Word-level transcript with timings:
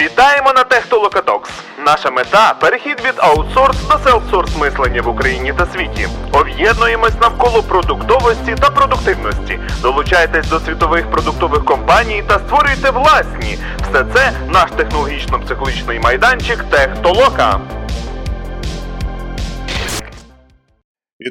Вітаємо 0.00 0.52
на 0.52 0.64
Технолокатокс. 0.64 1.50
Наша 1.86 2.10
мета 2.10 2.54
перехід 2.60 3.00
від 3.04 3.14
аутсорс 3.16 3.76
до 3.82 3.98
селфсорс 3.98 4.56
мислення 4.56 5.02
в 5.02 5.08
Україні 5.08 5.52
та 5.52 5.66
світі. 5.66 6.08
Об'єднуємось 6.32 7.20
навколо 7.20 7.62
продуктовості 7.62 8.54
та 8.60 8.70
продуктивності. 8.70 9.60
Долучайтесь 9.82 10.48
до 10.48 10.60
світових 10.60 11.10
продуктових 11.10 11.64
компаній 11.64 12.24
та 12.26 12.38
створюйте 12.38 12.90
власні. 12.90 13.58
Все 13.90 14.04
це 14.14 14.32
наш 14.48 14.70
технологічно-психологічний 14.70 16.02
майданчик 16.02 16.64
Техтолока. 16.70 17.60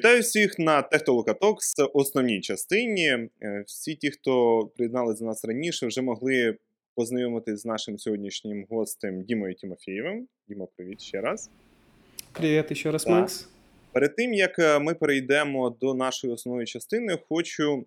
Вітаю 0.04 0.22
всіх 0.22 0.60
на 0.60 0.82
Технолока 0.82 1.32
Talks 1.32 1.90
основній 1.94 2.42
частині. 2.42 3.08
Е, 3.08 3.30
Всі 3.68 3.96
ті, 3.96 4.12
хто 4.12 4.66
приєдналися 4.76 5.20
до 5.20 5.26
нас 5.26 5.46
раніше, 5.46 5.88
вже 5.88 6.02
могли 6.02 6.58
познайомитись 6.96 7.62
з 7.62 7.66
нашим 7.66 7.98
сьогоднішнім 7.98 8.66
гостем 8.70 9.24
Дімою 9.24 9.56
Тимофієвим. 9.56 10.28
Дімо, 10.48 10.68
привіт 10.76 11.02
ще 11.02 11.22
раз. 11.22 11.50
Привет 12.34 12.72
еще 12.72 12.92
раз, 12.92 13.04
Да. 13.04 13.12
Макс. 13.12 13.50
Перед 13.92 14.16
тим 14.16 14.34
як 14.34 14.60
е, 14.60 14.80
ми 14.80 14.94
перейдемо 14.94 15.70
до 15.70 15.94
нашої 15.94 16.34
основної 16.34 16.66
частини, 16.66 17.18
хочу 17.30 17.86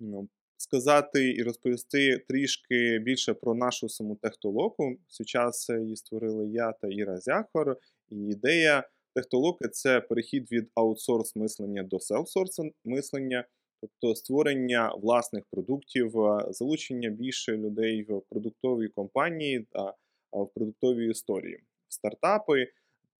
ну, 0.00 0.28
сказати 0.56 1.30
і 1.30 1.42
розповісти 1.42 2.18
трішки 2.28 2.98
більше 2.98 3.34
про 3.34 3.54
нашу 3.54 3.88
саму 3.88 4.16
техтолоку. 4.16 4.96
Сейчас 5.08 5.68
її 5.68 5.96
створили 5.96 6.48
я 6.48 6.72
та 6.72 6.88
Іра 6.88 7.16
Зяхор. 7.16 7.76
І 8.10 8.16
ідея 8.16 8.84
техтолоки 9.18 9.68
це 9.68 10.00
перехід 10.00 10.52
від 10.52 10.70
аутсорс 10.74 11.36
мислення 11.36 11.82
до 11.82 12.00
селфсорс 12.00 12.60
мислення, 12.84 13.44
тобто 13.80 14.14
створення 14.14 14.94
власних 14.94 15.44
продуктів, 15.50 16.20
е, 16.20 16.46
залучення 16.50 17.10
більше 17.10 17.56
людей 17.56 18.02
в 18.02 18.20
продуктові 18.20 18.88
компанії 18.88 19.66
та 19.70 19.88
е, 19.88 19.92
в 20.32 20.48
продуктові 20.54 21.10
історії, 21.10 21.60
стартапи 21.88 22.68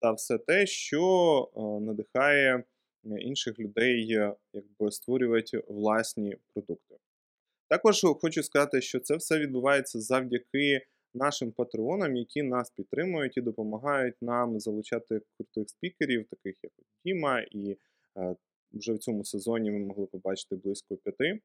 та 0.01 0.11
все 0.11 0.37
те, 0.37 0.65
що 0.65 1.51
е, 1.55 1.59
надихає 1.85 2.63
інших 3.19 3.59
людей 3.59 4.07
якби 4.53 4.91
створювати 4.91 5.63
власні 5.67 6.35
продукти. 6.53 6.95
Також 7.69 8.01
хочу 8.21 8.43
сказати, 8.43 8.81
що 8.81 8.99
це 8.99 9.15
все 9.15 9.39
відбувається 9.39 10.01
завдяки 10.01 10.81
нашим 11.19 11.51
патреонам, 11.51 12.15
які 12.15 12.43
нас 12.43 12.71
підтримують 12.71 13.37
і 13.37 13.41
допомагають 13.41 14.15
нам 14.21 14.59
залучати 14.59 15.21
крутих 15.37 15.69
спікерів, 15.69 16.25
таких 16.29 16.55
як 16.63 16.71
Діма, 17.05 17.39
і 17.51 17.77
е, 18.17 18.35
вже 18.71 18.93
в 18.93 18.97
цьому 18.97 19.25
сезоні 19.25 19.71
ми 19.71 19.79
могли 19.79 20.05
побачити 20.05 20.55
близько 20.55 20.97
п'яти, 20.97 21.39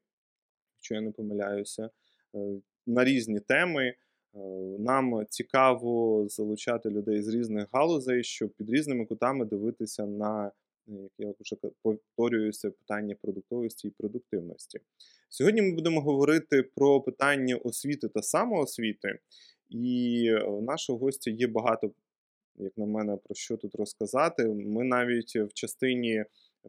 якщо 0.77 0.95
я 0.95 1.01
не 1.01 1.11
помиляюся, 1.11 1.91
е, 2.35 2.61
на 2.87 3.05
різні 3.05 3.41
теми. 3.41 3.85
Е, 3.87 4.39
Нам 4.79 5.27
цікаво 5.29 6.25
залучати 6.29 6.91
людей 6.91 7.23
з 7.23 7.29
різних 7.29 7.69
галузей, 7.73 8.25
щоб 8.25 8.51
під 8.51 8.71
різними 8.71 9.07
кутами 9.07 9.45
дивитися 9.45 10.07
на, 10.07 10.53
як 10.87 11.13
я 11.19 11.35
вже 11.41 11.57
повторююся, 11.83 12.71
питання 12.71 13.17
продуктовості 13.23 13.89
і 13.89 13.91
продуктивності. 13.91 14.81
Сьогодні 15.29 15.63
ми 15.63 15.75
будемо 15.75 16.01
говорити 16.01 16.63
про 16.63 17.01
питання 17.01 17.57
освіти 17.57 18.09
та 18.09 18.23
самоосвіти. 18.23 19.19
І 19.69 20.25
е, 20.29 20.61
нашого 20.63 20.99
гостя 20.99 21.31
є 21.31 21.47
багато, 21.47 21.93
як 22.57 22.73
на 22.77 22.87
мене, 22.87 23.17
про 23.25 23.35
що 23.35 23.57
тут 23.57 23.75
розказати. 23.75 24.45
Ми 24.49 24.85
навіть 24.85 25.37
в 25.37 25.53
частині, 25.55 26.25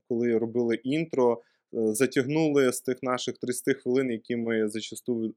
коли 0.08 0.38
робили 0.38 0.76
інтро, 0.76 1.42
е, 1.74 1.94
затягнули 1.94 2.72
з 2.74 2.82
тих 2.82 3.04
наших 3.04 3.38
30 3.38 3.78
хвилин, 3.78 4.12
які 4.12 4.36
ми 4.36 4.70
зачасту 4.70 5.36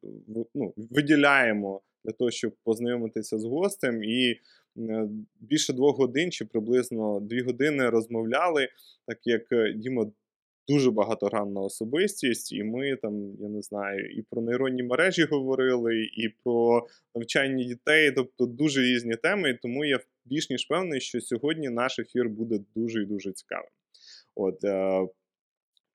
ну, 0.54 0.74
виділяємо 0.76 1.80
для 2.04 2.12
того, 2.12 2.30
щоб 2.30 2.52
познайомитися 2.64 3.38
з 3.38 3.44
гостем. 3.44 4.02
І 4.02 4.40
е, 4.78 5.08
більше 5.40 5.72
двох 5.72 5.98
годин 5.98 6.32
чи 6.32 6.44
приблизно 6.44 7.20
дві 7.20 7.42
години 7.42 7.90
розмовляли, 7.90 8.68
так 9.06 9.18
як 9.24 9.42
Діма 9.76 10.10
дуже 10.68 10.90
багатогранна 10.90 11.60
особистість, 11.60 12.52
і 12.52 12.64
ми 12.64 12.96
там, 12.96 13.36
я 13.40 13.48
не 13.48 13.62
знаю, 13.62 14.10
і 14.10 14.22
про 14.22 14.42
нейронні 14.42 14.82
мережі 14.82 15.24
говорили, 15.24 15.96
і 15.96 16.28
про 16.44 16.86
навчання 17.14 17.64
дітей, 17.64 18.12
тобто 18.12 18.46
дуже 18.46 18.82
різні 18.82 19.16
теми. 19.16 19.50
І 19.50 19.54
тому 19.54 19.84
я 19.84 20.00
більш 20.24 20.50
ніж 20.50 20.64
певний, 20.64 21.00
що 21.00 21.20
сьогодні 21.20 21.68
наш 21.68 21.98
ефір 21.98 22.28
буде 22.28 22.60
дуже 22.76 23.02
і 23.02 23.06
дуже 23.06 23.32
цікавим. 23.32 23.70
От 24.34 24.64
е, 24.64 25.06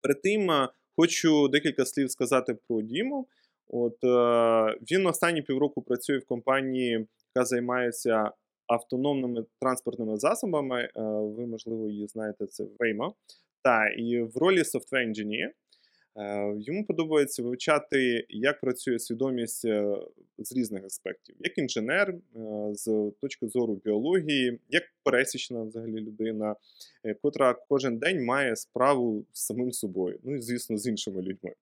перед 0.02 0.22
тим 0.22 0.52
е, 0.52 0.70
хочу 0.96 1.48
декілька 1.48 1.86
слів 1.86 2.12
сказати 2.12 2.58
про 2.68 2.82
Діму. 2.82 3.28
От 3.68 4.04
е, 4.04 4.78
він 4.92 5.08
останні 5.08 5.42
півроку 5.42 5.82
працює 5.82 6.18
в 6.18 6.26
компанії, 6.26 7.08
яка 7.36 7.46
займається 7.46 8.32
автономними 8.68 9.46
транспортними 9.60 10.18
засобами. 10.18 10.82
Е, 10.82 10.92
ви, 11.38 11.46
можливо, 11.46 11.90
її 11.90 12.08
знаєте, 12.08 12.46
це 12.48 12.64
Waymo. 12.64 13.14
Та 13.64 13.88
і 13.88 14.22
в 14.22 14.38
ролі 14.38 14.60
software 14.60 15.08
engineer 15.10 15.50
е, 16.18 16.56
йому 16.60 16.86
подобається 16.86 17.44
вивчати, 17.44 18.26
як 18.30 18.62
працює 18.62 19.00
свідомість 19.00 19.66
е, 19.66 19.98
з 20.38 20.52
різних 20.56 20.86
аспектів, 20.86 21.36
як 21.40 21.58
інженер, 21.58 22.10
е, 22.10 22.20
з 22.74 23.12
точки 23.22 23.48
зору 23.48 23.82
біології, 23.86 24.60
як 24.70 24.84
пересічна 25.04 25.64
взагалі 25.64 26.00
людина, 26.00 26.56
котра 27.22 27.56
кожен 27.70 27.98
день 27.98 28.26
має 28.26 28.56
справу 28.56 29.26
з 29.34 29.46
самим 29.46 29.72
собою, 29.72 30.20
ну 30.24 30.36
і 30.36 30.42
звісно, 30.42 30.78
з 30.78 30.88
іншими 30.88 31.22
людьми. 31.22 31.54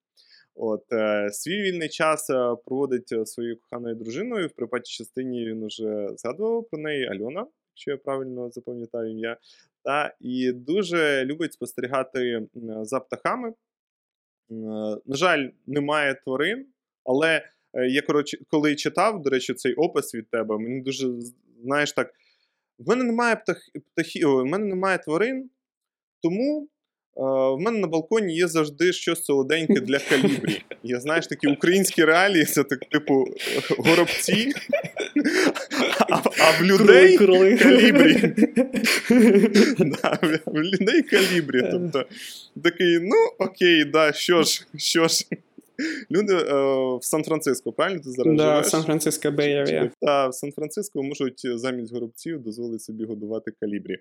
От 0.56 0.86
свій 1.32 1.62
вільний 1.62 1.90
час 1.90 2.28
проводить 2.66 3.28
своєю 3.28 3.58
коханою 3.58 3.96
дружиною. 3.96 4.48
В 4.48 4.52
припатій 4.52 4.92
частині 4.92 5.46
він 5.46 5.64
уже 5.64 6.10
згадував 6.16 6.70
про 6.70 6.80
неї 6.80 7.06
Альона, 7.06 7.46
якщо 7.72 7.92
я 7.92 7.98
правильно 7.98 8.50
запам'ятаю 8.52 9.12
ім'я. 9.12 9.38
Та 9.84 10.14
і 10.20 10.52
дуже 10.52 11.26
любить 11.26 11.54
спостерігати 11.54 12.48
за 12.82 13.00
птахами. 13.00 13.50
Е, 13.50 13.54
На 15.06 15.16
жаль, 15.16 15.48
немає 15.68 16.16
тварин, 16.24 16.66
але 17.04 17.46
е, 17.74 17.88
я 17.88 18.02
коротше, 18.02 18.38
коли 18.48 18.76
читав, 18.76 19.22
до 19.22 19.30
речі, 19.30 19.54
цей 19.54 19.74
опис 19.74 20.16
від 20.16 20.30
тебе, 20.30 20.58
мені 20.58 20.82
дуже 20.82 21.08
знаєш 21.64 21.92
так. 21.92 22.14
В 22.80 22.90
мене 22.90 23.04
немає 23.04 23.36
птах, 23.36 23.58
птахів, 23.92 24.30
в 24.30 24.46
мене 24.46 24.66
немає 24.66 24.98
тварин, 24.98 25.50
тому 26.22 26.68
е, 27.18 27.22
в 27.56 27.60
мене 27.60 27.80
на 27.80 27.88
балконі 27.88 28.36
є 28.36 28.48
завжди 28.48 28.94
щось 28.94 29.24
солоденьке 29.24 29.82
для 29.82 30.00
калібрі. 30.00 30.62
Я 30.84 31.00
знаєш 31.00 31.28
такі 31.28 31.48
українські 31.48 32.06
реалії, 32.06 32.46
це 32.46 32.64
так, 32.64 32.80
типу 32.80 33.26
горобці, 33.78 34.52
а, 36.10 36.16
а 36.16 36.62
в 36.62 36.64
людей 36.64 37.18
калібрі. 37.18 38.34
В 40.46 40.58
людей 40.58 41.02
калібрі. 41.02 41.68
Тобто 41.72 42.06
такий, 42.64 43.00
ну 43.00 43.16
окей, 43.40 43.86
да, 43.86 44.14
що 44.14 44.44
ж, 44.44 44.68
що 44.78 45.08
ж. 45.08 45.26
Люди 46.12 46.34
е, 46.34 46.54
в 46.98 47.04
Сан-Франциско, 47.06 47.72
правильно 47.72 48.02
ти 48.02 48.10
зараз 48.10 48.38
Да, 48.38 48.44
живеш? 48.44 48.68
Сан-Франциско 48.68 49.30
Bay 49.30 49.90
Та 50.02 50.28
в 50.28 50.34
Сан-Франциско 50.34 51.04
можуть 51.04 51.42
замість 51.60 51.94
горобців 51.94 52.44
дозволити 52.44 52.80
собі 52.80 53.06
годувати 53.06 53.52
калібрі. 53.60 53.98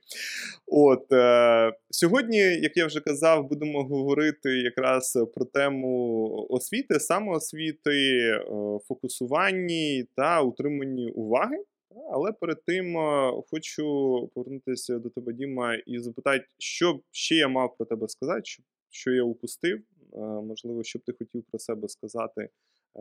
От 0.67 1.13
е, 1.13 1.73
сьогодні, 1.91 2.39
як 2.39 2.77
я 2.77 2.87
вже 2.87 3.01
казав, 3.01 3.49
будемо 3.49 3.85
говорити 3.85 4.51
якраз 4.51 5.19
про 5.35 5.45
тему 5.45 6.47
освіти, 6.51 7.01
самоосвіти, 7.01 7.91
е, 7.91 8.43
фокусуванні 8.89 10.05
та 10.17 10.41
утриманні 10.41 11.11
уваги. 11.11 11.57
Та, 11.91 12.01
Але 12.11 12.33
перед 12.33 12.65
тим 12.65 12.97
е, 12.97 13.33
хочу 13.51 14.31
повернутися 14.35 14.99
до 14.99 15.11
тебе, 15.11 15.33
Діма, 15.33 15.75
і 15.75 15.99
запитати, 15.99 16.45
що 16.59 17.01
ще 17.11 17.35
я 17.35 17.49
мав 17.49 17.77
про 17.77 17.87
тебе 17.87 18.09
сказати, 18.09 18.41
що, 18.45 18.63
що 18.91 19.11
я 19.11 19.23
упустив. 19.23 19.83
Е, 20.13 20.19
Можливо, 20.21 20.85
що 20.85 20.99
б 20.99 21.03
ти 21.03 21.13
хотів 21.13 21.43
про 21.51 21.59
себе 21.59 21.89
сказати 21.89 22.49
е, 22.97 23.01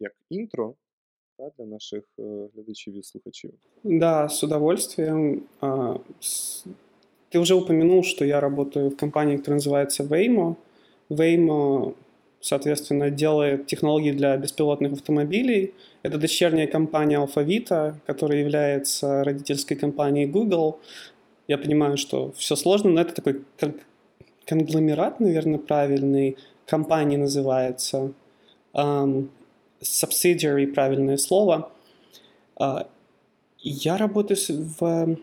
як 0.00 0.12
інтро 0.30 0.74
для 1.58 1.64
наших 1.64 2.04
е, 2.18 2.48
глядачів 2.54 2.98
і 2.98 3.02
слухачів. 3.02 3.52
Да, 3.84 4.28
с 4.28 4.44
удовольствием. 4.44 5.42
Ты 7.32 7.38
уже 7.38 7.54
упомянул, 7.54 8.02
что 8.02 8.24
я 8.24 8.40
работаю 8.40 8.90
в 8.90 8.96
компании, 8.96 9.36
которая 9.36 9.58
называется 9.58 10.04
Waymo. 10.04 10.56
Waymo, 11.10 11.94
соответственно, 12.42 13.08
делает 13.08 13.66
технологии 13.66 14.12
для 14.12 14.36
беспилотных 14.36 14.92
автомобилей. 14.92 15.72
Это 16.02 16.18
дочерняя 16.18 16.66
компания 16.66 17.16
Alphavita, 17.16 17.94
которая 18.04 18.40
является 18.40 19.24
родительской 19.24 19.76
компанией 19.76 20.26
Google. 20.26 20.80
Я 21.46 21.56
понимаю, 21.56 21.96
что 21.96 22.32
все 22.36 22.56
сложно, 22.56 22.90
но 22.90 23.00
это 23.00 23.14
такой 23.14 23.42
кон- 23.58 23.80
конгломерат, 24.44 25.20
наверное, 25.20 25.58
правильный. 25.58 26.36
Компания 26.66 27.16
называется. 27.16 28.12
Ам, 28.72 29.30
subsidiary, 29.80 30.66
правильное 30.66 31.18
слово. 31.18 31.70
А, 32.56 32.88
Я 33.64 33.96
работаю 33.96 34.38
в 34.78 35.16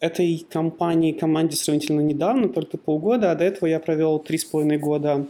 этой 0.00 0.46
компании, 0.50 1.12
команде 1.12 1.56
сравнительно 1.56 2.00
недавно, 2.00 2.48
только 2.50 2.76
полгода, 2.76 3.30
а 3.30 3.34
до 3.34 3.44
этого 3.44 3.68
я 3.68 3.80
провел 3.80 4.18
три 4.18 4.36
с 4.36 4.44
половиной 4.44 4.78
года 4.78 5.26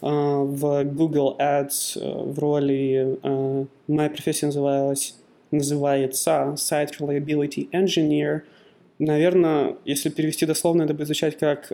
в 0.00 0.84
Google 0.84 1.36
Ads 1.38 2.32
в 2.32 2.38
роли, 2.38 3.18
моя 3.86 4.10
профессия 4.10 4.46
называлась, 4.46 5.16
называется 5.50 6.54
Site 6.56 6.98
Reliability 6.98 7.70
Engineer. 7.70 8.42
Наверное, 8.98 9.76
если 9.84 10.08
перевести 10.10 10.46
дословно, 10.46 10.82
это 10.82 10.94
будет 10.94 11.06
звучать 11.06 11.38
как 11.38 11.72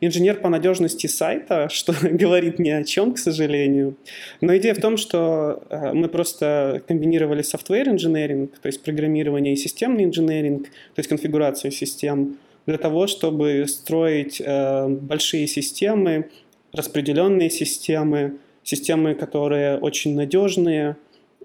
инженер 0.00 0.40
по 0.40 0.48
надежности 0.48 1.06
сайта, 1.06 1.68
что 1.70 1.94
говорит 2.02 2.58
ни 2.58 2.70
о 2.70 2.84
чем, 2.84 3.14
к 3.14 3.18
сожалению. 3.18 3.96
Но 4.40 4.56
идея 4.56 4.74
в 4.74 4.80
том, 4.80 4.96
что 4.96 5.62
э, 5.70 5.92
мы 5.92 6.08
просто 6.08 6.82
комбинировали 6.86 7.42
software 7.42 7.86
engineering, 7.86 8.48
то 8.60 8.66
есть 8.66 8.82
программирование 8.82 9.54
и 9.54 9.56
системный 9.56 10.04
инженеринг, 10.04 10.64
то 10.64 10.98
есть 10.98 11.08
конфигурацию 11.08 11.70
систем, 11.70 12.38
для 12.68 12.76
того, 12.76 13.06
чтобы 13.06 13.64
строить 13.66 14.42
э, 14.44 14.88
большие 14.88 15.46
системы, 15.46 16.28
распределенные 16.70 17.48
системы, 17.48 18.36
системы, 18.62 19.14
которые 19.14 19.78
очень 19.78 20.14
надежные, 20.14 20.96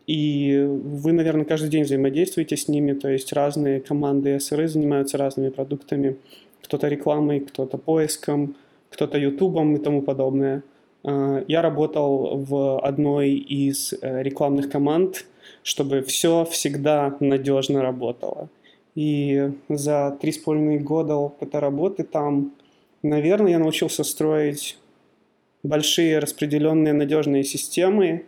и 0.06 0.68
вы, 0.68 1.14
наверное, 1.14 1.46
каждый 1.46 1.70
день 1.70 1.84
взаимодействуете 1.84 2.58
с 2.58 2.68
ними, 2.68 2.92
то 2.92 3.08
есть 3.08 3.32
разные 3.32 3.80
команды 3.80 4.36
SRE 4.36 4.68
занимаются 4.68 5.18
разными 5.18 5.48
продуктами 5.50 6.18
кто-то 6.62 6.90
рекламой, 6.90 7.40
кто-то 7.40 7.78
поиском, 7.78 8.58
кто-то 8.90 9.18
ютубом 9.18 9.78
и 9.78 9.80
тому 9.80 10.02
подобное. 10.02 10.62
А, 11.06 11.42
я 11.48 11.62
работал 11.62 12.36
в 12.36 12.80
одной 12.82 13.30
из 13.32 13.94
э, 13.94 14.24
рекламных 14.24 14.70
команд, 14.70 15.26
чтобы 15.64 16.02
все 16.02 16.44
всегда 16.44 17.16
надежно 17.22 17.82
работало. 17.82 18.50
И 18.96 19.52
за 19.70 20.18
три 20.22 20.32
с 20.32 20.38
половиной 20.38 20.80
года 20.80 21.16
опыта 21.16 21.60
работы 21.60 22.04
там, 22.04 22.54
наверное, 23.02 23.54
я 23.54 23.60
научился 23.60 24.04
строить 24.04 24.78
большие 25.64 26.20
распределенные 26.20 26.94
надежные 26.94 27.44
системы 27.44 28.26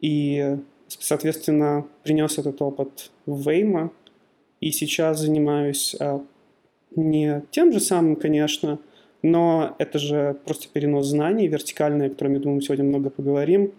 и, 0.00 0.56
соответственно, 0.88 1.86
принес 2.02 2.38
этот 2.38 2.60
опыт 2.62 3.10
в 3.26 3.48
Вейма. 3.48 3.92
И 4.60 4.72
сейчас 4.72 5.20
занимаюсь 5.20 5.94
а, 6.00 6.22
не 6.96 7.42
тем 7.50 7.72
же 7.72 7.80
самым, 7.80 8.16
конечно, 8.16 8.78
но 9.22 9.74
это 9.78 9.98
же 9.98 10.36
просто 10.44 10.68
перенос 10.72 11.06
знаний 11.06 11.46
вертикальный, 11.46 12.06
о 12.06 12.10
котором, 12.10 12.34
я 12.34 12.40
думаю, 12.40 12.60
сегодня 12.62 12.84
много 12.84 13.10
поговорим. 13.10 13.72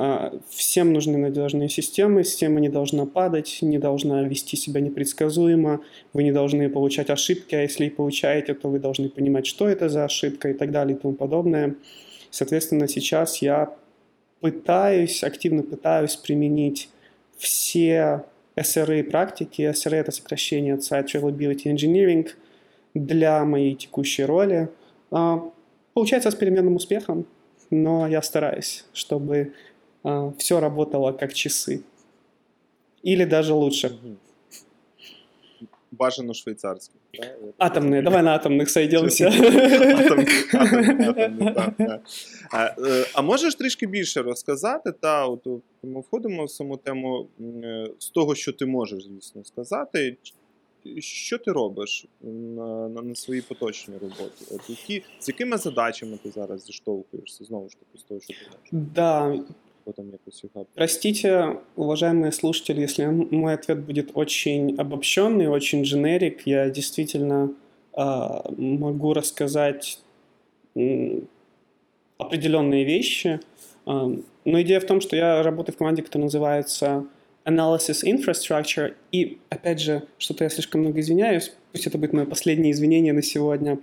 А, 0.00 0.32
всем 0.48 0.92
нужны 0.92 1.18
надежные 1.18 1.68
системы, 1.68 2.22
система 2.22 2.60
не 2.60 2.68
должна 2.68 3.04
падать, 3.04 3.58
не 3.62 3.78
должна 3.78 4.22
вести 4.22 4.56
себя 4.56 4.80
непредсказуемо, 4.80 5.80
вы 6.12 6.22
не 6.22 6.30
должны 6.30 6.70
получать 6.70 7.10
ошибки, 7.10 7.56
а 7.56 7.62
если 7.62 7.86
и 7.86 7.90
получаете, 7.90 8.54
то 8.54 8.68
вы 8.68 8.78
должны 8.78 9.08
понимать, 9.08 9.44
что 9.46 9.66
это 9.66 9.88
за 9.88 10.04
ошибка 10.04 10.50
и 10.50 10.52
так 10.52 10.70
далее 10.70 10.96
и 10.96 11.00
тому 11.00 11.14
подобное. 11.14 11.74
Соответственно, 12.30 12.86
сейчас 12.86 13.42
я 13.42 13.74
пытаюсь, 14.38 15.24
активно 15.24 15.64
пытаюсь 15.64 16.14
применить 16.14 16.90
все 17.36 18.22
SRE 18.54 19.02
практики. 19.02 19.62
SRE— 19.62 19.96
это 19.96 20.12
сокращение 20.12 20.74
от 20.74 20.82
Site 20.82 21.08
Reliability 21.14 21.74
Engineering 21.74 22.28
для 22.94 23.44
моей 23.44 23.74
текущей 23.74 24.22
роли. 24.22 24.68
А, 25.10 25.42
получается 25.92 26.30
с 26.30 26.36
переменным 26.36 26.76
успехом, 26.76 27.26
но 27.70 28.06
я 28.06 28.22
стараюсь, 28.22 28.84
чтобы 28.92 29.54
все 30.38 30.60
работало 30.60 31.12
как 31.12 31.32
часы. 31.34 31.82
Или 33.02 33.24
даже 33.24 33.52
лучше. 33.52 33.98
Бажано 35.90 36.34
швейцарський. 36.34 37.00
Атомные, 37.58 38.02
давай 38.02 38.22
на 38.22 38.34
атомних 38.34 38.70
сойдемося. 38.70 39.32
А 43.14 43.22
можеш 43.22 43.54
трішки 43.54 43.86
більше 43.86 44.22
розказати? 44.22 44.92
Та, 44.92 45.26
от 45.26 45.46
Ми 45.82 46.00
входимо 46.00 46.44
в 46.44 46.50
саму 46.50 46.76
тему 46.76 47.28
е, 47.40 47.90
з 47.98 48.10
того, 48.10 48.34
що 48.34 48.52
ти 48.52 48.66
можеш, 48.66 49.04
звісно, 49.04 49.44
сказати. 49.44 50.16
Що 50.98 51.38
ти 51.38 51.52
робиш 51.52 52.06
на 52.22 52.88
на, 52.88 53.02
на 53.02 53.14
своїй 53.14 53.42
поточній 53.42 53.94
роботі? 53.94 54.44
От 54.50 54.70
які, 54.70 55.02
З 55.20 55.28
якими 55.28 55.56
задачами 55.56 56.18
ти 56.22 56.30
зараз 56.30 56.64
зіштовхуєшся? 56.64 57.44
Знову 57.44 57.68
ж 57.68 57.76
таки, 57.76 57.98
з 57.98 58.02
того, 58.02 58.20
що 58.20 58.34
ти 58.34 58.40
можеш? 58.46 58.68
Да. 58.94 59.38
Простите, 60.74 61.58
уважаемые 61.76 62.32
слушатели, 62.32 62.80
если 62.80 63.06
мой 63.06 63.54
ответ 63.54 63.80
будет 63.80 64.10
очень 64.14 64.76
обобщенный, 64.76 65.48
очень 65.48 65.82
дженерик. 65.82 66.46
Я 66.46 66.68
действительно 66.70 67.52
э, 67.96 68.00
могу 68.56 69.14
рассказать 69.14 70.00
э, 70.74 71.20
определенные 72.18 72.84
вещи. 72.84 73.40
Э, 73.86 74.16
но 74.44 74.62
идея 74.62 74.80
в 74.80 74.86
том, 74.86 75.00
что 75.00 75.16
я 75.16 75.42
работаю 75.42 75.74
в 75.74 75.78
команде, 75.78 76.02
которая 76.02 76.24
называется 76.24 77.06
Analysis 77.44 78.04
Infrastructure. 78.04 78.94
И, 79.12 79.38
опять 79.48 79.80
же, 79.80 80.06
что-то 80.18 80.44
я 80.44 80.50
слишком 80.50 80.82
много 80.82 81.00
извиняюсь, 81.00 81.54
пусть 81.72 81.86
это 81.86 81.98
будет 81.98 82.12
мое 82.12 82.26
последнее 82.26 82.72
извинение 82.72 83.12
на 83.12 83.22
сегодня. 83.22 83.78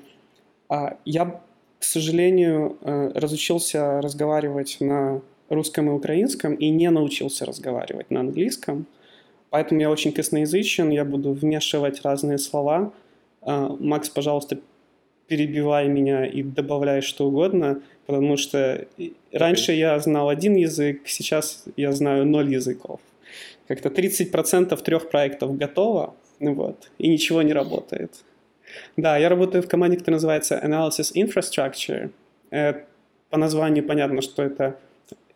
Я, 1.05 1.41
к 1.79 1.83
сожалению, 1.83 2.77
разучился 2.81 4.01
разговаривать 4.01 4.77
на 4.79 5.21
русском 5.49 5.89
и 5.89 5.91
украинском 5.91 6.55
и 6.55 6.69
не 6.69 6.89
научился 6.89 7.45
разговаривать 7.45 8.11
на 8.11 8.21
английском. 8.21 8.85
Поэтому 9.49 9.81
я 9.81 9.89
очень 9.89 10.11
косноязычен, 10.11 10.89
я 10.89 11.05
буду 11.05 11.31
вмешивать 11.31 12.01
разные 12.03 12.37
слова. 12.37 12.93
А, 13.41 13.75
Макс, 13.79 14.09
пожалуйста, 14.09 14.57
перебивай 15.27 15.87
меня 15.87 16.25
и 16.25 16.43
добавляй 16.43 17.01
что 17.01 17.27
угодно, 17.27 17.81
потому 18.05 18.37
что 18.37 18.85
раньше 19.31 19.71
я 19.71 19.99
знал 19.99 20.29
один 20.29 20.55
язык, 20.55 21.01
сейчас 21.05 21.65
я 21.77 21.91
знаю 21.91 22.25
ноль 22.25 22.51
языков. 22.53 22.99
Как-то 23.67 23.89
30% 23.89 24.81
трех 24.83 25.09
проектов 25.09 25.57
готово, 25.57 26.13
вот, 26.39 26.91
и 26.99 27.07
ничего 27.07 27.41
не 27.41 27.53
работает. 27.53 28.11
Да, 28.97 29.17
я 29.17 29.29
работаю 29.29 29.63
в 29.63 29.67
команде, 29.67 29.97
которая 29.97 30.17
называется 30.17 30.61
Analysis 30.63 31.13
Infrastructure. 31.15 32.11
Э, 32.51 32.83
по 33.29 33.37
названию 33.37 33.83
понятно, 33.83 34.21
что 34.21 34.43
это 34.43 34.77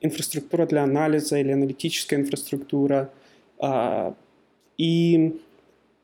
инфраструктура 0.01 0.65
для 0.65 0.83
анализа 0.83 1.37
или 1.37 1.51
аналитическая 1.51 2.17
инфраструктура. 2.17 3.11
А, 3.59 4.13
и 4.77 5.39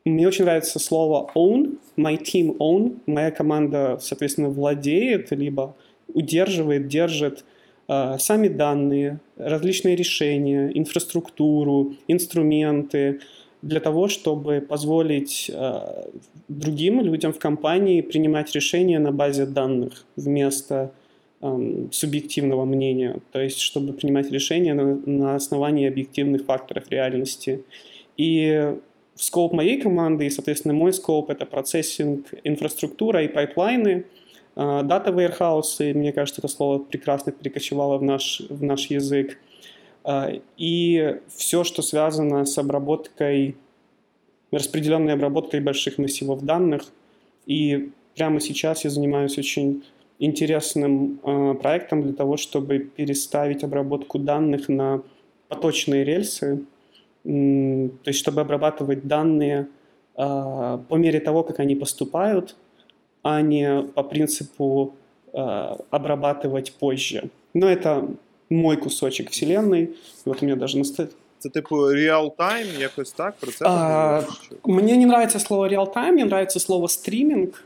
мне 0.03 0.27
очень 0.27 0.45
нравится 0.45 0.79
слово 0.79 1.31
own, 1.35 1.77
my 1.97 2.21
team 2.21 2.57
own, 2.57 2.99
моя 3.05 3.31
команда, 3.31 3.97
соответственно, 4.01 4.49
владеет, 4.49 5.31
либо 5.31 5.75
удерживает, 6.13 6.87
держит 6.87 7.45
а, 7.87 8.17
сами 8.17 8.47
данные, 8.47 9.19
различные 9.37 9.95
решения, 9.95 10.71
инфраструктуру, 10.73 11.95
инструменты, 12.07 13.19
для 13.65 13.79
того, 13.79 14.07
чтобы 14.07 14.61
позволить 14.61 15.49
э, 15.51 16.03
другим 16.47 17.01
людям 17.01 17.33
в 17.33 17.39
компании 17.39 18.01
принимать 18.01 18.53
решения 18.53 18.99
на 18.99 19.11
базе 19.11 19.47
данных 19.47 20.05
вместо 20.15 20.91
субъективного 21.91 22.65
мнения, 22.65 23.19
то 23.31 23.41
есть 23.41 23.59
чтобы 23.59 23.93
принимать 23.93 24.31
решения 24.31 24.73
на, 24.73 24.95
на 25.05 25.35
основании 25.35 25.87
объективных 25.87 26.45
факторов 26.45 26.89
реальности. 26.89 27.63
И 28.17 28.75
scope 29.15 29.53
моей 29.53 29.81
команды 29.81 30.25
и, 30.25 30.29
соответственно, 30.29 30.73
мой 30.73 30.93
scope— 30.93 31.29
это 31.31 31.45
процессинг, 31.45 32.27
инфраструктура 32.43 33.23
и 33.23 33.27
pipeline 33.27 33.90
ы, 33.90 34.05
data 34.55 35.11
warehouse, 35.11 35.93
мне 35.93 36.13
кажется, 36.13 36.41
это 36.41 36.47
слово 36.47 36.79
прекрасно 36.79 37.31
перекочевало 37.31 37.97
в 37.97 38.03
наш, 38.03 38.41
в 38.49 38.63
наш 38.63 38.87
язык, 38.87 39.37
э, 40.05 40.39
и 40.57 41.17
все, 41.35 41.63
что 41.63 41.81
связано 41.81 42.45
с 42.45 42.57
обработкой, 42.57 43.57
распределенной 44.51 45.13
обработкой 45.13 45.59
больших 45.59 45.97
массивов 45.97 46.43
данных. 46.43 46.83
И 47.45 47.89
прямо 48.15 48.39
сейчас 48.39 48.85
я 48.85 48.89
занимаюсь 48.89 49.37
очень 49.37 49.83
интересным 50.19 51.19
э, 51.23 51.53
проектом 51.55 52.03
для 52.03 52.13
того, 52.13 52.37
чтобы 52.37 52.79
переставить 52.79 53.63
обработку 53.63 54.19
данных 54.19 54.69
на 54.69 55.01
поточные 55.47 56.03
рельсы, 56.03 56.59
э, 57.25 57.89
то 58.03 58.09
есть 58.09 58.19
чтобы 58.19 58.41
обрабатывать 58.41 59.07
данные 59.07 59.67
э, 60.15 60.79
по 60.89 60.95
мере 60.95 61.19
того, 61.19 61.43
как 61.43 61.59
они 61.59 61.75
поступают, 61.75 62.55
а 63.23 63.41
не 63.41 63.83
по 63.83 64.03
принципу 64.03 64.93
э, 65.33 65.75
обрабатывать 65.89 66.73
позже. 66.73 67.29
Но 67.53 67.67
это 67.67 68.07
мой 68.49 68.77
кусочек 68.77 69.31
вселенной. 69.31 69.95
Вот 70.25 70.41
у 70.41 70.45
меня 70.45 70.55
даже 70.55 70.77
на 70.77 70.85
Це 71.39 71.49
типу 71.49 71.75
real-time, 71.75 72.79
якось 72.79 73.11
так? 73.11 73.35
Про 73.39 73.51
це 73.51 73.65
а, 73.67 74.23
Мне 74.63 74.97
не 74.97 75.05
нравится 75.05 75.39
слово 75.39 75.67
real-time, 75.67 76.11
мне 76.11 76.25
нравится 76.25 76.59
слово 76.59 76.87
стриминг 76.87 77.63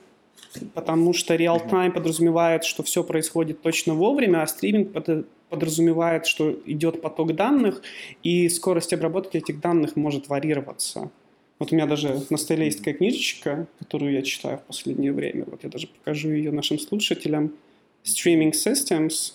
потому 0.74 1.14
что 1.14 1.36
реал-тайм 1.36 1.92
подразумевает, 1.92 2.64
что 2.64 2.84
все 2.84 3.04
происходит 3.04 3.62
точно 3.62 3.94
вовремя, 3.94 4.44
а 4.44 4.48
стриминг 4.48 4.92
под, 4.92 5.28
подразумевает, 5.50 6.26
что 6.26 6.52
идет 6.66 7.02
поток 7.02 7.36
данных, 7.36 7.82
и 8.24 8.50
скорость 8.50 8.94
обработки 8.94 9.38
этих 9.38 9.60
данных 9.60 9.96
может 9.96 10.28
варьироваться. 10.28 11.12
Вот 11.60 11.72
у 11.72 11.76
меня 11.76 11.88
даже 11.88 12.24
на 12.30 12.38
столе 12.38 12.66
есть 12.66 12.80
такая 12.80 12.94
книжечка, 12.94 13.68
которую 13.80 14.14
я 14.14 14.22
читаю 14.22 14.60
в 14.60 14.62
последнее 14.62 15.12
время. 15.12 15.46
Вот 15.46 15.64
я 15.64 15.70
даже 15.70 15.88
покажу 15.88 16.30
ее 16.30 16.52
нашим 16.52 16.80
слушателям. 16.80 17.54
Streaming 18.06 18.54
Systems 18.54 19.34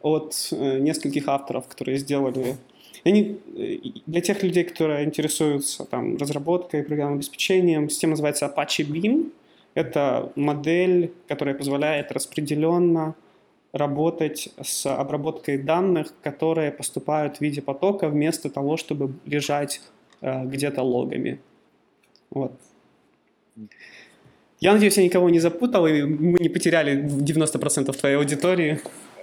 от 0.00 0.48
э, 0.52 0.78
нескольких 0.78 1.26
авторов, 1.26 1.66
которые 1.66 1.98
сделали 1.98 2.56
они, 3.04 3.38
э, 3.56 3.78
для 4.06 4.20
тех 4.20 4.42
людей, 4.42 4.64
которые 4.64 5.04
интересуются 5.04 5.84
там, 5.84 6.16
разработкой, 6.16 6.82
программным 6.84 7.18
обеспечением, 7.18 7.90
система 7.90 8.12
называется 8.12 8.46
Apache 8.46 8.86
Beam. 8.86 9.30
Это 9.74 10.32
модель, 10.36 11.12
которая 11.28 11.54
позволяет 11.54 12.12
распределенно 12.12 13.14
работать 13.72 14.50
с 14.62 14.86
обработкой 14.86 15.58
данных, 15.58 16.14
которые 16.22 16.70
поступают 16.70 17.38
в 17.38 17.40
виде 17.40 17.60
потока, 17.60 18.08
вместо 18.08 18.48
того, 18.48 18.76
чтобы 18.76 19.14
лежать 19.26 19.80
э, 20.20 20.44
где-то 20.44 20.82
логами. 20.82 21.40
Вот. 22.30 22.52
Я 24.60 24.72
надеюсь, 24.72 24.96
я 24.96 25.04
никого 25.04 25.28
не 25.28 25.40
запутал, 25.40 25.86
и 25.86 26.02
мы 26.02 26.38
не 26.38 26.48
потеряли 26.48 27.02
90% 27.02 27.92
твоей 27.98 28.16
аудитории. 28.16 28.80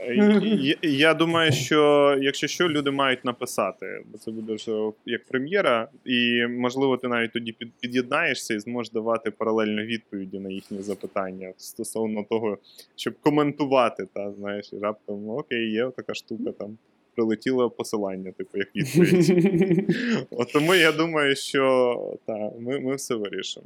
Я, 0.09 0.75
я 0.81 1.13
думаю, 1.13 1.51
що 1.51 2.17
якщо 2.21 2.47
що, 2.47 2.69
люди 2.69 2.91
мають 2.91 3.25
написати, 3.25 4.03
бо 4.05 4.17
це 4.17 4.31
буде 4.31 4.53
вже 4.53 4.91
як 5.05 5.25
прем'єра, 5.25 5.87
і 6.05 6.45
можливо, 6.47 6.97
ти 6.97 7.07
навіть 7.07 7.33
тоді 7.33 7.55
під'єднаєшся 7.79 8.53
і 8.53 8.59
зможеш 8.59 8.91
давати 8.91 9.31
паралельно 9.31 9.83
відповіді 9.83 10.39
на 10.39 10.49
їхні 10.49 10.81
запитання 10.81 11.53
стосовно 11.57 12.25
того, 12.29 12.57
щоб 12.95 13.13
коментувати, 13.21 14.07
та 14.13 14.31
знаєш, 14.31 14.73
і 14.73 14.77
раптом 14.79 15.29
окей, 15.29 15.71
є 15.71 15.91
така 15.95 16.13
штука 16.13 16.51
там. 16.51 16.77
Прилетіло 17.15 17.69
посилання, 17.69 18.31
типу, 18.31 18.57
як 18.57 18.75
відповідь. 18.75 19.95
От 20.31 20.53
Тому 20.53 20.75
я 20.75 20.91
думаю, 20.91 21.35
що 21.35 21.97
та, 22.25 22.51
ми 22.59 22.79
ми 22.79 22.95
все 22.95 23.15
вирішимо. 23.15 23.65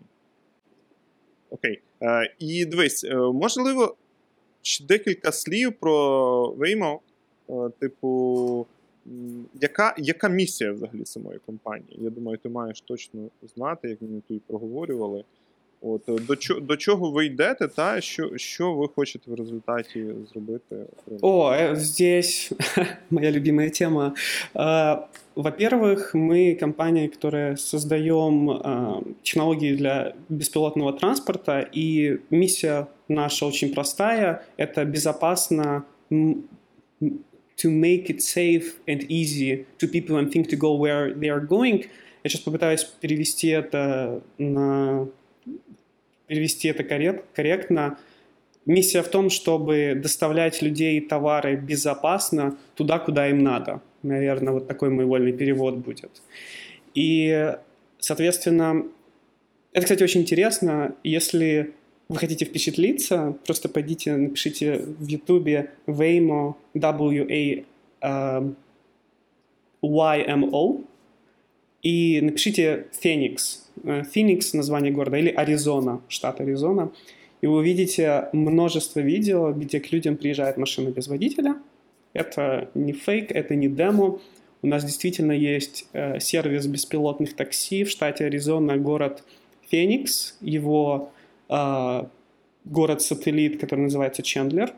Окей. 1.50 1.82
Е, 2.02 2.34
І 2.40 2.66
дивись, 2.66 3.04
е, 3.04 3.16
можливо, 3.16 3.96
декілька 4.82 5.32
слів 5.32 5.74
про 5.74 6.56
Waymo. 6.58 7.00
Е, 7.50 7.70
типу, 7.80 8.66
яка 9.62 9.96
яка 9.98 10.30
місія 10.30 10.72
взагалі 10.72 11.06
самої 11.06 11.40
компанії? 11.46 11.98
Я 12.02 12.10
думаю, 12.10 12.38
ти 12.38 12.50
маєш 12.50 12.82
точно 12.82 13.30
знати, 13.56 13.90
як 13.90 14.02
мені 14.02 14.22
тут 14.28 14.44
проговорювали. 14.44 15.24
От, 15.88 16.02
До 16.28 16.36
чого, 16.36 16.60
до 16.60 16.78
чого 16.78 17.12
ви 17.12 17.26
йдете, 17.26 17.68
та 17.68 18.02
що 18.02 18.38
що 18.38 18.74
ви 18.74 18.88
хочете 18.88 19.32
в 19.32 19.34
результаті 19.34 20.06
зробити? 20.32 20.76
О, 21.22 21.52
э, 21.52 21.76
здесь 21.76 22.52
моя 23.10 23.32
любимая 23.32 23.70
тема. 23.70 24.14
Во-первых, 25.36 26.16
мы 26.16 26.56
компания, 26.56 27.08
которая 27.10 27.58
создаем 27.58 28.62
технологии 29.24 29.76
для 29.76 30.14
беспилотного 30.30 30.94
транспорта, 30.94 31.70
и 31.78 32.18
миссия 32.30 32.88
наша 33.10 33.46
очень 33.46 33.74
простая. 33.74 34.42
Это 34.58 34.86
безопасно 34.86 35.84
to 37.58 37.70
make 37.70 38.10
it 38.10 38.22
safe 38.22 38.66
and 38.88 39.06
easy 39.10 39.66
to 39.78 39.88
people 39.88 40.18
and 40.18 40.32
think 40.32 40.48
to 40.50 40.56
go 40.56 40.74
where 40.74 41.14
they 41.14 41.30
are 41.30 41.46
going. 41.48 41.86
Я 42.24 42.30
сейчас 42.30 42.42
попытаюсь 42.42 42.84
перевести 43.02 43.50
это 43.50 44.22
на 44.38 45.08
перевести 46.28 46.68
это 46.68 46.84
корректно. 46.84 47.98
Миссия 48.66 49.02
в 49.04 49.10
том, 49.10 49.30
чтобы 49.30 49.94
доставлять 49.96 50.62
людей 50.62 50.98
и 50.98 51.02
товары 51.02 51.56
безопасно 51.56 52.58
туда, 52.76 52.98
куда 53.00 53.30
им 53.30 53.44
надо. 53.44 53.82
Наверное, 54.02 54.54
вот 54.54 54.68
такой 54.68 54.90
мой 54.90 55.06
вольный 55.06 55.34
перевод 55.34 55.76
будет. 55.78 56.22
И, 56.96 57.56
соответственно, 58.00 58.86
это, 59.72 59.84
кстати, 59.84 60.04
очень 60.04 60.22
интересно. 60.22 60.96
Если 61.04 61.74
вы 62.08 62.18
хотите 62.18 62.46
впечатлиться, 62.46 63.36
просто 63.46 63.68
пойдите, 63.70 64.16
напишите 64.16 64.78
в 64.78 65.06
Ютубе 65.08 65.72
Waymo, 65.88 66.56
W-A-Y-M-O, 66.74 68.46
и 71.82 72.22
напишите 72.22 72.88
Феникс, 73.00 73.65
Феникс, 73.84 74.54
название 74.54 74.92
города, 74.92 75.18
или 75.18 75.30
Аризона, 75.30 76.02
штат 76.08 76.42
Аризона, 76.42 76.92
и 77.42 77.48
вы 77.48 77.58
увидите 77.58 78.30
множество 78.34 79.00
видео, 79.00 79.52
где 79.52 79.80
к 79.80 79.92
людям 79.92 80.18
приезжает 80.18 80.58
машина 80.58 80.90
без 80.90 81.08
водителя. 81.08 81.58
Это 82.14 82.70
не 82.74 82.94
фейк, 82.94 83.32
это 83.32 83.56
не 83.56 83.68
демо. 83.68 84.20
У 84.62 84.68
нас 84.68 84.84
действительно 84.84 85.34
есть 85.34 85.88
э, 85.94 86.20
сервис 86.20 86.66
беспилотных 86.66 87.36
такси 87.36 87.84
в 87.84 87.90
штате 87.90 88.26
Аризона, 88.26 88.78
город 88.78 89.24
Феникс, 89.70 90.38
его 90.42 91.12
э, 91.50 92.04
город-сателлит, 92.66 93.60
который 93.60 93.82
называется 93.82 94.24
Чендлер, 94.24 94.74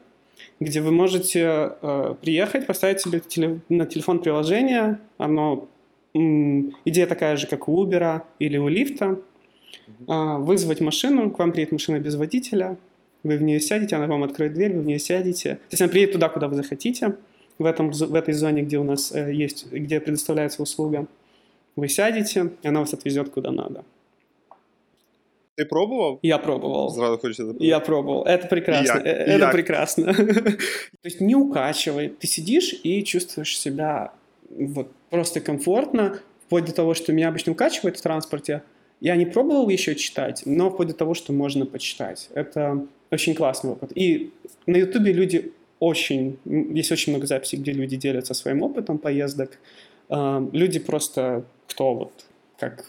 где 0.60 0.82
вы 0.82 0.92
можете 0.92 1.72
э, 1.82 2.16
приехать, 2.22 2.68
поставить 2.68 3.00
себе 3.00 3.20
теле, 3.20 3.60
на 3.70 3.86
телефон 3.86 4.20
приложение, 4.20 5.00
оно 5.18 5.70
идея 6.14 7.08
такая 7.08 7.36
же, 7.38 7.48
как 7.48 7.68
у 7.68 7.86
Uber 7.86 8.22
или 8.40 8.58
у 8.58 8.68
лифта. 8.68 9.20
А, 10.08 10.38
вызвать 10.38 10.82
машину, 10.82 11.32
к 11.32 11.40
вам 11.40 11.52
приедет 11.52 11.72
машина 11.72 12.00
без 12.00 12.16
водителя, 12.16 12.78
вы 13.24 13.38
в 13.38 13.44
нее 13.44 13.60
сядете, 13.60 13.96
она 13.96 14.08
вам 14.08 14.24
откроет 14.24 14.54
дверь, 14.54 14.74
вы 14.74 14.82
в 14.82 14.86
нее 14.86 15.00
сядете. 15.00 15.56
То 15.56 15.72
есть 15.72 15.82
она 15.82 15.90
приедет 15.90 16.14
туда, 16.14 16.30
куда 16.30 16.48
вы 16.48 16.56
захотите, 16.56 17.16
в, 17.58 17.66
этом, 17.66 17.92
в 17.92 18.16
этой 18.16 18.34
зоне, 18.34 18.62
где 18.62 18.78
у 18.78 18.84
нас 18.84 19.12
э, 19.12 19.34
есть, 19.34 19.72
где 19.72 20.00
предоставляется 20.00 20.62
услуга. 20.62 21.08
Вы 21.76 21.90
сядете, 21.90 22.52
и 22.62 22.68
она 22.68 22.80
вас 22.80 22.94
отвезет 22.94 23.30
куда 23.30 23.52
надо. 23.52 23.84
Ты 25.56 25.66
пробовал? 25.66 26.20
Я 26.22 26.38
пробовал. 26.38 26.90
Сразу 26.92 27.18
хочется 27.18 27.56
Я 27.60 27.80
пробовал. 27.80 28.24
Это 28.26 28.48
прекрасно. 28.48 28.98
Як? 28.98 29.06
Это 29.06 29.38
Як? 29.38 29.52
прекрасно. 29.52 30.14
То 30.14 31.04
есть 31.04 31.20
не 31.20 31.36
укачивает. 31.36 32.20
Ты 32.20 32.28
сидишь 32.28 32.80
и 32.84 33.04
чувствуешь 33.04 33.58
себя 33.58 34.12
вот 34.52 34.92
просто 35.10 35.42
комфортно, 35.42 36.20
вплоть 36.46 36.66
до 36.66 36.74
того, 36.74 36.94
что 36.94 37.14
меня 37.14 37.30
обычно 37.30 37.52
укачивает 37.52 37.98
в 37.98 38.02
транспорте. 38.02 38.64
Я 39.00 39.16
не 39.16 39.26
пробовал 39.26 39.70
еще 39.70 39.96
читать, 39.96 40.44
но 40.46 40.70
вплоть 40.70 40.88
до 40.88 40.94
того, 40.94 41.14
что 41.14 41.34
можно 41.34 41.66
почитать. 41.66 42.30
Это 42.34 42.86
очень 43.12 43.36
классный 43.36 43.72
опыт. 43.72 43.92
И 43.96 44.32
на 44.66 44.78
Ютубе 44.78 45.14
люди 45.14 45.52
очень... 45.80 46.40
Есть 46.46 46.92
очень 46.92 47.14
много 47.14 47.28
записей, 47.28 47.60
где 47.60 47.72
люди 47.72 47.96
делятся 47.96 48.34
своим 48.34 48.64
опытом 48.64 48.98
поездок. 48.98 49.60
Люди 50.10 50.80
просто, 50.80 51.44
кто 51.68 51.94
вот, 51.94 52.26
как 52.58 52.86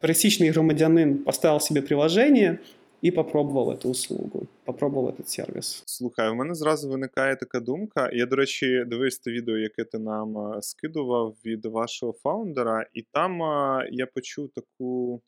пересічний 0.00 0.50
громадянин 0.50 1.18
поставил 1.18 1.60
себе 1.60 1.82
приложение– 1.82 2.60
і 3.02 3.10
попробував 3.10 3.78
цю 3.78 3.90
услугу, 3.90 4.46
попробував 4.64 5.16
цей 5.16 5.26
сервіс. 5.26 5.82
Слухай, 5.86 6.30
у 6.30 6.34
мене 6.34 6.54
зразу 6.54 6.88
виникає 6.88 7.36
така 7.36 7.60
думка. 7.60 8.10
Я, 8.12 8.26
до 8.26 8.36
речі, 8.36 8.84
дивився 8.86 9.30
відео, 9.30 9.58
яке 9.58 9.84
ти 9.84 9.98
нам 9.98 10.38
е, 10.38 10.62
скидував 10.62 11.36
від 11.44 11.66
вашого 11.66 12.12
фаундера, 12.12 12.86
і 12.92 13.02
там 13.02 13.42
е, 13.42 13.88
я 13.92 14.06
почув 14.06 14.50
таку, 14.54 15.22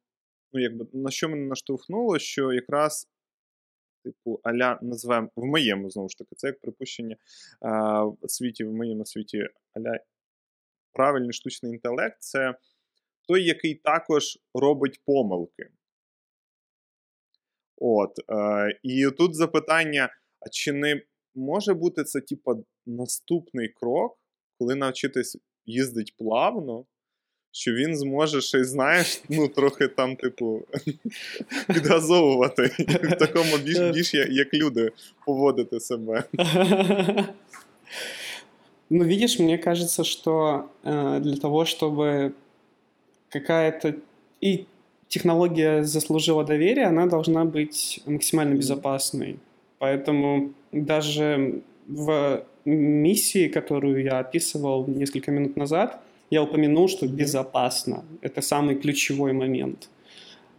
ну 0.53 0.61
якби 0.61 0.87
на 0.93 1.11
що 1.11 1.29
мене 1.29 1.47
наштовхнуло, 1.47 2.19
що 2.19 2.53
якраз. 2.53 3.09
Типу, 4.05 4.41
аля 4.43 4.79
назвемо 4.83 5.29
в 5.37 5.45
моєму 5.45 5.91
знову 5.91 6.09
ж 6.09 6.19
таки, 6.19 6.35
це 6.37 6.47
як 6.47 6.61
припущення 6.61 7.17
а, 7.61 8.05
в 8.05 8.17
світі, 8.27 8.65
в 8.65 8.73
моєму 8.73 9.07
світі 9.07 9.49
аля 9.75 9.99
правильний 10.93 11.33
штучний 11.33 11.73
інтелект 11.73 12.17
це 12.21 12.55
той, 13.29 13.45
який 13.45 13.75
також 13.75 14.39
робить 14.55 15.01
помилки. 15.05 15.71
От, 17.87 18.19
е, 18.31 18.79
І 18.83 19.07
тут 19.19 19.35
запитання: 19.35 20.09
а 20.41 20.49
чи 20.49 20.73
не 20.73 21.01
може 21.35 21.75
бути 21.75 22.05
це, 22.05 22.21
типа, 22.21 22.55
наступний 22.87 23.69
крок, 23.69 24.19
коли 24.59 24.75
навчитись 24.75 25.37
їздити 25.67 26.13
плавно, 26.19 26.85
що 27.53 27.73
він 27.73 27.97
зможе 27.97 28.41
ще 28.41 28.59
й 28.59 28.65
знаєш, 28.65 29.23
ну, 29.29 29.49
трохи 29.49 29.89
там, 29.89 30.17
типу, 30.17 30.63
підгазовувати 31.75 32.63
в 32.89 33.17
такому 33.19 33.57
більш, 33.65 33.79
більш 33.79 34.15
як 34.15 34.55
люди 34.55 34.93
поводити 35.27 35.81
себе. 35.81 36.25
Ну, 38.91 39.05
видишь, 39.05 39.39
мне 39.39 39.59
кажется, 39.59 40.05
что 40.05 40.69
э, 40.85 41.21
для 41.21 41.37
того, 41.37 41.65
чтобы 41.65 42.33
какая-то 43.31 43.95
и 44.43 44.67
технология 45.15 45.85
заслужила 45.85 46.45
доверие, 46.45 46.87
она 46.87 47.07
должна 47.07 47.45
быть 47.45 48.01
максимально 48.07 48.55
безопасной. 48.55 49.39
Поэтому 49.79 50.53
даже 50.73 51.63
в 51.87 52.43
миссии, 52.65 53.47
которую 53.49 54.03
я 54.03 54.19
описывал 54.19 54.87
несколько 54.89 55.31
минут 55.31 55.57
назад, 55.57 56.01
я 56.31 56.43
упомянул, 56.43 56.89
что 56.89 57.07
безопасно. 57.07 58.03
Это 58.23 58.43
самый 58.43 58.75
ключевой 58.75 59.33
момент. 59.33 59.89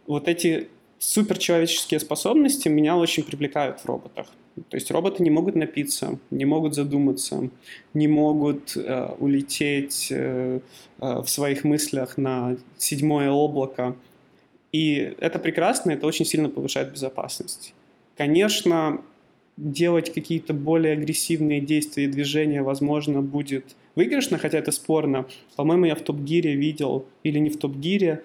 Вот 0.06 0.26
эти 0.28 0.68
суперчеловеческие 0.98 2.00
способности 2.00 2.68
меня 2.68 2.96
очень 2.96 3.24
привлекают 3.24 3.80
в 3.80 3.86
роботах. 3.86 4.26
То 4.70 4.76
есть 4.78 4.90
роботы 4.90 5.22
не 5.22 5.30
могут 5.30 5.54
напиться, 5.54 6.18
не 6.30 6.46
могут 6.46 6.74
задуматься, 6.74 7.50
не 7.92 8.08
могут 8.08 8.74
э, 8.74 9.08
улететь 9.18 10.08
э, 10.10 10.60
э, 11.00 11.20
в 11.20 11.28
своих 11.28 11.64
мыслях 11.64 12.16
на 12.16 12.56
седьмое 12.78 13.30
облако. 13.30 13.94
И 14.76 15.14
это 15.20 15.38
прекрасно, 15.38 15.92
это 15.92 16.06
очень 16.06 16.26
сильно 16.26 16.50
повышает 16.50 16.92
безопасность. 16.92 17.72
Конечно, 18.14 19.00
делать 19.56 20.12
какие-то 20.12 20.52
более 20.52 20.92
агрессивные 20.92 21.62
действия 21.62 22.04
и 22.04 22.08
движения, 22.08 22.62
возможно, 22.62 23.22
будет 23.22 23.64
выигрышно, 23.94 24.36
хотя 24.36 24.58
это 24.58 24.72
спорно. 24.72 25.24
По-моему, 25.56 25.86
я 25.86 25.94
в 25.94 26.02
Топ-Гире 26.02 26.54
видел, 26.56 27.06
или 27.22 27.38
не 27.38 27.48
в 27.48 27.56
Топ-Гире, 27.58 28.22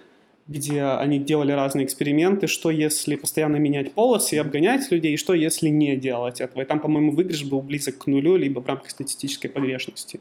где 0.49 0.83
они 0.83 1.19
делали 1.19 1.53
разные 1.53 1.85
эксперименты, 1.85 2.47
что 2.47 2.69
если 2.69 3.15
постоянно 3.15 3.55
менять 3.55 3.93
полосы 3.93 4.35
и 4.35 4.39
обгонять 4.39 4.91
людей, 4.91 5.13
и 5.13 5.17
что 5.17 5.33
если 5.33 5.69
не 5.69 5.95
делать 5.95 6.41
этого. 6.41 6.63
И 6.63 6.65
там, 6.65 6.81
по-моему, 6.81 7.13
выигрыш 7.13 7.45
был 7.45 7.61
близок 7.61 7.99
к 7.99 8.07
нулю, 8.07 8.35
либо 8.35 8.59
в 8.59 8.67
рамках 8.67 8.89
статистической 8.89 9.49
подвешенности. 9.49 10.19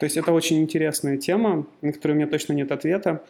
То 0.00 0.06
есть 0.06 0.16
это 0.16 0.32
очень 0.32 0.58
интересная 0.58 1.18
тема, 1.18 1.68
на 1.82 1.92
которую 1.92 2.16
у 2.16 2.18
меня 2.18 2.28
точно 2.28 2.54
нет 2.54 2.72
ответа. 2.72 3.22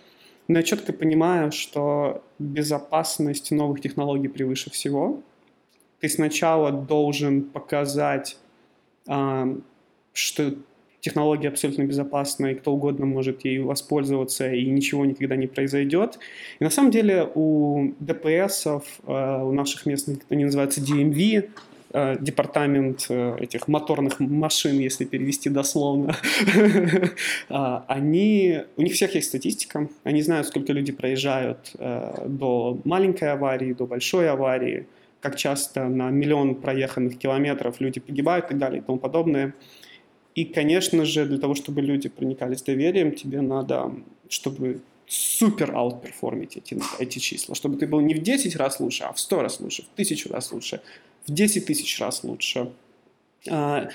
Но 0.49 0.59
я 0.59 0.63
четко 0.63 0.93
понимаю, 0.95 1.53
что 1.53 2.25
безопасность 2.39 3.51
новых 3.51 3.81
технологий 3.83 4.29
превыше 4.29 4.71
всего. 4.71 5.23
Ты 6.01 6.09
сначала 6.09 6.73
должен 6.73 7.43
показать, 7.43 8.39
что 9.05 10.55
технология 11.01 11.49
абсолютно 11.49 11.83
безопасна, 11.85 12.47
и 12.47 12.55
кто 12.55 12.73
угодно 12.73 13.07
может 13.07 13.45
ей 13.45 13.61
воспользоваться, 13.61 14.53
и 14.53 14.67
ничего 14.67 15.05
никогда 15.05 15.37
не 15.37 15.47
произойдет. 15.47 16.19
И 16.59 16.65
на 16.65 16.71
самом 16.71 16.91
деле 16.91 17.31
у 17.35 17.93
ДПСов, 18.01 18.85
э, 19.07 19.43
у 19.43 19.53
наших 19.53 19.87
местных, 19.87 20.19
они 20.29 20.45
называются 20.45 20.81
DMV, 20.81 21.51
департамент 21.93 23.07
э, 23.09 23.37
этих 23.41 23.69
моторных 23.69 24.21
машин, 24.21 24.79
если 24.79 25.05
перевести 25.05 25.51
дословно, 25.51 26.17
а, 27.49 27.85
они, 27.89 28.61
у 28.77 28.83
них 28.83 28.93
всех 28.93 29.15
есть 29.15 29.29
статистика, 29.29 29.89
они 30.05 30.23
знают, 30.23 30.47
сколько 30.47 30.73
люди 30.73 30.93
проезжают 30.93 31.73
до 31.79 32.81
маленькой 32.85 33.33
аварии, 33.33 33.73
до 33.73 33.87
большой 33.87 34.29
аварии, 34.29 34.87
как 35.21 35.37
часто 35.37 35.89
на 35.89 36.11
миллион 36.11 36.55
проеханных 36.55 37.19
километров 37.19 37.81
люди 37.81 38.01
погибают 38.01 38.47
и 38.47 38.49
так 38.49 38.59
далее 38.59 38.81
и 38.81 38.85
тому 38.85 38.99
подобное. 38.99 39.55
И, 40.35 40.45
конечно 40.45 41.05
же, 41.05 41.27
для 41.27 41.39
того, 41.39 41.55
чтобы 41.55 41.81
люди 41.81 42.09
проникались 42.09 42.63
доверием, 42.63 43.13
тебе 43.13 43.41
надо, 43.41 43.93
чтобы 44.29 44.81
супер 45.09 45.75
аутперформить 45.75 46.57
эти, 46.57 46.79
эти 46.99 47.19
числа, 47.19 47.55
чтобы 47.55 47.77
ты 47.77 47.87
был 47.87 48.01
не 48.01 48.15
в 48.15 48.23
10 48.23 48.57
раз 48.57 48.79
лучше, 48.79 49.05
а 49.05 49.13
в 49.13 49.19
100 49.19 49.43
раз 49.43 49.61
лучше, 49.61 49.83
в 49.83 49.93
1000 49.95 50.29
раз 50.29 50.53
лучше, 50.53 50.81
в 51.27 51.33
10 51.33 51.67
тысяч 51.67 52.01
раз 52.01 52.25
лучше. 52.25 52.73
А, 53.51 53.89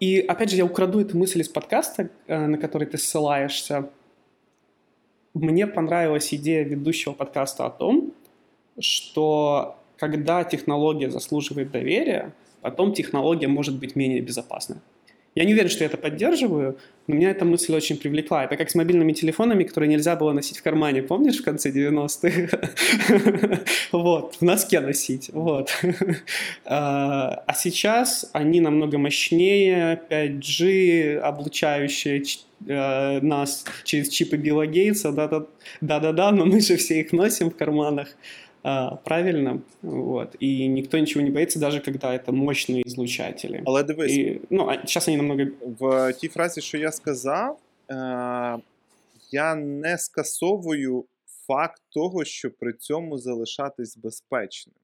и 0.00 0.20
опять 0.20 0.50
же, 0.50 0.56
я 0.56 0.64
украду 0.64 1.00
эту 1.00 1.16
мысль 1.16 1.40
из 1.40 1.48
подкаста, 1.48 2.10
э, 2.26 2.46
на 2.46 2.58
который 2.58 2.86
ты 2.86 2.98
ссылаешься. 2.98 3.90
Мне 5.34 5.66
понравилась 5.66 6.32
идея 6.34 6.64
ведущего 6.64 7.12
подкаста 7.12 7.66
о 7.66 7.70
том, 7.70 8.12
что 8.78 9.76
когда 9.96 10.44
технология 10.44 11.10
заслуживает 11.10 11.70
доверия, 11.70 12.34
потом 12.60 12.92
технология 12.92 13.48
может 13.48 13.78
быть 13.78 13.96
менее 13.96 14.20
безопасной. 14.20 14.78
Я 15.36 15.44
не 15.44 15.52
уверен, 15.52 15.68
что 15.68 15.84
я 15.84 15.86
это 15.90 15.98
поддерживаю, 15.98 16.78
но 17.06 17.14
меня 17.14 17.30
эта 17.30 17.44
мысль 17.44 17.74
очень 17.74 17.98
привлекла. 17.98 18.44
Это 18.44 18.56
как 18.56 18.70
с 18.70 18.74
мобильными 18.74 19.12
телефонами, 19.12 19.64
которые 19.64 19.90
нельзя 19.90 20.16
было 20.16 20.32
носить 20.32 20.56
в 20.56 20.62
кармане, 20.62 21.02
помнишь, 21.02 21.40
в 21.40 21.44
конце 21.44 21.70
90-х? 21.70 22.58
Вот, 23.92 24.36
в 24.36 24.42
носке 24.42 24.80
носить, 24.80 25.28
вот. 25.32 25.70
А, 26.64 27.44
а 27.46 27.54
сейчас 27.54 28.30
они 28.32 28.60
намного 28.60 28.96
мощнее, 28.96 30.00
5G, 30.10 31.18
облучающие 31.18 32.22
э, 32.66 33.20
нас 33.20 33.66
через 33.84 34.08
чипы 34.08 34.36
Билла 34.36 34.66
Гейтса, 34.66 35.12
да-да-да, 35.12 36.32
но 36.32 36.46
мы 36.46 36.60
же 36.60 36.76
все 36.76 37.00
их 37.00 37.12
носим 37.12 37.50
в 37.50 37.56
карманах. 37.56 38.08
Правильно, 39.04 39.62
вот, 39.82 40.34
и 40.40 40.66
никто 40.66 40.98
ничего 40.98 41.20
не 41.24 41.30
боится, 41.30 41.60
даже 41.60 41.80
когда 41.80 42.12
это 42.12 42.32
мощные 42.32 42.82
излучатели. 42.86 43.62
Але 43.66 43.82
дивись, 43.82 44.12
і, 44.12 44.40
ну, 44.50 44.68
а 44.68 44.86
зараз 44.86 45.08
вони 45.08 45.22
намного... 45.22 45.50
в 45.62 46.12
тій 46.12 46.28
фразі, 46.28 46.60
що 46.60 46.78
я 46.78 46.92
сказав, 46.92 47.58
е- 47.90 48.58
я 49.30 49.54
не 49.54 49.98
скасовую 49.98 51.04
факт 51.46 51.82
того, 51.90 52.24
що 52.24 52.50
при 52.50 52.72
цьому 52.72 53.18
залишатись 53.18 53.96
безпечним. 53.96 54.74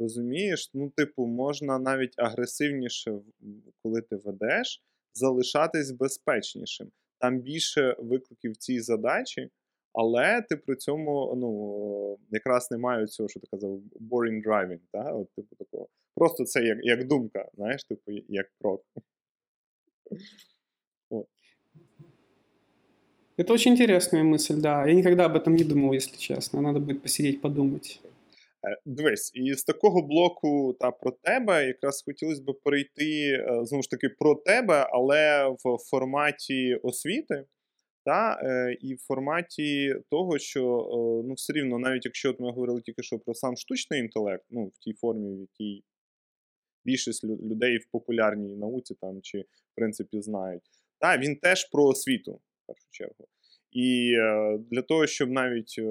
Розумієш? 0.00 0.70
Ну, 0.74 0.90
типу, 0.90 1.26
можна 1.26 1.78
навіть 1.78 2.14
агресивніше, 2.16 3.12
коли 3.82 4.00
ти 4.00 4.16
ведеш, 4.16 4.82
залишатись 5.14 5.90
безпечнішим. 5.90 6.88
Там 7.18 7.38
більше 7.38 7.96
викликів 7.98 8.56
цій 8.56 8.80
задачі 8.80 9.48
Але 9.93 10.41
ти 10.49 10.55
при 10.55 10.75
цьому 10.75 11.35
ну, 11.37 12.17
якраз 12.31 12.71
не 12.71 12.77
мають 12.77 13.11
цього, 13.11 13.29
що 13.29 13.39
ти 13.39 13.47
казав, 13.51 13.79
boring 14.11 14.47
driving, 14.47 14.79
та? 14.91 15.11
От, 15.13 15.29
типу 15.35 15.55
такого. 15.55 15.87
Просто 16.15 16.45
це 16.45 16.63
як 16.63 16.77
як 16.81 17.07
думка, 17.07 17.49
знаєш, 17.53 17.83
типу, 17.83 18.11
як 18.27 18.45
прок. 18.59 18.83
Вот. 21.09 21.27
Это 23.37 23.53
очень 23.53 23.71
интересная 23.71 24.23
мысль, 24.23 24.61
да. 24.61 24.85
Я 24.85 24.93
никогда 24.93 25.25
об 25.25 25.35
этом 25.35 25.55
не 25.55 25.63
думал, 25.63 25.93
если 25.93 26.17
честно. 26.17 26.61
Надо 26.61 26.79
будет 26.79 27.01
посидеть, 27.01 27.41
подумать. 27.41 28.01
Е, 28.67 28.77
дивись, 28.85 29.31
і 29.33 29.53
з 29.53 29.63
такого 29.63 30.01
блоку 30.01 30.75
та 30.79 30.91
про 30.91 31.11
тебе 31.11 31.65
якраз 31.65 32.03
хотілося 32.05 32.41
б 32.41 32.59
перейти 32.63 33.31
е, 33.31 33.65
знову 33.65 33.83
ж 33.83 33.89
таки 33.89 34.09
про 34.09 34.35
тебе, 34.35 34.89
але 34.91 35.47
в 35.47 35.77
форматі 35.89 36.75
освіти. 36.83 37.45
Та, 38.04 38.40
е, 38.42 38.76
І 38.80 38.94
в 38.94 38.98
форматі 38.98 39.96
того, 40.10 40.38
що 40.38 40.62
е, 40.62 41.28
ну, 41.28 41.34
все 41.34 41.52
рівно, 41.52 41.78
навіть 41.78 42.04
якщо 42.04 42.30
от 42.30 42.40
ми 42.40 42.50
говорили 42.50 42.80
тільки 42.80 43.02
що 43.02 43.18
про 43.18 43.34
сам 43.34 43.56
штучний 43.56 44.00
інтелект, 44.00 44.44
ну, 44.50 44.66
в 44.66 44.78
тій 44.78 44.92
формі, 44.92 45.36
в 45.36 45.40
якій 45.40 45.84
більшість 46.84 47.24
людей 47.24 47.78
в 47.78 47.86
популярній 47.90 48.56
науці 48.56 48.94
там, 49.00 49.22
чи, 49.22 49.40
в 49.40 49.74
принципі, 49.74 50.20
знають, 50.20 50.62
та, 50.98 51.18
він 51.18 51.36
теж 51.36 51.70
про 51.70 51.84
освіту, 51.84 52.32
в 52.32 52.66
першу 52.66 52.86
чергу. 52.90 53.28
І 53.72 54.14
е, 54.18 54.58
для 54.70 54.82
того, 54.82 55.06
щоб 55.06 55.30
навіть 55.30 55.74
е, 55.78 55.82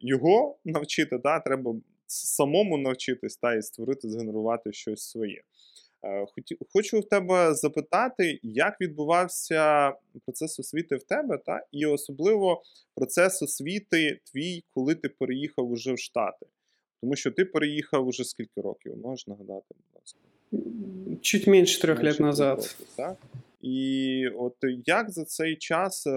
його 0.00 0.58
навчити, 0.64 1.18
та, 1.18 1.40
треба 1.40 1.74
самому 2.06 2.78
навчитись 2.78 3.36
та, 3.36 3.54
і 3.54 3.62
створити, 3.62 4.08
згенерувати 4.08 4.72
щось 4.72 5.10
своє. 5.10 5.42
Е, 6.04 6.26
хочу 6.72 7.00
в 7.00 7.08
тебе 7.08 7.54
запитати, 7.54 8.40
як 8.42 8.80
відбувався 8.80 9.92
процес 10.24 10.60
освіти 10.60 10.96
в 10.96 11.02
тебе, 11.02 11.38
та? 11.38 11.66
і 11.72 11.86
особливо 11.86 12.62
процес 12.94 13.42
освіти 13.42 14.20
твій, 14.32 14.64
коли 14.74 14.94
ти 14.94 15.08
переїхав 15.08 15.70
уже 15.70 15.92
в 15.92 15.98
Штати. 15.98 16.46
Тому 17.00 17.16
що 17.16 17.30
ти 17.30 17.44
переїхав 17.44 18.06
уже 18.06 18.24
скільки 18.24 18.60
років, 18.60 18.96
можеш 18.96 19.26
нагадати, 19.26 19.66
будь 19.68 20.00
ласка? 20.00 20.18
Чуть 21.20 21.46
менше 21.46 21.80
трьох 21.80 22.00
років 22.00 22.20
назад. 22.20 22.76
так? 22.96 23.16
І 23.62 24.28
от 24.38 24.56
як 24.86 25.10
за 25.10 25.24
цей 25.24 25.56
час, 25.56 26.06
е, 26.06 26.10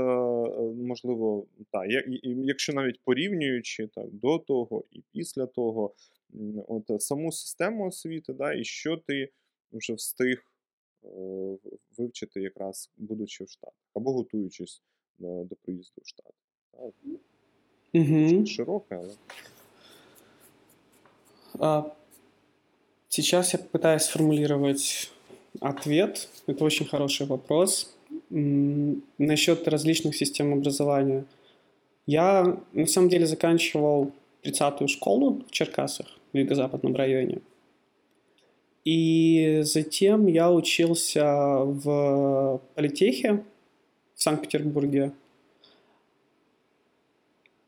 можливо, 0.84 1.46
так, 1.72 1.86
якщо 2.24 2.74
навіть 2.74 3.00
порівнюючи 3.04 3.88
так, 3.88 4.06
до 4.12 4.38
того 4.38 4.84
і 4.91 5.02
після 5.13 5.46
того, 5.46 5.93
от 6.67 7.02
саму 7.02 7.32
систему 7.32 7.88
освіти, 7.88 8.34
да, 8.34 8.54
і 8.54 8.63
що 8.63 8.98
ти 8.98 9.30
вже 9.73 9.93
встиг 9.93 10.43
е, 11.03 11.57
вивчити, 11.97 12.41
якраз 12.41 12.91
будучи 12.97 13.43
в 13.43 13.49
Штатах, 13.49 13.89
або 13.93 14.13
готуючись 14.13 14.81
до, 15.19 15.55
приїзду 15.62 16.01
в 16.01 16.07
Штати. 16.07 16.33
Угу. 17.93 18.45
Широке, 18.45 18.95
але. 18.95 19.13
А, 21.59 21.83
сейчас 23.09 23.53
я 23.53 23.59
пытаюсь 23.59 24.03
сформулировать 24.03 25.12
ответ. 25.59 26.29
Это 26.47 26.63
очень 26.63 26.88
хороший 26.88 27.27
вопрос. 27.27 27.95
Насчет 28.29 29.67
различных 29.67 30.15
систем 30.15 30.53
образования. 30.53 31.25
Я 32.07 32.57
на 32.73 32.88
самом 32.88 33.09
деле 33.09 33.25
заканчивал 33.25 34.12
30-ю 34.43 34.88
школу 34.88 35.43
в 35.47 35.51
Черкасах, 35.51 36.07
в 36.33 36.38
юго-западном 36.38 36.95
районе. 36.95 37.41
И 38.86 39.62
затем 39.63 40.28
я 40.28 40.52
учился 40.52 41.24
в 41.26 42.62
политехе 42.76 43.43
в 44.15 44.22
Санкт-Петербурге. 44.22 45.13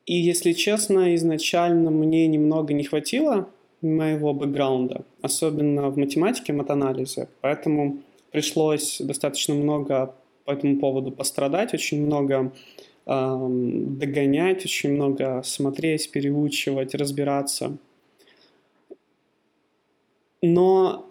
И, 0.04 0.14
если 0.14 0.52
честно, 0.52 1.14
изначально 1.16 1.90
мне 1.90 2.26
немного 2.28 2.74
не 2.74 2.84
хватило 2.84 3.48
моего 3.82 4.32
бэкграунда, 4.32 5.04
особенно 5.22 5.90
в 5.90 5.98
математике, 5.98 6.52
матанализе. 6.52 7.28
Поэтому 7.40 8.02
пришлось 8.30 9.00
достаточно 9.00 9.54
много 9.54 10.14
по 10.44 10.52
этому 10.52 10.78
поводу 10.78 11.10
пострадать, 11.10 11.74
очень 11.74 12.06
много 12.06 12.52
эм, 13.06 13.98
догонять, 13.98 14.64
очень 14.64 14.92
много 14.92 15.42
смотреть, 15.44 16.10
переучивать, 16.12 16.94
разбираться. 16.94 17.76
Но 20.42 21.06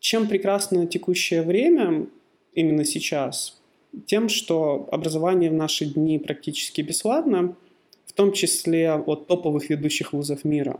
чем 0.00 0.28
прекрасно 0.28 0.86
текущее 0.86 1.42
время, 1.42 2.06
именно 2.52 2.84
сейчас, 2.84 3.60
тем, 4.06 4.28
что 4.28 4.88
образование 4.90 5.50
в 5.50 5.54
наши 5.54 5.86
дни 5.86 6.18
практически 6.18 6.80
бесплатно, 6.82 7.56
в 8.06 8.12
том 8.12 8.32
числе 8.32 8.92
от 8.92 9.26
топовых 9.26 9.70
ведущих 9.70 10.12
вузов 10.12 10.44
мира. 10.44 10.78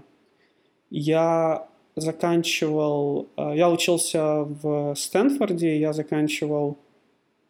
Я 0.91 1.67
заканчивал, 1.97 3.29
э, 3.37 3.53
я 3.57 3.71
учился 3.71 4.45
в 4.45 4.95
Стэнфорде, 4.97 5.79
я 5.79 5.93
заканчивал 5.93 6.77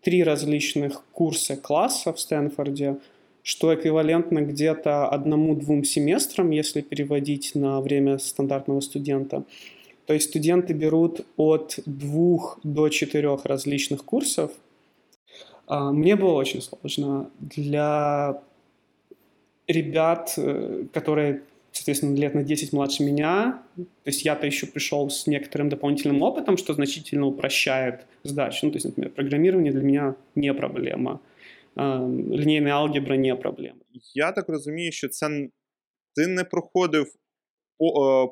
три 0.02 0.22
различных 0.22 1.02
курса 1.12 1.57
класса 1.57 2.12
в 2.12 2.20
Стэнфорде, 2.20 2.98
что 3.42 3.74
эквивалентно 3.74 4.40
где-то 4.40 5.09
одному-двум 5.09 5.85
семестрам, 5.85 6.50
если 6.50 6.80
переводить 6.83 7.54
на 7.54 7.80
время 7.80 8.18
стандартного 8.18 8.80
студента. 8.80 9.44
То 10.06 10.13
есть 10.13 10.30
студенты 10.30 10.74
берут 10.74 11.26
от 11.38 11.80
двух 11.86 12.60
до 12.63 12.89
четырех 12.89 13.45
различных 13.45 14.04
курсов. 14.06 14.52
А, 15.67 15.91
мне 15.91 16.15
было 16.15 16.34
очень 16.34 16.62
сложно. 16.62 17.30
Для 17.39 18.41
ребят, 19.67 20.34
э, 20.38 20.86
которые 20.93 21.41
соответственно, 21.72 22.15
лет 22.15 22.36
на 22.36 22.43
10 22.43 22.74
младше 22.74 23.04
меня. 23.04 23.62
То 23.76 24.08
есть 24.08 24.26
я-то 24.26 24.48
еще 24.48 24.67
пришел 24.67 25.10
с 25.10 25.28
некоторым 25.28 25.69
дополнительным 25.69 26.22
опытом, 26.22 26.58
что 26.58 26.74
значительно 26.74 27.28
упрощает 27.28 28.06
сдачу. 28.24 28.65
Ну, 28.65 28.72
то 28.72 28.78
есть, 28.78 28.86
например, 28.86 29.12
программирование 29.12 29.72
для 29.72 29.84
меня 29.84 30.15
не 30.36 30.54
проблема. 30.54 31.19
Лінійна 31.78 32.69
алгебра 32.69 33.17
не 33.17 33.36
проблема. 33.36 33.80
Я 34.13 34.32
так 34.32 34.50
розумію, 34.50 34.91
що 34.91 35.08
це 35.08 35.50
ти 36.15 36.28
не 36.28 36.43
проходив 36.43 37.13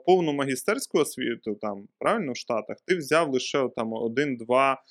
повну 0.07 0.33
магістерську 0.33 0.99
освіту 0.99 1.55
там, 1.55 1.89
правильно, 1.99 2.33
в 2.33 2.37
Штатах, 2.37 2.77
ти 2.87 2.97
взяв 2.97 3.33
лише 3.33 3.69
там 3.77 3.93
один-два 3.93 4.83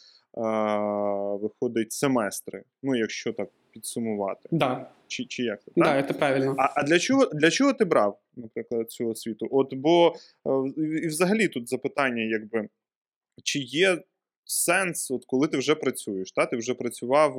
виходить 1.42 1.92
семестри. 1.92 2.64
Ну, 2.84 2.96
якщо 2.96 3.34
так 3.34 3.50
підсумувати. 3.72 4.50
Да. 4.52 4.90
Чи 5.08 5.26
чи 5.26 5.44
як 5.44 5.64
це? 5.64 5.72
Да, 5.76 6.04
це 6.04 6.14
правильно. 6.14 6.56
А 6.58 6.70
а 6.76 6.84
для 6.84 7.00
чого 7.00 7.26
для 7.26 7.50
чого 7.50 7.74
ти 7.74 7.86
брав, 7.86 8.20
наприклад, 8.36 8.92
цю 8.92 9.08
освіту? 9.10 9.48
От 9.52 9.74
бо 9.74 10.16
е, 10.48 10.50
і 11.04 11.08
взагалі 11.08 11.48
тут 11.48 11.70
запитання, 11.70 12.24
якби 12.24 12.70
чи 13.44 13.60
є 13.60 13.98
сенс, 14.46 15.12
от 15.12 15.26
коли 15.26 15.48
ти 15.48 15.58
вже 15.58 15.76
працюєш? 15.76 16.32
Та? 16.32 16.46
Ти 16.46 16.58
вже 16.58 16.74
працював, 16.74 17.36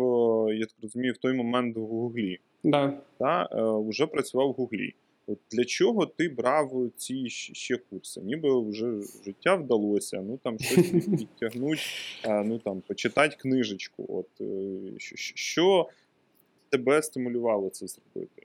я 0.52 0.66
так 0.66 0.76
розумію, 0.82 1.12
в 1.12 1.18
той 1.18 1.32
момент 1.32 1.76
в 1.76 1.80
Гуглі. 1.80 2.38
Да. 2.64 2.98
Та? 3.18 3.48
Вже 3.88 4.06
працював 4.06 4.48
в 4.48 4.52
Гуглі. 4.52 4.94
От 5.26 5.38
Для 5.50 5.64
чого 5.64 6.06
ти 6.06 6.28
брав 6.28 6.90
ці 6.96 7.28
ще 7.30 7.76
курси? 7.76 8.20
Ніби 8.20 8.68
вже 8.70 9.00
життя 9.24 9.54
вдалося, 9.54 10.20
ну 10.22 10.38
там 10.42 10.58
щось 10.58 10.90
підтягнуть, 11.18 11.80
ну 12.44 12.58
там 12.58 12.80
почитати 12.80 13.36
книжечку. 13.36 14.06
От 14.08 14.40
е, 14.40 14.78
Що 15.34 15.88
тебе 16.68 17.02
стимулювало 17.02 17.70
це 17.70 17.86
зробити? 17.86 18.42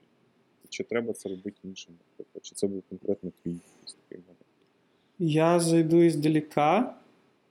Чи 0.68 0.84
треба 0.84 1.12
це 1.12 1.28
робити 1.28 1.56
іншим? 1.64 1.94
Чи 2.42 2.54
це 2.54 2.66
був 2.66 2.82
конкретно 2.88 3.32
твій 3.42 3.56
такий 3.84 4.24
момент? 4.24 4.38
Я 5.18 5.60
зайду 5.60 6.02
издалека. 6.02 6.94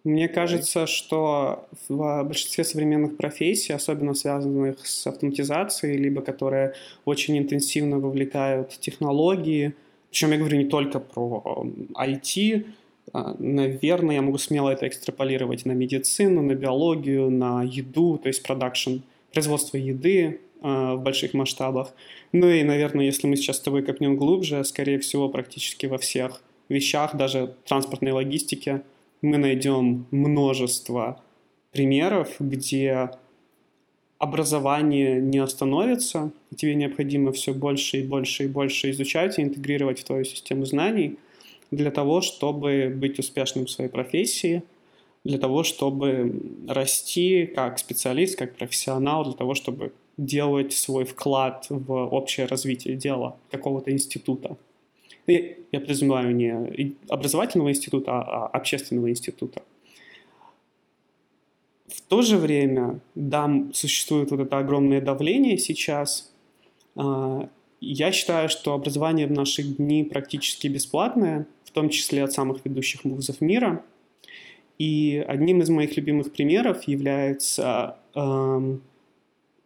Мне 0.04 0.30
кажется, 0.30 0.88
что 0.88 1.68
в 1.90 2.24
большинстве 2.24 2.64
современных 2.64 3.18
профессий, 3.18 3.74
особенно 3.74 4.14
связанных 4.14 4.86
с 4.86 5.06
автоматизацией, 5.08 5.98
либо 5.98 6.22
которые 6.22 6.74
очень 7.04 7.38
интенсивно 7.38 8.00
вовлекают 8.00 8.80
технологии, 8.80 9.74
причем 10.10 10.32
я 10.32 10.38
говорю 10.38 10.58
не 10.58 10.66
только 10.66 11.00
про 11.00 11.68
IT, 11.94 12.66
а, 13.14 13.36
наверное, 13.40 14.16
я 14.16 14.22
могу 14.22 14.38
смело 14.38 14.70
это 14.70 14.88
экстраполировать 14.88 15.66
на 15.66 15.74
медицину, 15.74 16.42
на 16.42 16.54
биологию, 16.54 17.30
на 17.30 17.64
еду, 17.64 18.18
то 18.18 18.28
есть 18.28 18.44
продакшн, 18.44 18.98
производство 19.32 19.78
еды, 19.78 20.40
а, 20.62 20.96
в 20.96 21.04
больших 21.04 21.34
масштабах. 21.34 21.94
Ну 22.32 22.50
и, 22.50 22.64
наверное, 22.64 23.06
если 23.06 23.28
мы 23.28 23.36
сейчас 23.36 23.58
с 23.58 23.62
тобой 23.62 23.84
копнем 23.84 24.18
глубже, 24.18 24.64
скорее 24.64 25.00
всего, 25.00 25.30
практически 25.30 25.86
во 25.86 25.98
всех 25.98 26.42
вещах, 26.70 27.16
даже 27.16 27.54
транспортной 27.66 28.12
логистике, 28.12 28.82
мы 29.22 29.38
найдем 29.38 30.06
множество 30.12 31.22
примеров, 31.72 32.36
где 32.40 33.12
образование 34.18 35.22
не 35.22 35.38
остановится, 35.38 36.32
и 36.52 36.56
тебе 36.56 36.76
необходимо 36.76 37.32
все 37.32 37.54
больше 37.54 38.00
и 38.00 38.04
больше 38.04 38.46
и 38.46 38.48
больше 38.48 38.92
изучать 38.92 39.38
и 39.38 39.44
интегрировать 39.44 40.00
в 40.00 40.04
твою 40.04 40.24
систему 40.24 40.66
знаний 40.66 41.18
для 41.72 41.92
того, 41.92 42.22
чтобы 42.22 42.94
быть 42.96 43.20
успешным 43.20 43.66
в 43.66 43.72
своей 43.72 43.90
профессии, 43.90 44.64
для 45.24 45.38
того, 45.38 45.64
чтобы 45.64 46.42
расти 46.68 47.46
как 47.46 47.78
специалист, 47.80 48.38
как 48.38 48.56
профессионал, 48.56 49.26
для 49.26 49.34
того, 49.34 49.54
чтобы 49.54 49.92
делать 50.18 50.74
свой 50.74 51.06
вклад 51.06 51.68
в 51.70 51.92
общее 51.92 52.48
развитие 52.48 52.96
дела 52.96 53.38
какого-то 53.52 53.92
института. 53.92 54.58
Я, 55.28 55.40
я 55.74 55.80
подразумеваю 55.82 56.34
не 56.34 56.96
образовательного 57.10 57.70
института, 57.70 58.12
а, 58.14 58.46
а 58.46 58.48
общественного 58.48 59.10
института. 59.10 59.62
В 61.88 62.02
то 62.02 62.22
же 62.22 62.38
время, 62.38 63.02
да, 63.16 63.50
существует 63.74 64.32
вот 64.32 64.40
это 64.40 64.58
огромное 64.58 65.02
давление 65.02 65.58
сейчас. 65.58 66.32
А, 66.96 67.50
я 67.82 68.12
считаю, 68.12 68.48
что 68.48 68.74
образование 68.74 69.28
в 69.28 69.32
наши 69.32 69.64
дни 69.64 70.04
практически 70.06 70.68
бесплатное, 70.68 71.46
в 71.66 71.72
том 71.72 71.90
числе 71.90 72.24
от 72.24 72.32
самых 72.32 72.64
ведущих 72.64 73.04
вузов 73.04 73.42
мира. 73.42 73.84
И 74.80 75.24
одним 75.28 75.62
из 75.62 75.70
моих 75.70 75.98
любимых 75.98 76.32
примеров 76.32 76.84
является 76.84 77.98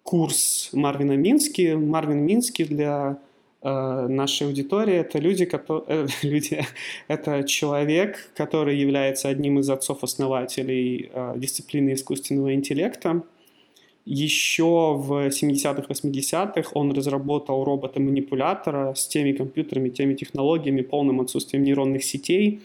курс 0.03 0.69
Марвина 0.73 1.13
Мински. 1.13 1.73
Марвин 1.73 2.25
Мински 2.25 2.63
для 2.63 3.19
нашей 3.63 4.47
аудитории 4.47 4.95
это 4.95 5.19
люди, 5.19 5.45
которые, 5.45 6.05
э, 6.05 6.07
люди, 6.23 6.65
это 7.07 7.43
человек, 7.43 8.31
который 8.35 8.77
является 8.77 9.29
одним 9.29 9.59
из 9.59 9.69
отцов-основателей 9.69 11.11
э, 11.13 11.33
дисциплины 11.37 11.93
искусственного 11.93 12.53
интеллекта. 12.53 13.23
Еще 14.03 14.95
в 14.95 15.27
70-х, 15.27 15.85
80-х 15.87 16.71
он 16.73 16.91
разработал 16.91 17.63
робота-манипулятора 17.63 18.95
с 18.95 19.07
теми 19.07 19.31
компьютерами, 19.31 19.89
теми 19.89 20.15
технологиями, 20.15 20.81
полным 20.81 21.21
отсутствием 21.21 21.63
нейронных 21.63 22.03
сетей, 22.03 22.61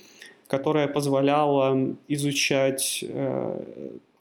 которая 0.48 0.88
позволяла 0.88 1.94
изучать, 2.08 3.04
э, 3.06 3.60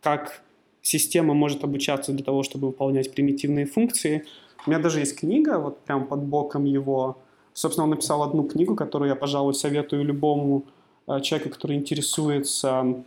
как 0.01 0.41
система 0.81 1.33
может 1.33 1.63
обучаться 1.63 2.11
для 2.11 2.23
того, 2.23 2.43
чтобы 2.43 2.67
выполнять 2.67 3.13
примитивные 3.13 3.65
функции. 3.65 4.25
У 4.65 4.69
меня 4.69 4.79
даже 4.79 4.99
есть 4.99 5.15
книга, 5.19 5.59
вот 5.59 5.79
прям 5.81 6.05
под 6.05 6.23
боком 6.23 6.65
его. 6.65 7.17
Собственно, 7.53 7.85
он 7.85 7.91
написал 7.91 8.23
одну 8.23 8.43
книгу, 8.43 8.75
которую 8.75 9.09
я, 9.09 9.15
пожалуй, 9.15 9.53
советую 9.53 10.03
любому 10.03 10.63
э, 11.07 11.21
человеку, 11.21 11.51
который 11.51 11.77
интересуется 11.77 13.03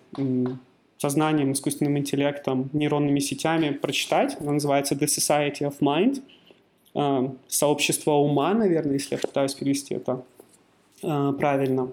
сознанием, 0.98 1.52
искусственным 1.52 1.98
интеллектом, 1.98 2.70
нейронными 2.72 3.20
сетями, 3.20 3.70
прочитать. 3.70 4.36
Она 4.40 4.52
называется 4.52 4.94
The 4.94 5.06
Society 5.06 5.60
of 5.60 5.78
Mind. 5.80 6.22
Э, 6.94 7.30
Сообщество 7.48 8.12
ума, 8.12 8.54
наверное, 8.54 8.94
если 8.94 9.14
я 9.14 9.20
пытаюсь 9.20 9.54
перевести 9.54 9.94
это 9.94 10.22
э, 11.02 11.32
правильно. 11.38 11.92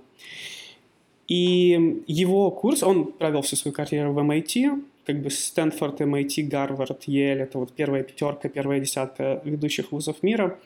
И 1.28 2.04
его 2.06 2.51
курс, 2.51 2.84
он 2.84 3.12
провел 3.12 3.41
всю 3.41 3.56
свою 3.56 3.73
карьеру 3.73 4.13
в 4.13 4.19
MIT, 4.19 4.84
как 5.05 5.21
бы 5.21 5.29
Стэнфорд, 5.29 6.01
MIT, 6.01 6.43
Гарвард, 6.47 7.03
Йель, 7.03 7.41
это 7.41 7.59
вот 7.59 7.73
первая 7.73 8.03
пятерка, 8.03 8.49
первая 8.49 8.79
десятка 8.79 9.41
ведущих 9.45 9.91
вузов 9.91 10.23
мира. 10.23 10.57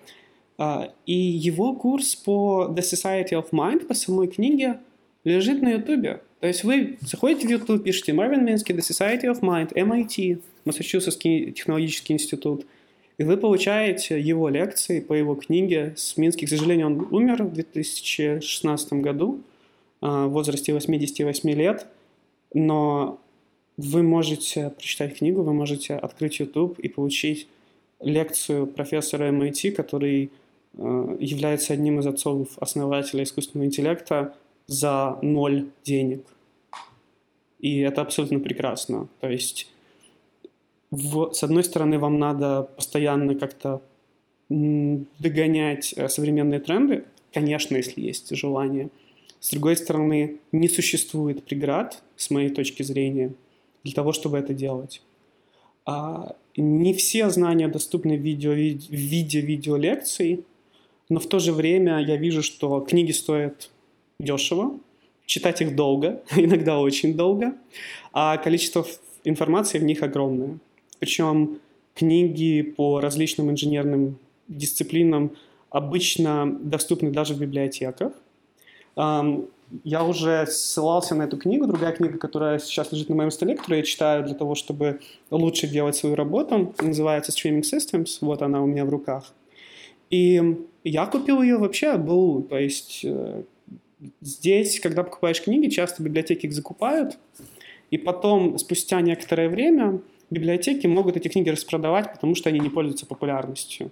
А, 0.58 0.91
и 1.06 1.13
его 1.13 1.75
курс 1.75 2.15
по 2.15 2.67
The 2.69 2.82
Society 2.82 3.32
of 3.32 3.52
Mind, 3.52 3.86
по 3.86 3.93
самой 3.93 4.28
книге, 4.28 4.80
лежит 5.23 5.62
на 5.62 5.69
Ютубе. 5.69 6.21
То 6.39 6.47
есть 6.47 6.63
вы 6.63 6.97
заходите 7.02 7.47
в 7.47 7.52
YouTube, 7.52 7.84
пишите 7.84 8.13
Марвин 8.13 8.45
Минский, 8.45 8.73
The 8.73 8.80
Society 8.80 9.23
of 9.23 9.41
Mind, 9.41 9.73
MIT, 9.73 10.41
Массачусетский 10.65 11.52
технологический 11.52 12.13
институт, 12.13 12.65
и 13.17 13.23
вы 13.23 13.36
получаете 13.36 14.19
его 14.19 14.47
лекции 14.47 15.02
по 15.02 15.13
его 15.13 15.36
книге 15.36 15.93
с 15.97 16.15
Мински. 16.15 16.45
К 16.45 16.49
сожалению, 16.49 16.88
он 16.88 17.08
умер 17.12 17.43
в 17.43 17.54
2016 17.54 18.93
году 18.93 19.41
а, 19.99 20.28
в 20.28 20.32
возрасте 20.32 20.73
88 20.73 21.49
лет, 21.52 21.88
но 22.54 23.19
вы 23.80 24.04
можете 24.04 24.72
прочитать 24.72 25.18
книгу, 25.18 25.42
вы 25.42 25.54
можете 25.54 25.96
открыть 25.96 26.39
YouTube 26.39 26.78
и 26.80 26.89
получить 26.89 27.48
лекцию 28.02 28.68
профессора 28.68 29.32
MIT, 29.32 29.72
который 29.72 30.32
э, 30.74 31.18
является 31.20 31.74
одним 31.74 32.00
из 32.00 32.06
отцов-основателей 32.06 33.24
искусственного 33.24 33.68
интеллекта 33.68 34.36
за 34.68 35.18
ноль 35.22 35.70
денег. 35.86 36.26
И 37.60 37.80
это 37.80 38.02
абсолютно 38.02 38.39
прекрасно. 38.39 39.08
То 39.22 39.30
есть, 39.30 39.72
в, 40.92 41.32
с 41.32 41.44
одной 41.44 41.63
стороны, 41.63 42.00
вам 42.00 42.20
надо 42.20 42.63
постоянно 42.76 43.36
как-то 43.36 43.82
догонять 44.50 45.94
э, 45.96 46.10
современные 46.10 46.60
тренды, 46.60 47.06
конечно, 47.32 47.78
если 47.78 48.02
есть 48.02 48.36
желание. 48.36 48.89
С 49.39 49.52
другой 49.52 49.78
стороны, 49.78 50.38
не 50.52 50.68
существует 50.68 51.46
преград, 51.46 52.04
с 52.18 52.30
моей 52.30 52.50
точки 52.50 52.84
зрения, 52.84 53.32
для 53.84 53.94
того, 53.94 54.12
чтобы 54.12 54.38
это 54.38 54.54
делать. 54.54 55.02
А, 55.86 56.36
не 56.56 56.94
все 56.94 57.30
знания 57.30 57.68
доступны 57.68 58.18
в, 58.18 58.22
видео, 58.22 58.52
в 58.52 58.56
виде 58.56 59.42
видеолекций, 59.42 60.44
но 61.10 61.20
в 61.20 61.28
то 61.28 61.39
же 61.39 61.52
время 61.52 62.00
я 62.00 62.18
вижу, 62.18 62.44
что 62.44 62.80
книги 62.82 63.12
стоят 63.12 63.70
дешево, 64.20 64.80
читать 65.26 65.62
их 65.62 65.76
долго, 65.76 66.22
иногда 66.36 66.80
очень 66.80 67.15
долго, 67.15 67.56
а 68.13 68.38
количество 68.38 68.86
информации 69.24 69.80
в 69.80 69.84
них 69.84 70.04
огромное. 70.04 70.60
Причем 71.00 71.60
книги 71.96 72.62
по 72.62 73.00
различным 73.00 73.50
инженерным 73.50 74.18
дисциплинам 74.48 75.32
обычно 75.70 76.58
доступны 76.62 77.12
даже 77.12 77.34
в 77.34 77.39
библиотеках. 77.39 78.13
Я 79.84 80.03
уже 80.03 80.47
ссылался 80.47 81.15
на 81.15 81.23
эту 81.23 81.38
книгу, 81.38 81.67
другая 81.67 81.91
книга, 81.91 82.17
которая 82.17 82.60
сейчас 82.60 82.91
лежит 82.91 83.10
на 83.10 83.15
моем 83.15 83.32
столе, 83.32 83.55
которую 83.55 83.79
я 83.79 83.84
читаю 83.84 84.23
для 84.23 84.34
того, 84.34 84.55
чтобы 84.55 84.99
лучше 85.29 85.67
делать 85.67 85.95
свою 85.95 86.15
работу, 86.15 86.73
называется 86.82 87.32
Streaming 87.32 87.62
Systems, 87.62 88.17
вот 88.21 88.41
она 88.41 88.63
у 88.63 88.65
меня 88.65 88.86
в 88.86 88.89
руках. 88.89 89.34
И 90.10 90.41
я 90.84 91.05
купил 91.05 91.41
ее 91.41 91.58
вообще 91.58 91.97
был, 91.97 92.41
то 92.41 92.58
есть 92.58 93.01
э, 93.03 93.43
здесь, 94.21 94.79
когда 94.79 95.03
покупаешь 95.03 95.41
книги, 95.41 95.69
часто 95.69 96.01
библиотеки 96.01 96.47
их 96.47 96.53
закупают, 96.53 97.19
и 97.91 97.97
потом, 97.97 98.58
спустя 98.58 99.01
некоторое 99.01 99.49
время, 99.49 100.01
библиотеки 100.32 100.88
могут 100.88 101.15
эти 101.15 101.27
книги 101.27 101.49
распродавать, 101.49 102.12
потому 102.13 102.34
что 102.34 102.49
они 102.49 102.60
не 102.60 102.69
пользуются 102.69 103.05
популярностью. 103.05 103.91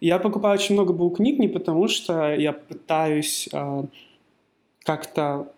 Я 0.00 0.18
покупаю 0.18 0.54
очень 0.54 0.74
много 0.74 0.92
был 0.92 1.10
книг 1.10 1.38
не 1.38 1.48
потому, 1.48 1.86
что 1.86 2.34
я 2.34 2.52
пытаюсь 2.52 3.48
э, 3.52 3.84
как-то 4.84 5.52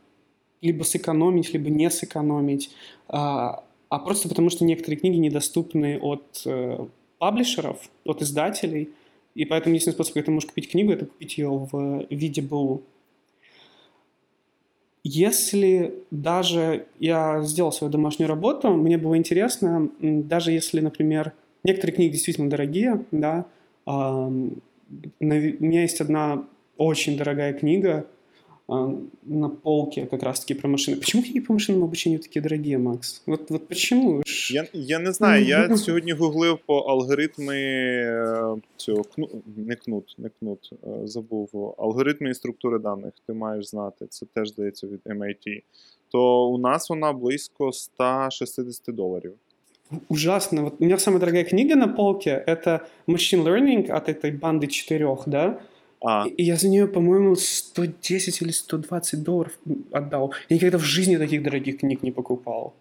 либо 0.61 0.85
сэкономить, 0.85 1.53
либо 1.53 1.71
не 1.71 1.91
сэкономить, 1.91 2.71
э, 3.09 3.13
а 3.13 3.99
просто 3.99 4.29
потому, 4.29 4.49
что 4.49 4.65
некоторые 4.65 4.99
книги 4.99 5.17
недоступны 5.17 5.99
от 6.01 6.43
э, 6.47 6.79
паблишеров, 7.19 7.91
от 8.05 8.23
издателей, 8.23 8.91
и 9.35 9.45
поэтому 9.45 9.75
единственный 9.75 9.95
способ, 9.95 10.15
как 10.15 10.25
ты 10.25 10.31
можешь 10.31 10.49
купить 10.49 10.71
книгу, 10.71 10.93
это 10.93 11.07
купить 11.07 11.39
ее 11.39 11.49
в 11.51 12.07
виде 12.11 12.43
БУ. 12.43 12.83
Если 15.05 15.95
даже 16.11 16.87
я 17.01 17.43
сделал 17.43 17.73
свою 17.73 17.91
домашнюю 17.91 18.29
работу, 18.29 18.71
мне 18.71 18.99
было 18.99 19.17
интересно, 19.17 19.91
даже 20.01 20.53
если, 20.53 20.81
например, 20.81 21.33
некоторые 21.65 21.97
книги 21.97 22.13
действительно 22.13 22.49
дорогие, 22.49 23.05
да, 23.11 23.47
у 23.85 24.31
меня 25.21 25.83
есть 25.83 26.01
одна 26.01 26.45
очень 26.77 27.17
дорогая 27.17 27.53
книга 27.53 28.07
на 28.68 29.50
полке 29.50 30.06
как 30.06 30.24
раз-таки 30.24 30.54
про 30.54 30.68
машины. 30.68 30.98
Почему 30.98 31.24
книги 31.24 31.40
по 31.40 31.54
машинному 31.54 31.86
обучению 31.86 32.20
такие 32.20 32.42
дорогие, 32.42 32.78
Макс? 32.78 33.22
Вот, 33.26 33.50
вот 33.50 33.68
почему? 33.68 34.24
Я 34.50 34.68
я 34.74 35.00
не 35.00 35.14
знаю. 35.14 35.46
Я 35.46 35.78
сьогодні 35.78 36.14
гуглив 36.14 36.60
по 36.66 36.78
алгоритми 36.78 37.56
е, 37.56 38.56
цього 38.78 39.04
кну, 39.04 39.30
не 39.56 39.76
кнут, 39.76 40.16
не 40.18 40.30
кнут, 40.40 40.70
е, 40.84 41.08
забув. 41.08 41.76
Алгоритми 41.78 42.30
і 42.30 42.34
структури 42.34 42.80
даних. 42.80 43.14
Ти 43.28 43.34
маєш 43.34 43.70
знати. 43.70 44.06
Це 44.10 44.26
теж 44.26 44.50
здається 44.50 44.88
від 44.88 45.00
MIT. 45.06 45.64
То 46.12 46.48
у 46.48 46.58
нас 46.58 46.90
вона 46.90 47.14
близько 47.14 47.72
160 47.72 48.96
доларів. 48.96 49.34
Ужасно. 50.10 50.64
Вот 50.64 50.76
у 50.80 50.84
меня 50.84 50.98
самая 50.98 51.20
дорогая 51.20 51.46
книга 51.46 51.76
на 51.76 51.88
полке — 51.88 52.48
это 52.48 52.82
Machine 53.08 53.44
Learning 53.44 53.90
от 53.90 54.10
этой 54.10 54.32
банды 54.32 54.68
четырех, 54.68 55.24
да? 55.26 55.62
А. 56.02 56.26
И 56.28 56.44
я 56.44 56.56
за 56.56 56.70
нее, 56.70 56.88
по-моему, 56.88 57.36
110 57.36 58.42
или 58.42 58.52
120 58.52 59.24
долларов 59.24 59.58
отдал. 59.92 60.34
Я 60.50 60.56
никогда 60.56 60.78
в 60.78 60.84
жизни 60.84 61.18
таких 61.18 61.44
дорогих 61.44 61.80
книг 61.80 62.04
не 62.04 62.12
покупал. 62.12 62.74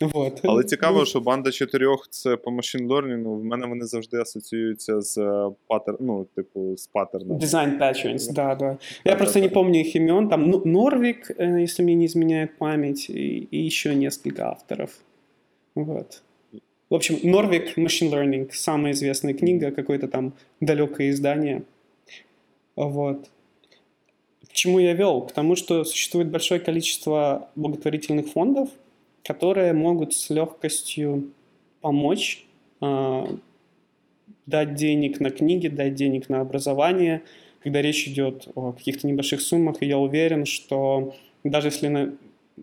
Вот. 0.00 0.40
Але 0.44 0.64
цікаво, 0.64 1.04
що 1.04 1.20
банда 1.20 1.50
чотирьох 1.50 2.08
це 2.10 2.36
по 2.36 2.50
машин 2.50 2.86
лернінгу. 2.86 3.36
В 3.36 3.44
мене 3.44 3.66
вони 3.66 3.84
завжди 3.84 4.16
асоціюються 4.16 5.00
з 5.00 5.50
патер, 5.66 5.96
ну, 6.00 6.26
типу, 6.34 6.76
з 6.76 6.86
паттерном. 6.86 7.38
Design 7.38 7.78
patterns, 7.78 8.32
да, 8.32 8.54
да. 8.54 8.78
Я 9.04 9.12
да, 9.12 9.14
просто 9.14 9.38
да, 9.38 9.46
не 9.46 9.48
помню 9.48 9.80
их 9.80 9.96
имен. 9.96 10.28
Там 10.28 10.50
ну, 10.50 10.62
Норвик, 10.64 11.30
если 11.38 11.84
мне 11.84 11.94
не 11.94 12.06
изменяет 12.06 12.58
память, 12.58 13.10
и, 13.10 13.48
и 13.50 13.66
еще 13.66 13.94
несколько 13.94 14.50
авторов. 14.50 14.90
Вот. 15.74 16.22
В 16.90 16.94
общем, 16.94 17.18
Норвик 17.22 17.78
Machine 17.78 18.10
Learning, 18.10 18.50
самая 18.52 18.92
известная 18.92 19.34
книга, 19.34 19.70
какое-то 19.70 20.08
там 20.08 20.32
далекое 20.60 21.10
издание. 21.10 21.62
Вот. 22.77 23.29
К 24.47 24.53
чему 24.53 24.79
я 24.79 24.93
вел? 24.93 25.23
К 25.23 25.33
тому, 25.33 25.55
что 25.55 25.83
существует 25.83 26.29
большое 26.29 26.61
количество 26.61 27.49
благотворительных 27.55 28.27
фондов, 28.27 28.69
которые 29.23 29.73
могут 29.73 30.13
с 30.13 30.29
легкостью 30.29 31.31
помочь 31.81 32.45
э, 32.81 33.25
дать 34.45 34.75
денег 34.75 35.19
на 35.19 35.31
книги, 35.31 35.67
дать 35.67 35.95
денег 35.95 36.29
на 36.29 36.41
образование, 36.41 37.23
когда 37.61 37.81
речь 37.81 38.07
идет 38.07 38.47
о 38.55 38.71
каких-то 38.73 39.07
небольших 39.07 39.41
суммах, 39.41 39.81
и 39.81 39.87
я 39.87 39.97
уверен, 39.97 40.45
что 40.45 41.15
даже 41.43 41.69
если, 41.69 41.87
на, 41.87 42.13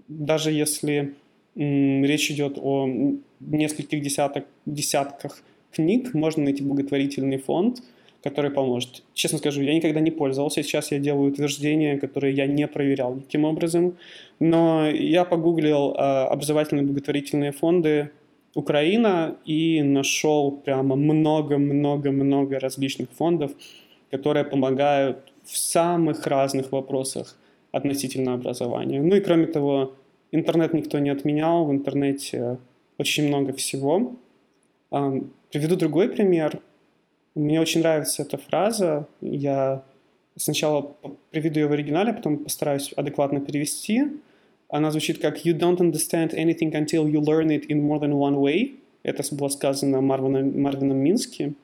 даже 0.09 0.53
если 0.53 1.14
речь 1.57 2.31
идет 2.31 2.57
о 2.61 2.88
нескольких 3.40 4.00
десяток, 4.00 4.46
десятках 4.64 5.42
книг, 5.72 6.14
можно 6.14 6.44
найти 6.44 6.62
благотворительный 6.62 7.38
фонд, 7.38 7.83
который 8.25 8.51
поможет. 8.51 9.03
Честно 9.13 9.39
скажу, 9.39 9.63
я 9.63 9.75
никогда 9.75 10.01
не 10.01 10.11
пользовался. 10.11 10.63
Сейчас 10.63 10.91
я 10.93 10.99
делаю 10.99 11.31
утверждения, 11.31 11.99
которые 11.99 12.35
я 12.35 12.47
не 12.47 12.67
проверял 12.67 13.15
никаким 13.15 13.45
образом. 13.45 13.97
Но 14.41 14.89
я 14.89 15.25
погуглил 15.25 15.93
э, 15.93 15.97
образовательные 15.97 16.85
благотворительные 16.85 17.53
фонды 17.53 18.11
Украина 18.55 19.37
и 19.45 19.83
нашел 19.83 20.51
прямо 20.51 20.97
много-много-много 20.97 22.59
различных 22.59 23.11
фондов, 23.11 23.53
которые 24.11 24.45
помогают 24.45 25.17
в 25.45 25.57
самых 25.57 26.27
разных 26.27 26.73
вопросах 26.73 27.37
относительно 27.73 28.35
образования. 28.35 29.03
Ну 29.03 29.15
и 29.17 29.21
кроме 29.21 29.47
того, 29.47 29.93
Интернет 30.35 30.75
никто 30.75 30.99
не 30.99 31.11
отменял, 31.11 31.65
в 31.65 31.71
интернете 31.71 32.59
очень 32.99 33.29
много 33.29 33.53
всего. 33.53 34.17
Приведу 34.91 35.77
другой 35.77 36.09
пример. 36.09 36.61
Мне 37.35 37.61
очень 37.61 37.81
нравится 37.81 38.23
эта 38.23 38.38
фраза. 38.38 39.09
Я 39.20 39.83
сначала 40.37 40.94
приведу 41.31 41.61
ее 41.61 41.66
в 41.66 41.73
оригинале, 41.73 42.11
а 42.11 42.14
потом 42.14 42.38
постараюсь 42.38 42.92
адекватно 42.92 43.40
перевести. 43.40 44.05
Она 44.68 44.90
звучит 44.90 45.18
как 45.18 45.44
«You 45.44 45.59
don't 45.59 45.79
understand 45.79 46.35
anything 46.35 46.73
until 46.73 47.11
you 47.11 47.20
learn 47.20 47.49
it 47.49 47.66
in 47.68 47.81
more 47.81 48.01
than 48.01 48.12
one 48.12 48.37
way». 48.37 48.77
Это 49.03 49.23
было 49.35 49.49
сказано 49.49 50.01
Марвином, 50.01 50.61
Марвином 50.61 50.99
Мински. 50.99 51.55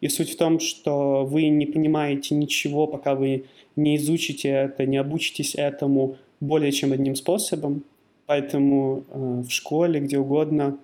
И 0.00 0.08
суть 0.08 0.30
в 0.30 0.36
том, 0.36 0.58
что 0.58 1.24
вы 1.24 1.48
не 1.48 1.66
понимаете 1.66 2.34
ничего, 2.34 2.86
пока 2.86 3.14
вы 3.14 3.44
не 3.76 3.96
изучите 3.96 4.48
это, 4.48 4.84
не 4.84 4.96
обучитесь 4.96 5.54
этому 5.54 6.16
более 6.40 6.72
чем 6.72 6.92
одним 6.92 7.14
способом. 7.14 7.84
Поэтому 8.26 9.04
э, 9.08 9.42
в 9.46 9.50
школе, 9.50 10.00
где 10.00 10.18
угодно, 10.18 10.76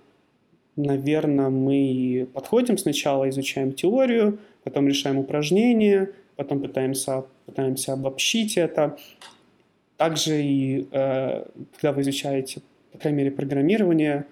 наверное, 0.79 1.51
мы 1.51 2.29
подходим 2.33 2.79
сначала, 2.79 3.29
изучаем 3.29 3.73
теорию, 3.73 4.39
потом 4.65 4.89
решаем 4.89 5.19
упражнения, 5.19 6.11
потом 6.37 6.61
пытаемся, 6.61 7.25
пытаемся 7.47 7.95
обобщить 7.95 8.57
это. 8.57 8.97
Также 9.97 10.41
и 10.41 10.87
э, 10.93 11.45
когда 11.75 11.93
вы 11.93 12.03
изучаете, 12.03 12.63
по 12.93 12.99
крайней 12.99 13.19
мере, 13.19 13.31
программирование, 13.33 14.27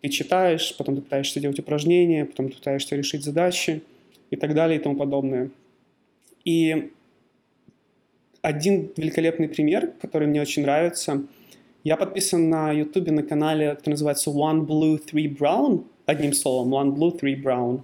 ты 0.00 0.08
читаешь, 0.08 0.74
потом 0.76 0.96
ты 0.96 1.02
пытаешься 1.02 1.38
делать 1.38 1.58
упражнения, 1.60 2.24
потом 2.24 2.48
ты 2.48 2.56
пытаешься 2.56 2.96
решить 2.96 3.22
задачи 3.22 3.82
и 4.30 4.36
так 4.36 4.54
далее 4.54 4.80
и 4.80 4.82
тому 4.82 4.96
подобное. 4.96 5.50
И 6.44 6.90
один 8.42 8.90
великолепный 8.96 9.48
пример, 9.48 9.92
который 10.00 10.26
мне 10.26 10.42
очень 10.42 10.62
нравится– 10.62 11.22
я 11.86 11.96
подписан 11.96 12.50
на 12.50 12.72
YouTube 12.72 13.12
на 13.12 13.22
канале, 13.22 13.76
который 13.76 13.92
называется 13.92 14.30
One 14.30 14.66
Blue 14.66 15.00
Three 15.00 15.28
Brown, 15.38 15.84
одним 16.04 16.32
словом, 16.32 16.74
One 16.74 16.96
Blue 16.96 17.16
Three 17.16 17.40
Brown. 17.40 17.80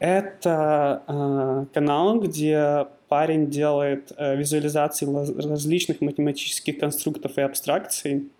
Это 0.00 1.00
э, 1.06 1.66
канал, 1.72 2.18
где 2.18 2.88
парень 3.08 3.50
делает 3.50 4.10
э, 4.16 4.34
визуализации 4.34 5.06
различных 5.48 6.00
математических 6.00 6.76
конструктов 6.76 7.38
и 7.38 7.42
абстракций. 7.42 8.30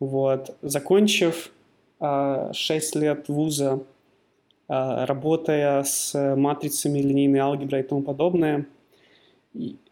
Вот. 0.00 0.56
Закончив 0.60 1.52
э, 2.00 2.50
6 2.52 2.96
лет 2.96 3.28
вуза, 3.28 3.78
э, 4.68 5.04
работая 5.04 5.84
с 5.84 6.34
матрицами 6.34 6.98
линейной 6.98 7.38
алгебры 7.38 7.78
и 7.78 7.82
тому 7.84 8.02
подобное, 8.02 8.66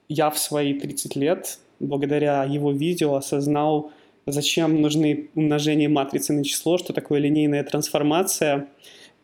я 0.08 0.30
в 0.30 0.38
свои 0.40 0.74
30 0.74 1.14
лет, 1.14 1.60
благодаря 1.78 2.42
его 2.42 2.72
видео, 2.72 3.14
осознал, 3.14 3.92
зачем 4.27 4.81
нужны 4.81 5.29
умножение 5.35 5.89
матрицы 5.89 6.33
на 6.33 6.43
число, 6.43 6.77
что 6.77 6.93
такое 6.93 7.19
линейная 7.19 7.63
трансформация 7.63 8.67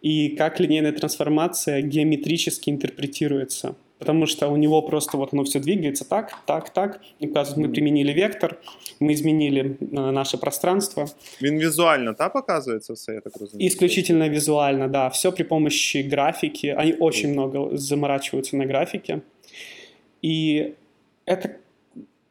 и 0.02 0.30
как 0.30 0.60
линейная 0.60 0.92
трансформация 0.92 1.82
геометрически 1.82 2.70
интерпретируется. 2.70 3.76
потому 4.00 4.26
что 4.26 4.48
у 4.48 4.56
него 4.56 4.82
просто 4.82 5.18
вот 5.18 5.34
оно 5.34 5.44
все 5.44 5.60
двигается 5.60 6.06
так, 6.10 6.34
так, 6.46 6.70
так. 6.70 7.02
И 7.20 7.28
показывает, 7.28 7.58
мы 7.58 7.70
применили 7.70 8.14
вектор, 8.14 8.58
мы 9.00 9.14
изменили 9.14 9.78
э, 9.80 10.12
наше 10.12 10.38
пространство. 10.38 11.06
Він 11.42 11.60
візуально 11.60 12.14
та 12.14 12.30
показується 12.30 12.94
все, 12.94 13.14
я 13.14 13.22
так 13.22 13.38
розумію. 13.38 13.68
Исключительно 13.68 14.30
визуально, 14.30 14.88
да. 14.88 15.08
Все 15.08 15.32
при 15.32 15.44
помощи 15.44 16.02
графики. 16.02 16.76
Они 16.78 16.94
очень 16.94 17.32
много 17.32 17.78
заморачиваются 17.78 18.58
на 18.58 18.66
графике. 18.66 19.22
И 20.24 20.74
это 21.26 21.50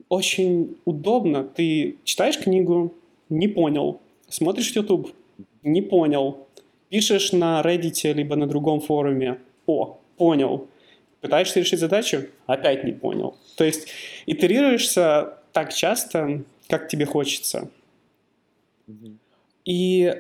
очень 0.10 0.78
удобно. 0.86 1.44
Ты 1.44 1.98
читаешь 2.04 2.38
книгу, 2.38 2.94
не 3.30 3.48
понял. 3.48 4.02
Смотришь 4.30 4.76
YouTube, 4.76 5.12
не 5.64 5.82
понял. 5.82 6.48
Пишешь 6.90 7.32
на 7.32 7.62
Reddit 7.62 8.14
либо 8.14 8.36
на 8.36 8.48
другом 8.48 8.80
форуме, 8.80 9.40
о, 9.66 10.00
понял. 10.18 10.68
Пытаешься 11.22 11.60
решить 11.60 11.80
задачу, 11.80 12.28
опять 12.46 12.84
не 12.84 12.92
понял. 12.92 13.38
То 13.56 13.64
есть 13.64 13.88
итерируешься 14.26 15.38
так 15.54 15.74
часто, 15.74 16.44
как 16.68 16.88
тебе 16.88 17.06
хочется. 17.06 17.70
И 19.66 20.14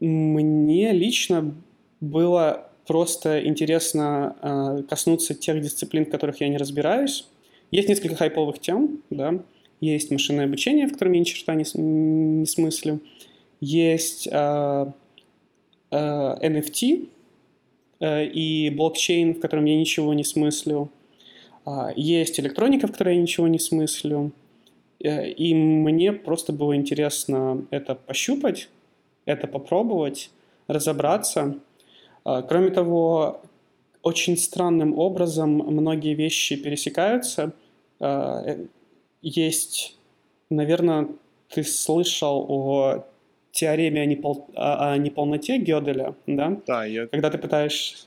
мне 0.00 0.92
лично 0.92 1.54
было 2.00 2.70
просто 2.86 3.44
интересно 3.44 4.36
э, 4.40 4.82
коснуться 4.88 5.34
тех 5.34 5.60
дисциплин, 5.60 6.06
в 6.06 6.10
которых 6.10 6.40
я 6.40 6.48
не 6.48 6.56
разбираюсь. 6.56 7.26
Есть 7.70 7.88
несколько 7.88 8.16
хайповых 8.16 8.58
тем, 8.58 9.02
да. 9.10 9.42
Есть 9.80 10.10
машинное 10.10 10.46
обучение, 10.46 10.86
в 10.86 10.92
котором 10.92 11.12
я 11.12 11.20
ни 11.20 11.24
черта 11.24 11.54
не, 11.54 11.64
не 11.74 12.46
смыслю. 12.46 13.00
Есть 13.60 14.26
э, 14.30 14.86
э, 15.90 15.96
NFT 15.96 17.08
э, 18.00 18.24
и 18.26 18.70
блокчейн, 18.70 19.34
в 19.34 19.40
котором 19.40 19.66
я 19.66 19.76
ничего 19.76 20.14
не 20.14 20.24
смыслю. 20.24 20.90
А, 21.64 21.92
Есть 21.94 22.40
электроника, 22.40 22.86
в 22.86 22.92
которой 22.92 23.16
я 23.16 23.22
ничего 23.22 23.46
не 23.46 23.58
смыслю. 23.58 24.32
Э, 25.00 25.28
И 25.28 25.54
мне 25.54 26.12
просто 26.12 26.52
было 26.52 26.74
интересно 26.74 27.66
это 27.70 27.94
пощупать, 27.94 28.68
это 29.26 29.46
попробовать, 29.46 30.30
разобраться. 30.66 31.58
А, 32.24 32.42
Кроме 32.42 32.70
того, 32.70 33.42
очень 34.02 34.36
странным 34.36 34.98
образом 34.98 35.50
многие 35.50 36.14
вещи 36.14 36.56
пересекаются. 36.56 37.52
А, 38.00 38.42
э, 38.44 38.66
Есть, 39.22 39.96
наверное, 40.50 41.08
ты 41.48 41.64
слышал 41.64 42.46
о 42.48 43.04
теореме 43.52 44.02
о, 44.02 44.06
непол- 44.06 44.50
о- 44.54 44.96
неполноте 44.96 45.58
Гёделя, 45.58 46.14
да? 46.26 46.60
Та, 46.66 46.84
я... 46.84 47.06
Когда 47.06 47.30
ты 47.30 47.38
пытаешься... 47.38 48.06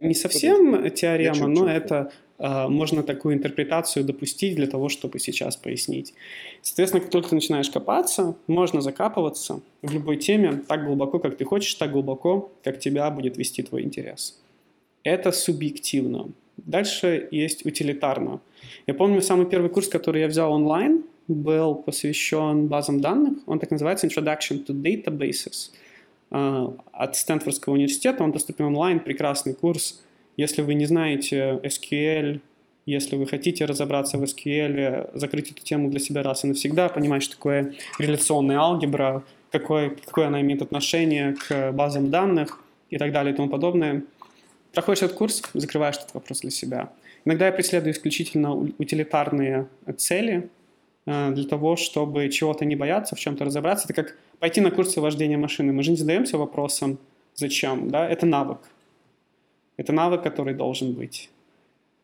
Не 0.00 0.14
совсем 0.14 0.88
теорема, 0.90 1.48
но 1.48 1.64
да. 1.64 1.72
это 1.72 2.12
а, 2.38 2.68
можно 2.68 3.02
такую 3.02 3.34
интерпретацию 3.34 4.04
допустить 4.04 4.56
для 4.56 4.66
того, 4.66 4.88
чтобы 4.88 5.18
сейчас 5.18 5.56
пояснить. 5.56 6.14
Соответственно, 6.62 7.02
как 7.02 7.10
только 7.10 7.28
ты 7.30 7.34
начинаешь 7.34 7.68
копаться, 7.68 8.34
можно 8.46 8.80
закапываться 8.80 9.60
в 9.82 9.92
любой 9.92 10.16
теме 10.16 10.62
так 10.66 10.86
глубоко, 10.86 11.18
как 11.18 11.36
ты 11.36 11.44
хочешь, 11.44 11.74
так 11.74 11.92
глубоко, 11.92 12.50
как 12.64 12.78
тебя 12.78 13.10
будет 13.10 13.36
вести 13.36 13.62
твой 13.62 13.82
интерес. 13.82 14.39
Это 15.02 15.32
субъективно. 15.32 16.28
Дальше 16.56 17.28
есть 17.30 17.64
утилитарно. 17.64 18.40
Я 18.86 18.94
помню, 18.94 19.22
самый 19.22 19.46
первый 19.46 19.70
курс, 19.70 19.88
который 19.88 20.20
я 20.20 20.28
взял 20.28 20.52
онлайн, 20.52 21.04
был 21.28 21.74
посвящен 21.74 22.66
базам 22.66 23.00
данных. 23.00 23.38
Он 23.46 23.58
так 23.58 23.70
называется 23.70 24.06
Introduction 24.06 24.66
to 24.66 24.74
Databases 24.74 25.70
а, 26.30 26.76
от 26.92 27.16
Стэнфордского 27.16 27.74
университета. 27.74 28.24
Он 28.24 28.32
доступен 28.32 28.66
онлайн, 28.66 29.00
прекрасный 29.00 29.54
курс. 29.54 30.02
Если 30.36 30.62
вы 30.62 30.74
не 30.74 30.86
знаете 30.86 31.60
SQL, 31.62 32.40
если 32.86 33.16
вы 33.16 33.26
хотите 33.26 33.64
разобраться 33.64 34.18
в 34.18 34.24
SQL, 34.24 35.10
закрыть 35.14 35.52
эту 35.52 35.62
тему 35.62 35.90
для 35.90 36.00
себя 36.00 36.22
раз 36.22 36.44
и 36.44 36.48
навсегда, 36.48 36.88
понимать, 36.88 37.22
что 37.22 37.36
такое 37.36 37.74
реляционная 37.98 38.58
алгебра, 38.58 39.22
какое, 39.52 39.90
какое 39.90 40.26
она 40.26 40.40
имеет 40.40 40.62
отношение 40.62 41.34
к 41.34 41.72
базам 41.72 42.10
данных 42.10 42.62
и 42.90 42.98
так 42.98 43.12
далее 43.12 43.32
и 43.32 43.36
тому 43.36 43.48
подобное. 43.48 44.02
Проходишь 44.72 45.02
этот 45.02 45.16
курс, 45.16 45.42
закрываешь 45.54 45.96
этот 45.96 46.14
вопрос 46.14 46.40
для 46.40 46.50
себя. 46.50 46.92
Иногда 47.24 47.46
я 47.46 47.52
преследую 47.52 47.92
исключительно 47.92 48.54
утилитарные 48.54 49.68
цели 49.96 50.48
э, 51.06 51.30
для 51.32 51.44
того, 51.44 51.76
чтобы 51.76 52.28
чего-то 52.28 52.64
не 52.64 52.76
бояться, 52.76 53.16
в 53.16 53.20
чем-то 53.20 53.44
разобраться. 53.44 53.86
Это 53.88 54.02
как 54.02 54.16
пойти 54.38 54.60
на 54.60 54.70
курсы 54.70 55.00
вождения 55.00 55.36
машины. 55.36 55.72
Мы 55.72 55.82
же 55.82 55.90
не 55.90 55.96
задаемся 55.96 56.38
вопросом, 56.38 56.98
зачем, 57.34 57.90
да? 57.90 58.08
Это 58.08 58.26
навык. 58.26 58.58
Это 59.76 59.92
навык, 59.92 60.22
который 60.22 60.54
должен 60.54 60.92
быть. 60.92 61.30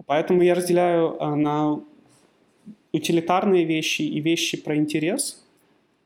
Поэтому 0.07 0.43
я 0.43 0.55
разделяю 0.55 1.17
э, 1.19 1.35
на 1.35 1.81
утилитарные 2.93 3.65
вещи 3.65 4.03
и 4.03 4.21
вещи 4.21 4.57
про 4.57 4.77
интерес. 4.77 5.45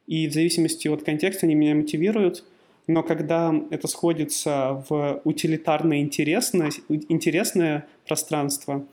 И 0.07 0.29
в 0.29 0.33
зависимости 0.33 0.89
от 0.89 1.05
контекста 1.05 1.47
они 1.47 1.55
меня 1.55 1.75
мотивируют 1.75 2.45
Но 2.90 3.04
когда 3.04 3.54
это 3.72 3.88
сходится 3.88 4.84
в 4.90 5.22
утилитарное 5.24 6.00
интересное, 6.00 6.72
интересное 6.88 7.88
пространство, 8.08 8.86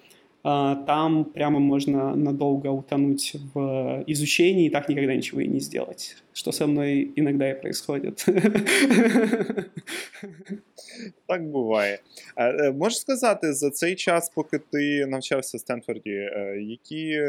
а, 0.45 0.77
там 0.87 1.25
прямо 1.25 1.61
можно 1.61 2.17
надолго 2.17 2.69
утонуть 2.69 3.37
в 3.55 4.03
изучении 4.07 4.67
и 4.67 4.71
так 4.71 4.89
никогда 4.89 5.15
ничего 5.15 5.41
и 5.41 5.47
не 5.47 5.61
сделать. 5.61 6.17
Что 6.33 6.53
со 6.53 6.67
мной 6.67 7.13
иногда 7.17 7.51
и 7.51 7.61
происходит. 7.61 8.27
Так 11.27 11.51
буває. 11.51 11.99
А, 12.35 12.49
е, 12.49 12.73
Можеш 12.73 13.01
сказати, 13.01 13.53
за 13.53 13.71
цей 13.71 13.95
час, 13.95 14.31
поки 14.35 14.59
ти 14.59 15.07
навчався 15.07 15.57
в 15.57 15.61
Стенфорді, 15.61 16.11
е, 16.11 16.59
які 16.63 17.21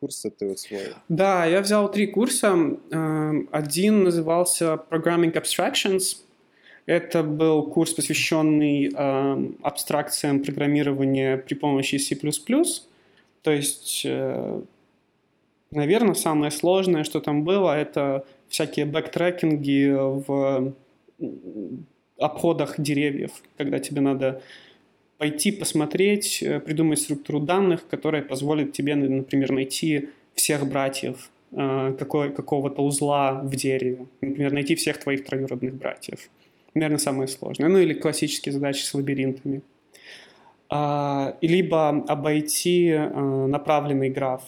е, 0.00 0.06
курси 0.06 0.30
ти 0.30 0.46
освоїв? 0.46 0.96
Да, 1.08 1.46
я 1.46 1.60
взял 1.60 1.92
три 1.92 2.06
курса. 2.06 2.48
Эм, 2.90 3.48
Один 3.52 4.04
назывался 4.04 4.78
Programming 4.90 5.32
Abstractions. 5.32 6.16
Это 6.86 7.22
был 7.22 7.70
курс, 7.70 7.92
посвященный 7.92 8.90
эм, 8.92 9.54
абстракциям 9.62 10.40
программирования 10.42 11.36
при 11.36 11.54
помощи 11.54 11.98
C++. 11.98 12.16
То 13.42 13.52
есть, 13.52 14.06
наверное, 15.70 16.14
самое 16.14 16.50
сложное, 16.50 17.04
что 17.04 17.20
там 17.20 17.44
было, 17.44 17.74
это 17.76 18.24
всякие 18.48 18.84
backtracking 18.84 19.87
и 19.87 19.96
в 20.26 20.72
обходах 22.18 22.80
деревьев, 22.80 23.30
когда 23.56 23.78
тебе 23.78 24.00
надо 24.00 24.42
пойти 25.20 25.52
посмотреть, 25.52 26.42
э, 26.42 26.60
придумать 26.60 26.98
структуру 26.98 27.40
данных, 27.40 27.86
которая 27.90 28.22
позволит 28.22 28.72
тебе, 28.72 28.94
на- 28.94 29.08
например, 29.08 29.52
найти 29.52 30.08
всех 30.34 30.66
братьев 30.66 31.30
э, 31.52 31.94
какой, 31.98 32.32
какого-то 32.32 32.82
узла 32.82 33.32
в 33.42 33.54
дереве. 33.54 34.06
Например, 34.22 34.52
найти 34.52 34.74
всех 34.74 34.98
твоих 34.98 35.24
троюродных 35.24 35.74
братьев. 35.74 36.30
Наверное, 36.74 36.98
самое 36.98 37.28
сложное. 37.28 37.68
Ну 37.68 37.78
или 37.78 37.92
классические 37.92 38.52
задачи 38.52 38.82
с 38.82 38.94
лабиринтами. 38.94 39.60
А, 40.70 41.36
либо 41.42 41.88
обойти 41.88 42.88
э, 42.88 43.46
направленный 43.46 44.08
граф. 44.08 44.42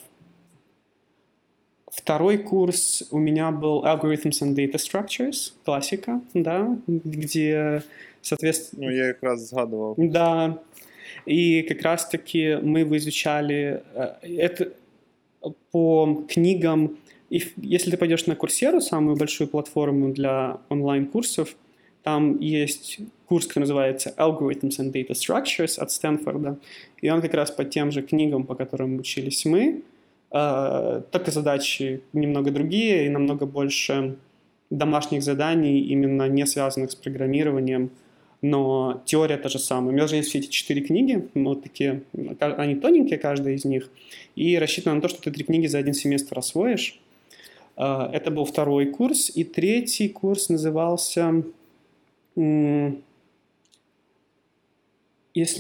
Второй 1.91 2.39
курс 2.39 3.03
у 3.11 3.19
меня 3.19 3.51
был 3.51 3.85
Algorithms 3.85 4.41
and 4.43 4.55
Data 4.55 4.77
Structures, 4.77 5.53
классика, 5.65 6.21
да, 6.33 6.79
где, 6.87 7.83
соответственно, 8.23 8.87
Ну, 8.87 8.91
я 8.93 9.07
якраз 9.07 9.41
згадував. 9.49 9.95
да. 9.99 10.59
И 11.27 11.63
как 11.63 11.83
раз-таки 11.83 12.59
мы 12.63 12.81
его 12.81 12.97
изучали 12.97 13.83
э, 13.95 14.15
это 14.23 14.73
по 15.71 16.25
книгам. 16.29 16.97
И 17.31 17.43
если 17.57 17.91
ты 17.91 17.97
пойдешь 17.97 18.27
на 18.27 18.35
Курсеру, 18.35 18.81
самую 18.81 19.17
большую 19.17 19.49
платформу 19.49 20.13
для 20.13 20.59
онлайн-курсов, 20.69 21.57
там 22.03 22.39
есть 22.41 22.99
курс, 23.27 23.47
который 23.47 23.63
называется 23.65 24.15
Algorithms 24.19 24.79
and 24.81 24.93
Data 24.93 25.11
Structures 25.13 25.79
от 25.79 25.91
Стэнфорда. 25.91 26.59
И 27.01 27.11
он 27.11 27.21
как 27.23 27.35
раз 27.35 27.51
по 27.51 27.65
тем 27.65 27.91
же 27.93 28.03
книгам, 28.03 28.45
по 28.45 28.55
которым 28.55 28.99
учились 28.99 29.45
мы, 29.45 29.83
э, 30.31 31.03
только 31.11 31.31
задачи 31.31 32.01
немного 32.13 32.51
другие 32.51 33.07
и 33.07 33.09
намного 33.09 33.47
больше 33.47 34.17
домашних 34.71 35.23
заданий, 35.23 35.81
именно 35.81 36.29
не 36.29 36.47
связанных 36.47 36.91
с 36.91 36.95
программированием, 36.95 37.91
но 38.42 39.00
теория 39.07 39.38
та 39.38 39.49
же 39.49 39.61
самая. 39.61 39.90
У 39.90 39.93
меня 39.93 40.03
даже 40.03 40.16
есть 40.16 40.28
все 40.28 40.40
эти 40.40 40.49
четыре 40.49 40.82
книги, 40.82 41.28
вот 41.34 41.62
такие, 41.62 42.03
они 42.40 42.74
тоненькие, 42.74 43.18
каждая 43.18 43.55
из 43.55 43.64
них, 43.64 43.88
и 44.34 44.59
рассчитано 44.59 44.97
на 44.97 45.01
то, 45.01 45.09
что 45.09 45.22
ты 45.22 45.30
три 45.30 45.45
книги 45.45 45.68
за 45.68 45.78
один 45.78 45.95
семестр 45.95 46.38
освоишь. 46.38 47.01
А, 47.76 48.11
Это 48.12 48.32
был 48.32 48.45
второй 48.45 48.86
курс, 48.86 49.30
и 49.34 49.45
третий 49.45 50.09
курс 50.09 50.49
назывался, 50.49 51.45
если 52.34 52.97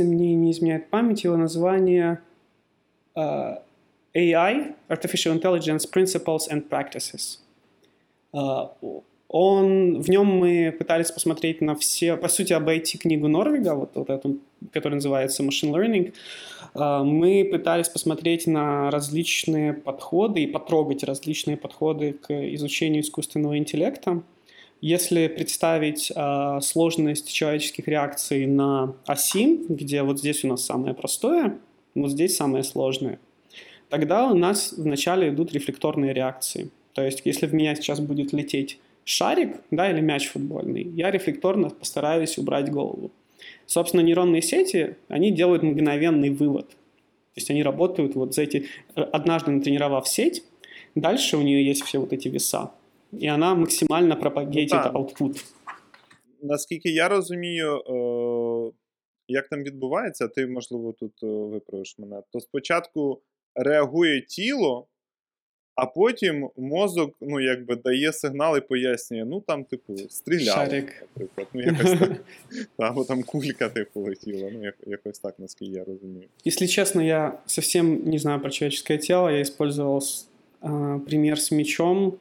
мне 0.02 0.34
не 0.34 0.50
изменяет 0.50 0.90
память, 0.90 1.22
его 1.22 1.36
название 1.36 2.18
а, 3.14 3.62
AI, 4.12 4.74
Artificial 4.88 5.40
Intelligence 5.40 5.88
Principles 5.90 6.50
and 6.50 6.68
Practices. 6.68 7.38
А, 9.32 9.36
Он, 9.36 10.00
в 10.00 10.08
нем 10.08 10.26
мы 10.26 10.74
пытались 10.78 11.10
посмотреть 11.10 11.60
на 11.60 11.74
все, 11.74 12.16
по 12.16 12.28
сути, 12.28 12.52
обойти 12.52 12.98
книгу 12.98 13.28
Норвига, 13.28 13.74
вот, 13.74 13.90
вот 13.94 14.10
эту, 14.10 14.38
которая 14.72 14.96
называется 14.96 15.42
Machine 15.42 15.72
Learning. 15.72 16.12
А, 16.74 17.02
мы 17.02 17.48
пытались 17.50 17.88
посмотреть 17.88 18.46
на 18.46 18.90
различные 18.90 19.72
подходы 19.72 20.42
и 20.42 20.46
потрогать 20.46 21.02
различные 21.02 21.56
подходы 21.56 22.12
к 22.12 22.30
изучению 22.54 23.02
искусственного 23.02 23.58
интеллекта. 23.58 24.22
Если 24.80 25.28
представить 25.28 26.10
э, 26.12 26.58
сложность 26.60 27.32
человеческих 27.32 27.86
реакций 27.86 28.46
на 28.46 28.96
оси, 29.06 29.60
где 29.68 30.02
вот 30.02 30.18
здесь 30.18 30.42
у 30.42 30.48
нас 30.48 30.64
самое 30.64 30.92
простое, 30.92 31.56
вот 31.94 32.10
здесь 32.10 32.36
самое 32.36 32.64
сложное, 32.64 33.20
тогда 33.90 34.28
у 34.28 34.34
нас 34.34 34.74
вначале 34.76 35.28
идут 35.28 35.52
рефлекторные 35.52 36.12
реакции. 36.12 36.70
То 36.94 37.02
есть, 37.02 37.22
если 37.24 37.46
в 37.46 37.54
меня 37.54 37.76
сейчас 37.76 38.00
будет 38.00 38.32
лететь 38.32 38.80
шарик, 39.03 39.61
да, 39.71 39.89
или 39.91 40.01
мяч 40.01 40.27
футбольный, 40.27 40.83
я 40.83 41.11
рефлекторно 41.11 41.69
постараюсь 41.69 42.37
убрать 42.37 42.69
голову. 42.69 43.11
Собственно, 43.65 44.01
нейронные 44.01 44.41
сети, 44.41 44.95
они 45.07 45.31
делают 45.31 45.63
мгновенный 45.63 46.29
вывод. 46.29 46.69
То 46.69 47.39
есть 47.39 47.51
они 47.51 47.63
работают 47.63 48.15
вот 48.15 48.33
за 48.33 48.41
эти... 48.41 48.65
Однажды 48.95 49.51
натренировав 49.51 50.07
сеть, 50.07 50.43
дальше 50.95 51.37
у 51.37 51.41
нее 51.41 51.65
есть 51.65 51.83
все 51.83 51.99
вот 51.99 52.13
эти 52.13 52.29
веса. 52.29 52.69
І 53.13 53.29
вона 53.29 53.55
максимально 53.55 54.19
пропагейтить 54.19 54.79
ну, 54.93 54.99
output. 54.99 55.45
Наскільки 56.41 56.89
я 56.89 57.09
розумію, 57.09 57.77
е, 57.77 58.71
як 59.27 59.47
там 59.47 59.63
відбувається, 59.63 60.27
ти, 60.27 60.47
можливо, 60.47 60.93
тут 60.93 61.23
е, 61.23 61.27
виправиш 61.27 61.95
мене, 61.99 62.21
то 62.31 62.39
спочатку 62.39 63.21
реагує 63.55 64.21
тіло, 64.21 64.87
а 65.77 65.85
потім 65.85 66.49
мозок 66.57 67.15
ну, 67.21 67.39
якби 67.39 67.75
дає 67.75 68.13
сигнал 68.13 68.57
і 68.57 68.61
пояснює, 68.61 69.25
ну 69.25 69.41
там, 69.47 69.63
типу, 69.63 69.97
стріляв, 70.09 70.55
Шарик. 70.55 70.93
наприклад. 71.01 71.47
Ну, 71.53 71.61
якось 71.61 71.99
так. 71.99 72.11
Або 72.77 73.03
там 73.03 73.23
кулька, 73.23 73.69
типу, 73.69 73.99
летіла. 74.01 74.49
Ну, 74.53 74.71
якось 74.87 75.19
так, 75.19 75.35
наскільки 75.39 75.71
я 75.71 75.83
розумію. 75.83 76.27
Если 76.47 76.67
честно, 76.67 77.03
я 77.03 77.39
совсем 77.45 78.01
не 78.05 78.19
знаю 78.19 78.39
про 78.39 78.49
человеческое 78.49 78.97
тело. 78.97 79.29
Я 79.29 79.41
использовал 79.41 80.01
э, 80.61 80.99
пример 80.99 81.37
с 81.37 81.51
мечом 81.51 82.13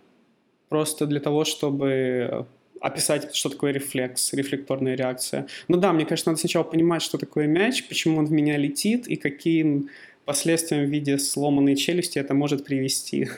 просто 0.69 1.07
для 1.07 1.21
того, 1.21 1.45
чтобы 1.45 2.45
описать, 2.81 3.35
что 3.35 3.49
такое 3.49 3.73
рефлекс, 3.73 4.35
рефлекторная 4.35 4.97
реакция. 4.97 5.47
Ну 5.69 5.77
да, 5.77 5.93
мне 5.93 6.05
кажется, 6.05 6.31
надо 6.31 6.41
сначала 6.41 6.65
понимать, 6.65 7.03
что 7.03 7.19
такое 7.19 7.47
мяч, 7.47 7.89
почему 7.89 8.19
он 8.19 8.27
в 8.27 8.33
меня 8.33 8.59
летит 8.59 9.09
и 9.09 9.17
каким 9.17 9.89
последствиям 10.26 10.86
в 10.86 10.90
виде 10.90 11.18
сломанной 11.18 11.76
челюсти 11.76 12.20
это 12.20 12.34
может 12.34 12.66
привести. 12.66 13.30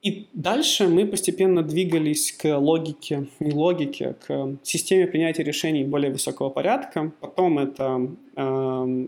И 0.00 0.28
дальше 0.32 0.86
мы 0.86 1.06
постепенно 1.06 1.62
двигались 1.62 2.32
к 2.32 2.56
логике, 2.56 3.26
не 3.40 3.52
логике, 3.52 4.14
к 4.26 4.56
системе 4.62 5.08
принятия 5.08 5.42
решений 5.42 5.84
более 5.84 6.12
высокого 6.12 6.50
порядка. 6.50 7.12
Потом 7.20 7.58
это 7.58 8.08
э, 8.36 9.06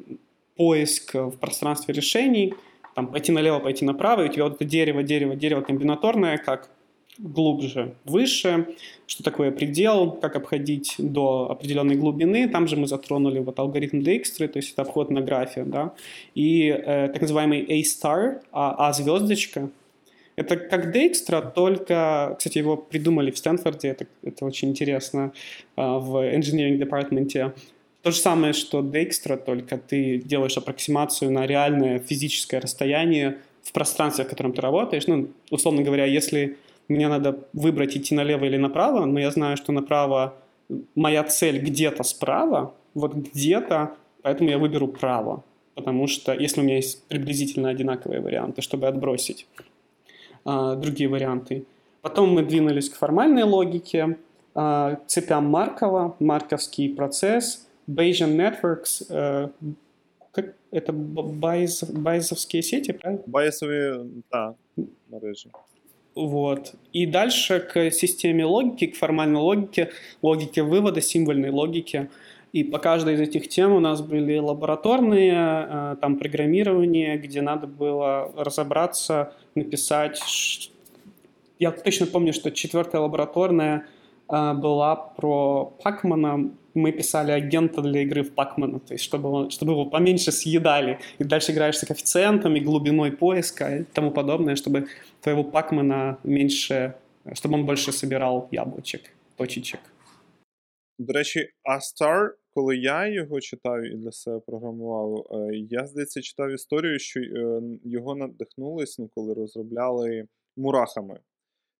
поиск 0.56 1.14
в 1.14 1.38
пространстве 1.38 1.94
решений, 1.94 2.54
там 2.94 3.06
пойти 3.06 3.30
налево, 3.30 3.61
пойти 3.61 3.84
направо, 3.84 4.22
и 4.22 4.28
у 4.28 4.32
тебя 4.32 4.44
вот 4.44 4.54
это 4.54 4.64
дерево, 4.64 5.04
дерево, 5.04 5.36
дерево 5.36 5.61
комбинаторное, 5.61 6.38
как 6.38 6.70
глубже, 7.23 7.95
выше, 8.05 8.66
что 9.07 9.23
такое 9.23 9.51
предел, 9.51 10.12
как 10.12 10.37
обходить 10.37 10.95
до 10.99 11.51
определенной 11.51 11.97
глубины. 11.97 12.49
Там 12.49 12.66
же 12.66 12.77
мы 12.77 12.87
затронули 12.87 13.41
вот 13.41 13.59
алгоритм 13.59 14.01
Dijkstra, 14.01 14.49
то 14.49 14.59
есть 14.59 14.73
это 14.73 14.83
обход 14.83 15.11
на 15.11 15.21
графе, 15.21 15.64
да, 15.64 15.93
и 16.35 16.68
э, 16.68 17.09
так 17.12 17.21
называемый 17.21 17.64
A-star, 17.68 18.41
а, 18.53 18.89
а 18.89 18.93
звездочка. 18.93 19.71
Это 20.37 20.57
как 20.57 20.95
Dijkstra, 20.95 21.53
только, 21.53 22.35
кстати, 22.39 22.59
его 22.59 22.77
придумали 22.77 23.31
в 23.31 23.37
Стэнфорде, 23.39 23.89
это, 23.89 24.07
это 24.23 24.45
очень 24.47 24.71
интересно, 24.71 25.33
э, 25.77 25.83
в 25.83 26.16
engineering 26.16 26.77
департаменте. 26.77 27.53
То 28.03 28.12
же 28.12 28.16
самое, 28.16 28.55
что 28.55 28.81
Dijkstra, 28.81 29.37
только 29.37 29.77
ты 29.77 30.18
делаешь 30.18 30.57
аппроксимацию 30.57 31.31
на 31.31 31.47
реальное 31.47 31.99
физическое 31.99 32.59
расстояние 32.59 33.39
в 33.62 33.73
пространстве, 33.73 34.25
в 34.25 34.29
котором 34.29 34.55
ты 34.55 34.62
работаешь. 34.62 35.07
Ну, 35.07 35.29
условно 35.51 35.83
говоря, 35.83 36.07
если 36.07 36.57
мне 36.91 37.09
надо 37.09 37.38
выбрать 37.53 37.97
идти 37.97 38.14
налево 38.14 38.45
или 38.45 38.57
направо, 38.57 39.07
но 39.07 39.20
я 39.20 39.30
знаю, 39.30 39.57
что 39.57 39.72
направо 39.72 40.34
моя 40.95 41.24
цель 41.24 41.59
где-то 41.61 42.03
справа, 42.03 42.74
вот 42.95 43.14
где-то, 43.14 43.95
поэтому 44.22 44.51
я 44.51 44.59
выберу 44.59 44.88
право. 44.88 45.45
Потому 45.74 46.07
что 46.07 46.34
если 46.34 46.61
у 46.61 46.64
меня 46.64 46.76
есть 46.76 47.05
приблизительно 47.09 47.70
одинаковые 47.70 48.20
варианты, 48.20 48.61
чтобы 48.61 48.86
отбросить 48.86 49.47
а, 50.45 50.74
другие 50.76 51.09
варианты. 51.09 51.64
Потом 52.03 52.32
мы 52.34 52.43
двинулись 52.43 52.88
к 52.88 52.97
формальной 52.97 53.43
логике, 53.43 54.18
а, 54.55 54.99
цепям 55.07 55.47
Маркова, 55.47 56.16
марковский 56.18 56.95
процесс, 56.95 57.66
Bayesian 57.88 58.36
Networks, 58.36 59.07
а, 59.11 59.51
как, 60.32 60.55
это 60.70 60.93
байз, 60.93 61.84
байзовские 61.84 62.62
сети, 62.62 62.93
правильно? 62.93 63.22
Байзовые, 63.26 64.07
да, 64.30 64.55
мережи. 65.09 65.51
Вот. 66.14 66.74
И 66.92 67.06
дальше 67.06 67.61
к 67.61 67.90
системе 67.90 68.44
логики, 68.44 68.86
к 68.86 68.96
формальной 68.96 69.40
логике, 69.40 69.90
логике 70.22 70.62
вывода, 70.62 71.00
символьной 71.00 71.50
логике. 71.50 72.11
И 72.52 72.64
по 72.64 72.78
каждой 72.78 73.14
из 73.14 73.20
этих 73.20 73.48
тем 73.48 73.72
у 73.72 73.80
нас 73.80 74.02
были 74.02 74.36
лабораторные, 74.38 75.34
э, 75.34 75.96
там 76.00 76.16
программирование, 76.16 77.16
где 77.16 77.42
надо 77.42 77.68
было 77.68 78.32
разобраться, 78.36 79.32
написать. 79.54 80.70
Я 81.61 81.70
точно 81.70 82.06
помню, 82.06 82.32
что 82.32 82.50
четвертая 82.50 83.02
лабораторная 83.02 83.86
была 84.30 84.95
про 84.95 85.66
Пакмана, 85.84 86.51
мы 86.74 86.91
писали 86.91 87.32
агента 87.32 87.82
для 87.82 88.01
игры 88.01 88.24
в 88.24 88.34
Пакмана, 88.34 88.80
то 88.80 88.93
есть 88.93 89.03
чтобы, 89.03 89.30
он, 89.30 89.49
чтобы 89.49 89.72
его 89.72 89.86
поменьше 89.86 90.32
съедали. 90.32 90.99
И 91.20 91.24
дальше 91.24 91.51
играешь 91.51 91.78
с 91.78 91.86
коэффициентами, 91.86 92.59
глубиной 92.59 93.11
поиска 93.11 93.78
и 93.78 93.84
тому 93.84 94.11
подобное, 94.11 94.55
чтобы 94.55 94.88
твоего 95.22 95.43
Пакмана 95.43 96.18
меньше, 96.24 96.95
чтобы 97.34 97.55
он 97.55 97.66
больше 97.66 97.91
собирал 97.91 98.47
яблочек, 98.51 99.01
точечек. 99.38 99.80
До 100.99 101.13
речі, 101.13 101.49
Star, 101.66 102.30
коли 102.53 102.78
я 102.78 103.07
його 103.07 103.39
читав 103.39 103.84
і 103.84 103.95
для 103.95 104.11
себе 104.11 104.39
програмував, 104.39 105.28
я, 105.70 105.86
здається, 105.86 106.22
читав 106.22 106.51
історію, 106.51 106.99
що 106.99 107.20
його 107.84 108.16
надихнулись, 108.16 108.99
ну, 108.99 109.09
коли 109.16 109.34
розробляли 109.34 110.28
мурахами, 110.57 111.20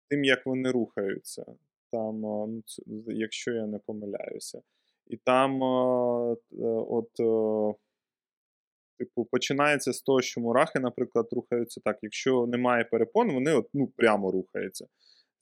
тим, 0.10 0.24
як 0.24 0.46
вони 0.46 0.72
рухаються. 0.72 1.46
Там, 1.93 2.21
ну, 2.21 2.63
якщо 3.07 3.53
я 3.53 3.67
не 3.67 3.79
помиляюся. 3.79 4.63
І 5.07 5.17
там 5.17 5.63
е, 5.63 6.37
от, 6.89 7.21
е, 7.21 7.75
типу, 8.99 9.25
починається 9.25 9.93
з 9.93 10.03
того, 10.03 10.23
що 10.23 10.41
мурахи, 10.41 10.81
наприклад, 10.81 11.29
рухаються 11.33 11.81
так. 11.85 11.99
Якщо 12.03 12.47
немає 12.47 12.85
перепон, 12.85 13.33
вони 13.33 13.53
от, 13.53 13.69
ну, 13.75 13.87
прямо 13.97 14.31
рухаються. 14.31 14.87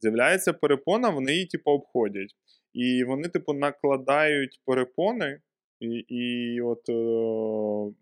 З'являється 0.00 0.52
перепона, 0.52 1.10
вони 1.10 1.32
її 1.32 1.46
типу, 1.46 1.70
обходять. 1.70 2.34
І 2.72 3.04
вони, 3.04 3.28
типу, 3.28 3.52
накладають 3.52 4.60
перепони, 4.64 5.40
і 5.80 5.88
і 6.08 6.60
от 6.60 6.88
е, 6.88 7.94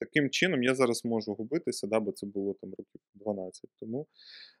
таким 0.00 0.30
чином 0.30 0.62
я 0.62 0.74
зараз 0.74 1.04
можу 1.04 1.34
губитися, 1.34 1.86
да, 1.86 2.00
бо 2.00 2.12
це 2.12 2.26
було 2.26 2.54
там 2.60 2.70
років 2.70 3.00
12 3.14 3.70
тому. 3.80 4.06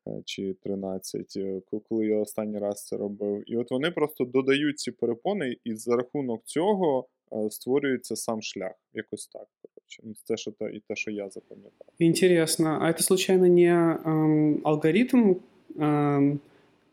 Е, 0.08 0.22
чи 0.24 0.54
13, 0.62 1.32
е, 1.36 1.60
коли 1.88 2.06
я 2.06 2.18
останній 2.18 2.58
раз 2.58 2.86
це 2.86 2.96
робив. 2.96 3.42
І 3.46 3.56
от 3.56 3.70
вони 3.70 3.90
просто 3.90 4.24
додають 4.24 4.78
ці 4.78 4.90
перепони, 4.90 5.56
і 5.64 5.74
за 5.74 5.96
рахунок 5.96 6.44
цього 6.44 7.08
е, 7.32 7.50
створюється 7.50 8.16
сам 8.16 8.42
шлях. 8.42 8.74
Якось 8.94 9.26
так. 9.26 9.46
Коротше. 9.62 10.02
Ну, 10.04 10.14
це 10.24 10.36
що 10.36 10.50
і 10.72 10.80
те, 10.88 10.96
що 10.96 11.10
я 11.10 11.28
запам'ятав. 11.30 11.88
Интересно. 11.98 12.78
А 12.82 12.90
это 12.90 13.02
случайно 13.02 13.46
не 13.46 13.98
эм, 14.04 14.60
алгоритм, 14.64 15.34
эм, 15.76 16.38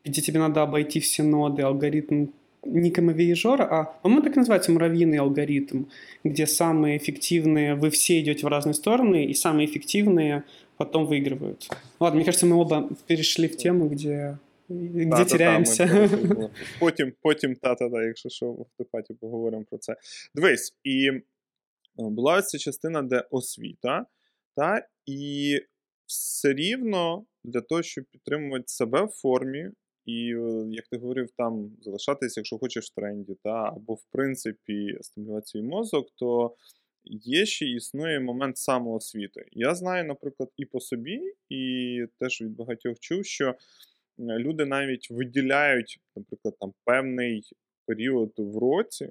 где 0.05 0.21
тебе 0.21 0.39
надо 0.39 0.61
обойти 0.61 0.99
все 0.99 1.23
ноды, 1.23 1.61
алгоритм 1.61 2.27
не 2.67 2.89
Виежора, 2.89 3.63
а, 3.65 3.83
по-моему, 4.01 4.23
так 4.23 4.37
и 4.37 4.39
называется 4.39 4.71
муравьиный 4.71 5.19
алгоритм, 5.19 5.85
где 6.23 6.47
самые 6.47 6.97
эффективные, 6.97 7.75
вы 7.75 7.89
все 7.89 8.19
идете 8.21 8.45
в 8.45 8.49
разные 8.49 8.73
стороны, 8.73 9.25
и 9.25 9.33
самые 9.33 9.67
эффективные 9.67 10.43
потом 10.77 11.05
выигрывают. 11.05 11.69
Ладно, 11.99 12.17
мне 12.17 12.25
кажется, 12.25 12.45
мы 12.45 12.55
оба 12.55 12.89
перешли 13.07 13.47
в 13.47 13.57
тему, 13.57 13.89
где 13.89 14.37
где 14.69 15.09
та, 15.09 15.25
теряємося. 15.25 15.87
Та, 15.87 16.07
та, 16.07 16.49
потім, 16.79 17.13
потім, 17.21 17.55
та-та-та, 17.55 18.03
якщо 18.03 18.29
що, 18.29 18.51
в 18.51 18.65
топаті 18.77 19.13
поговоримо 19.13 19.63
про 19.69 19.77
це. 19.77 19.95
Дивись, 20.35 20.75
і 20.83 21.11
була 21.95 22.41
ця 22.41 22.57
частина, 22.57 23.01
де 23.01 23.23
освіта, 23.29 24.05
та, 24.55 24.87
і 25.05 25.59
все 26.05 26.53
рівно 26.53 27.25
для 27.43 27.61
того, 27.61 27.83
щоб 27.83 28.05
підтримувати 28.05 28.63
себе 28.67 29.03
в 29.03 29.07
формі, 29.09 29.69
і, 30.08 30.34
е, 30.34 30.66
як 30.70 30.88
ти 30.88 30.98
говорив, 30.98 31.30
там 31.36 31.70
залишатись, 31.80 32.36
якщо 32.36 32.58
хочеш 32.58 32.86
в 32.86 32.94
тренді, 32.94 33.36
та, 33.44 33.50
або, 33.50 33.94
в 33.94 34.04
принципі, 34.12 34.98
стимулювати 35.00 35.62
мозок, 35.62 36.08
то 36.16 36.54
є 37.04 37.46
ще 37.46 37.66
існує 37.66 38.20
момент 38.20 38.56
самоосвіти. 38.56 39.44
Я 39.52 39.74
знаю, 39.74 40.04
наприклад, 40.04 40.50
і 40.56 40.64
по 40.64 40.80
собі, 40.80 41.20
і 41.48 42.04
теж 42.20 42.42
від 42.42 42.56
багатьох 42.56 42.98
чув, 43.00 43.24
що 43.24 43.54
люди 44.18 44.64
навіть 44.64 45.10
виділяють, 45.10 46.00
наприклад, 46.16 46.54
там 46.60 46.72
певний 46.84 47.42
період 47.86 48.32
в 48.36 48.58
році, 48.58 49.10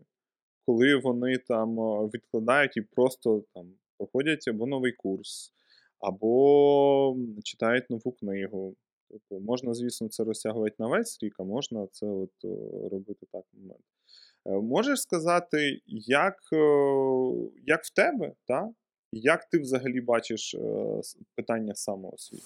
коли 0.66 0.96
вони 0.96 1.38
там 1.38 1.80
е, 1.80 2.10
відкладають 2.14 2.78
і 2.78 2.82
просто 2.82 3.44
там 3.54 3.74
проходять 3.98 4.48
або 4.48 4.68
новий 4.68 4.92
курс, 4.92 5.54
або 6.00 7.18
читають 7.44 7.90
нову 7.90 8.12
книгу. 8.12 8.76
Тобто 9.11 9.41
можна, 9.45 9.75
звісно, 9.75 10.09
це 10.09 10.25
розтягувати 10.25 10.77
на 10.79 10.87
весь 10.87 11.19
рік, 11.23 11.35
а 11.39 11.43
можна 11.43 11.87
це 11.93 12.07
от 12.07 12.31
е, 12.45 12.49
робити 12.91 13.27
так 13.33 13.45
момент. 13.53 13.85
Е, 14.47 14.51
можеш 14.51 15.01
сказати, 15.01 15.81
як 16.07 16.37
як 17.67 17.85
в 17.85 17.95
тебе, 17.95 18.33
та? 18.47 18.71
як 19.13 19.45
ти 19.45 19.59
взагалі 19.59 20.01
бачиш 20.01 20.57
питання 21.35 21.75
самоосвіти? 21.75 22.43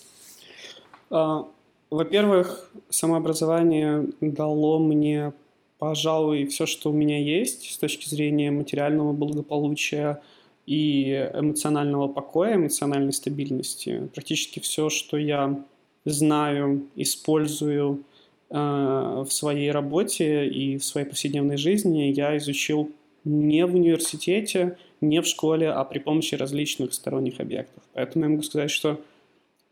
Во-первых, 1.90 2.70
самообразование 2.90 4.08
дало 4.20 4.80
мне, 4.80 5.32
пожалуй, 5.78 6.44
все, 6.46 6.66
что 6.66 6.90
у 6.90 6.92
меня 6.92 7.18
есть 7.18 7.70
с 7.70 7.78
точки 7.78 8.08
зрения 8.08 8.50
материального 8.50 9.12
благополучия 9.12 10.20
и 10.66 11.30
эмоционального 11.32 12.08
покоя, 12.08 12.56
эмоциональной 12.56 13.12
стабильности. 13.12 14.10
Практически 14.12 14.58
все, 14.58 14.90
что 14.90 15.16
я 15.16 15.64
знаю, 16.05 16.87
использую 16.95 18.03
э, 18.49 18.55
в 18.55 19.29
своей 19.29 19.71
работе 19.71 20.47
и 20.47 20.77
в 20.77 20.85
своей 20.85 21.07
повседневной 21.07 21.57
жизни, 21.57 22.13
я 22.15 22.37
изучил 22.37 22.91
не 23.23 23.65
в 23.65 23.75
университете, 23.75 24.77
не 24.99 25.21
в 25.21 25.27
школе, 25.27 25.69
а 25.69 25.83
при 25.83 25.99
помощи 25.99 26.35
различных 26.35 26.93
сторонних 26.93 27.39
объектов. 27.39 27.83
Поэтому 27.93 28.25
я 28.25 28.29
могу 28.29 28.43
сказать, 28.43 28.71
что 28.71 28.99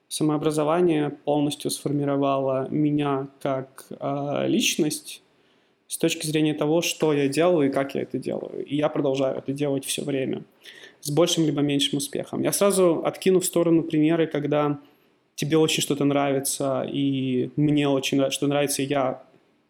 самообразование 0.08 1.10
полностью 1.10 1.72
сформировало 1.72 2.68
меня 2.70 3.28
как 3.42 3.86
э, 3.90 4.48
личность 4.48 5.22
с 5.88 5.98
точки 5.98 6.28
зрения 6.28 6.54
того, 6.54 6.82
что 6.82 7.14
я 7.14 7.28
делаю 7.28 7.70
и 7.70 7.72
как 7.72 7.96
я 7.96 8.02
это 8.02 8.18
делаю. 8.18 8.64
И 8.66 8.76
я 8.76 8.90
продолжаю 8.90 9.38
это 9.38 9.52
делать 9.52 9.86
все 9.86 10.04
время 10.04 10.44
с 11.02 11.10
большим 11.10 11.46
либо 11.46 11.62
меньшим 11.62 11.98
успехом. 11.98 12.44
Я 12.44 12.52
сразу 12.52 13.02
откину 13.06 13.40
в 13.40 13.46
сторону 13.46 13.84
примеры, 13.84 14.28
когда 14.28 14.80
тебе 15.40 15.58
очень 15.58 15.82
что-то 15.82 16.04
нравится, 16.04 16.86
и 16.92 17.50
мне 17.56 17.88
очень 17.88 18.30
что 18.30 18.48
нравится, 18.48 18.82
и 18.82 18.88
я 18.88 19.24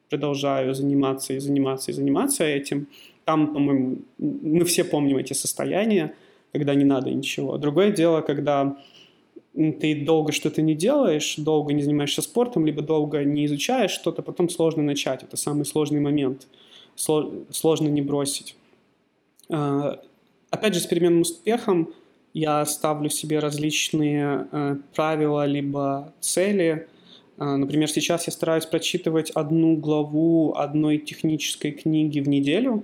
продолжаю 0.09 0.73
заниматься 0.73 1.33
и 1.33 1.39
заниматься 1.39 1.91
и 1.91 1.93
заниматься 1.93 2.43
этим. 2.43 2.87
Там, 3.23 3.53
по-моему, 3.53 3.99
мы 4.17 4.65
все 4.65 4.83
помним 4.83 5.17
эти 5.17 5.33
состояния, 5.33 6.15
когда 6.53 6.73
не 6.73 6.85
надо 6.85 7.11
ничего. 7.11 7.59
Другое 7.59 7.91
дело, 7.91 8.21
когда 8.21 8.77
ты 9.53 10.03
долго 10.03 10.31
что-то 10.31 10.63
не 10.63 10.73
делаешь, 10.73 11.35
долго 11.37 11.71
не 11.73 11.83
занимаешься 11.83 12.23
спортом, 12.23 12.65
либо 12.65 12.81
долго 12.81 13.23
не 13.23 13.45
изучаешь 13.45 13.91
что-то, 13.91 14.23
потом 14.23 14.49
сложно 14.49 14.81
начать. 14.81 15.21
Это 15.21 15.37
самый 15.37 15.65
сложный 15.65 15.99
момент. 15.99 16.47
Сложно 16.95 17.89
не 17.89 18.01
бросить. 18.01 18.55
А, 19.49 20.01
опять 20.49 20.73
же, 20.73 20.79
с 20.79 20.87
переменным 20.87 21.21
успехом 21.21 21.93
я 22.33 22.65
ставлю 22.65 23.09
себе 23.09 23.39
различные 23.39 24.47
э, 24.51 24.75
правила 24.95 25.45
либо 25.45 26.13
цели. 26.19 26.87
А, 27.37 27.57
например, 27.57 27.89
сейчас 27.89 28.27
я 28.27 28.33
стараюсь 28.33 28.65
прочитывать 28.65 29.31
одну 29.31 29.77
главу 29.77 30.53
одной 30.55 30.97
технической 30.97 31.71
книги 31.71 32.19
в 32.19 32.27
неделю, 32.27 32.83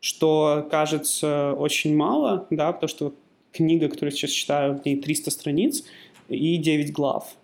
что 0.00 0.66
кажется 0.70 1.54
очень 1.54 1.96
мало, 1.96 2.46
да, 2.50 2.72
потому 2.72 2.88
что 2.88 3.14
книга, 3.52 3.88
которую 3.88 4.12
сейчас 4.12 4.30
читаю, 4.30 4.78
в 4.78 4.84
ней 4.84 4.96
300 4.96 5.30
страниц 5.30 5.84
и 6.28 6.56
9 6.56 6.92
глав. 6.92 7.34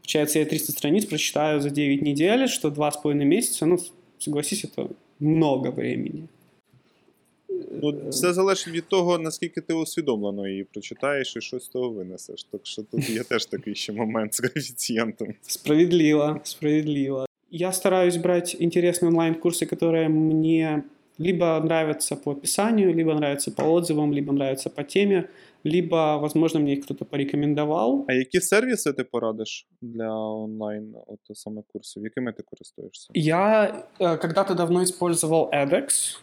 Получается, 0.00 0.38
я 0.38 0.44
300 0.44 0.72
страниц 0.72 1.06
прочитаю 1.06 1.60
за 1.60 1.70
9 1.70 2.02
недель, 2.02 2.48
что 2.48 2.68
2,5 2.68 3.14
месяца, 3.14 3.64
ну, 3.66 3.78
согласись, 4.18 4.64
это 4.64 4.90
много 5.18 5.70
времени. 5.70 6.28
Ну, 7.81 8.09
Все 8.09 8.33
залежить 8.33 8.67
від 8.67 8.87
того, 8.87 9.17
наскільки 9.17 9.61
ти 9.61 9.73
усвідомлено 9.73 10.47
її 10.47 10.63
прочитаєш 10.63 11.35
і 11.35 11.41
щось 11.41 11.63
з 11.63 11.67
того 11.67 11.89
винесеш. 11.89 12.43
Так 12.43 12.61
що 12.63 12.83
тут 12.83 13.09
є 13.09 13.23
теж 13.23 13.45
такий 13.45 13.75
ще 13.75 13.93
момент 13.93 14.33
з 14.33 14.41
коэффициентом. 14.41 15.33
Справедливо, 15.41 16.39
справедливо. 16.43 17.25
Я 17.51 17.71
стараюсь 17.71 18.17
брать 18.17 18.55
интересные 18.59 19.07
онлайн-курсы, 19.07 19.65
которые 19.65 20.09
мне 20.09 20.83
либо 21.17 21.59
нравятся 21.59 22.15
по 22.15 22.31
описанию, 22.31 22.93
либо 22.93 23.13
нравятся 23.13 23.51
по 23.51 23.63
отзывам, 23.63 24.13
либо 24.13 24.33
нравятся 24.33 24.69
по 24.69 24.83
теме 24.83 25.29
либо, 25.63 26.17
возможно, 26.19 26.59
мне 26.59 26.73
их 26.73 26.83
кто-то 26.83 27.05
порекомендовал. 27.05 28.05
А 28.07 28.13
які 28.13 28.41
сервіси 28.41 28.93
ти 28.93 29.03
порадиш 29.03 29.67
для 29.81 30.13
онлайн 30.17 30.95
от 31.07 31.19
саме 31.37 31.61
курсів? 31.73 32.03
Якими 32.03 32.33
ти 32.33 32.43
користуєшся? 32.43 33.09
Я 33.13 33.73
э, 33.99 34.17
когда-то 34.17 34.53
давно 34.53 34.81
использовал 34.81 35.49
edX. 35.53 36.17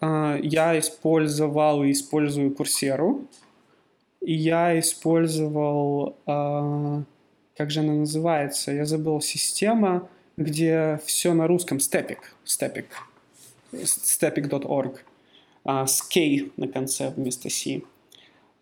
Э, 0.00 0.38
я 0.42 0.78
использовал 0.78 1.84
и 1.84 1.92
использую 1.92 2.54
Курсеру. 2.54 3.26
И 4.20 4.34
я 4.34 4.78
использовал, 4.78 6.16
э, 6.26 7.02
как 7.56 7.70
же 7.70 7.80
она 7.80 7.94
называется? 7.94 8.72
Я 8.72 8.84
забыл 8.84 9.20
система, 9.20 10.08
где 10.36 11.00
все 11.04 11.34
на 11.34 11.46
русском. 11.46 11.78
Stepik. 11.78 12.18
Stepik. 12.44 12.86
Stepik.org. 13.72 15.04
С 15.64 16.02
K 16.02 16.50
на 16.56 16.68
конце 16.68 17.10
вместо 17.10 17.50
C. 17.50 17.82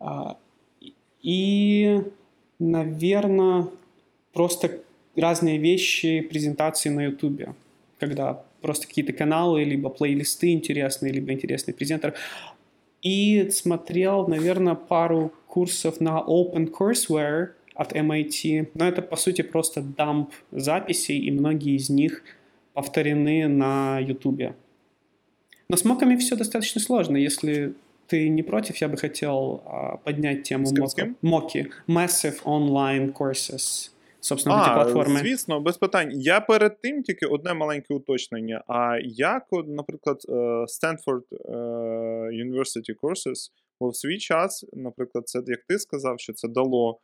А, 0.01 0.37
и, 1.23 2.03
наверное, 2.59 3.69
просто 4.33 4.81
разные 5.17 5.59
вещи, 5.59 6.21
презентации 6.21 6.89
на 6.89 7.05
YouTube, 7.05 7.55
когда 7.99 8.43
просто 8.61 8.87
какие-то 8.87 9.13
каналы, 9.13 9.65
либо 9.65 9.89
плейлисты 9.89 10.53
интересные, 10.53 11.13
либо 11.13 11.33
интересный 11.33 11.75
презентер. 11.75 12.15
И 13.03 13.49
смотрел, 13.51 14.27
наверное, 14.27 14.75
пару 14.75 15.33
курсов 15.47 16.01
на 16.01 16.21
OpenCourseWare 16.21 17.51
от 17.75 17.93
MIT, 17.93 18.71
но 18.75 18.89
это, 18.89 19.03
по 19.03 19.17
сути, 19.17 19.43
просто 19.43 19.83
дамп 19.83 20.33
записей, 20.51 21.19
и 21.19 21.31
многие 21.31 21.77
из 21.77 21.89
них 21.89 22.23
повторены 22.75 23.47
на 23.47 24.01
YouTube. 24.01 24.55
Но 25.69 25.77
с 25.77 25.85
моками 25.85 26.17
все 26.17 26.35
достаточно 26.35 26.81
сложно. 26.81 27.17
Если 27.17 27.75
ты 28.09 28.29
не 28.29 28.43
против, 28.43 28.77
я 28.79 28.89
бы 28.89 28.97
хотел 28.97 29.63
а, 29.67 29.97
поднять 29.99 30.43
тему. 30.43 30.67
Моки. 31.23 31.71
Massive 31.87 32.43
Online 32.45 33.13
Courses. 33.13 33.91
Собственно, 34.21 34.59
а, 34.59 34.75
платформи. 34.75 35.21
Звісно, 35.21 35.61
без 35.61 35.77
питань. 35.77 36.11
Я 36.15 36.41
перед 36.41 36.81
тим 36.81 37.03
тільки 37.03 37.27
одне 37.27 37.55
маленьке 37.55 37.95
уточнення. 37.95 38.65
А 38.67 38.99
як, 39.05 39.47
наприклад, 39.67 40.23
е, 40.29 40.33
Stanford 40.65 41.23
е, 41.33 41.57
University 42.45 42.95
Courses, 43.03 43.51
бо 43.81 43.89
в 43.89 43.97
свій 43.97 44.19
час, 44.19 44.65
наприклад, 44.73 45.29
це 45.29 45.43
як 45.47 45.65
ти 45.69 45.79
сказав, 45.79 46.21
що 46.21 46.33
це 46.33 46.49
дало 46.49 47.01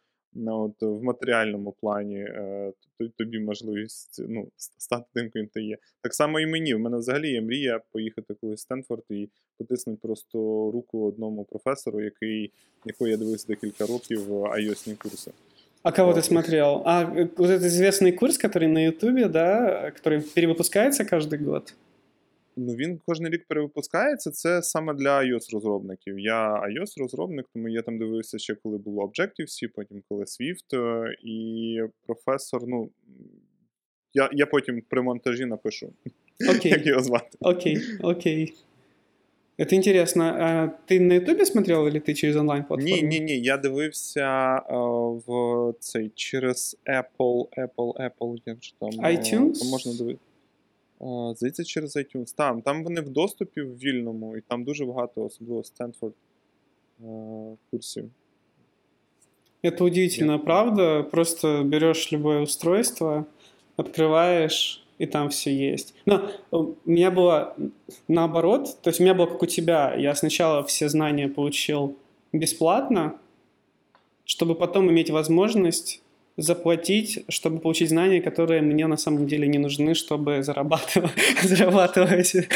от, 0.47 0.83
в 0.83 1.03
матеріальному 1.03 1.75
плані 1.81 2.19
е, 2.19 2.73
тобі 3.19 3.41
можливість 3.41 4.23
ну, 4.29 4.49
стати 4.57 5.05
тим, 5.15 5.31
ким 5.31 5.47
ти 5.47 5.63
є. 5.63 5.79
Так 6.03 6.15
само 6.15 6.41
і 6.41 6.47
мені. 6.47 6.75
У 6.75 6.79
мене 6.79 6.97
взагалі 6.97 7.31
є 7.31 7.41
мрія 7.41 7.81
поїхати 7.93 8.35
колись 8.35 8.61
в 8.61 8.63
Стенфорд 8.63 9.05
і 9.11 9.29
потиснути 9.59 9.99
просто 10.03 10.39
руку 10.71 11.09
одному 11.09 11.45
професору, 11.45 12.01
який, 12.01 12.53
якого 12.85 13.09
я 13.11 13.17
дивився 13.17 13.47
декілька 13.49 13.87
років 13.87 14.33
ios 14.33 14.97
курси. 14.97 15.31
А 15.84 15.92
кого 15.92 16.12
вот. 16.12 16.18
ты 16.18 16.24
смотрел? 16.24 16.82
А, 16.86 17.06
вот 17.06 17.50
этот 17.50 17.64
известный 17.64 18.12
курс, 18.12 18.38
который 18.38 18.68
на 18.68 18.86
Ютубе, 18.86 19.28
да, 19.28 19.92
который 19.92 20.22
перевыпускается 20.22 21.06
каждый 21.06 21.40
год? 21.40 21.74
Ну, 22.58 22.76
він 22.76 23.00
кожен 23.06 23.30
рік 23.30 23.46
перевипускається. 23.48 24.32
Це 24.32 24.62
саме 24.62 24.94
для 24.94 25.20
iOS-розробників. 25.20 26.20
Я 26.20 26.54
iOS-розробник, 26.54 27.44
тому 27.54 27.70
я 27.70 27.82
там 27.82 28.00
дивився 28.00 28.38
ще, 28.38 28.56
коли 28.56 28.78
було 28.78 29.04
Objective-C, 29.04 29.68
потім 29.76 30.04
коли 30.10 30.24
Swift, 30.24 30.78
е, 30.78 31.16
і 31.24 31.80
професор, 32.06 32.62
ну. 32.68 32.90
Я 34.14 34.30
я 34.34 34.46
потім 34.46 34.82
при 34.90 35.02
монтажі 35.02 35.46
напишу, 35.46 35.94
okay. 36.50 36.68
як 36.68 36.86
його 36.86 37.04
звати. 37.04 37.38
Окей, 37.40 37.78
okay. 37.78 37.98
окей. 38.02 38.46
Okay. 38.46 38.54
Это 39.60 39.76
интересно. 39.76 40.24
А 40.24 40.68
ти 40.86 41.00
на 41.00 41.14
Ютубі 41.14 41.46
смотрел, 41.46 41.88
или 41.88 42.00
ти 42.00 42.14
через 42.14 42.36
онлайн-платформу? 42.36 42.96
Ні, 42.96 43.04
ні, 43.04 43.20
ні. 43.20 43.40
Я 43.40 43.58
дивився 43.58 44.22
а, 44.22 44.78
в 45.28 45.74
цей 45.80 46.12
через 46.16 46.78
Apple, 46.86 47.48
Apple, 47.58 48.10
Apple, 48.10 48.38
як 48.46 48.64
же 48.64 48.74
там. 48.80 48.90
iTunes? 48.90 49.60
Там 49.60 49.68
можна 49.68 49.94
дивитися. 49.94 50.26
Здається, 51.36 51.64
через 51.64 51.98
iTunes. 51.98 52.36
Там 52.36 52.62
там 52.62 52.84
вони 52.84 53.02
в 53.02 53.10
доступі 53.10 53.62
в 53.62 53.78
вільному, 53.78 54.38
і 54.38 54.42
там 54.42 54.64
дуже 54.64 54.86
багато, 54.86 55.26
особливо 55.26 55.64
Стенфорд 55.64 56.14
курсів. 57.72 58.10
Это 59.64 59.84
удивительно, 59.84 60.34
Нет. 60.34 60.46
правда? 60.46 61.04
Просто 61.04 61.64
берешь 61.66 62.14
любое 62.14 62.42
устройство, 62.42 63.26
открываешь, 63.78 64.82
И 64.99 65.07
там 65.07 65.29
все 65.29 65.53
есть. 65.55 65.95
Но 66.07 66.31
у 66.51 66.75
меня 66.85 67.11
было 67.11 67.57
наоборот, 68.09 68.79
то 68.83 68.91
есть 68.91 69.01
у 69.01 69.03
меня 69.03 69.15
было 69.15 69.27
как 69.27 69.43
у 69.43 69.47
тебя. 69.47 69.95
Я 69.95 70.15
сначала 70.15 70.63
все 70.65 70.89
знания 70.89 71.29
получил 71.29 71.97
бесплатно, 72.33 73.17
чтобы 74.25 74.55
потом 74.55 74.91
иметь 74.91 75.11
возможность 75.11 76.03
заплатить, 76.37 77.25
чтобы 77.29 77.59
получить 77.61 77.89
знания, 77.89 78.21
которые 78.21 78.61
мне 78.63 78.87
на 78.87 78.97
самом 78.97 79.27
деле 79.27 79.47
не 79.47 79.59
нужны, 79.59 79.95
чтобы 79.95 80.43
зарабатывать. 80.43 81.13
зарабатывать. 81.45 82.49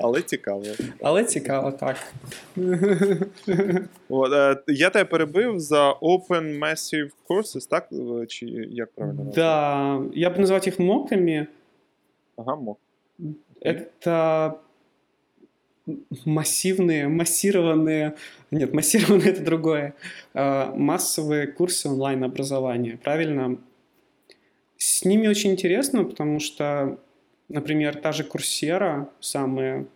Але 0.00 0.22
цікаво. 0.22 0.62
Але 1.02 1.24
цікаво, 1.24 1.72
так. 1.72 1.96
От, 4.08 4.32
е, 4.32 4.56
я 4.68 4.90
тебе 4.90 5.04
перебив 5.04 5.60
за 5.60 5.92
Open 5.92 6.58
Massive 6.58 7.10
Courses, 7.28 7.68
так? 7.68 7.88
Е, 7.92 8.26
Чи 8.26 8.46
як 8.70 8.92
правильно? 8.92 9.32
Да, 9.34 10.00
я 10.14 10.30
бы 10.30 10.38
назвать 10.38 10.66
их 10.66 10.78
моками. 10.78 11.46
Ага, 12.36 12.56
мог. 12.56 12.76
Это 13.62 14.54
массивные, 16.24 17.08
массированные, 17.08 18.14
нет, 18.50 18.72
массированные 18.72 19.30
это 19.30 19.42
другое, 19.42 19.94
А, 20.32 20.74
массовые 20.74 21.46
курсы 21.46 21.88
онлайн-образования, 21.88 22.98
правильно? 23.02 23.58
С 24.76 25.04
ними 25.04 25.28
очень 25.28 25.52
интересно, 25.52 26.04
потому 26.04 26.40
что, 26.40 26.98
например, 27.48 27.96
та 27.96 28.12
же 28.12 28.24
Курсера, 28.24 29.08
самая 29.20 29.86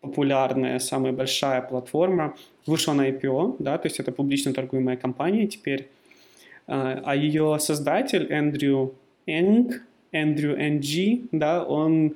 популярная, 0.00 0.78
самая 0.78 1.12
большая 1.12 1.62
платформа, 1.62 2.36
вышла 2.66 2.92
на 2.92 3.08
IPO, 3.10 3.56
да, 3.58 3.78
то 3.78 3.86
есть 3.86 3.98
это 3.98 4.12
публично 4.12 4.52
торгуемая 4.52 4.96
компания 4.96 5.46
теперь, 5.46 5.88
а 6.66 7.02
а 7.04 7.16
ее 7.16 7.58
создатель 7.60 8.26
Эндрю 8.30 8.94
Энг, 9.26 9.82
Эндрю 10.12 10.56
Энджи, 10.56 11.22
да, 11.32 11.64
он 11.64 12.14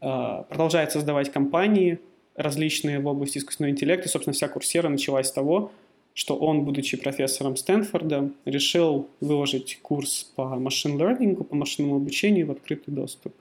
а, 0.00 0.42
продолжает 0.44 0.92
создавать 0.92 1.32
компании 1.32 1.98
различные 2.35 2.99
в 2.99 3.07
области 3.07 3.37
искусственного 3.39 3.71
интеллекта. 3.71 4.07
И, 4.07 4.11
собственно, 4.11 4.33
вся 4.33 4.47
курсера 4.47 4.89
началась 4.89 5.27
с 5.27 5.31
того, 5.31 5.71
что 6.13 6.35
он, 6.35 6.63
будучи 6.65 6.97
профессором 6.97 7.55
Стэнфорда, 7.55 8.31
решил 8.45 9.07
выложить 9.21 9.79
курс 9.81 10.31
по 10.35 10.55
машин-лернингу, 10.55 11.43
по 11.43 11.55
машинному 11.55 11.97
обучению 11.97 12.47
в 12.47 12.51
открытый 12.51 12.93
доступ. 12.93 13.33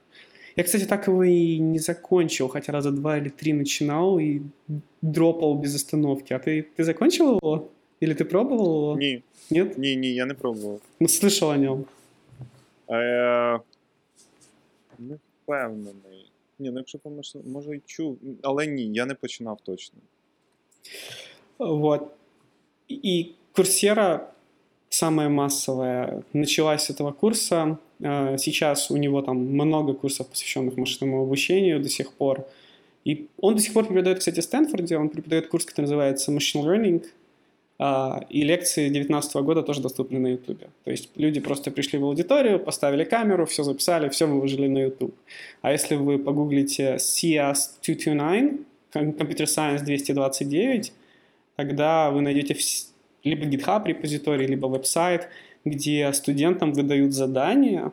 Я, 0.57 0.64
кстати, 0.64 0.85
так 0.85 1.07
его 1.07 1.22
и 1.22 1.59
не 1.59 1.79
закончил, 1.79 2.49
хотя 2.49 2.72
раза 2.72 2.91
два 2.91 3.18
или 3.18 3.29
три 3.29 3.53
начинал 3.53 4.18
и 4.18 4.41
дропал 5.03 5.55
без 5.55 5.74
остановки. 5.74 6.33
А 6.33 6.39
ты, 6.39 6.66
ты 6.77 6.85
закончил 6.85 7.37
его? 7.37 7.70
Или 8.01 8.14
ты 8.14 8.24
пробовал 8.24 8.66
его? 8.66 8.97
Ні, 8.99 9.22
Нет? 9.51 9.79
ні, 9.79 9.97
ні, 9.97 10.14
я 10.14 10.27
не 10.27 10.35
пробував. 10.35 10.81
Ну, 11.01 11.09
слышал 11.09 11.51
о 11.51 11.57
нем. 11.57 11.85
Е, 12.91 13.61
не 14.99 15.18
впевнений. 15.43 16.10
Ні, 16.62 16.72
ну 16.72 16.78
якщо 16.78 16.99
помиш, 16.99 17.36
може 17.45 17.76
й 17.76 17.82
чув, 17.86 18.18
але 18.41 18.68
ні, 18.68 18.91
я 18.93 19.05
не 19.05 19.14
починав 19.14 19.59
точно. 19.64 19.99
Вот. 21.57 22.01
И 22.89 23.32
Курсера 23.55 24.32
самая 24.89 25.30
массовая 25.30 26.24
началась 26.34 26.84
с 26.84 26.89
этого 26.89 27.14
курса. 27.14 27.78
Э, 27.99 28.38
Сейчас 28.38 28.91
у 28.91 28.97
него 28.97 29.22
там 29.22 29.38
много 29.38 29.93
курсов, 29.93 30.28
посвященных 30.28 30.78
машинному 30.78 31.22
обучению 31.24 31.80
до 31.80 31.89
сих 31.89 32.12
пор. 32.12 32.45
И 33.07 33.28
он 33.38 33.55
до 33.55 33.62
сих 33.62 33.74
пор 33.74 33.86
преподает, 33.86 34.20
кстати, 34.20 34.39
в 34.39 34.43
Стэнфорде. 34.43 34.97
Он 34.97 35.09
преподает 35.09 35.47
курс, 35.47 35.66
который 35.66 35.86
называется 35.86 36.32
Machine 36.32 36.64
Learning. 36.64 37.05
А, 37.84 38.24
И 38.30 38.44
лекции 38.44 38.90
2019 38.90 39.36
года 39.38 39.64
тоже 39.64 39.82
доступны 39.82 40.20
на 40.20 40.28
YouTube. 40.28 40.64
То 40.84 40.92
есть 40.92 41.10
люди 41.16 41.40
просто 41.40 41.72
пришли 41.72 41.98
в 41.98 42.06
аудиторию, 42.06 42.60
поставили 42.60 43.04
камеру, 43.04 43.48
все 43.48 43.64
записали, 43.64 44.08
все 44.10 44.28
выложили 44.28 44.68
на 44.68 44.78
YouTube. 44.84 45.16
А 45.64 45.72
если 45.72 45.96
вы 45.96 46.20
погуглите 46.20 46.98
CS 46.98 47.80
229, 47.82 48.60
ком- 48.94 49.10
Computer 49.14 49.46
Science 49.46 49.84
229, 49.84 50.94
тогда 51.56 52.12
вы 52.12 52.22
найдете 52.22 52.56
либо 53.24 53.46
GitHub 53.46 53.88
репозиторий, 53.88 54.46
либо 54.46 54.68
веб-сайт, 54.68 55.30
где 55.66 56.14
студентам 56.14 56.74
выдают 56.74 57.14
задания 57.14 57.92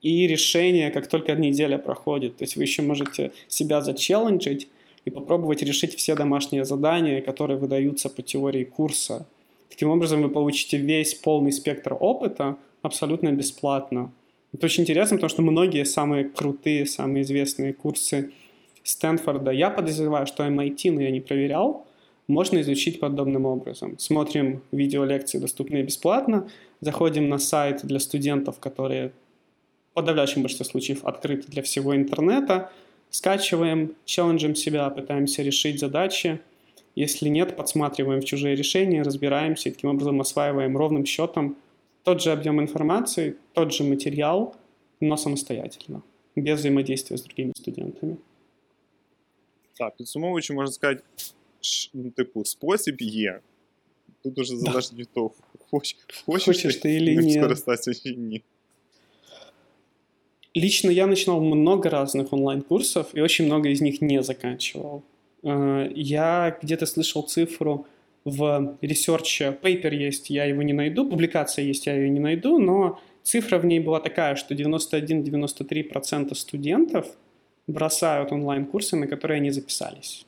и 0.00 0.26
решения, 0.26 0.90
как 0.90 1.06
только 1.06 1.34
неделя 1.34 1.76
проходит. 1.76 2.38
То 2.38 2.44
есть 2.44 2.56
вы 2.56 2.62
еще 2.62 2.80
можете 2.80 3.32
себя 3.46 3.82
зачелленджить 3.82 4.68
и 5.04 5.10
попробовать 5.10 5.62
решить 5.62 5.94
все 5.94 6.14
домашние 6.14 6.64
задания, 6.64 7.20
которые 7.20 7.58
выдаются 7.58 8.08
по 8.08 8.22
теории 8.22 8.64
курса. 8.64 9.26
Таким 9.68 9.90
образом, 9.90 10.22
вы 10.22 10.28
получите 10.28 10.76
весь 10.76 11.14
полный 11.14 11.52
спектр 11.52 11.96
опыта 11.98 12.56
абсолютно 12.82 13.32
бесплатно. 13.32 14.12
Это 14.52 14.66
очень 14.66 14.82
интересно, 14.82 15.16
потому 15.16 15.30
что 15.30 15.42
многие 15.42 15.84
самые 15.84 16.24
крутые, 16.24 16.86
самые 16.86 17.22
известные 17.22 17.72
курсы 17.72 18.32
Стэнфорда, 18.84 19.50
я 19.50 19.70
подозреваю, 19.70 20.26
что 20.26 20.44
MIT, 20.44 20.90
но 20.92 21.00
я 21.00 21.10
не 21.10 21.20
проверял, 21.20 21.86
можно 22.28 22.60
изучить 22.60 23.00
подобным 23.00 23.46
образом. 23.46 23.98
Смотрим 23.98 24.62
видеолекции, 24.72 25.38
доступные 25.38 25.82
бесплатно, 25.82 26.48
заходим 26.80 27.28
на 27.28 27.38
сайт 27.38 27.80
для 27.84 28.00
студентов, 28.00 28.58
которые 28.58 29.12
в 29.90 29.94
подавляющем 29.94 30.42
большинстве 30.42 30.66
случаев 30.66 31.04
открыты 31.04 31.48
для 31.48 31.62
всего 31.62 31.94
интернета, 31.94 32.72
скачиваем, 33.11 33.95
челленджим 34.05 34.55
себя, 34.55 34.89
пытаемся 34.89 35.43
решить 35.43 35.79
задачи. 35.79 36.39
Если 36.95 37.29
нет, 37.29 37.55
подсматриваем 37.55 38.21
в 38.21 38.25
чужие 38.25 38.55
решения, 38.55 39.03
разбираемся 39.03 39.69
и 39.69 39.71
таким 39.71 39.89
образом 39.91 40.19
осваиваем 40.21 40.77
ровным 40.77 41.05
счетом 41.05 41.55
тот 42.03 42.21
же 42.21 42.31
объем 42.31 42.59
информации, 42.61 43.35
тот 43.53 43.71
же 43.73 43.83
материал, 43.83 44.55
но 45.01 45.17
самостоятельно, 45.17 46.01
без 46.35 46.59
взаимодействия 46.59 47.17
с 47.17 47.21
другими 47.23 47.51
студентами. 47.55 48.17
Так, 49.77 49.95
підсумовуючи, 49.97 50.53
можна 50.53 50.71
сказати, 50.71 51.01
ш- 51.61 51.89
ну, 51.93 52.09
типу, 52.11 52.45
спосіб 52.45 53.01
є. 53.01 53.39
Тут 54.23 54.39
уже 54.39 54.57
залежить 54.57 54.93
від 54.93 55.09
того, 55.09 55.31
хоч, 55.71 55.95
хочеш, 56.25 56.45
Хочеш 56.45 56.75
ти 56.75 56.93
или 56.93 57.15
ним 57.15 57.25
ні. 57.25 57.33
скористатися 57.33 57.93
чи 57.93 58.15
ні. 58.15 58.41
Лично 60.54 60.90
я 60.90 61.06
начинал 61.06 61.40
много 61.40 61.88
разных 61.90 62.32
онлайн-курсов 62.32 63.14
и 63.14 63.20
очень 63.20 63.46
много 63.46 63.68
из 63.70 63.80
них 63.80 64.02
не 64.02 64.22
заканчивал. 64.22 65.02
Э, 65.42 65.88
Я 65.94 66.58
где-то 66.62 66.86
слышал 66.86 67.22
цифру 67.22 67.86
в 68.24 68.76
research 68.82 69.38
е, 69.38 69.52
paper 69.52 69.94
есть, 69.94 70.30
я 70.30 70.44
его 70.44 70.62
не 70.62 70.72
найду, 70.72 71.08
публикация 71.08 71.64
есть, 71.64 71.86
я 71.86 71.94
ее 71.94 72.10
не 72.10 72.20
найду, 72.20 72.58
но 72.58 73.00
цифра 73.22 73.58
в 73.58 73.64
ней 73.64 73.80
была 73.80 74.00
такая, 74.00 74.36
что 74.36 74.54
91-93% 74.54 76.34
студентов 76.34 77.06
бросают 77.66 78.32
онлайн-курсы, 78.32 78.96
на 78.96 79.06
которые 79.06 79.38
они 79.38 79.50
записались. 79.50 80.26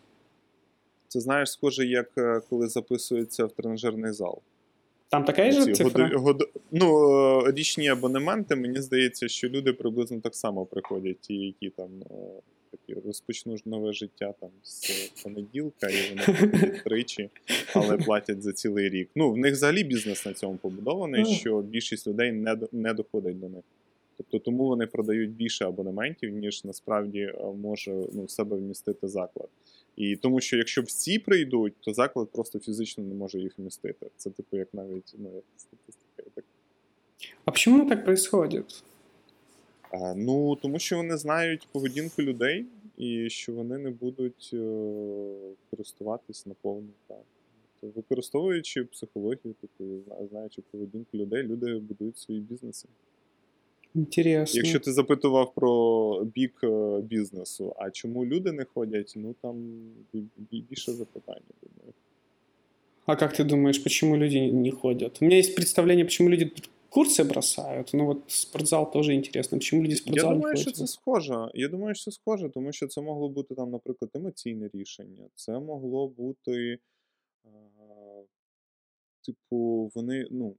Це 1.08 1.20
знаєш, 1.20 1.50
схоже, 1.50 1.86
як 1.86 2.10
е, 2.18 2.40
коли 2.50 2.68
записується 2.68 3.44
в 3.44 3.52
тренажерний 3.52 4.12
зал. 4.12 4.42
Там 5.14 5.24
такая 5.24 5.52
же 5.52 5.64
Ці 5.64 5.72
цифра? 5.72 6.04
годи- 6.04 6.16
год- 6.16 6.50
Ну, 6.70 7.10
е, 7.46 7.52
річні 7.52 7.88
абонементи, 7.88 8.56
мені 8.56 8.80
здається, 8.80 9.28
що 9.28 9.48
люди 9.48 9.72
приблизно 9.72 10.20
так 10.20 10.34
само 10.34 10.66
приходять, 10.66 11.20
ті, 11.20 11.34
які 11.34 11.70
там 11.70 11.88
е, 12.10 12.14
такі 12.70 13.00
розпочнуть 13.06 13.66
нове 13.66 13.92
життя 13.92 14.34
там 14.40 14.50
з 14.62 14.90
понеділка, 15.22 15.88
і 15.88 15.94
вони 16.10 16.22
приходять 16.38 16.84
тричі, 16.84 17.30
але 17.74 17.96
платять 17.96 18.42
за 18.42 18.52
цілий 18.52 18.88
рік. 18.88 19.08
Ну, 19.16 19.30
в 19.32 19.36
них 19.36 19.52
взагалі 19.52 19.84
бізнес 19.84 20.26
на 20.26 20.32
цьому 20.32 20.56
побудований, 20.56 21.24
що 21.34 21.60
більшість 21.60 22.06
людей 22.06 22.32
не, 22.32 22.54
до- 22.54 22.68
не 22.72 22.94
доходить 22.94 23.40
до 23.40 23.48
них. 23.48 23.62
Тобто 24.16 24.38
тому 24.38 24.66
вони 24.66 24.86
продають 24.86 25.30
більше 25.30 25.64
абонементів, 25.64 26.30
ніж 26.30 26.64
насправді 26.64 27.20
е, 27.20 27.34
може 27.62 27.92
ну, 28.12 28.24
в 28.24 28.30
себе 28.30 28.56
вмістити 28.56 29.08
заклад. 29.08 29.48
І 29.96 30.16
тому 30.16 30.40
що 30.40 30.56
якщо 30.56 30.82
всі 30.82 31.18
прийдуть, 31.18 31.74
то 31.80 31.94
заклад 31.94 32.28
просто 32.32 32.58
фізично 32.58 33.04
не 33.04 33.14
може 33.14 33.38
їх 33.38 33.58
вмістити. 33.58 34.06
Це 34.16 34.30
типу 34.30 34.56
як 34.56 34.74
навіть 34.74 35.14
ну, 35.18 35.30
як 35.34 35.44
статистика. 35.56 36.30
Так. 36.34 36.44
А 37.44 37.50
почему 37.50 37.88
так? 37.88 38.04
А, 39.90 40.14
ну, 40.14 40.56
тому 40.56 40.78
що 40.78 40.96
вони 40.96 41.16
знають 41.16 41.68
поведінку 41.72 42.22
людей 42.22 42.66
і 42.96 43.30
що 43.30 43.52
вони 43.52 43.78
не 43.78 43.90
будуть 43.90 44.50
е, 44.52 44.58
користуватись 45.70 46.46
наповну. 46.46 46.88
Так. 47.06 47.22
Тобто, 47.80 48.00
використовуючи 48.00 48.84
психологію, 48.84 49.54
типу, 49.60 49.84
знаючи 50.30 50.62
поведінку 50.70 51.16
людей, 51.16 51.42
люди 51.42 51.74
будують 51.74 52.18
свої 52.18 52.40
бізнеси. 52.40 52.88
Интересно. 53.94 54.58
Якщо 54.58 54.80
ти 54.80 54.92
запитував 54.92 55.54
про 55.54 56.24
бік 56.24 56.60
е, 56.64 57.00
бізнесу, 57.00 57.74
а 57.78 57.90
чому 57.90 58.26
люди 58.26 58.52
не 58.52 58.64
ходять, 58.64 59.12
ну 59.16 59.34
там 59.42 59.56
бі- 60.12 60.24
бі- 60.36 60.64
більше 60.70 60.92
запитання, 60.92 61.40
думаю. 61.62 61.92
А 63.06 63.16
как 63.16 63.40
ты 63.40 63.44
думаешь, 63.44 63.78
почему 63.78 64.16
люди 64.16 64.52
не 64.52 64.70
ходят? 64.70 65.22
У 65.22 65.24
меня 65.24 65.36
есть 65.36 65.54
представление, 65.56 66.04
почему 66.04 66.30
люди 66.30 66.50
курсы 66.90 67.24
бросают. 67.24 67.90
Ну 67.94 68.06
вот 68.06 68.22
спортзал 68.26 68.92
тоже 68.92 69.14
интересно. 69.14 69.58
Почему 69.58 69.82
люди 69.82 69.94
в 69.94 69.96
Я 69.96 70.02
спортзал 70.02 70.30
не 70.30 70.36
думаю, 70.36 70.56
що 70.56 70.70
це 70.70 70.86
схоже. 70.86 71.50
Я 71.54 71.68
думаю, 71.68 71.94
що 71.94 72.04
це 72.04 72.10
схоже, 72.10 72.48
тому 72.48 72.72
що 72.72 72.86
це 72.86 73.00
могло 73.00 73.28
бути 73.28 73.54
там, 73.54 73.70
наприклад, 73.70 74.10
емоційне 74.14 74.70
рішення. 74.74 75.24
Це 75.34 75.58
могло 75.58 76.08
бути, 76.08 76.78
е, 77.44 77.48
типу, 79.26 79.90
вони, 79.94 80.26
ну, 80.30 80.54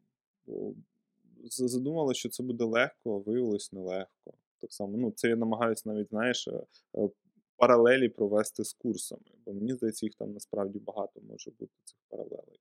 задумали, 1.50 2.14
що 2.14 2.30
це 2.30 2.43
буде 2.43 2.64
легко, 2.64 3.16
а 3.16 3.30
виявилось 3.30 3.72
нелегко. 3.72 4.34
Так 4.62 4.74
само, 4.74 4.98
ну, 4.98 5.12
це 5.12 5.30
я 5.30 5.36
намагаюся 5.36 5.84
навіть, 5.86 6.10
знаєш, 6.10 6.48
е, 6.48 6.66
е, 6.98 7.10
паралелі 7.58 8.10
провести 8.10 8.64
з 8.64 8.74
курсами. 8.74 9.22
Бо 9.46 9.54
мені 9.54 9.74
здається, 9.74 10.06
їх 10.06 10.16
там 10.16 10.34
насправді 10.34 10.80
багато 10.80 11.22
може 11.22 11.52
бути 11.60 11.72
цих 11.84 11.98
паралелей. 12.10 12.60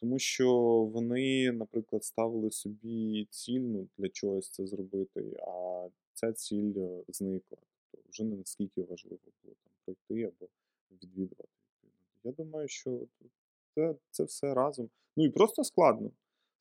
Тому 0.00 0.18
що 0.18 0.50
вони, 0.92 1.52
наприклад, 1.52 2.04
ставили 2.04 2.50
собі 2.50 3.26
ціль 3.30 3.60
ну, 3.60 3.88
для 3.98 4.08
чогось 4.08 4.50
це 4.50 4.66
зробити, 4.66 5.36
а 5.46 5.88
ця 6.14 6.32
ціль 6.32 6.72
е, 6.76 7.04
зникла. 7.08 7.58
Тобто 7.90 8.08
вже 8.10 8.24
не 8.24 8.36
наскільки 8.36 8.82
важливо 8.82 9.18
було 9.42 9.56
там 9.64 9.72
пройти 9.84 10.24
або 10.24 10.48
відвідувати. 10.90 11.48
Я 12.24 12.32
думаю, 12.32 12.68
що 12.68 13.00
це, 13.74 13.94
це 14.10 14.24
все 14.24 14.54
разом. 14.54 14.90
Ну 15.16 15.24
і 15.24 15.30
просто 15.30 15.64
складно. 15.64 16.10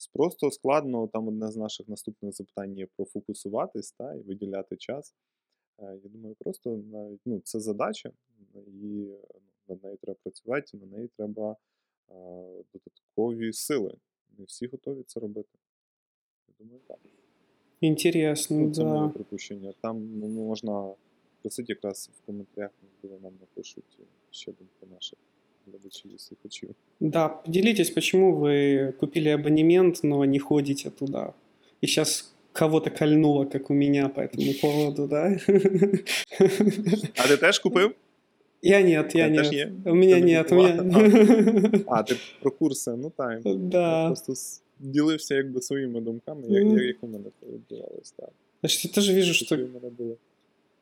Просто 0.07 0.51
складно, 0.51 1.07
там 1.07 1.27
одне 1.27 1.51
з 1.51 1.57
наших 1.57 1.87
наступних 1.87 2.33
запитань 2.33 2.77
є 2.77 2.87
профокусуватись 2.95 3.91
та, 3.91 4.13
і 4.13 4.19
виділяти 4.19 4.77
час. 4.77 5.15
Е, 5.79 5.99
я 6.03 6.09
думаю, 6.09 6.35
просто 6.39 6.77
навіть 6.77 7.21
ну, 7.25 7.41
це 7.43 7.59
задача, 7.59 8.11
і 8.55 8.59
ну, 8.59 9.19
над 9.67 9.83
нею 9.83 9.97
треба 10.01 10.19
працювати, 10.23 10.77
на 10.77 10.85
неї 10.85 11.09
треба 11.17 11.55
а, 12.07 12.13
додаткові 12.73 13.53
сили. 13.53 13.97
Не 14.37 14.45
всі 14.45 14.67
готові 14.67 15.03
це 15.03 15.19
робити. 15.19 15.49
Я 16.47 16.53
думаю, 16.59 16.81
так. 16.87 16.99
Інтересно, 17.81 18.57
ну, 18.57 18.73
це 18.73 18.83
да. 18.83 18.89
моє 18.89 19.09
припущення. 19.09 19.73
Там 19.81 20.19
ну, 20.19 20.27
можна 20.27 20.93
просити 21.41 21.73
якраз 21.73 22.09
в 22.13 22.25
коментарях, 22.25 22.71
можливо, 22.83 23.19
нам 23.23 23.33
напишуть 23.39 23.99
ще 24.31 24.51
думки 24.51 24.85
наших 24.95 25.19
глядачей 25.66 26.12
и 26.14 26.18
слухачей. 26.18 26.70
Да, 27.00 27.28
поделитесь, 27.28 27.90
почему 27.90 28.36
вы 28.36 28.92
купили 29.00 29.28
абонемент, 29.30 30.02
но 30.02 30.24
не 30.24 30.38
ходите 30.38 30.90
туда. 30.90 31.34
И 31.82 31.86
сейчас 31.86 32.32
кого-то 32.52 32.90
кольнуло, 32.90 33.44
как 33.44 33.70
у 33.70 33.74
меня 33.74 34.08
по 34.08 34.20
этому 34.20 34.52
поводу, 34.60 35.06
да? 35.08 35.36
А 37.16 37.28
ти 37.28 37.36
теж 37.36 37.58
купив? 37.58 37.94
Я 38.62 38.82
нет, 38.82 39.14
я 39.14 39.28
Ти 39.28 39.36
теж 39.36 39.46
нет. 39.50 39.52
є? 39.52 39.72
У 39.86 39.94
меня 39.94 40.14
Ти 40.14 40.20
не 40.20 40.32
нет, 40.32 40.46
у 40.46 40.48
купував? 40.56 40.86
меня... 40.86 41.70
А, 41.86 42.02
ти 42.02 42.16
про 42.42 42.50
курси, 42.50 42.90
ну 42.90 43.12
так. 43.16 43.40
Я 43.44 43.54
Да. 43.54 44.06
просто 44.06 44.32
с- 44.32 44.62
ділився 44.80 45.34
якби 45.34 45.60
своїми 45.62 46.00
думками, 46.00 46.42
як, 46.48 46.64
Мгм. 46.64 46.76
як, 46.78 46.86
як 46.86 46.96
у 47.00 47.06
мене 47.06 47.24
це 47.40 47.46
відбувалось. 47.46 48.10
Так. 48.16 48.30
Значит, 48.62 48.84
я 48.84 48.90
тоже 48.90 49.14
вижу, 49.14 49.34
что 49.34 49.56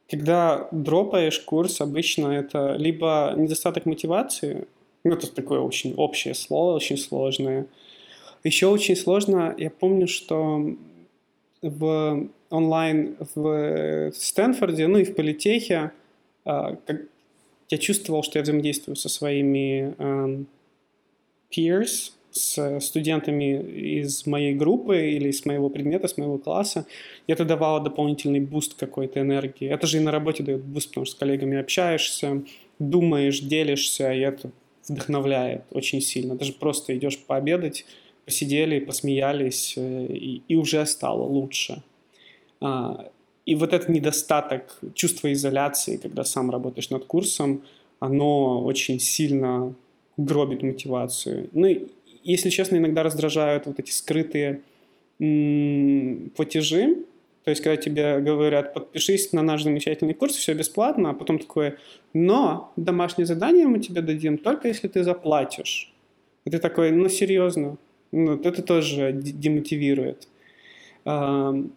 когда 0.10 0.68
дропаешь 0.72 1.40
курс, 1.40 1.82
обычно 1.82 2.28
это 2.28 2.76
либо 2.76 3.34
недостаток 3.38 3.86
мотивации, 3.86 4.68
ну, 5.04 5.14
это 5.14 5.34
такое 5.34 5.60
очень 5.60 5.94
общее 5.96 6.34
слово, 6.34 6.76
очень 6.76 6.98
сложное. 6.98 7.68
Еще 8.44 8.68
очень 8.68 8.96
сложно, 8.96 9.54
я 9.58 9.70
помню, 9.70 10.08
что 10.08 10.76
в 11.62 12.30
онлайн 12.50 13.18
в 13.36 14.12
Стэнфорде, 14.14 14.88
ну 14.88 14.98
и 14.98 15.04
в 15.04 15.16
политехе, 15.16 15.92
а, 16.46 16.78
я 17.70 17.78
чувствовал, 17.78 18.24
что 18.24 18.40
я 18.40 18.44
взаимодействую 18.44 18.96
со 18.96 19.10
своими 19.10 19.94
эм, 20.00 20.48
peers, 21.52 22.14
с 22.32 22.80
студентами 22.80 23.62
из 24.02 24.26
моей 24.28 24.54
группы 24.54 25.12
или 25.12 25.32
с 25.32 25.46
моего 25.46 25.70
предмета, 25.70 26.08
с 26.08 26.18
моего 26.18 26.38
класса, 26.38 26.86
и 27.28 27.34
это 27.34 27.46
давало 27.46 27.80
дополнительный 27.82 28.40
буст 28.40 28.76
какой-то 28.76 29.20
энергии. 29.20 29.68
Это 29.68 29.88
же 29.88 29.98
и 29.98 30.02
на 30.02 30.12
работе 30.12 30.44
дает 30.44 30.64
буст, 30.64 30.90
потому 30.90 31.06
что 31.06 31.16
с 31.16 31.20
коллегами 31.20 31.58
общаешься, 31.58 32.44
думаешь, 32.80 33.40
делишься, 33.40 34.14
и 34.14 34.20
это 34.20 34.52
вдохновляет 34.88 35.64
очень 35.72 36.02
сильно. 36.02 36.36
Даже 36.36 36.54
просто 36.54 36.96
идешь 36.98 37.18
пообедать, 37.18 37.86
посидели, 38.26 38.80
посмеялись, 38.80 39.74
э, 39.78 40.06
и, 40.10 40.42
и 40.48 40.56
уже 40.56 40.86
стало 40.86 41.24
лучше. 41.24 41.82
А, 42.62 43.10
И 43.46 43.56
вот 43.56 43.74
этот 43.74 43.90
недостаток 43.90 44.80
чувства 44.94 45.32
изоляции, 45.34 45.98
когда 45.98 46.24
сам 46.24 46.52
работаешь 46.52 46.92
над 46.92 47.06
курсом, 47.06 47.62
оно 48.00 48.64
очень 48.64 49.00
сильно 49.00 49.74
гробит 50.18 50.64
мотивацию. 50.64 51.50
Ну, 51.54 51.68
и, 51.68 51.88
если 52.32 52.50
честно, 52.50 52.78
иногда 52.78 53.04
раздражают 53.04 53.66
вот 53.66 53.80
эти 53.80 53.92
скрытые 53.92 54.62
м, 55.20 56.32
платежи. 56.36 56.98
То 57.44 57.52
есть, 57.52 57.64
когда 57.64 57.78
тебе 57.78 58.20
говорят, 58.20 58.74
подпишись 58.74 59.34
на 59.34 59.42
наш 59.42 59.64
замечательный 59.64 60.14
курс, 60.14 60.36
все 60.36 60.54
бесплатно, 60.54 61.12
а 61.12 61.14
потом 61.14 61.40
такое, 61.40 61.78
но 62.14 62.72
домашнее 62.76 63.26
задание 63.26 63.68
мы 63.68 63.80
тебе 63.80 64.02
дадим 64.02 64.38
только 64.38 64.68
если 64.68 64.88
ты 64.88 65.04
заплатишь. 65.04 65.94
И 66.46 66.50
ты 66.52 66.60
такой, 66.60 66.92
ну, 66.92 67.10
серьезно. 67.10 67.78
Ну, 68.12 68.36
это 68.42 68.62
тоже 68.62 69.12
демотивирует. 69.14 70.28
Ам, 71.06 71.72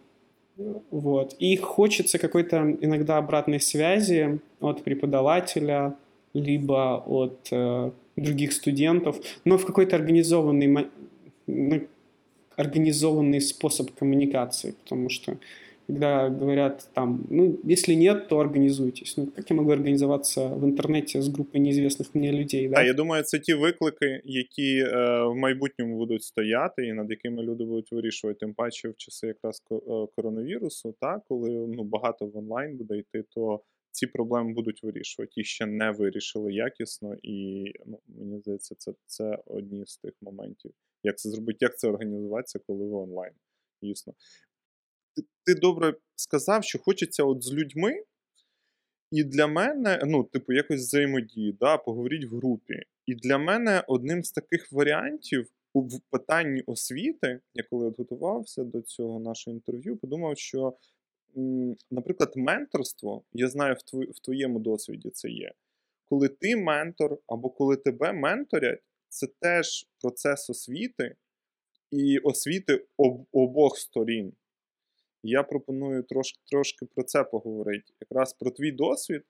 Вот. 0.91 1.35
И 1.39 1.55
хочется 1.57 2.19
какой-то 2.19 2.77
иногда 2.81 3.17
обратной 3.17 3.59
связи 3.59 4.39
от 4.59 4.83
преподавателя, 4.83 5.95
либо 6.33 7.03
от 7.05 7.47
э, 7.51 7.91
других 8.16 8.52
студентов, 8.52 9.20
но 9.44 9.56
в 9.58 9.64
какой-то 9.66 9.96
организованный, 9.96 10.68
ма- 10.68 10.90
ну, 11.46 11.80
организованный 12.56 13.40
способ 13.40 13.90
коммуникации, 13.98 14.74
потому 14.84 15.08
что 15.08 15.36
когда 15.86 16.28
говорят 16.28 16.88
там, 16.94 17.24
ну, 17.30 17.56
если 17.64 17.94
нет, 17.94 18.28
то 18.28 18.40
организуйтесь. 18.40 19.16
Ну, 19.16 19.26
как 19.36 19.50
я 19.50 19.56
могу 19.56 19.70
организоваться 19.70 20.48
в 20.48 20.64
интернете 20.64 21.18
с 21.22 21.28
группой 21.28 21.60
неизвестных 21.60 22.14
мне 22.14 22.30
людей, 22.32 22.68
да? 22.68 22.76
А 22.78 22.82
я 22.82 22.92
думаю, 22.94 23.22
це 23.22 23.38
ті 23.38 23.54
виклики, 23.54 24.20
які 24.24 24.78
е, 24.78 25.22
в 25.24 25.34
майбутньому 25.34 25.96
будуть 25.96 26.22
стояти, 26.22 26.86
і 26.86 26.92
над 26.92 27.10
якими 27.10 27.42
люди 27.42 27.64
будуть 27.64 27.92
вирішувати. 27.92 28.38
Тим 28.40 28.54
паче 28.54 28.88
в 28.88 28.96
часи 28.96 29.26
якраз 29.26 29.60
ко- 29.60 29.82
е, 29.88 30.12
коронавірусу, 30.16 30.94
та, 31.00 31.20
коли 31.28 31.50
ну, 31.50 31.82
багато 31.84 32.26
в 32.26 32.36
онлайн 32.36 32.76
буде 32.76 32.98
йти, 32.98 33.24
то 33.34 33.60
ці 33.93 34.07
проблеми 34.07 34.53
будуть 34.53 34.83
вирішувати. 34.83 35.33
Їх 35.35 35.47
ще 35.47 35.65
не 35.65 35.91
вирішили 35.91 36.53
якісно, 36.53 37.15
і 37.23 37.65
ну, 37.85 37.99
мені 38.07 38.39
здається, 38.39 38.75
це, 38.75 38.93
це 39.05 39.39
одні 39.45 39.85
з 39.85 39.97
тих 39.97 40.13
моментів. 40.21 40.71
Як 41.03 41.17
це 41.17 41.29
зробити, 41.29 41.57
як 41.61 41.79
це 41.79 41.87
організуватися, 41.87 42.59
коли 42.67 42.85
ви 42.85 42.95
онлайн. 42.95 43.33
Дійсно. 43.81 44.13
Ти, 45.15 45.21
ти 45.43 45.55
добре 45.55 45.95
сказав, 46.15 46.63
що 46.63 46.79
хочеться 46.79 47.23
от 47.23 47.43
з 47.43 47.53
людьми. 47.53 48.03
І 49.11 49.23
для 49.23 49.47
мене, 49.47 50.01
ну, 50.05 50.23
типу, 50.23 50.53
якось 50.53 50.81
взаємодії, 50.81 51.57
да, 51.59 51.77
поговоріть 51.77 52.25
в 52.25 52.35
групі. 52.35 52.83
І 53.05 53.15
для 53.15 53.37
мене 53.37 53.83
одним 53.87 54.23
з 54.23 54.31
таких 54.31 54.71
варіантів 54.71 55.49
у 55.73 55.87
питанні 56.09 56.61
освіти, 56.65 57.39
я 57.53 57.63
коли 57.69 57.87
от 57.87 57.97
готувався 57.97 58.63
до 58.63 58.81
цього 58.81 59.19
нашого 59.19 59.55
інтерв'ю, 59.55 59.97
подумав, 59.97 60.37
що, 60.37 60.73
наприклад, 61.91 62.33
менторство, 62.35 63.23
я 63.33 63.47
знаю, 63.47 63.75
в, 63.93 64.19
твоєму 64.19 64.59
досвіді 64.59 65.09
це 65.09 65.29
є. 65.29 65.51
Коли 66.05 66.27
ти 66.27 66.55
ментор 66.55 67.17
або 67.27 67.49
коли 67.49 67.75
тебе 67.75 68.13
менторять, 68.13 68.81
це 69.09 69.27
теж 69.39 69.87
процес 70.01 70.49
освіти 70.49 71.15
і 71.91 72.17
освіти 72.17 72.85
об, 72.97 73.25
обох 73.31 73.77
сторін. 73.77 74.33
Я 75.23 75.43
пропоную 75.43 76.03
трошки, 76.03 76.39
трошки 76.45 76.85
про 76.85 77.03
це 77.03 77.23
поговорити. 77.23 77.93
Якраз 78.01 78.33
про 78.33 78.51
твій 78.51 78.71
досвід. 78.71 79.23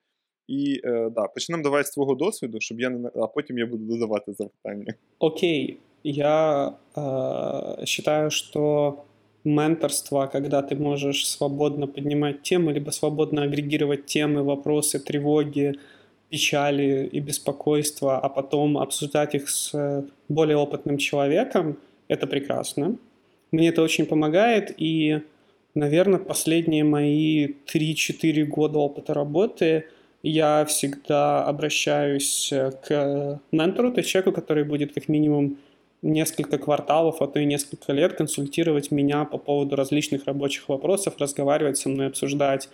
І 0.47 0.82
е, 0.84 1.10
да, 1.10 1.28
почнемо 1.28 1.64
давай 1.64 1.84
з 1.84 1.89
твого 1.89 2.16
досвіду, 2.16 2.60
щоб 2.60 2.80
я 2.80 2.89
не 2.89 3.12
а 3.16 3.28
потім 3.28 3.58
я 3.58 3.66
буду 3.66 3.86
додавати 3.86 4.34
запитання. 4.34 4.93
Окей, 5.20 5.80
я 6.04 6.68
э, 6.95 7.86
считаю, 7.86 8.30
что 8.30 8.97
менторство, 9.44 10.28
когда 10.28 10.62
ты 10.62 10.76
можешь 10.76 11.28
свободно 11.28 11.88
поднимать 11.88 12.41
темы, 12.44 12.74
либо 12.74 12.91
свободно 12.91 13.44
агрегировать 13.44 14.06
темы, 14.06 14.44
вопросы, 14.44 15.00
тревоги, 15.00 15.74
печали 16.30 17.08
и 17.12 17.20
беспокойства, 17.20 18.20
а 18.20 18.30
потом 18.30 18.78
обсуждать 18.78 19.36
их 19.36 19.50
с 19.50 19.74
э, 19.74 20.04
более 20.30 20.58
опытным 20.58 20.98
человеком, 20.98 21.78
это 22.08 22.26
прекрасно. 22.26 22.98
Мне 23.52 23.70
это 23.70 23.84
очень 23.84 24.06
помогает, 24.08 24.74
и, 24.78 25.22
наверное, 25.76 26.20
последние 26.20 26.84
мои 26.84 27.50
3-4 27.72 28.46
года 28.46 28.80
опыта 28.80 29.14
работы 29.14 29.86
я 30.24 30.66
всегда 30.66 31.46
обращаюсь 31.46 32.52
э, 32.52 32.72
к 32.72 33.39
ментору, 33.52 33.91
то 33.91 34.00
есть 34.00 34.10
человеку, 34.10 34.32
который 34.32 34.64
будет 34.64 34.94
как 34.94 35.10
минимум 35.10 35.58
несколько 36.04 36.58
кварталов, 36.58 37.22
а 37.22 37.28
то 37.28 37.39
и 37.39 37.45
несколько 37.45 37.93
лет 37.93 38.14
консультировать 38.14 38.91
меня 38.91 39.26
по 39.26 39.38
поводу 39.38 39.76
различных 39.76 40.26
рабочих 40.26 40.70
вопросов, 40.70 41.16
разговаривать 41.18 41.78
со 41.78 41.89
мной, 41.89 42.08
обсуждать. 42.08 42.70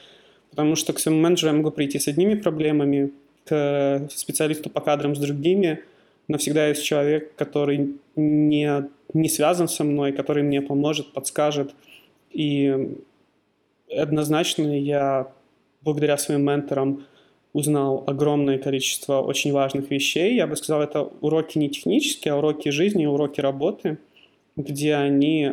Потому 0.50 0.76
что 0.76 0.94
к 0.94 1.00
своему 1.00 1.22
менеджеру 1.22 1.52
я 1.52 1.58
могу 1.58 1.72
прийти 1.72 2.00
с 2.00 2.08
одними 2.08 2.34
проблемами, 2.34 3.12
к 3.46 4.08
специалисту 4.10 4.70
по 4.70 4.82
кадрам 4.82 5.16
с 5.16 5.20
другими, 5.20 5.84
но 6.28 6.38
всегда 6.38 6.68
есть 6.68 6.84
человек, 6.84 7.36
который 7.36 7.96
не, 8.16 8.90
не 9.14 9.30
связан 9.30 9.68
со 9.68 9.84
мной, 9.84 10.12
который 10.12 10.44
мне 10.44 10.62
поможет, 10.62 11.14
подскажет. 11.14 11.74
И 12.32 12.96
однозначно 13.96 14.80
я 14.80 15.32
благодаря 15.82 16.18
своим 16.18 16.44
менторам 16.44 17.06
узнал 17.54 18.04
огромное 18.06 18.58
количество 18.58 19.22
очень 19.22 19.52
важных 19.52 19.90
вещей. 19.90 20.36
Я 20.36 20.48
бы 20.48 20.56
сказал, 20.56 20.82
это 20.82 21.02
уроки 21.22 21.58
не 21.58 21.70
технические, 21.70 22.34
а 22.34 22.38
уроки 22.38 22.70
жизни, 22.70 23.06
уроки 23.06 23.42
работы, 23.42 23.98
где 24.56 24.96
они 24.96 25.52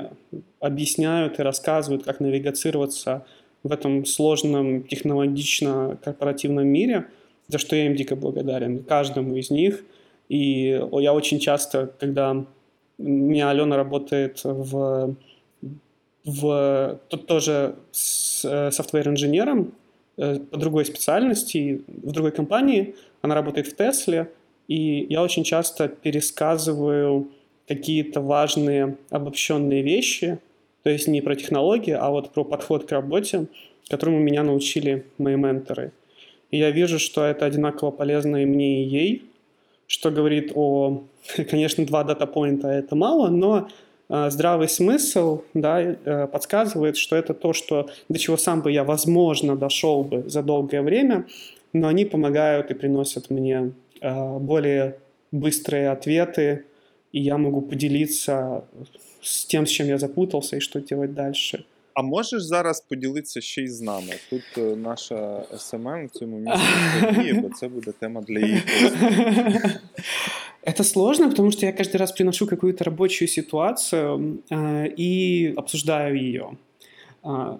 объясняют 0.60 1.38
и 1.38 1.42
рассказывают, 1.42 2.04
как 2.04 2.20
навигацироваться 2.20 3.24
в 3.62 3.72
этом 3.72 4.04
сложном 4.04 4.82
технологично-корпоративном 4.84 6.66
мире, 6.66 7.06
за 7.48 7.58
что 7.58 7.76
я 7.76 7.86
им 7.86 7.96
дико 7.96 8.16
благодарен, 8.16 8.82
каждому 8.84 9.36
из 9.36 9.50
них. 9.50 9.82
И 10.28 10.80
я 10.92 11.14
очень 11.14 11.38
часто, 11.38 11.92
когда 11.98 12.44
У 12.98 13.02
меня 13.02 13.50
Алена 13.50 13.76
работает 13.76 14.40
в, 14.44 15.14
в 16.24 17.00
тут 17.08 17.26
тоже 17.26 17.76
с 17.92 18.44
э, 18.44 18.70
софтвер-инженером 18.70 19.72
по 20.16 20.56
другой 20.56 20.84
специальности, 20.84 21.82
в 21.86 22.10
другой 22.10 22.32
компании. 22.32 22.94
Она 23.22 23.34
работает 23.34 23.66
в 23.66 23.76
Тесле, 23.76 24.30
и 24.68 25.06
я 25.08 25.22
очень 25.22 25.44
часто 25.44 25.88
пересказываю 25.88 27.30
какие-то 27.68 28.20
важные 28.20 28.96
обобщенные 29.10 29.82
вещи, 29.82 30.38
то 30.82 30.90
есть 30.90 31.08
не 31.08 31.20
про 31.20 31.34
технологии, 31.34 31.92
а 31.92 32.10
вот 32.10 32.32
про 32.32 32.44
подход 32.44 32.86
к 32.86 32.92
работе, 32.92 33.46
которому 33.88 34.18
меня 34.18 34.42
научили 34.42 35.04
мои 35.18 35.36
менторы. 35.36 35.92
И 36.50 36.58
я 36.58 36.70
вижу, 36.70 36.98
что 36.98 37.24
это 37.24 37.44
одинаково 37.44 37.90
полезно 37.90 38.42
и 38.42 38.46
мне, 38.46 38.84
и 38.84 38.88
ей, 38.88 39.24
что 39.86 40.10
говорит 40.10 40.52
о, 40.54 41.02
конечно, 41.50 41.84
два 41.84 42.04
дата-поинта 42.04 42.68
это 42.68 42.94
мало, 42.94 43.28
но 43.28 43.58
э, 43.58 43.70
здравый 44.11 44.67
смысл 44.67 45.41
да, 45.53 45.81
э, 45.81 46.27
подсказывает, 46.27 46.97
что 46.97 47.15
это 47.15 47.33
то, 47.33 47.53
что, 47.53 47.89
до 48.09 48.19
чего 48.19 48.37
сам 48.37 48.61
бы 48.61 48.71
я, 48.71 48.83
возможно, 48.83 49.55
дошел 49.55 50.03
бы 50.03 50.29
за 50.29 50.43
долгое 50.43 50.81
время, 50.81 51.25
но 51.73 51.87
они 51.87 52.05
помогают 52.05 52.71
и 52.71 52.73
приносят 52.73 53.29
мне 53.29 53.71
э, 54.01 54.37
более 54.39 54.97
быстрые 55.31 55.89
ответы, 55.89 56.65
и 57.13 57.21
я 57.21 57.37
могу 57.37 57.61
поделиться 57.61 58.61
з 59.21 59.45
тим, 59.45 59.67
з 59.67 59.71
чим 59.71 59.87
я 59.87 59.97
запутався, 59.97 60.57
і 60.57 60.61
що 60.61 60.79
робити 60.91 61.13
далі. 61.13 61.33
А 61.93 62.01
можеш 62.01 62.43
зараз 62.43 62.81
поділитися 62.81 63.41
ще 63.41 63.61
й 63.61 63.67
з 63.67 63.81
нами? 63.81 64.13
Тут 64.29 64.43
е, 64.57 64.61
наша 64.75 65.43
СММ 65.57 66.05
в 66.05 66.09
цьому 66.09 66.37
місці 66.37 67.21
діє, 67.21 67.33
бо 67.33 67.49
це 67.49 67.67
буде 67.67 67.91
тема 67.99 68.21
для 68.21 68.39
її 68.39 68.61
Это 70.66 70.82
сложно, 70.82 71.28
потому 71.28 71.52
что 71.52 71.64
я 71.64 71.72
каждый 71.72 71.98
раз 71.98 72.10
приношу 72.10 72.44
какую-то 72.44 72.82
рабочую 72.82 73.28
ситуацию 73.28 74.42
э, 74.50 74.88
и 74.88 75.54
обсуждаю 75.56 76.16
ее. 76.16 76.58
Э, 77.22 77.58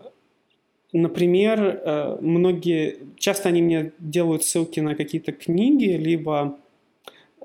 например, 0.93 1.61
э, 1.61 2.19
многие, 2.21 2.97
часто 3.17 3.49
они 3.49 3.63
мне 3.63 3.93
делают 4.01 4.43
ссылки 4.43 4.81
на 4.81 4.97
какие-то 4.97 5.33
книги, 5.33 5.97
либо 5.97 6.59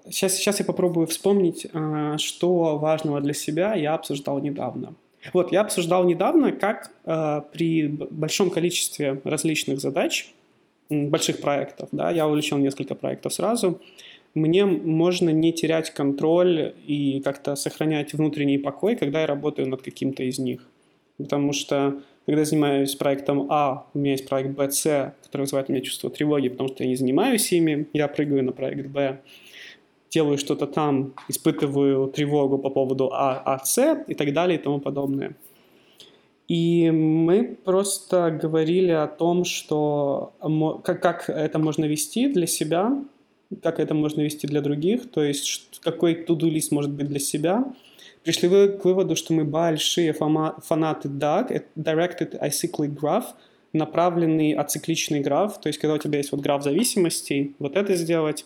Сейчас, 0.09 0.33
сейчас 0.33 0.57
я 0.57 0.65
попробую 0.65 1.05
вспомнить, 1.05 1.67
а, 1.73 2.17
что 2.17 2.79
важного 2.79 3.21
для 3.21 3.35
себя 3.35 3.75
я 3.75 3.93
обсуждал 3.93 4.39
недавно. 4.39 4.95
Вот, 5.31 5.51
я 5.51 5.61
обсуждал 5.61 6.05
недавно, 6.05 6.51
как 6.51 6.91
при 7.53 7.87
большом 7.87 8.49
количестве 8.49 9.21
различных 9.23 9.79
задач, 9.79 10.33
больших 10.89 11.39
проектов, 11.39 11.89
да, 11.91 12.09
я 12.09 12.27
увлечен 12.27 12.63
несколько 12.63 12.95
проектов 12.95 13.31
сразу, 13.33 13.79
мне 14.33 14.65
можно 14.65 15.29
не 15.29 15.53
терять 15.53 15.91
контроль 15.91 16.73
и 16.87 17.21
как-то 17.23 17.55
сохранять 17.55 18.13
внутренний 18.13 18.57
покой, 18.57 18.95
когда 18.95 19.21
я 19.21 19.27
работаю 19.27 19.67
над 19.67 19.81
каким-то 19.81 20.23
из 20.23 20.39
них. 20.39 20.67
Потому 21.17 21.53
что 21.53 22.01
когда 22.25 22.41
я 22.41 22.45
занимаюсь 22.45 22.95
проектом 22.95 23.47
А, 23.49 23.87
у 23.93 23.99
меня 23.99 24.11
есть 24.11 24.27
проект 24.27 24.51
Б, 24.51 24.69
С, 24.69 25.13
который 25.23 25.41
вызывает 25.41 25.69
у 25.69 25.73
меня 25.73 25.81
чувство 25.81 26.09
тревоги, 26.09 26.49
потому 26.49 26.69
что 26.69 26.83
я 26.83 26.89
не 26.89 26.95
занимаюсь 26.95 27.51
ими, 27.51 27.87
я 27.93 28.07
прыгаю 28.07 28.43
на 28.43 28.51
проект 28.51 28.87
Б 28.87 29.19
делаю 30.11 30.37
что-то 30.37 30.67
там, 30.67 31.13
испытываю 31.29 32.07
тревогу 32.07 32.57
по 32.57 32.69
поводу 32.69 33.11
А, 33.13 33.41
А, 33.45 33.63
С 33.63 34.03
и 34.07 34.13
так 34.13 34.33
далее 34.33 34.59
и 34.59 34.61
тому 34.61 34.79
подобное. 34.79 35.35
И 36.47 36.91
мы 36.91 37.57
просто 37.63 38.29
говорили 38.29 38.91
о 38.91 39.07
том, 39.07 39.45
что 39.45 40.33
как, 40.83 41.01
как 41.01 41.29
это 41.29 41.59
можно 41.59 41.85
вести 41.85 42.27
для 42.27 42.45
себя, 42.45 42.91
как 43.61 43.79
это 43.79 43.93
можно 43.93 44.21
вести 44.21 44.47
для 44.47 44.61
других, 44.61 45.09
то 45.11 45.23
есть 45.23 45.79
какой 45.81 46.15
туду-лист 46.15 46.71
может 46.71 46.91
быть 46.91 47.07
для 47.07 47.19
себя. 47.19 47.73
Пришли 48.23 48.47
вы 48.47 48.69
к 48.69 48.85
выводу, 48.85 49.15
что 49.15 49.33
мы 49.33 49.43
большие 49.43 50.13
фанаты 50.13 51.09
DAG, 51.09 51.63
Directed 51.75 52.39
Acyclic 52.39 52.95
Graph, 52.95 53.25
направленный 53.73 54.53
ацикличный 54.53 55.21
граф, 55.21 55.59
то 55.59 55.67
есть 55.67 55.79
когда 55.79 55.95
у 55.95 55.97
тебя 55.97 56.17
есть 56.17 56.31
вот 56.31 56.41
граф 56.41 56.63
зависимостей, 56.63 57.55
вот 57.59 57.75
это 57.75 57.95
сделать, 57.95 58.45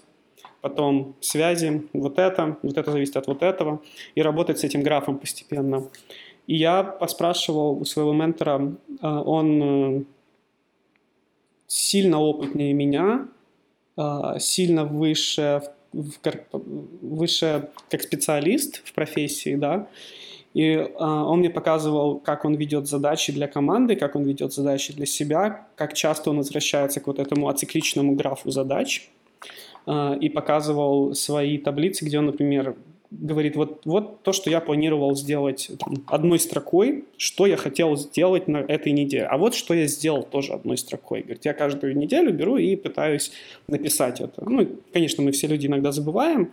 потом 0.61 1.15
связи, 1.19 1.83
вот 1.93 2.19
это, 2.19 2.57
вот 2.61 2.77
это 2.77 2.91
зависит 2.91 3.17
от 3.17 3.27
вот 3.27 3.43
этого, 3.43 3.81
и 4.15 4.21
работать 4.21 4.59
с 4.59 4.63
этим 4.63 4.83
графом 4.83 5.17
постепенно. 5.17 5.87
И 6.47 6.55
я 6.55 6.83
поспрашивал 6.83 7.79
у 7.79 7.85
своего 7.85 8.13
ментора, 8.13 8.75
э, 9.01 9.07
он 9.07 9.63
э, 9.63 10.03
сильно 11.67 12.19
опытнее 12.19 12.73
меня, 12.73 13.27
сильно 14.39 14.85
выше, 14.85 15.61
выше 15.93 17.69
как 17.89 18.01
специалист 18.01 18.81
в 18.85 18.93
профессии, 18.93 19.55
да, 19.55 19.87
и 20.53 20.77
он 20.97 21.39
мне 21.39 21.49
показывал, 21.49 22.19
как 22.19 22.45
он 22.45 22.55
ведет 22.55 22.87
задачи 22.87 23.33
для 23.33 23.47
команды, 23.47 23.97
как 23.97 24.15
он 24.15 24.23
ведет 24.23 24.53
задачи 24.53 24.93
для 24.93 25.05
себя, 25.05 25.67
как 25.75 25.93
часто 25.93 26.29
он 26.29 26.37
возвращается 26.37 27.01
к 27.01 27.07
вот 27.07 27.19
этому 27.19 27.49
ацикличному 27.49 28.15
графу 28.15 28.51
задач, 28.51 29.09
а, 29.85 30.17
и 30.19 30.29
показывал 30.29 31.13
свои 31.13 31.57
таблицы, 31.57 32.05
где 32.05 32.19
он, 32.19 32.27
например, 32.27 32.75
говорит, 33.11 33.55
вот, 33.55 33.81
вот 33.85 34.23
то, 34.23 34.33
что 34.33 34.49
я 34.49 34.59
планировал 34.59 35.15
сделать 35.15 35.71
там, 35.79 36.03
одной 36.07 36.39
строкой, 36.39 37.05
что 37.17 37.45
я 37.45 37.57
хотел 37.57 37.95
сделать 37.95 38.47
на 38.47 38.57
этой 38.57 38.91
неделе. 38.91 39.25
А 39.25 39.37
вот 39.37 39.55
что 39.55 39.73
я 39.73 39.87
сделал 39.87 40.23
тоже 40.23 40.53
одной 40.53 40.77
строкой. 40.77 41.21
Говорит, 41.21 41.45
я 41.45 41.53
каждую 41.53 41.97
неделю 41.97 42.33
беру 42.33 42.57
и 42.57 42.75
пытаюсь 42.75 43.31
написать 43.67 44.21
это. 44.21 44.49
Ну, 44.49 44.67
конечно, 44.93 45.23
мы 45.23 45.31
все 45.31 45.47
люди 45.47 45.67
иногда 45.67 45.91
забываем. 45.91 46.51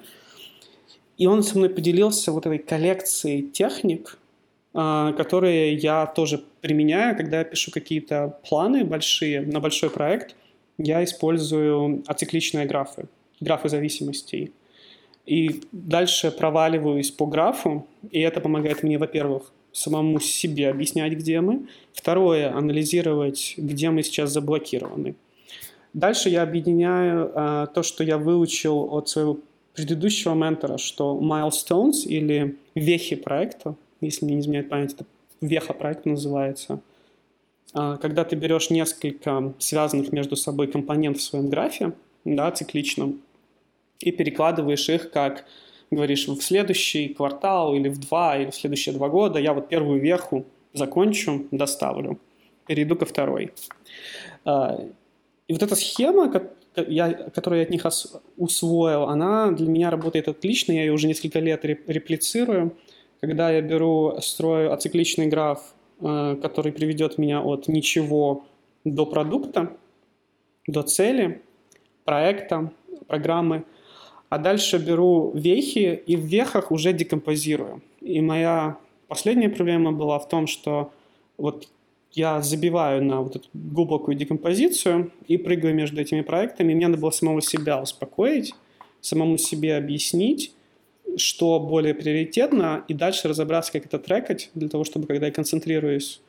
И 1.19 1.27
он 1.27 1.43
со 1.43 1.59
мной 1.59 1.71
поделился 1.71 2.33
вот 2.33 2.47
этой 2.47 2.59
коллекцией 2.59 3.43
техник, 3.43 4.19
а, 4.75 5.13
которые 5.13 5.75
я 5.75 6.07
тоже 6.07 6.43
применяю, 6.61 7.17
когда 7.17 7.39
я 7.39 7.45
пишу 7.45 7.71
какие-то 7.71 8.39
планы 8.49 8.85
большие 8.85 9.43
на 9.43 9.61
большой 9.61 9.91
проект. 9.91 10.35
Я 10.79 11.05
использую 11.05 12.03
ацикличные 12.07 12.67
графы 12.67 13.07
графы 13.43 13.69
зависимостей. 13.69 14.53
И 15.27 15.61
дальше 15.71 16.31
проваливаюсь 16.31 17.11
по 17.11 17.27
графу, 17.27 17.87
и 18.11 18.21
это 18.21 18.41
помогает 18.41 18.83
мне, 18.83 18.99
во-первых, 18.99 19.53
самому 19.73 20.21
себе 20.21 20.69
объяснять, 20.69 21.13
где 21.15 21.41
мы. 21.41 21.67
Второе, 21.93 22.55
анализировать, 22.55 23.55
где 23.57 23.91
мы 23.91 24.03
сейчас 24.03 24.33
заблокированы. 24.33 25.15
Дальше 25.95 26.29
я 26.29 26.43
объединяю 26.43 27.31
э, 27.35 27.67
то, 27.75 27.83
что 27.83 28.03
я 28.03 28.19
выучил 28.19 28.95
от 28.95 29.09
своего 29.09 29.39
предыдущего 29.75 30.35
ментора, 30.35 30.79
что 30.79 31.19
milestones 31.21 32.05
или 32.05 32.57
вехи 32.75 33.17
проекта, 33.17 33.75
если 34.01 34.25
мне 34.25 34.37
не 34.37 34.41
изменяет 34.41 34.69
память, 34.69 34.95
это 34.95 35.05
веха 35.41 35.75
проекта 35.75 36.09
называется, 36.09 36.81
э, 37.75 37.99
когда 38.01 38.25
ты 38.25 38.37
берешь 38.37 38.71
несколько 38.71 39.53
связанных 39.59 40.13
между 40.13 40.35
собой 40.37 40.67
компонентов 40.67 41.23
в 41.23 41.25
своем 41.25 41.49
графе, 41.49 41.93
да, 42.25 42.51
цикличном, 42.51 43.21
и 44.03 44.13
перекладываешь 44.13 44.89
их 44.89 45.11
как 45.11 45.45
говоришь, 45.93 46.27
в 46.27 46.41
следующий 46.41 47.09
квартал 47.09 47.75
или 47.75 47.89
в 47.89 47.99
два, 47.99 48.39
или 48.39 48.51
в 48.51 48.55
следующие 48.55 48.95
два 48.95 49.09
года 49.09 49.39
я 49.39 49.53
вот 49.53 49.69
первую 49.69 50.01
верху 50.01 50.45
закончу, 50.73 51.47
доставлю, 51.51 52.19
перейду 52.67 52.97
ко 52.97 53.05
второй. 53.05 53.53
А, 54.45 54.81
и 55.49 55.53
вот 55.53 55.63
эта 55.63 55.77
схема, 55.77 56.31
которую 56.31 57.61
я 57.61 57.63
от 57.63 57.71
них 57.71 57.87
усвоил, 58.37 59.03
она 59.05 59.51
для 59.53 59.69
меня 59.69 59.91
работает 59.91 60.29
отлично, 60.29 60.73
я 60.73 60.81
ее 60.81 60.93
уже 60.93 61.07
несколько 61.07 61.39
лет 61.39 61.65
реплицирую. 61.65 62.77
Когда 63.21 63.51
я 63.51 63.61
беру, 63.61 64.17
строю 64.21 64.73
ацикличный 64.73 65.27
граф, 65.27 65.75
а, 66.01 66.37
который 66.37 66.73
приведет 66.73 67.19
меня 67.19 67.43
от 67.43 67.69
ничего 67.69 68.47
до 68.85 69.05
продукта, 69.05 69.77
до 70.67 70.83
цели, 70.83 71.43
проекта, 72.05 72.73
программы– 73.07 73.65
а 74.33 74.39
дальше 74.39 74.79
беру 74.79 75.31
вехи 75.35 76.03
и 76.07 76.17
в 76.17 76.25
вехах 76.25 76.73
уже 76.73 76.95
декомпозирую. 76.95 77.83
И 78.01 78.23
моя 78.23 78.79
последняя 79.07 79.51
проблема 79.51 79.93
была 79.93 80.19
в 80.19 80.27
том, 80.27 80.47
что 80.47 80.91
вот 81.37 81.69
я 82.13 82.41
забиваю 82.41 83.05
на 83.05 83.21
вот 83.21 83.37
эту 83.37 83.49
глубокую 83.53 84.17
декомпозицию 84.17 85.13
и 85.29 85.37
прыгаю 85.37 85.75
между 85.75 86.01
этими 86.01 86.23
проектами. 86.23 86.73
Мне 86.73 86.89
надо 86.89 86.99
было 86.99 87.11
самого 87.11 87.43
себя 87.43 87.83
успокоить, 87.83 88.55
самому 89.03 89.37
себе 89.37 89.77
объяснить, 89.77 90.55
что 91.19 91.61
более 91.61 91.93
приоритетно, 91.93 92.87
и 92.89 92.95
дальше 92.95 93.29
разобраться, 93.29 93.71
как 93.71 93.85
это 93.85 93.99
трекать, 93.99 94.51
для 94.55 94.71
того, 94.71 94.85
чтобы, 94.85 95.07
когда 95.07 95.27
я 95.27 95.33
концентрируюсь 95.33 96.23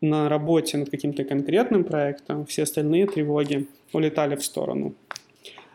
на 0.00 0.30
работе 0.30 0.78
над 0.78 0.88
каким-то 0.88 1.24
конкретным 1.24 1.84
проектом, 1.84 2.46
все 2.46 2.62
остальные 2.62 3.08
тревоги 3.08 3.68
улетали 3.92 4.36
в 4.36 4.42
сторону 4.42 4.94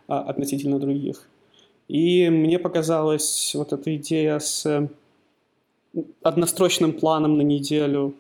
а, 0.08 0.22
относительно 0.22 0.80
других. 0.80 1.30
И 1.88 2.30
мне 2.30 2.60
показалась 2.60 3.54
вот 3.56 3.74
эта 3.74 3.96
идея 3.96 4.40
с 4.40 4.90
однострочным 6.24 6.94
планом 6.94 7.38
на 7.38 7.42
неделю 7.42 8.16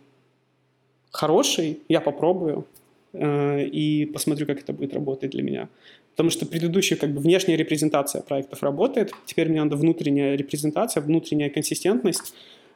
хорошей. 1.11 1.80
Я 1.89 2.01
попробую 2.01 2.66
э, 3.13 3.66
и 3.66 4.05
посмотрю, 4.05 4.45
как 4.45 4.59
это 4.59 4.74
будет 4.74 4.93
работать 4.93 5.32
для 5.32 5.43
меня. 5.43 5.70
Потому 6.11 6.30
что 6.30 6.45
предыдущая 6.45 6.97
как 6.97 7.13
бы 7.13 7.20
внешняя 7.20 7.57
репрезентация 7.57 8.22
проектов 8.22 8.63
работает, 8.63 9.11
теперь 9.26 9.49
мне 9.49 9.61
надо 9.61 9.76
внутренняя 9.76 10.36
репрезентация, 10.36 11.01
внутренняя 11.01 11.49
консистентность. 11.49 12.34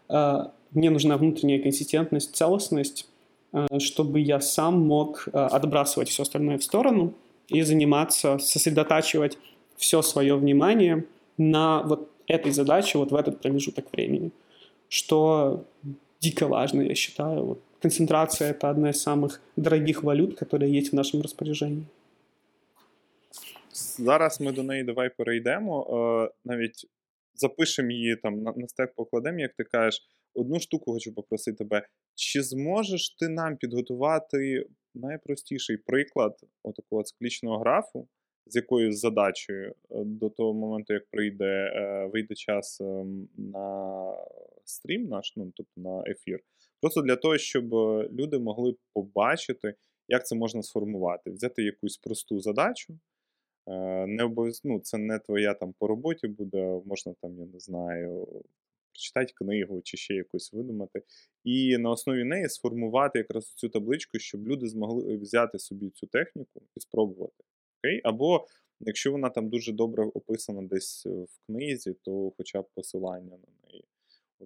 А, 0.09 0.51
мне 0.71 0.89
нужна 0.89 1.17
внутренняя 1.17 1.61
консистентность, 1.61 2.35
целостность, 2.35 3.07
а, 3.53 3.79
чтобы 3.79 4.19
я 4.19 4.41
сам 4.41 4.81
мог 4.81 5.29
а, 5.31 5.47
отбрасывать 5.47 6.09
все 6.09 6.23
остальное 6.23 6.57
в 6.57 6.63
сторону 6.63 7.13
и 7.47 7.61
заниматься, 7.61 8.39
сосредотачивать 8.39 9.37
все 9.78 10.02
свое 10.02 10.36
внимание 10.36 11.04
на 11.38 11.82
вот 11.82 12.10
этой 12.26 12.52
задаче 12.52 12.98
вот 12.98 13.10
в 13.10 13.14
этот 13.14 13.40
промежуток 13.40 13.92
времени. 13.92 14.30
Что 14.88 15.64
дико 16.20 16.48
важно, 16.48 16.82
я 16.82 16.94
считаю. 16.94 17.44
Вот 17.44 17.60
концентрация – 17.80 18.50
это 18.50 18.70
одна 18.70 18.90
из 18.90 19.02
самых 19.02 19.40
дорогих 19.56 20.02
валют, 20.02 20.38
которые 20.38 20.72
есть 20.72 20.92
в 20.92 20.94
нашем 20.94 21.22
распоряжении. 21.22 21.84
Зараз 23.98 24.40
ми 24.40 24.52
до 24.52 24.62
неї 24.62 24.84
давай 24.84 25.10
перейдемо. 25.16 25.86
Е, 25.90 26.34
навіть 26.44 26.86
запишемо 27.34 27.90
її 27.90 28.16
там 28.16 28.42
на, 28.42 28.52
на 28.56 28.68
стек 28.68 28.94
покладемо, 28.94 29.38
як 29.38 29.54
ти 29.54 29.64
кажеш. 29.64 30.02
Одну 30.34 30.60
штуку 30.60 30.92
хочу 30.92 31.14
попросити 31.14 31.56
тебе. 31.56 31.86
Чи 32.14 32.42
зможеш 32.42 33.10
ти 33.10 33.28
нам 33.28 33.56
підготувати 33.56 34.66
найпростіший 34.94 35.76
приклад 35.76 36.36
отакого 36.62 37.02
циклічного 37.02 37.58
графу 37.58 38.08
З 38.49 38.55
якоюсь 38.55 38.99
задачею 38.99 39.75
е, 39.91 40.03
до 40.03 40.29
того 40.29 40.53
моменту, 40.53 40.93
як 40.93 41.05
прийде, 41.11 41.45
е, 41.45 42.09
вийде 42.13 42.35
час 42.35 42.81
ем, 42.81 43.27
на 43.37 44.13
стрім 44.65 45.07
наш, 45.07 45.33
ну 45.35 45.51
тобто 45.55 45.81
на 45.81 46.03
ефір? 46.07 46.39
Просто 46.81 47.01
для 47.01 47.15
того, 47.15 47.37
щоб 47.37 47.73
люди 48.11 48.39
могли 48.39 48.75
побачити, 48.93 49.73
як 50.07 50.27
це 50.27 50.35
можна 50.35 50.63
сформувати, 50.63 51.31
взяти 51.31 51.63
якусь 51.63 51.97
просту 51.97 52.39
задачу. 52.39 52.99
Е, 53.67 54.07
не 54.07 54.23
обов'язково, 54.23 54.73
ну, 54.73 54.79
це 54.79 54.97
не 54.97 55.19
твоя 55.19 55.53
там 55.53 55.73
по 55.79 55.87
роботі 55.87 56.27
буде, 56.27 56.81
можна 56.85 57.13
там, 57.21 57.39
я 57.39 57.45
не 57.45 57.59
знаю, 57.59 58.27
прочитати 58.93 59.33
книгу 59.35 59.81
чи 59.83 59.97
ще 59.97 60.13
якусь 60.13 60.53
видумати. 60.53 61.03
І 61.43 61.77
на 61.77 61.89
основі 61.89 62.23
неї 62.23 62.49
сформувати 62.49 63.19
якраз 63.19 63.53
цю 63.53 63.69
табличку, 63.69 64.19
щоб 64.19 64.47
люди 64.47 64.67
змогли 64.67 65.17
взяти 65.17 65.59
собі 65.59 65.89
цю 65.89 66.07
техніку 66.07 66.61
і 66.77 66.79
спробувати. 66.79 67.43
Окей? 67.79 68.01
Або 68.03 68.47
якщо 68.79 69.11
вона 69.11 69.29
там 69.29 69.49
дуже 69.49 69.73
добре 69.73 70.05
описана 70.05 70.61
десь 70.61 71.05
в 71.05 71.45
книзі, 71.45 71.93
то 71.93 72.31
хоча 72.37 72.61
б 72.61 72.65
посилання 72.75 73.37
на 73.37 73.67
неї. 73.69 73.85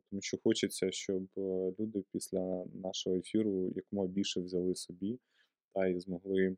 Тому 0.10 0.22
що 0.22 0.38
хочеться, 0.44 0.92
щоб 0.92 1.24
е, 1.38 1.74
люди 1.80 2.04
після 2.12 2.66
нашого 2.74 3.16
ефіру 3.16 3.72
якомога 3.76 4.08
більше 4.08 4.42
взяли 4.42 4.76
собі 4.76 5.20
та 5.74 5.88
і 5.88 6.00
змогли 6.00 6.58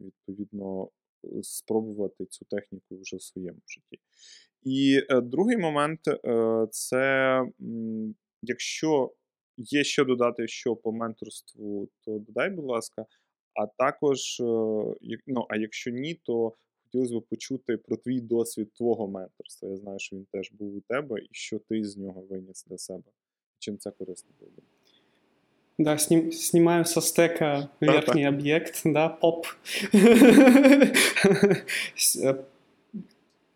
відповідно 0.00 0.90
спробувати 1.42 2.26
цю 2.26 2.44
техніку 2.44 3.00
вже 3.00 3.16
в 3.16 3.22
своєму 3.22 3.60
житті. 3.66 4.00
І 4.62 5.00
е, 5.10 5.20
другий 5.20 5.56
момент 5.56 6.00
е, 6.08 6.66
це 6.70 7.42
якщо 8.42 9.12
є 9.56 9.84
що 9.84 10.04
додати, 10.04 10.48
що 10.48 10.76
по 10.76 10.92
менторству, 10.92 11.88
то 12.04 12.18
додай, 12.18 12.50
будь 12.50 12.64
ласка. 12.64 13.06
А 13.59 13.67
також, 13.67 14.37
ну, 15.27 15.45
а 15.49 15.57
якщо 15.57 15.91
ні, 15.91 16.13
то 16.13 16.53
хотілося 16.83 17.19
б 17.19 17.23
почути 17.29 17.77
про 17.77 17.97
твій 17.97 18.21
досвід 18.21 18.73
твого 18.73 19.07
менторства. 19.07 19.69
Я 19.69 19.75
знаю, 19.75 19.99
що 19.99 20.15
він 20.15 20.25
теж 20.31 20.51
був 20.51 20.75
у 20.75 20.81
тебе, 20.81 21.19
і 21.19 21.27
що 21.31 21.59
ти 21.59 21.83
з 21.83 21.97
нього 21.97 22.21
виніс 22.29 22.65
для 22.65 22.77
себе. 22.77 23.03
Чим 23.59 23.77
це 23.77 23.91
корисно 23.91 24.29
було? 24.39 24.51
Да, 25.77 25.97
сним, 25.97 26.31
снимаю 26.31 26.85
со 26.85 27.01
стека 27.01 27.69
да, 27.81 27.91
верхний 27.91 28.23
так. 28.23 28.33
объект, 28.33 28.81
да, 28.85 29.09
поп. 29.09 29.47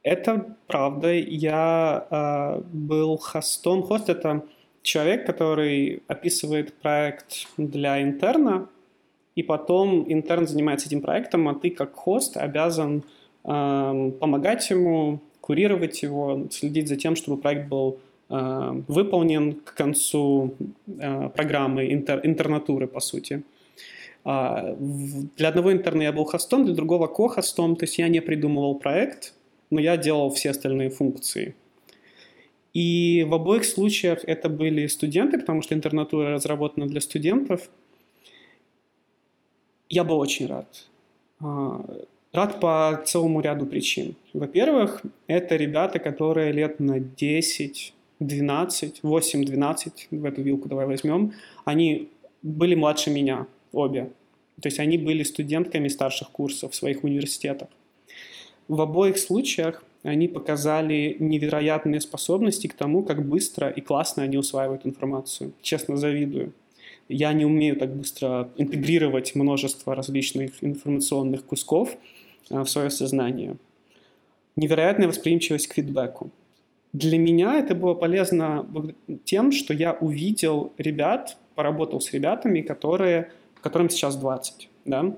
Это 0.03 0.55
правда. 0.67 1.13
Я 1.13 2.07
э, 2.09 2.61
был 2.73 3.17
хостом. 3.17 3.83
Хост — 3.83 4.09
это 4.09 4.41
человек, 4.81 5.25
который 5.25 6.03
описывает 6.07 6.73
проект 6.73 7.47
для 7.57 8.01
интерна, 8.01 8.67
и 9.34 9.42
потом 9.42 10.04
интерн 10.12 10.46
занимается 10.46 10.86
этим 10.86 11.00
проектом, 11.00 11.48
а 11.48 11.54
ты 11.54 11.70
как 11.70 11.94
хост 11.94 12.36
обязан 12.36 13.02
э, 13.44 14.12
помогать 14.20 14.70
ему, 14.70 15.20
курировать 15.40 16.02
его, 16.02 16.46
следить 16.50 16.88
за 16.88 16.96
тем, 16.96 17.16
чтобы 17.16 17.40
проект 17.40 17.68
был 17.68 17.98
э, 18.30 18.82
выполнен 18.86 19.54
к 19.54 19.74
концу 19.74 20.54
э, 20.86 21.28
программы 21.30 21.92
интер, 21.92 22.20
интернатуры, 22.22 22.86
по 22.86 23.00
сути. 23.00 23.42
Э, 24.24 24.76
для 25.36 25.48
одного 25.48 25.72
интерна 25.72 26.02
я 26.02 26.12
был 26.12 26.24
хостом, 26.24 26.64
для 26.64 26.74
другого 26.74 27.08
ко-хостом, 27.08 27.74
то 27.74 27.84
есть 27.84 27.98
я 27.98 28.08
не 28.08 28.20
придумывал 28.20 28.76
проект, 28.76 29.34
но 29.70 29.80
я 29.80 29.96
делал 29.96 30.30
все 30.30 30.50
остальные 30.50 30.90
функции. 30.90 31.56
И 32.72 33.24
в 33.28 33.34
обоих 33.34 33.64
случаях 33.64 34.24
это 34.24 34.48
были 34.48 34.86
студенты, 34.88 35.38
потому 35.38 35.62
что 35.62 35.74
интернатура 35.74 36.30
разработана 36.30 36.86
для 36.86 37.00
студентов– 37.00 37.68
я 39.94 40.02
был 40.02 40.18
очень 40.18 40.46
рад. 40.46 40.66
А, 41.40 41.84
рад 42.32 42.60
по 42.60 43.00
целому 43.04 43.40
ряду 43.40 43.64
причин. 43.66 44.16
Во-первых, 44.32 45.02
это 45.28 45.56
ребята, 45.56 45.98
которые 46.00 46.52
лет 46.52 46.80
на 46.80 46.98
10, 46.98 47.94
12, 48.18 49.00
8-12, 49.02 49.92
в 50.10 50.24
эту 50.24 50.42
вилку 50.42 50.68
давай 50.68 50.86
возьмем, 50.86 51.32
они 51.64 52.08
были 52.42 52.74
младше 52.74 53.10
меня, 53.10 53.46
обе. 53.72 54.10
То 54.60 54.68
есть 54.68 54.80
они 54.80 54.98
были 54.98 55.22
студентками 55.22 55.88
старших 55.88 56.30
курсов 56.30 56.72
в 56.72 56.74
своих 56.74 57.04
университетах. 57.04 57.68
В 58.66 58.80
обоих 58.80 59.18
случаях 59.18 59.84
они 60.02 60.26
показали 60.26 61.16
невероятные 61.20 62.00
способности 62.00 62.66
к 62.66 62.74
тому, 62.74 63.04
как 63.04 63.24
быстро 63.24 63.68
и 63.68 63.80
классно 63.80 64.24
они 64.24 64.38
усваивают 64.38 64.86
информацию. 64.86 65.52
Честно 65.62 65.96
завидую. 65.96 66.52
Я 67.08 67.32
не 67.32 67.44
умею 67.44 67.76
так 67.76 67.94
быстро 67.94 68.50
интегрировать 68.56 69.34
множество 69.34 69.94
различных 69.94 70.62
информационных 70.62 71.44
кусков 71.44 71.96
э, 72.50 72.60
в 72.60 72.68
свое 72.68 72.90
сознание. 72.90 73.56
Невероятная 74.56 75.08
восприимчивость 75.08 75.66
к 75.66 75.74
фидбэку. 75.74 76.30
Для 76.92 77.18
меня 77.18 77.58
это 77.58 77.74
было 77.74 77.94
полезно 77.94 78.66
тем, 79.24 79.50
что 79.52 79.74
я 79.74 79.92
увидел 79.94 80.72
ребят, 80.78 81.36
поработал 81.54 82.00
с 82.00 82.12
ребятами, 82.12 82.60
которые, 82.60 83.32
которым 83.60 83.90
сейчас 83.90 84.16
20, 84.16 84.68
да? 84.84 85.16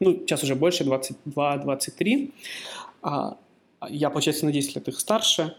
ну, 0.00 0.14
сейчас 0.14 0.42
уже 0.42 0.54
больше, 0.54 0.84
22-23. 0.84 2.32
А, 3.02 3.36
я, 3.88 4.10
получается, 4.10 4.46
на 4.46 4.52
10 4.52 4.76
лет 4.76 4.88
их 4.88 4.98
старше. 4.98 5.54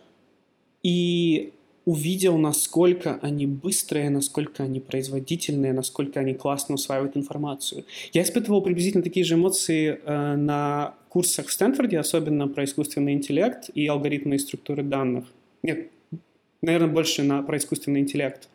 И 0.83 1.53
увидел, 1.85 2.37
насколько 2.37 3.19
они 3.21 3.47
быстрые, 3.47 4.09
насколько 4.09 4.63
они 4.63 4.79
производительные, 4.79 5.73
насколько 5.73 6.19
они 6.19 6.33
классно 6.33 6.75
усваивают 6.75 7.17
информацию. 7.17 7.85
Я 8.13 8.21
испытывал 8.21 8.61
приблизительно 8.61 9.03
такие 9.03 9.25
же 9.25 9.35
эмоции 9.35 9.99
э, 10.03 10.35
на 10.35 10.93
курсах 11.09 11.47
в 11.47 11.51
Стэнфорде, 11.51 11.97
особенно 11.97 12.47
про 12.47 12.65
искусственный 12.65 13.13
интеллект 13.13 13.69
и 13.73 13.87
алгоритмы 13.87 14.35
и 14.35 14.39
структуры 14.39 14.83
данных. 14.83 15.25
Нет, 15.63 15.89
наверное, 16.61 16.89
больше 16.89 17.23
на, 17.23 17.41
про 17.41 17.57
искусственный 17.57 18.01
интеллект. 18.01 18.47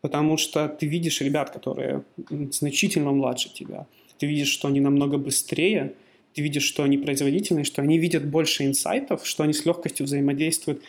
Потому 0.00 0.36
что 0.36 0.68
ты 0.68 0.86
видишь 0.86 1.20
ребят, 1.20 1.50
которые 1.50 2.04
значительно 2.50 3.12
младше 3.12 3.52
тебя. 3.52 3.86
Ты 4.18 4.26
видишь, 4.26 4.48
что 4.48 4.68
они 4.68 4.80
намного 4.80 5.18
быстрее, 5.18 5.94
ты 6.34 6.42
видишь, 6.42 6.64
что 6.64 6.82
они 6.82 6.98
производительные, 6.98 7.64
что 7.64 7.80
они 7.80 7.98
видят 7.98 8.26
больше 8.26 8.66
инсайтов, 8.66 9.26
что 9.26 9.42
они 9.42 9.54
с 9.54 9.64
легкостью 9.64 10.04
взаимодействуют 10.04 10.82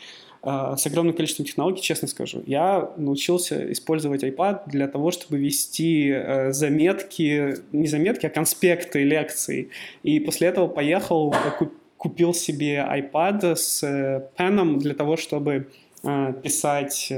с 0.43 0.85
огромным 0.85 1.15
количеством 1.15 1.45
технологий, 1.45 1.81
честно 1.81 2.07
скажу. 2.07 2.43
Я 2.45 2.91
научился 2.97 3.71
использовать 3.71 4.23
iPad 4.23 4.61
для 4.67 4.87
того, 4.87 5.11
чтобы 5.11 5.37
вести 5.39 6.09
э, 6.09 6.51
заметки, 6.51 7.55
не 7.71 7.87
заметки, 7.87 8.25
а 8.25 8.29
конспекты 8.29 9.03
лекций. 9.03 9.69
И 10.03 10.19
после 10.19 10.47
этого 10.47 10.67
поехал, 10.67 11.33
купил 11.97 12.33
себе 12.33 12.77
iPad 12.77 13.55
с 13.55 13.83
э, 13.83 14.27
пеном 14.37 14.79
для 14.79 14.93
того, 14.93 15.17
чтобы 15.17 15.67
э, 16.03 16.33
писать 16.43 17.11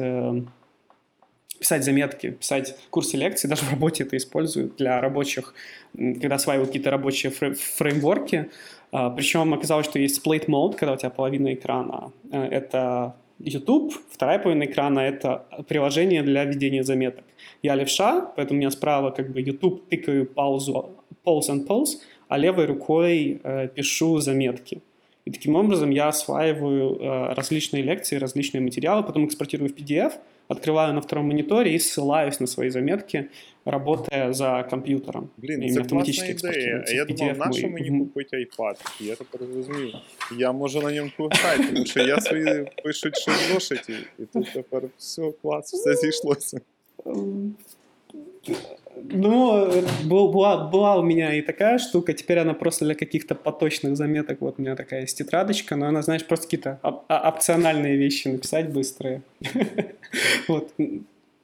писать 1.59 1.83
заметки, 1.83 2.31
писать 2.31 2.75
курсы 2.89 3.17
лекций, 3.17 3.49
даже 3.49 3.65
в 3.65 3.71
работе 3.71 4.03
это 4.03 4.15
использую 4.15 4.71
для 4.77 5.01
рабочих, 5.01 5.53
когда 5.93 6.35
осваиваю 6.35 6.67
какие-то 6.67 6.89
рабочие 6.89 7.31
фреймворки, 7.31 8.37
а, 8.37 8.47
Причем 8.91 9.53
оказалось, 9.53 9.85
что 9.85 9.99
есть 9.99 10.25
split 10.25 10.47
mode, 10.47 10.75
когда 10.75 10.93
у 10.93 10.97
тебя 10.97 11.09
половина 11.09 11.53
экрана— 11.53 12.11
это 12.31 13.15
YouTube, 13.39 13.93
вторая 14.11 14.39
половина 14.39 14.65
экрана— 14.65 14.99
это 15.01 15.45
приложение 15.67 16.23
для 16.23 16.43
ведения 16.45 16.83
заметок. 16.83 17.23
Я 17.63 17.75
левша, 17.75 18.21
поэтому 18.35 18.57
у 18.57 18.61
меня 18.61 18.71
справа 18.71 19.11
как 19.11 19.31
бы 19.31 19.41
YouTube, 19.41 19.87
тыкаю 19.89 20.25
паузу, 20.25 20.91
pause 21.23 21.49
and 21.49 21.67
pause, 21.67 21.99
а 22.27 22.37
левой 22.37 22.65
рукой 22.65 23.39
э, 23.43 23.67
пишу 23.69 24.19
заметки. 24.19 24.81
И 25.25 25.31
таким 25.31 25.55
образом 25.55 25.89
я 25.89 26.07
осваиваю 26.07 26.97
э, 26.99 27.33
различные 27.33 27.83
лекции, 27.83 28.17
различные 28.17 28.61
материалы, 28.61 29.03
потом 29.03 29.25
экспортирую 29.25 29.69
в 29.69 29.73
PDF, 29.73 30.13
открываю 30.48 30.92
на 30.94 31.00
втором 31.00 31.26
мониторе 31.26 31.74
и 31.74 31.78
ссылаюсь 31.78 32.40
на 32.40 32.46
свои 32.46 32.70
заметки, 32.70 33.24
работая 33.64 34.32
за 34.32 34.62
компьютером. 34.70 35.28
Блін, 35.36 35.52
Іменно 35.62 35.74
це 35.74 35.80
автоматически 35.80 36.32
класна 36.32 36.50
ідея. 36.50 36.74
А 36.76 36.78
експортується 36.78 36.94
я 36.94 37.04
в 37.04 37.06
думав, 37.06 37.34
PDF 37.34 37.46
на 37.46 37.52
що 37.52 37.68
мої- 37.68 37.90
мені 37.90 38.04
в- 38.04 38.08
купити 38.08 38.36
iPad? 38.36 38.76
Я 39.00 39.14
тепер 39.16 39.40
зрозумів. 39.52 39.94
Я 40.38 40.52
можу 40.52 40.80
на 40.82 40.92
ньому 40.92 41.10
пограти, 41.16 41.64
тому 41.72 41.86
що 41.86 42.00
я 42.02 42.20
свої 42.20 42.66
пишуть 42.84 43.16
ще 43.16 43.30
в 43.30 43.52
зошиті, 43.52 43.92
і 44.18 44.22
тут 44.32 44.52
тепер 44.54 44.82
все, 44.98 45.32
клас, 45.42 45.72
все 45.74 45.94
зійшлося. 45.94 46.60
Ну, 49.03 49.71
был- 50.03 50.31
была, 50.31 50.67
была 50.67 50.97
у 50.97 51.03
меня 51.03 51.33
и 51.33 51.41
такая 51.41 51.77
штука, 51.77 52.13
теперь 52.13 52.39
она 52.39 52.53
просто 52.53 52.85
для 52.85 52.95
каких-то 52.95 53.35
поточных 53.35 53.95
заметок. 53.95 54.41
Вот 54.41 54.55
у 54.57 54.61
меня 54.61 54.75
такая 54.75 55.01
есть 55.01 55.17
тетрадочка, 55.17 55.75
но 55.75 55.87
она, 55.87 56.01
знаешь, 56.01 56.25
просто 56.25 56.45
какие-то 56.45 56.79
оп- 56.83 57.03
а- 57.07 57.29
опциональные 57.29 57.97
вещи 57.97 58.27
написать 58.27 58.69
быстрые. 58.71 59.21
Вот, 60.47 60.73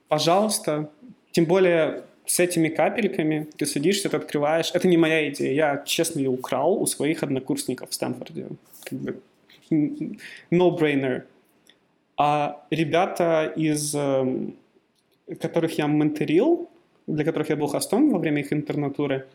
пожалуйста. 0.07 0.89
Тем 1.31 1.45
более 1.45 2.01
с 2.25 2.39
этими 2.39 2.69
капельками 2.69 3.47
ты 3.57 3.65
садишься, 3.67 4.09
ты 4.09 4.17
открываешь. 4.17 4.71
Это 4.73 4.87
не 4.87 4.97
моя 4.97 5.29
идея, 5.29 5.53
я, 5.53 5.83
честно, 5.85 6.19
ее 6.19 6.29
украл 6.29 6.81
у 6.81 6.85
своих 6.87 7.21
однокурсников 7.23 7.89
в 7.89 7.93
Стэнфорде. 7.93 8.47
Как 8.83 8.99
бы, 8.99 9.19
no-brainer. 10.51 11.23
А 12.17 12.65
ребята 12.71 13.51
из 13.55 13.93
эм, 13.93 14.55
которых 15.39 15.77
я 15.77 15.87
менторил, 15.87 16.69
для 17.07 17.23
которых 17.23 17.49
я 17.49 17.55
был 17.55 17.67
хостом 17.67 18.09
во 18.09 18.19
время 18.19 18.41
их 18.41 18.53
интернатуры, 18.53 19.27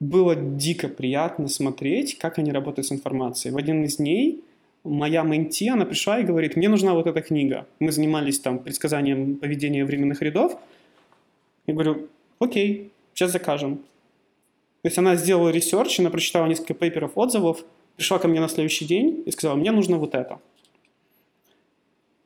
было 0.00 0.36
дико 0.36 0.88
приятно 0.88 1.48
смотреть, 1.48 2.18
как 2.18 2.38
они 2.38 2.52
работают 2.52 2.86
с 2.86 2.92
информацией. 2.92 3.52
В 3.52 3.56
один 3.56 3.84
из 3.84 3.96
дней 3.96 4.44
моя 4.84 5.22
mentee, 5.22 5.68
она 5.68 5.84
пришла 5.84 6.20
и 6.20 6.24
говорит, 6.24 6.56
мне 6.56 6.68
нужна 6.68 6.94
вот 6.94 7.06
эта 7.06 7.20
книга. 7.20 7.66
Мы 7.80 7.90
занимались 7.90 8.38
там 8.38 8.60
предсказанием 8.60 9.36
поведения 9.36 9.84
временных 9.84 10.22
рядов. 10.22 10.58
Я 11.66 11.74
говорю, 11.74 12.08
окей, 12.38 12.90
сейчас 13.12 13.32
закажем. 13.32 13.78
То 14.82 14.88
есть 14.88 14.98
она 14.98 15.16
сделала 15.16 15.48
research, 15.48 15.98
она 15.98 16.10
прочитала 16.10 16.46
несколько 16.46 16.74
paper 16.74 16.98
ов, 16.98 17.12
отзывов, 17.16 17.64
пришла 17.96 18.18
ко 18.18 18.28
мне 18.28 18.40
на 18.40 18.48
следующий 18.48 18.84
день 18.84 19.24
и 19.26 19.30
сказала, 19.32 19.56
мне 19.56 19.72
нужно 19.72 19.98
вот 19.98 20.14
это 20.14 20.38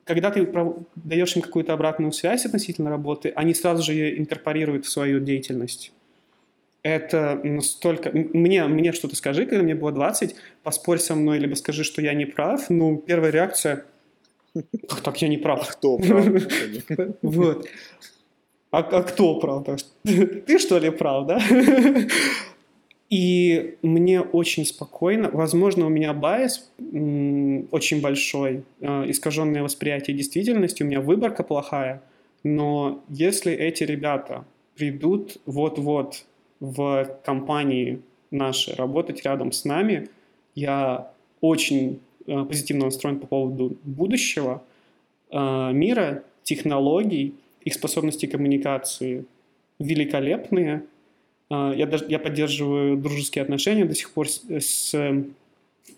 когда 0.05 0.31
ты 0.31 0.47
даешь 0.95 1.35
им 1.35 1.41
какую-то 1.41 1.73
обратную 1.73 2.11
связь 2.11 2.45
относительно 2.45 2.89
работы, 2.89 3.31
они 3.35 3.53
сразу 3.53 3.83
же 3.83 3.93
ее 3.93 4.19
инкорпорируют 4.19 4.85
в 4.85 4.89
свою 4.89 5.19
деятельность. 5.19 5.93
Это 6.83 7.39
настолько... 7.43 8.11
Мне, 8.11 8.65
мне 8.65 8.91
что-то 8.91 9.15
скажи, 9.15 9.45
когда 9.45 9.63
мне 9.63 9.75
было 9.75 9.93
20, 9.93 10.35
поспорь 10.63 10.99
со 10.99 11.15
мной, 11.15 11.39
либо 11.39 11.55
скажи, 11.55 11.85
что 11.85 12.01
я 12.01 12.13
не 12.13 12.25
прав. 12.25 12.69
Ну, 12.69 12.97
первая 12.97 13.31
реакция... 13.31 13.85
«Как 14.87 15.01
так 15.01 15.21
я 15.21 15.29
не 15.29 15.37
прав? 15.37 15.67
Хто 15.67 15.97
правда? 15.97 16.39
Вот. 17.23 17.67
А, 18.69 18.79
а 18.79 19.03
кто 19.03 19.39
прав? 19.39 19.65
Ты 20.03 20.59
что 20.59 20.77
ли 20.77 20.91
прав, 20.91 21.25
да? 21.25 21.39
И 23.09 23.77
мне 23.81 24.21
очень 24.21 24.65
спокойно, 24.65 25.29
возможно, 25.31 25.85
у 25.85 25.89
меня 25.89 26.13
байс 26.13 26.71
очень 26.79 28.01
большой, 28.01 28.63
э, 28.79 29.09
искаженное 29.09 29.61
восприятие 29.61 30.17
действительности, 30.17 30.81
у 30.83 30.87
меня 30.87 31.01
выборка 31.01 31.43
плохая, 31.43 32.01
но 32.43 33.03
если 33.09 33.53
эти 33.53 33.83
ребята 33.83 34.45
придут 34.75 35.37
вот-вот 35.45 36.25
в 36.59 37.19
компании 37.23 38.01
наши 38.31 38.73
работать 38.75 39.23
рядом 39.23 39.51
с 39.51 39.63
нами, 39.65 40.09
я 40.55 41.11
очень 41.41 41.99
э, 42.25 42.43
позитивно 42.45 42.85
настроен 42.85 43.19
по 43.19 43.27
поводу 43.27 43.77
будущего 43.83 44.63
э, 45.31 45.71
мира, 45.73 46.23
технологий, 46.43 47.35
их 47.63 47.73
способности 47.73 48.25
коммуникации 48.25 49.25
великолепные. 49.79 50.83
А, 51.52 51.74
Я, 51.74 51.86
даже, 51.86 52.06
я 52.08 52.18
поддерживаю 52.18 52.96
дружеские 52.96 53.42
отношения 53.42 53.84
до 53.84 53.94
сих 53.94 54.10
пор 54.10 54.28
с, 54.28 54.42
с, 54.50 54.94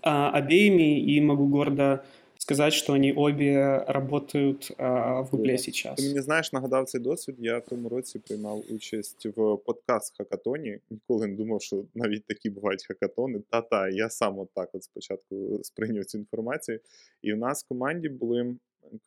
а, 0.03 0.31
обеими 0.31 1.01
и 1.01 1.21
могу 1.21 1.47
гордо 1.47 2.05
сказать, 2.39 2.73
что 2.73 2.95
они 2.95 3.13
обе 3.13 3.85
работают 3.87 4.71
а, 4.79 5.21
в 5.23 5.31
Гугле 5.31 5.55
Круто. 5.55 5.63
сейчас. 5.63 5.97
Ти 5.97 6.03
мені 6.09 6.21
знаєш, 6.21 6.53
нагадав 6.53 6.85
цей 6.89 7.01
досвід. 7.01 7.37
Я 7.39 7.59
в 7.59 7.65
тому 7.65 7.89
році 7.89 8.19
приймав 8.19 8.63
участь 8.71 9.27
в 9.27 9.57
подкаст 9.57 10.17
хакатоні. 10.17 10.79
Ніколи 10.91 11.27
не 11.27 11.35
думав, 11.35 11.63
що 11.63 11.85
навіть 11.95 12.25
такі 12.25 12.51
бувають 12.51 12.87
хакатони. 12.87 13.41
Та-та, 13.51 13.89
я 13.89 14.11
сам 14.11 14.39
отак 14.39 14.71
от 14.73 14.85
спочатку 14.85 15.61
сприйняв 15.63 16.05
цю 16.05 16.19
інформацію. 16.19 16.81
І 17.23 17.33
в 17.33 17.37
нас 17.37 17.65
в 17.65 17.69
команді 17.69 18.09
були, 18.09 18.57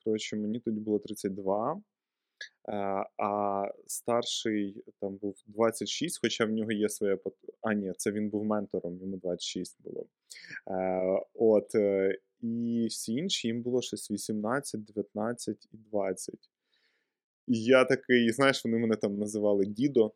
коротше, 0.03 0.35
мені 0.35 0.59
тоді 0.59 0.79
було 0.79 0.99
32, 0.99 1.73
е, 1.73 1.75
а 3.16 3.64
старший 3.86 4.84
там 5.00 5.16
був 5.16 5.36
26, 5.46 6.18
хоча 6.20 6.44
в 6.44 6.50
нього 6.50 6.72
є 6.72 6.88
своя 6.88 7.18
А, 7.62 7.74
ні, 7.74 7.92
це 7.96 8.10
він 8.10 8.28
був 8.28 8.44
ментором, 8.44 8.98
йому 8.98 9.16
26 9.16 9.76
було. 9.80 10.06
Е, 10.70 11.22
От, 11.34 11.74
е, 11.74 12.18
і 12.40 12.86
всі 12.90 13.12
інші 13.12 13.48
їм 13.48 13.62
було 13.62 13.82
щось 13.82 14.10
18, 14.10 14.84
19 14.84 15.68
і 15.72 15.76
20. 15.76 16.34
І 17.46 17.64
я 17.64 17.84
такий, 17.84 18.30
знаєш, 18.30 18.64
вони 18.64 18.78
мене 18.78 18.96
там 18.96 19.18
називали 19.18 19.66
дідо. 19.66 20.12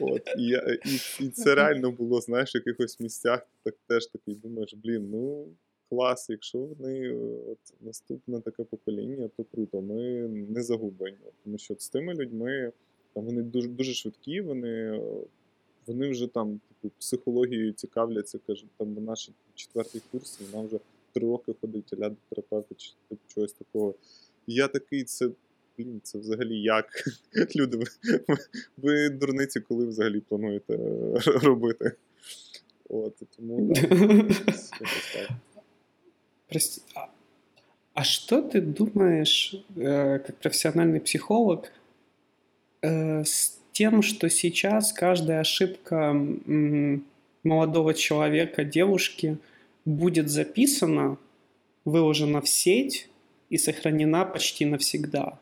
От, 0.00 0.22
і, 0.38 0.48
і, 0.90 1.24
і 1.24 1.28
це 1.28 1.54
реально 1.54 1.90
було, 1.90 2.20
знаєш, 2.20 2.54
в 2.54 2.56
якихось 2.56 3.00
місцях 3.00 3.46
так 3.62 3.74
теж 3.88 4.06
такий 4.06 4.34
думаєш, 4.34 4.74
блін, 4.74 5.10
ну 5.10 5.48
клас, 5.90 6.30
якщо 6.30 6.58
вони 6.58 7.08
е, 7.08 7.16
от, 7.48 7.58
наступне 7.80 8.40
таке 8.40 8.64
покоління, 8.64 9.30
то 9.36 9.44
круто, 9.44 9.80
ми 9.80 10.28
не 10.28 10.62
загублені. 10.62 11.16
Тому 11.44 11.58
що 11.58 11.74
з 11.78 11.88
тими 11.88 12.14
людьми 12.14 12.72
там 13.14 13.24
вони 13.24 13.42
дуже 13.42 13.68
дуже 13.68 13.94
швидкі, 13.94 14.40
вони, 14.40 14.68
е, 14.68 15.00
вони 15.86 16.08
вже 16.08 16.26
там 16.26 16.60
типу, 16.68 16.94
психологією 16.98 17.72
цікавляться, 17.72 18.38
кажуть, 18.46 18.70
там 18.76 19.04
наш 19.04 19.30
четвертий 19.54 20.02
курс, 20.12 20.38
і 20.40 20.44
вона 20.44 20.66
вже 20.66 20.78
три 21.12 21.26
роки 21.26 21.54
ходить 21.60 21.92
ля 21.98 22.08
до 22.08 22.16
терапевта 22.28 22.74
чи 22.74 22.90
типу, 23.08 23.20
чогось 23.26 23.52
такого. 23.52 23.94
І 24.46 24.54
я 24.54 24.68
такий, 24.68 25.04
це. 25.04 25.30
Блін, 25.78 26.00
це 26.02 26.18
взагалі 26.18 26.60
як? 26.60 26.86
Люди, 27.56 27.76
ви, 27.76 27.84
ви, 28.28 28.36
ви 28.76 29.08
дурниці, 29.10 29.60
коли 29.60 29.86
взагалі 29.86 30.20
плануєте 30.20 30.74
е, 30.74 31.20
робити? 31.24 31.92
От, 32.88 33.22
тому 33.36 33.74
так. 35.14 35.30
Прости, 36.48 36.82
а, 36.94 37.10
а 37.94 38.04
что 38.04 38.40
ты 38.40 38.60
думаешь, 38.60 39.54
э, 39.74 40.18
как 40.18 40.36
профессиональный 40.36 41.00
психолог, 41.00 41.72
э, 42.82 43.24
с 43.24 43.58
тем, 43.72 44.02
что 44.02 44.30
сейчас 44.30 44.92
каждая 44.92 45.40
ошибка 45.40 46.14
молодого 47.42 47.94
человека, 47.94 48.64
девушки 48.64 49.38
будет 49.84 50.30
записана, 50.30 51.18
выложена 51.84 52.40
в 52.40 52.48
сеть 52.48 53.08
и 53.50 53.58
сохранена 53.58 54.24
почти 54.24 54.64
навсегда? 54.64 55.38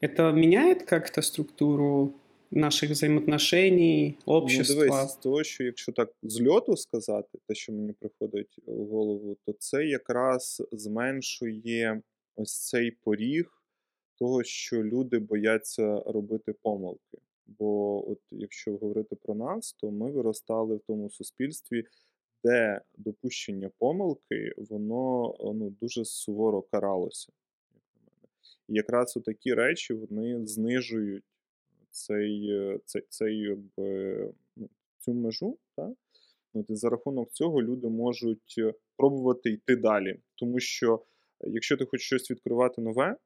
Это 0.00 0.32
меняет 0.32 0.82
как-то 0.84 1.22
структуру 1.22 2.14
наших 2.52 2.90
взаимоотношений, 2.90 4.18
общества? 4.26 4.84
Ну, 4.84 4.90
дивись, 4.90 5.12
з 5.12 5.16
того, 5.16 5.44
що 5.44 5.64
якщо 5.64 5.92
так 5.92 6.12
з 6.22 6.46
льоту 6.46 6.76
сказати, 6.76 7.38
те, 7.48 7.54
що 7.54 7.72
мені 7.72 7.92
приходить 7.92 8.58
в 8.66 8.84
голову, 8.84 9.36
то 9.46 9.52
це 9.58 9.86
якраз 9.86 10.62
зменшує 10.72 12.02
ось 12.36 12.68
цей 12.68 12.90
поріг 12.90 13.62
того, 14.18 14.44
що 14.44 14.84
люди 14.84 15.18
бояться 15.18 16.02
робити 16.06 16.52
помилки. 16.62 17.18
Бо, 17.46 18.10
от 18.10 18.18
якщо 18.30 18.76
говорити 18.76 19.16
про 19.16 19.34
нас, 19.34 19.72
то 19.72 19.90
ми 19.90 20.10
виростали 20.10 20.76
в 20.76 20.80
тому 20.86 21.10
суспільстві, 21.10 21.84
де 22.44 22.80
допущення 22.96 23.70
помилки, 23.78 24.52
воно 24.56 25.34
ну, 25.40 25.70
дуже 25.80 26.04
суворо 26.04 26.62
каралося. 26.62 27.32
І 28.68 28.74
якраз 28.74 29.18
такі 29.24 29.54
речі 29.54 29.94
вони 29.94 30.46
знижують 30.46 31.24
цей, 31.92 32.50
е, 32.50 32.78
цей, 32.84 33.02
цей 33.08 33.56
ну, 34.56 34.68
цю 34.98 35.14
межу. 35.14 35.58
Так? 35.76 35.92
От, 36.54 36.70
і 36.70 36.74
за 36.74 36.88
рахунок 36.88 37.30
цього 37.32 37.62
люди 37.62 37.88
можуть 37.88 38.54
е, 38.58 38.74
пробувати 38.96 39.50
йти 39.50 39.76
далі. 39.76 40.20
Тому 40.34 40.60
що 40.60 41.02
е, 41.40 41.50
якщо 41.50 41.76
ти 41.76 41.84
хочеш 41.84 42.06
щось 42.06 42.30
відкривати 42.30 42.80
нове, 42.80 43.16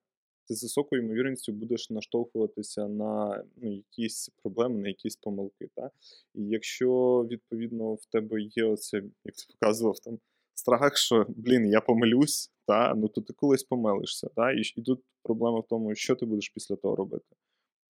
ти 0.48 0.54
з 0.54 0.62
високою 0.62 1.02
ймовірністю 1.02 1.52
будеш 1.52 1.90
наштовхуватися 1.90 2.88
на 2.88 3.44
ну, 3.56 3.72
якісь 3.72 4.30
проблеми, 4.42 4.78
на 4.78 4.88
якісь 4.88 5.16
помилки. 5.16 5.68
Так? 5.74 5.92
І 6.34 6.42
якщо 6.42 7.20
відповідно 7.30 7.94
в 7.94 8.06
тебе 8.06 8.40
є 8.40 8.64
оце, 8.64 8.96
як 8.96 9.34
ти 9.34 9.42
показував, 9.60 9.98
там 9.98 10.18
страх, 10.54 10.96
що 10.96 11.26
блін, 11.28 11.66
я 11.66 11.80
помилюсь, 11.80 12.52
та, 12.66 12.94
ну 12.94 13.08
то 13.08 13.20
ти 13.20 13.32
колись 13.32 13.64
помилишся. 13.64 14.28
Та? 14.36 14.52
І, 14.52 14.60
і 14.76 14.82
тут 14.82 15.00
проблема 15.22 15.60
в 15.60 15.66
тому, 15.68 15.94
що 15.94 16.14
ти 16.14 16.26
будеш 16.26 16.48
після 16.48 16.76
того 16.76 16.96
робити. 16.96 17.36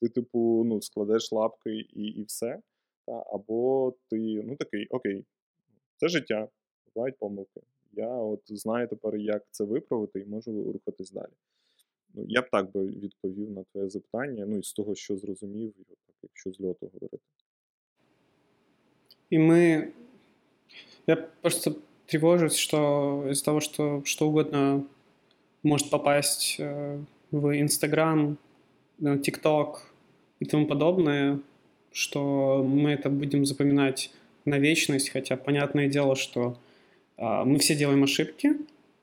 Ти, 0.01 0.09
типу, 0.09 0.65
ну, 0.67 0.83
складеш 0.83 1.33
лапки 1.33 1.71
і, 1.77 2.03
і 2.03 2.23
все. 2.23 2.61
Та? 3.07 3.25
Або 3.33 3.93
ти 4.11 4.43
ну 4.45 4.57
такий, 4.57 4.87
окей, 4.87 5.25
це 5.97 6.09
життя, 6.09 6.49
бувають 6.95 7.19
помилки. 7.19 7.61
Я 7.93 8.09
от 8.09 8.41
знаю 8.47 8.89
тепер, 8.89 9.17
як 9.17 9.45
це 9.51 9.65
виправити, 9.65 10.21
і 10.21 10.25
можу 10.25 10.73
рухатись 10.73 11.11
далі. 11.11 11.33
Ну, 12.15 12.25
я 12.29 12.43
б 12.43 12.51
так 12.51 12.73
би 12.73 12.87
відповів 12.87 13.51
на 13.51 13.65
твоє 13.65 13.89
запитання, 13.89 14.47
ну 14.47 14.59
і 14.59 14.63
з 14.63 14.73
того, 14.73 14.95
що 14.95 15.17
зрозумів, 15.17 15.75
якщо 16.23 16.53
з 16.53 16.61
льоту 16.61 16.91
говорити. 16.93 17.19
И 19.33 19.39
мы... 19.39 19.93
Я 21.07 21.17
просто 21.17 21.77
тревожусь, 22.07 22.57
что 22.57 23.27
из-за 23.31 23.45
того, 23.45 23.61
что 23.61 24.03
что 24.05 24.29
угодно 24.29 24.87
может 25.63 25.91
попасть 25.91 26.57
э, 26.59 27.01
в 27.31 27.61
Инстаграм, 27.61 28.39
ТикТок 29.24 29.92
и 30.40 30.46
тому 30.46 30.68
подобное, 30.68 31.40
что 31.92 32.64
мы 32.64 32.92
это 32.92 33.10
будем 33.10 33.46
запоминать 33.46 34.12
на 34.46 34.60
вечность, 34.60 35.10
хотя 35.10 35.38
понятное 35.38 35.88
дело, 35.88 36.16
что 36.16 36.58
э, 37.18 37.44
мы 37.44 37.60
все 37.60 37.76
делаем 37.76 38.04
ошибки, 38.04 38.58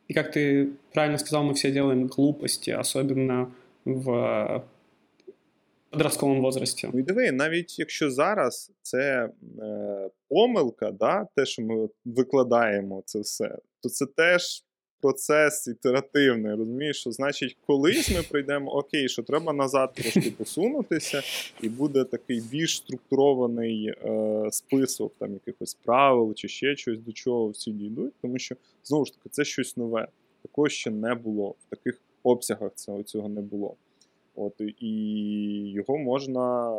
и 0.08 0.14
как 0.14 0.32
ты 0.32 0.72
правильно 0.92 1.18
сказал, 1.18 1.44
мы 1.44 1.54
все 1.54 1.70
делаем 1.70 2.06
глупости, 2.06 2.70
особенно 2.70 3.52
в 3.84 4.64
подростковому 5.90 6.42
возрасті. 6.42 6.88
Ну 6.92 7.00
і 7.00 7.02
диви, 7.02 7.32
навіть 7.32 7.78
якщо 7.78 8.10
зараз 8.10 8.72
це 8.82 9.30
е, 9.58 10.10
помилка, 10.28 10.90
да, 10.90 11.26
те, 11.36 11.46
що 11.46 11.62
ми 11.62 11.88
викладаємо 12.04 13.02
це 13.06 13.20
все, 13.20 13.58
то 13.80 13.88
це 13.88 14.06
теж 14.06 14.64
процес 15.03 15.67
ітеративний. 15.67 16.55
Розумієш, 16.55 16.99
що 16.99 17.11
значить, 17.11 17.57
колись 17.67 18.11
ми 18.11 18.21
прийдемо, 18.29 18.71
окей, 18.71 19.09
що 19.09 19.23
треба 19.23 19.53
назад 19.53 19.93
трошки 19.93 20.31
посунутися, 20.37 21.21
і 21.61 21.69
буде 21.69 22.03
такий 22.03 22.41
більш 22.41 22.77
структурований 22.77 23.87
е, 23.87 24.47
список 24.51 25.13
там 25.19 25.33
якихось 25.33 25.73
правил 25.73 26.33
чи 26.33 26.47
ще 26.47 26.75
щось, 26.75 26.99
до 26.99 27.11
чого 27.11 27.47
всі 27.47 27.71
дійдуть, 27.71 28.13
тому 28.21 28.39
що 28.39 28.55
знову 28.83 29.05
ж 29.05 29.13
таки 29.13 29.29
це 29.29 29.45
щось 29.45 29.77
нове. 29.77 30.07
Такого 30.41 30.69
ще 30.69 30.89
не 30.89 31.15
було 31.15 31.49
в 31.49 31.69
таких 31.69 32.01
обсягах 32.23 32.71
цього, 32.75 33.03
цього 33.03 33.29
не 33.29 33.41
було. 33.41 33.75
От, 34.35 34.61
І 34.79 34.91
його 35.75 35.97
можна 35.97 36.71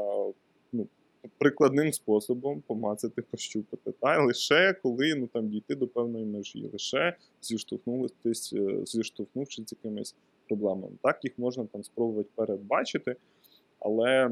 прикладним 1.38 1.92
способом 1.92 2.62
помацати, 2.66 3.22
пощупати. 3.22 3.92
Та? 4.00 4.24
Лише 4.24 4.72
коли 4.72 5.14
ну, 5.14 5.26
там, 5.26 5.48
дійти 5.48 5.74
до 5.74 5.88
певної 5.88 6.24
межі, 6.24 6.70
лише 6.72 7.16
зіштовхнувшись, 7.42 8.54
зіштовхнувшись 8.84 9.68
з 9.68 9.72
якимись 9.72 10.14
проблемами. 10.48 10.92
Так, 11.02 11.20
їх 11.22 11.38
можна 11.38 11.64
там 11.64 11.84
спробувати 11.84 12.28
передбачити, 12.34 13.16
але 13.78 14.30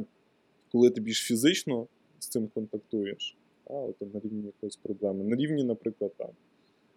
коли 0.72 0.90
ти 0.90 1.00
більш 1.00 1.20
фізично 1.20 1.86
з 2.18 2.28
цим 2.28 2.48
контактуєш, 2.54 3.36
та, 3.64 3.74
от, 3.74 4.14
на 4.14 4.20
рівні 4.20 4.46
якоїсь 4.46 4.76
проблеми, 4.76 5.24
на 5.24 5.36
рівні, 5.36 5.64
наприклад, 5.64 6.12
там. 6.16 6.30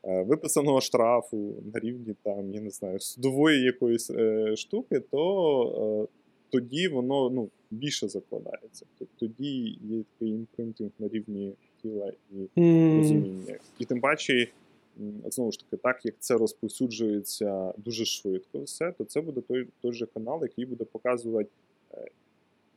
Е, 0.07 0.23
виписаного 0.23 0.81
штрафу 0.81 1.53
на 1.73 1.79
рівні 1.79 2.15
там, 2.23 2.53
я 2.53 2.61
не 2.61 2.69
знаю, 2.69 2.99
судової 2.99 3.61
якоїсь 3.61 4.09
е, 4.09 4.55
штуки, 4.55 4.99
то 4.99 6.07
е, 6.09 6.15
тоді 6.49 6.87
воно 6.87 7.29
ну, 7.29 7.49
більше 7.71 8.07
закладається. 8.07 8.85
Тоді 9.19 9.77
є 9.83 10.03
такий 10.03 10.33
імпринтинг 10.33 10.91
на 10.99 11.07
рівні 11.07 11.53
тіла 11.81 12.11
і 12.31 12.61
розуміння. 12.97 13.57
І 13.79 13.85
тим 13.85 14.01
паче, 14.01 14.47
знову 15.25 15.51
ж 15.51 15.59
таки, 15.59 15.77
так 15.77 16.05
як 16.05 16.15
це 16.19 16.37
розповсюджується 16.37 17.73
дуже 17.77 18.05
швидко, 18.05 18.61
все, 18.61 18.91
то 18.91 19.03
це 19.03 19.21
буде 19.21 19.41
той 19.41 19.67
той 19.81 19.93
же 19.93 20.05
канал, 20.05 20.39
який 20.41 20.65
буде 20.65 20.83
показувати 20.83 21.49
е, 21.93 22.07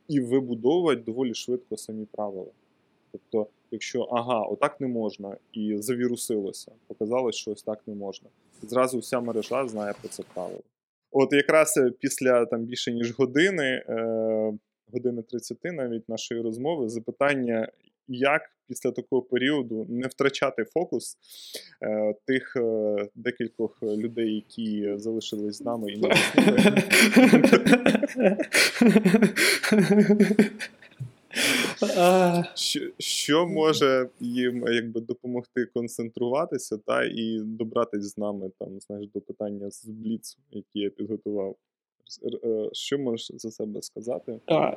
і 0.07 0.19
вибудовувати 0.19 1.01
доволі 1.01 1.33
швидко 1.33 1.77
самі 1.77 2.05
правила. 2.05 2.51
Тобто, 3.11 3.47
якщо 3.71 4.01
ага, 4.01 4.41
отак 4.41 4.81
не 4.81 4.87
можна, 4.87 5.37
і 5.53 5.77
завірусилося, 5.77 6.71
показалось, 6.87 7.35
що 7.35 7.51
ось 7.51 7.63
так 7.63 7.79
не 7.87 7.95
можна. 7.95 8.29
Зразу 8.61 8.99
вся 8.99 9.21
мережа 9.21 9.67
знає 9.67 9.93
про 10.01 10.09
це 10.09 10.23
правило. 10.33 10.61
От 11.11 11.33
якраз 11.33 11.77
е, 11.77 11.91
після 11.99 12.45
там 12.45 12.65
більше 12.65 12.91
ніж 12.91 13.11
години, 13.11 13.83
е, 13.89 14.53
години 14.93 15.21
30 15.21 15.57
навіть 15.63 16.09
нашої 16.09 16.41
розмови, 16.41 16.89
запитання, 16.89 17.67
як 18.07 18.41
після 18.67 18.91
такого 18.91 19.21
періоду 19.21 19.85
не 19.89 20.07
втрачати 20.07 20.63
фокус 20.63 21.17
е, 21.81 22.15
тих 22.25 22.55
е, 22.55 23.07
декількох 23.15 23.83
людей, 23.83 24.35
які 24.35 24.97
залишились 24.97 25.57
з 25.57 25.61
нами 25.61 25.91
і 25.91 25.97
не 25.97 26.09
Що 32.54 32.80
що 32.98 33.46
може 33.46 34.08
їм 34.20 34.64
якби 34.68 35.00
допомогти 35.00 35.66
концентруватися 35.74 36.78
та 36.86 37.04
і 37.04 37.40
добратися 37.42 38.08
з 38.08 38.18
нами 38.18 38.50
там, 38.58 38.80
знаєш, 38.80 39.08
до 39.14 39.20
питання 39.20 39.70
з 39.70 39.84
Бліцу, 39.88 40.38
які 40.50 40.78
я 40.80 40.90
підготував? 40.90 41.54
Что 42.72 42.98
можешь 42.98 43.30
за 43.34 43.50
себя 43.50 43.82
сказать? 43.82 44.22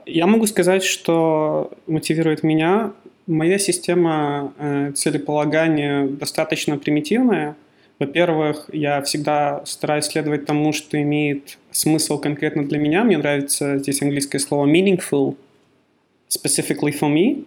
Я 0.06 0.28
могу 0.28 0.48
сказать, 0.48 0.84
что 0.84 1.72
мотивирует 1.88 2.44
меня. 2.44 2.94
Моя 3.28 3.60
система 3.60 4.53
э, 4.60 4.91
целеполагания 4.94 6.07
достаточно 6.07 6.78
примитивная. 6.78 7.56
Во-первых, 7.99 8.69
я 8.74 9.02
всегда 9.02 9.61
стараюсь 9.65 10.06
следовать 10.06 10.45
тому, 10.45 10.72
что 10.72 10.98
имеет 10.98 11.57
смысл 11.72 12.18
конкретно 12.22 12.64
для 12.64 12.80
меня. 12.80 13.03
Мне 13.03 13.18
нравится 13.18 13.78
здесь 13.78 14.02
английское 14.02 14.40
слово 14.40 14.65
meaningful – 14.65 15.48
specifically 16.33 16.93
for 16.93 17.09
me, 17.09 17.45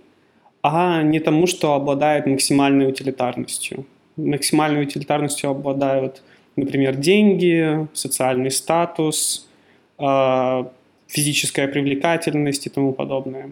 а 0.62 1.04
не 1.04 1.20
тому, 1.20 1.48
что 1.48 1.74
обладает 1.74 2.26
максимальной 2.26 2.88
утилитарностью. 2.88 3.86
Максимальной 4.16 4.84
утилитарностью 4.84 5.50
обладают, 5.50 6.22
например, 6.56 6.96
деньги, 6.96 7.88
социальный 7.94 8.52
статус, 8.52 9.48
а, 9.98 10.72
физическая 11.08 11.68
привлекательность 11.68 12.68
и 12.68 12.70
тому 12.70 12.94
подобное. 12.94 13.52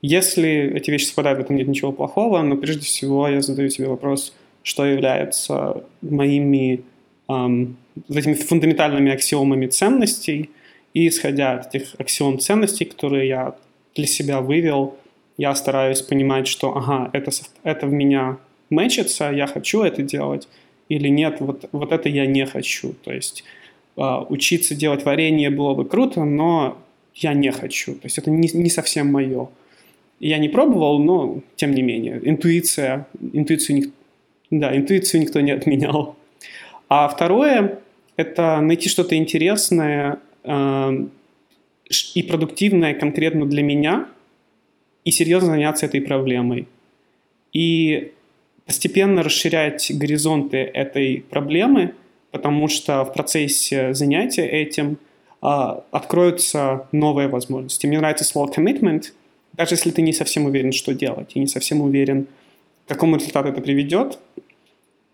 Если 0.00 0.72
эти 0.74 0.90
вещи 0.90 1.04
совпадают, 1.04 1.38
в 1.38 1.42
этом 1.42 1.56
нет 1.56 1.68
ничего 1.68 1.92
плохого, 1.92 2.42
но 2.42 2.56
прежде 2.56 2.84
всего 2.84 3.28
я 3.28 3.40
задаю 3.40 3.70
себе 3.70 3.88
вопрос, 3.88 4.34
что 4.64 4.84
является 4.84 5.84
моими 6.00 6.82
эм, 7.28 7.76
этими 8.08 8.34
фундаментальными 8.34 9.12
аксиомами 9.12 9.66
ценностей, 9.66 10.50
и 10.94 11.08
исходя 11.08 11.52
от 11.52 11.74
этих 11.74 11.94
аксиом 11.98 12.38
ценностей, 12.38 12.84
которые 12.84 13.28
я 13.28 13.54
для 13.94 14.06
себя 14.06 14.40
вывел, 14.40 14.96
я 15.36 15.54
стараюсь 15.54 16.02
понимать, 16.02 16.46
что, 16.46 16.76
ага, 16.76 17.10
это, 17.12 17.30
это 17.62 17.86
в 17.86 17.92
меня 17.92 18.38
мэчится, 18.70 19.30
я 19.30 19.46
хочу 19.46 19.82
это 19.82 20.02
делать, 20.02 20.48
или 20.88 21.08
нет, 21.08 21.36
вот, 21.40 21.68
вот 21.72 21.92
это 21.92 22.08
я 22.08 22.26
не 22.26 22.46
хочу. 22.46 22.94
То 23.04 23.12
есть 23.12 23.44
э, 23.96 24.02
учиться 24.28 24.74
делать 24.74 25.04
варенье 25.04 25.50
было 25.50 25.74
бы 25.74 25.84
круто, 25.84 26.24
но 26.24 26.78
я 27.14 27.34
не 27.34 27.50
хочу. 27.50 27.94
То 27.94 28.04
есть 28.04 28.18
это 28.18 28.30
не, 28.30 28.48
не 28.52 28.70
совсем 28.70 29.10
мое. 29.10 29.48
Я 30.20 30.38
не 30.38 30.48
пробовал, 30.48 30.98
но 30.98 31.40
тем 31.56 31.74
не 31.74 31.82
менее. 31.82 32.20
Интуиция, 32.22 33.06
интуицию, 33.32 33.76
ник, 33.76 33.90
да, 34.50 34.76
интуицию 34.76 35.22
никто 35.22 35.40
не 35.40 35.52
отменял. 35.52 36.16
А 36.88 37.08
второе– 37.08 37.78
это 38.16 38.60
найти 38.60 38.88
что-то 38.88 39.16
интересное, 39.16 40.18
э, 40.44 41.06
и 42.14 42.22
продуктивное 42.22 42.94
конкретно 42.94 43.46
для 43.46 43.62
меня, 43.62 44.08
и 45.04 45.10
серьезно 45.10 45.50
заняться 45.50 45.86
этой 45.86 46.00
проблемой. 46.00 46.68
И 47.52 48.12
постепенно 48.66 49.22
расширять 49.22 49.90
горизонты 49.94 50.58
этой 50.58 51.24
проблемы, 51.28 51.94
потому 52.30 52.68
что 52.68 53.04
в 53.04 53.12
процессе 53.12 53.94
занятия 53.94 54.46
этим 54.46 54.98
а, 55.40 55.84
откроются 55.90 56.86
новые 56.92 57.28
возможности. 57.28 57.86
Мне 57.86 57.98
нравится 57.98 58.24
слово 58.24 58.50
commitment, 58.50 59.12
даже 59.54 59.74
если 59.74 59.90
ты 59.90 60.02
не 60.02 60.12
совсем 60.12 60.46
уверен, 60.46 60.72
что 60.72 60.94
делать, 60.94 61.32
и 61.34 61.40
не 61.40 61.46
совсем 61.46 61.82
уверен, 61.82 62.26
к 62.86 62.88
какому 62.88 63.16
результату 63.16 63.48
это 63.48 63.60
приведет, 63.60 64.18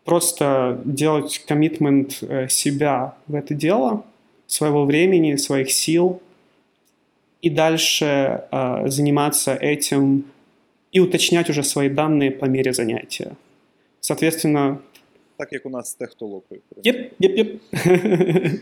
просто 0.05 0.81
делать 0.85 1.45
коммитмент 1.47 2.19
э, 2.23 2.49
себя 2.49 3.15
в 3.27 3.35
это 3.35 3.55
дело, 3.55 4.05
своего 4.47 4.85
времени, 4.85 5.37
своих 5.37 5.71
сил, 5.71 6.23
и 7.43 7.51
дальше 7.51 8.45
э, 8.51 8.89
заниматься 8.89 9.55
этим 9.55 10.25
и 10.93 11.01
уточнять 11.01 11.51
уже 11.51 11.63
свои 11.63 11.89
данные 11.89 12.31
по 12.31 12.47
мере 12.47 12.73
занятия. 12.73 13.37
Соответственно... 14.01 14.81
Так, 15.37 15.51
как 15.51 15.67
у 15.67 15.69
нас 15.69 15.91
с. 15.91 15.97
Yep, 16.83 17.15
yep, 17.21 17.61
yep. 17.73 18.61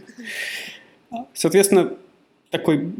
Соответственно, 1.32 1.96
такой 2.50 2.92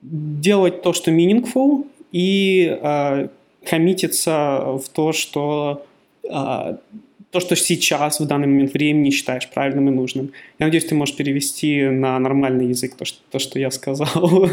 делать 0.00 0.82
то, 0.82 0.92
что 0.92 1.10
meaningful, 1.10 1.86
и 2.12 2.78
э, 2.80 3.28
коммититься 3.64 4.78
в 4.78 4.88
то, 4.88 5.12
что 5.12 5.84
э, 6.22 6.76
то, 7.33 7.39
что 7.39 7.55
сейчас, 7.55 8.19
в 8.19 8.25
данный 8.25 8.47
момент 8.47 8.73
времени 8.73 9.11
считаешь 9.11 9.49
правильным 9.49 9.89
и 9.89 9.91
нужным. 9.91 10.31
Я 10.59 10.65
надеюсь, 10.65 10.85
ты 10.85 10.95
можешь 10.95 11.15
перевести 11.15 11.83
на 11.89 12.19
нормальный 12.19 12.67
язык 12.67 12.95
то, 12.95 13.05
что, 13.05 13.21
то, 13.29 13.39
что 13.39 13.59
я 13.59 13.71
сказал. 13.71 14.49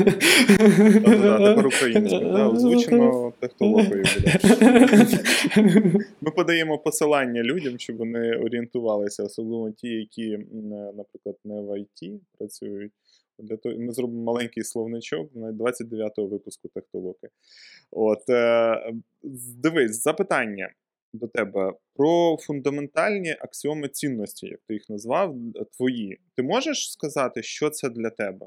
Тепер 0.56 1.66
українською, 1.66 2.32
да, 2.32 2.48
озвучено 2.48 3.32
технологією 3.40 4.04
буде. 4.14 4.38
Ми 6.20 6.30
подаємо 6.30 6.78
посилання 6.78 7.42
людям, 7.42 7.78
щоб 7.78 7.96
вони 7.96 8.36
орієнтувалися, 8.36 9.24
особливо 9.24 9.70
ті, 9.70 9.88
які, 9.88 10.38
наприклад, 10.96 11.36
не 11.44 11.60
в 11.60 11.80
ІТ 11.80 12.20
працюють. 12.38 12.92
Для 13.38 13.56
того 13.56 13.74
ми 13.78 13.92
зробимо 13.92 14.22
маленький 14.22 14.64
словничок 14.64 15.30
на 15.34 15.52
29-го 15.52 16.26
випуску 16.26 16.68
технології. 16.68 17.30
От, 17.90 18.30
е, 18.30 18.92
дивись, 19.62 20.02
запитання 20.02 20.70
до 21.12 21.26
тебе 21.28 21.72
про 21.94 22.36
фундаментальні 22.40 23.36
аксіоми 23.40 23.88
цінності, 23.88 24.46
як 24.46 24.60
ти 24.66 24.74
їх 24.74 24.90
назвав, 24.90 25.36
твої. 25.76 26.18
Ти 26.34 26.42
можеш 26.42 26.92
сказати, 26.92 27.42
що 27.42 27.70
це 27.70 27.88
для 27.88 28.10
тебе? 28.10 28.46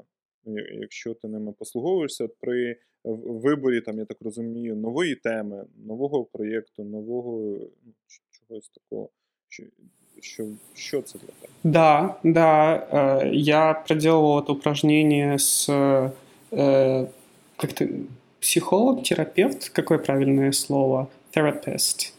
Якщо 0.80 1.14
ти 1.14 1.28
ними 1.28 1.52
послуговуєшся 1.52 2.28
при 2.40 2.76
виборі, 3.04 3.80
там, 3.80 3.98
я 3.98 4.04
так 4.04 4.18
розумію, 4.20 4.76
нової 4.76 5.14
теми, 5.14 5.64
нового 5.86 6.24
проєкту, 6.24 6.84
нового 6.84 7.58
ну, 7.84 7.92
чогось 8.30 8.68
такого. 8.68 9.08
Що, 9.48 9.64
що, 10.20 10.46
що 10.74 11.02
це 11.02 11.18
для 11.18 11.26
тебе? 11.26 11.52
Да, 11.64 12.20
да. 12.24 12.74
Э, 12.92 13.30
я 13.32 13.84
проделывал 13.88 14.38
это 14.38 14.52
упражнение 14.52 15.38
с 15.38 15.68
э, 15.68 17.06
как 17.56 17.72
ты, 17.72 18.06
психолог, 18.40 19.02
терапевт, 19.02 19.68
какое 19.68 19.98
правильное 19.98 20.52
слово? 20.52 21.08
Therapist. 21.36 22.12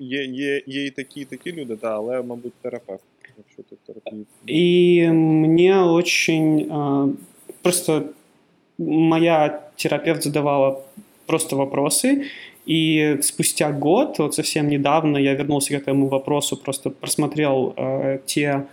Є 0.00 0.24
є, 0.24 0.62
є 0.66 0.86
і 0.86 0.90
такі, 0.90 1.20
і 1.20 1.24
такі 1.24 1.52
люди, 1.52 1.76
да, 1.82 1.94
але, 1.94 2.22
мабуть, 2.22 2.52
терапевт. 2.62 3.02
Якщо 3.38 3.62
ти 3.62 3.76
терапевт. 3.86 4.26
И 4.48 5.08
мне 5.12 5.82
очень... 5.82 6.70
Просто 7.62 8.02
моя 8.78 9.60
терапевт 9.76 10.22
задавала 10.22 10.82
просто 11.26 11.56
вопросы, 11.56 12.26
и 12.66 13.18
спустя 13.22 13.72
год, 13.72 14.18
вот 14.18 14.34
совсем 14.34 14.68
недавно, 14.68 15.18
я 15.18 15.34
вернулся 15.34 15.78
к 15.78 15.82
этому 15.82 16.08
вопросу, 16.08 16.56
просто 16.56 16.90
просмотрел 16.90 17.74
э, 17.76 18.18
те 18.26 18.66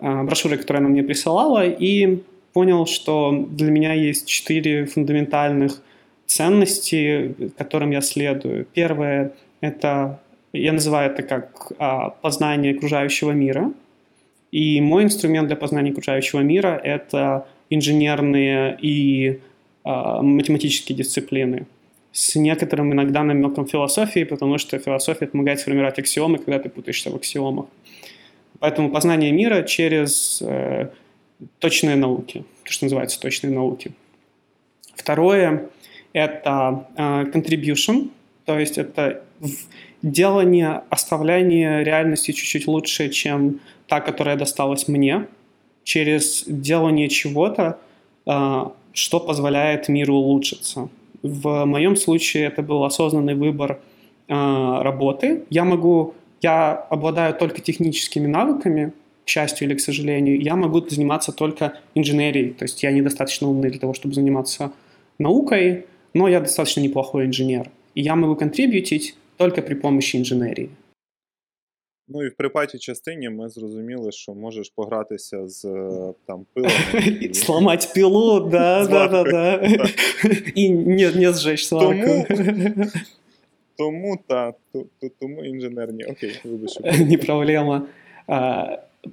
э, 0.00 0.22
брошюры, 0.22 0.58
которые 0.58 0.80
она 0.80 0.88
мне 0.88 1.02
присылала, 1.02 1.66
и 1.66 2.22
понял, 2.52 2.86
что 2.86 3.46
для 3.50 3.70
меня 3.70 3.94
есть 3.94 4.26
четыре 4.28 4.86
фундаментальных 4.86 5.82
ценности, 6.26 7.34
которым 7.56 7.90
я 7.90 8.00
следую. 8.00 8.64
Первое — 8.72 9.60
это 9.60 10.20
я 10.53 10.73
называю 10.73 11.11
это 11.11 11.23
как 11.23 11.71
а, 11.77 12.09
познание 12.09 12.75
окружающего 12.75 13.31
мира. 13.31 13.71
И 14.51 14.81
мой 14.81 15.03
инструмент 15.03 15.47
для 15.47 15.55
познания 15.55 15.91
окружающего 15.91 16.39
мира— 16.39 16.79
это 16.83 17.47
инженерные 17.69 18.77
и 18.81 19.39
а, 19.83 20.21
математические 20.21 20.97
дисциплины. 20.97 21.65
С 22.11 22.35
некоторым 22.35 22.93
иногда 22.93 23.23
намеком 23.23 23.67
философии, 23.67 24.23
потому 24.23 24.57
что 24.57 24.79
философия 24.79 25.27
помогает 25.27 25.59
сформировать 25.59 25.99
аксиомы, 25.99 26.37
когда 26.37 26.59
ты 26.59 26.69
путаешься 26.69 27.11
в 27.11 27.15
аксиомах. 27.15 27.65
Поэтому 28.59 28.89
познание 28.89 29.31
мира 29.31 29.61
через 29.63 30.41
э, 30.41 30.89
точные 31.59 31.95
науки, 31.95 32.43
то, 32.63 32.71
что 32.71 32.85
называется 32.85 33.19
точные 33.19 33.53
науки. 33.53 33.91
Второе— 34.95 35.69
это 36.13 36.87
э, 36.97 37.23
contribution, 37.25 38.09
то 38.45 38.57
есть 38.57 38.77
это 38.77 39.23
делание, 40.01 40.81
оставляние 40.89 41.83
реальности 41.83 42.31
чуть-чуть 42.31 42.67
лучше, 42.67 43.09
чем 43.09 43.59
та, 43.87 43.99
которая 44.01 44.35
досталась 44.35 44.87
мне, 44.87 45.27
через 45.83 46.43
делание 46.45 47.09
чего-то, 47.09 47.79
а, 48.25 48.73
что 48.93 49.19
позволяет 49.19 49.87
миру 49.87 50.15
улучшиться. 50.15 50.89
В 51.23 51.65
моем 51.65 51.95
случае 51.95 52.45
это 52.45 52.61
был 52.61 52.83
осознанный 52.83 53.35
выбор 53.35 53.79
а, 54.27 54.83
работы. 54.83 55.43
Я 55.49 55.63
могу, 55.63 56.13
я 56.41 56.73
обладаю 56.73 57.33
только 57.33 57.61
техническими 57.61 58.27
навыками, 58.27 58.93
к 59.25 59.29
счастью 59.29 59.67
или 59.67 59.75
к 59.75 59.81
сожалению, 59.81 60.41
я 60.41 60.55
могу 60.55 60.79
заниматься 60.87 61.33
только 61.33 61.73
инженерией. 61.95 62.53
То 62.53 62.63
есть 62.63 62.81
я 62.83 62.91
недостаточно 62.91 63.49
умный 63.49 63.69
для 63.69 63.79
того, 63.79 63.93
чтобы 63.93 64.15
заниматься 64.15 64.71
наукой, 65.19 65.85
но 66.13 66.27
я 66.27 66.39
достаточно 66.39 66.79
неплохой 66.79 67.25
инженер. 67.25 67.69
И 67.93 68.01
я 68.01 68.15
могу 68.15 68.35
контрибьютить 68.35 69.15
тільки 69.38 69.62
при 69.62 69.74
помощі 69.74 70.18
інженерії. 70.18 70.68
Ну 72.08 72.24
і 72.24 72.28
в 72.28 72.36
припаті 72.36 72.78
частині 72.78 73.28
ми 73.28 73.48
зрозуміли, 73.48 74.12
що 74.12 74.34
можеш 74.34 74.72
погратися 74.74 75.48
з 75.48 75.62
там 76.26 76.46
пилом. 76.54 76.70
Сломати 77.32 77.86
пилу, 77.94 78.40
да, 78.40 78.86
да, 78.86 79.08
да, 79.08 79.24
да. 79.24 79.60
І 80.54 80.70
не, 80.70 81.10
не 81.10 81.32
зжечь 81.32 81.64
сварку. 81.66 82.26
Тому, 82.28 82.86
тому 83.76 84.18
та, 84.26 84.54
тому 85.20 85.44
інженерні. 85.44 86.04
Окей, 86.04 86.40
вибачте. 86.44 87.04
Не 87.04 87.18
проблема. 87.18 87.86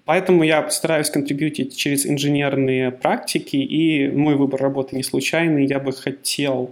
Поэтому 0.06 0.44
я 0.44 0.70
стараюсь 0.70 1.10
контрибьютить 1.10 1.76
через 1.76 2.06
инженерные 2.06 2.92
практики, 2.92 3.58
и 3.58 4.08
мой 4.08 4.36
выбор 4.36 4.62
работы 4.62 4.96
не 4.96 5.04
случайный. 5.04 5.66
Я 5.66 5.80
бы 5.80 5.92
хотел 5.92 6.70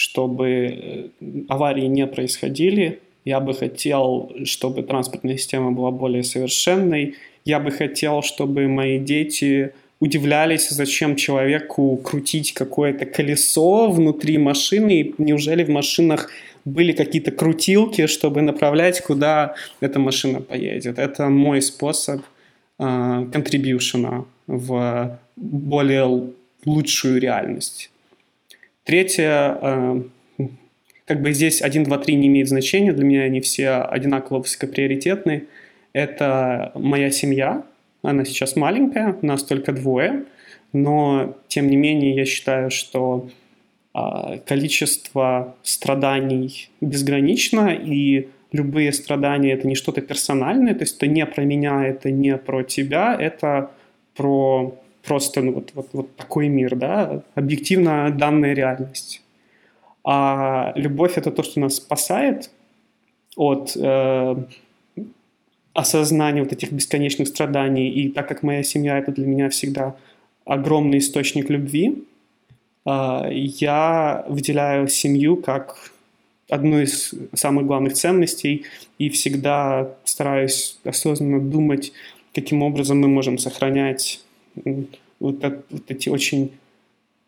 чтобы 0.00 0.48
э, 0.48 1.08
аварии 1.48 1.86
не 1.86 2.06
происходили. 2.06 3.00
Я 3.26 3.38
бы 3.40 3.52
хотел, 3.52 4.32
чтобы 4.44 4.82
транспортная 4.82 5.36
система 5.36 5.72
была 5.72 5.90
более 5.90 6.22
совершенной. 6.22 7.14
Я 7.44 7.60
бы 7.60 7.70
хотел, 7.70 8.22
чтобы 8.22 8.66
мои 8.68 8.98
дети 8.98 9.72
удивлялись, 10.00 10.70
зачем 10.70 11.16
человеку 11.16 11.98
крутить 11.98 12.54
какое-то 12.54 13.04
колесо 13.04 13.90
внутри 13.90 14.38
машины, 14.38 15.12
неужели 15.18 15.64
в 15.64 15.68
машинах 15.68 16.30
были 16.64 16.92
какие-то 16.92 17.30
крутилки, 17.30 18.06
чтобы 18.06 18.40
направлять, 18.40 19.02
куда 19.02 19.54
эта 19.80 19.98
машина 19.98 20.40
поедет. 20.40 20.98
Это 20.98 21.28
мой 21.28 21.60
способ 21.60 22.22
контрибьюшена 22.78 24.18
э, 24.18 24.22
в 24.46 25.18
более 25.36 26.30
лучшую 26.64 27.20
реальность. 27.20 27.90
Третье, 28.90 29.56
э, 29.62 30.02
как 31.04 31.22
бы 31.22 31.32
здесь 31.32 31.62
1, 31.62 31.84
2, 31.84 31.98
3 31.98 32.16
не 32.16 32.26
имеет 32.26 32.48
значения, 32.48 32.92
для 32.92 33.04
меня 33.04 33.22
они 33.22 33.40
все 33.40 33.82
одинаково 33.82 34.40
высокоприоритетны. 34.40 35.44
Это 35.92 36.72
моя 36.74 37.12
семья, 37.12 37.62
она 38.02 38.24
сейчас 38.24 38.56
маленькая, 38.56 39.16
нас 39.22 39.44
только 39.44 39.70
двое, 39.70 40.24
но 40.72 41.36
тем 41.46 41.68
не 41.68 41.76
менее 41.76 42.16
я 42.16 42.24
считаю, 42.24 42.72
что 42.72 43.30
а, 43.94 44.38
количество 44.38 45.54
страданий 45.62 46.68
безгранично, 46.80 47.68
и 47.68 48.26
любые 48.50 48.92
страдания 48.92 49.52
это 49.52 49.68
не 49.68 49.76
что-то 49.76 50.00
персональное, 50.00 50.74
то 50.74 50.80
есть 50.80 50.96
это 50.96 51.06
не 51.06 51.24
про 51.26 51.44
меня, 51.44 51.86
это 51.86 52.10
не 52.10 52.36
про 52.36 52.64
тебя, 52.64 53.16
это 53.16 53.70
про 54.16 54.79
просто 55.02 55.42
ну, 55.42 55.52
вот, 55.52 55.70
вот, 55.74 55.88
вот 55.92 56.16
такой 56.16 56.48
мир, 56.48 56.76
да, 56.76 57.22
объективно 57.34 58.10
данная 58.10 58.54
реальность. 58.54 59.22
А 60.04 60.72
любовь 60.76 61.18
это 61.18 61.30
то, 61.30 61.42
что 61.42 61.60
нас 61.60 61.76
спасает 61.76 62.50
от 63.36 63.76
э, 63.76 64.36
осознания 65.74 66.42
вот 66.42 66.52
этих 66.52 66.72
бесконечных 66.72 67.28
страданий. 67.28 67.90
И 67.90 68.10
так 68.10 68.28
как 68.28 68.42
моя 68.42 68.62
семья 68.62 68.98
это 68.98 69.12
для 69.12 69.26
меня 69.26 69.48
всегда 69.50 69.96
огромный 70.44 70.98
источник 70.98 71.50
любви, 71.50 72.04
э, 72.86 73.28
я 73.32 74.24
выделяю 74.28 74.88
семью 74.88 75.36
как 75.36 75.92
одну 76.48 76.80
из 76.80 77.14
самых 77.34 77.66
главных 77.66 77.94
ценностей 77.94 78.64
и 78.98 79.08
всегда 79.08 79.94
стараюсь 80.04 80.78
осознанно 80.84 81.40
думать, 81.40 81.92
каким 82.34 82.62
образом 82.62 83.00
мы 83.00 83.08
можем 83.08 83.38
сохранять 83.38 84.20
вот, 85.20 85.42
вот 85.70 85.90
эти 85.90 86.08
очень 86.08 86.52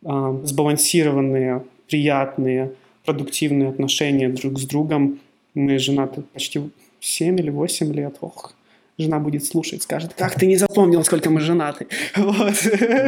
а, 0.04 0.40
сбалансированные, 0.44 1.64
приятные, 1.88 2.72
продуктивные 3.04 3.68
отношения 3.68 4.28
друг 4.28 4.58
с 4.58 4.64
другом. 4.64 5.20
Мы 5.54 5.78
женаты 5.78 6.22
почти 6.32 6.60
7 7.00 7.38
или 7.38 7.50
8 7.50 7.92
лет. 7.92 8.16
Ох, 8.20 8.54
жена 8.98 9.18
будет 9.18 9.44
слушать, 9.44 9.82
скажет, 9.82 10.14
как 10.14 10.34
ты 10.34 10.46
не 10.46 10.56
запомнил, 10.56 11.04
сколько 11.04 11.30
мы 11.30 11.40
женаты. 11.40 11.86
Вот. 12.16 12.54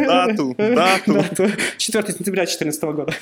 Дату, 0.07 0.55
дату. 0.57 1.15
дату. 1.15 1.47
4 1.79 2.13
сентября 2.13 2.45
2014 2.45 2.83
года. 2.83 3.15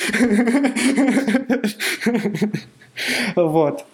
Вот. 3.37 3.85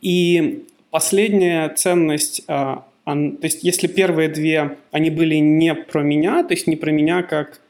И 0.00 0.64
последняя 0.90 1.68
ценность 1.70 2.42
а, 2.48 2.84
то 3.04 3.38
есть 3.42 3.64
если 3.64 3.88
первые 3.88 4.28
две, 4.28 4.76
они 4.90 5.10
были 5.10 5.36
не 5.36 5.74
про 5.74 6.02
меня, 6.02 6.44
то 6.44 6.54
есть 6.54 6.66
не 6.66 6.76
про 6.76 6.90
меня 6.90 7.22
как 7.22 7.60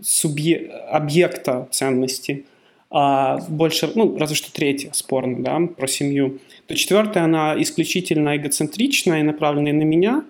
субъе- 0.00 0.68
объекта 0.68 1.68
ценности, 1.70 2.46
а 2.90 3.38
больше, 3.48 3.90
ну, 3.94 4.16
разве 4.16 4.34
что 4.34 4.50
третья 4.50 4.90
спорно, 4.92 5.42
да, 5.42 5.60
про 5.76 5.86
семью, 5.86 6.38
то 6.66 6.74
четвертая, 6.74 7.24
она 7.24 7.54
исключительно 7.60 8.36
эгоцентричная 8.36 9.20
и 9.20 9.22
направленная 9.22 9.74
на 9.74 9.82
меня. 9.82 10.24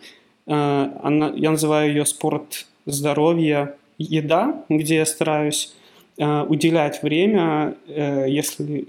Э, 0.46 0.90
она, 1.02 1.32
я 1.36 1.52
называю 1.52 1.90
ее 1.90 2.04
спорт, 2.04 2.66
здоровье, 2.84 3.74
еда, 3.98 4.64
где 4.68 4.96
я 4.96 5.06
стараюсь 5.06 5.72
э, 6.16 6.42
уделять 6.48 7.02
время, 7.02 7.76
э, 7.86 8.26
если, 8.28 8.82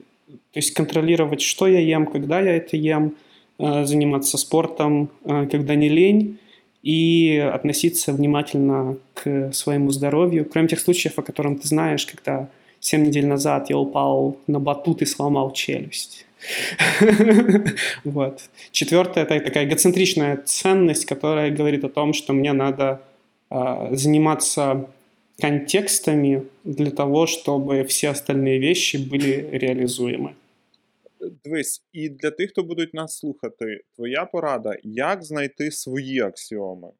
то 0.52 0.58
есть 0.58 0.74
контролировать, 0.74 1.42
что 1.42 1.68
я 1.68 1.80
ем, 1.80 2.08
когда 2.08 2.40
я 2.40 2.56
это 2.56 2.76
ем, 2.76 3.16
заниматься 3.59 4.37
спортом, 4.39 5.09
когда 5.25 5.75
не 5.75 5.89
лень, 5.89 6.39
и 6.85 7.39
относиться 7.39 8.13
внимательно 8.13 8.99
к 9.15 9.53
своему 9.53 9.91
здоровью, 9.91 10.45
кроме 10.45 10.69
тех 10.69 10.81
случаев, 10.81 11.19
о 11.19 11.23
которых 11.23 11.63
ты 11.63 11.69
знаешь, 11.69 12.05
когда 12.05 12.49
7 12.81 13.03
недель 13.07 13.27
назад 13.27 13.71
я 13.71 13.79
упал 13.79 14.37
на 14.47 14.61
батут 14.61 15.01
и 15.01 15.07
сломал 15.07 15.53
челюсть. 15.53 16.27
Вот. 18.05 18.43
Четвертое – 18.71 19.25
это 19.25 19.41
такая 19.41 19.65
эгоцентричная 19.65 20.37
ценность, 20.45 21.07
которая 21.07 21.51
говорит 21.51 21.85
о 21.85 21.89
том, 21.89 22.13
что 22.13 22.35
мне 22.35 22.53
надо 22.53 23.01
а, 23.49 23.89
заниматься 23.93 24.87
контекстами 25.41 26.43
для 26.65 26.91
того, 26.91 27.27
чтобы 27.27 27.85
все 27.85 28.11
остальные 28.11 28.59
вещи 28.59 28.99
были 28.99 29.49
реалізуємі. 29.53 30.29
Дивись, 31.44 31.86
і 31.94 32.10
для 32.10 32.32
тих, 32.32 32.50
хто 32.50 32.64
будуть 32.64 32.94
нас 32.94 33.18
слухати, 33.18 33.82
твоя 33.96 34.26
порада, 34.26 34.76
як 34.84 35.24
знайти 35.24 35.72
свої 35.72 36.22
аксіоми. 36.22 36.92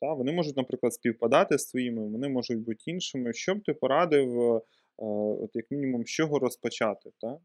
Та, 0.00 0.12
Вони 0.12 0.32
можуть, 0.32 0.56
наприклад, 0.56 0.94
співпадати 0.94 1.58
з 1.58 1.66
твоїми, 1.66 2.08
вони 2.08 2.28
можуть 2.28 2.58
бути 2.58 2.78
іншими. 2.86 3.32
Що 3.32 3.54
б 3.54 3.62
ти 3.64 3.74
порадив 3.74 4.62
от 4.98 5.50
як 5.54 5.70
мінімум, 5.70 6.04
з 6.06 6.08
чого 6.10 6.38
розпочати, 6.38 7.10
так? 7.20 7.38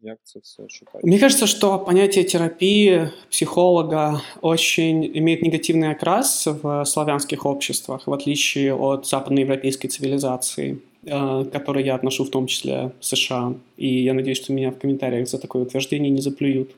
Як 0.00 0.18
це 0.22 0.38
все 0.38 0.68
шукать? 0.68 1.04
Мне 1.04 1.18
кажется, 1.18 1.46
что 1.46 1.78
понятие 1.78 2.24
терапии 2.24 3.10
психолога 3.30 4.22
очень 4.42 5.04
имеет 5.18 5.42
негативный 5.42 5.90
окрас 5.90 6.46
в 6.46 6.84
славянских 6.84 7.46
обществах, 7.46 8.06
в 8.06 8.12
отличие 8.12 8.74
от 8.74 9.06
западноевропейской 9.06 9.90
цивилизации, 9.90 10.72
э, 10.72 10.76
к 11.08 11.50
которой 11.50 11.84
я 11.84 11.94
отношу 11.94 12.24
в 12.24 12.30
том 12.30 12.46
числе 12.46 12.92
США. 13.00 13.54
И 13.76 14.02
я 14.02 14.14
надеюсь, 14.14 14.38
что 14.38 14.52
меня 14.52 14.70
в 14.70 14.78
комментариях 14.78 15.28
за 15.28 15.38
такое 15.38 15.62
утверждение 15.62 16.10
не 16.10 16.20
заплюют. 16.20 16.70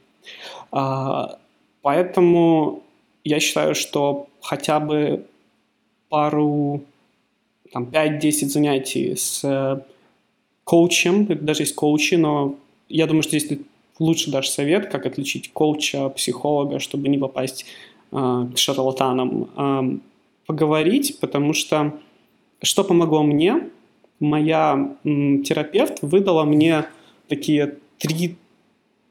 А, 0.72 1.38
поэтому 1.82 2.82
я 3.24 3.40
считаю, 3.40 3.74
что 3.74 4.28
хотя 4.40 4.80
бы 4.80 5.24
пару, 6.08 6.82
там, 7.72 7.84
5-10 7.84 8.48
занятий 8.48 9.14
с 9.16 9.84
коучем, 10.64 11.26
даже 11.26 11.62
есть 11.62 11.74
коучи, 11.74 12.14
но 12.14 12.54
я 12.88 13.06
думаю, 13.06 13.22
что 13.22 13.38
здесь 13.38 13.58
лучше 13.98 14.30
дашь 14.30 14.48
совет, 14.48 14.90
как 14.90 15.06
отличить 15.06 15.52
коуча, 15.52 16.08
психолога, 16.10 16.78
чтобы 16.78 17.08
не 17.08 17.18
попасть 17.18 17.66
э, 18.12 18.46
к 18.54 18.58
шарлатанам, 18.58 19.50
э, 19.56 19.98
поговорить, 20.46 21.18
потому 21.20 21.52
что 21.52 21.92
что 22.62 22.84
помогло 22.84 23.22
мне? 23.22 23.70
Моя 24.20 24.96
терапевт 25.02 25.98
выдала 26.02 26.44
мне 26.44 26.84
такие 27.28 27.76
три, 27.98 28.36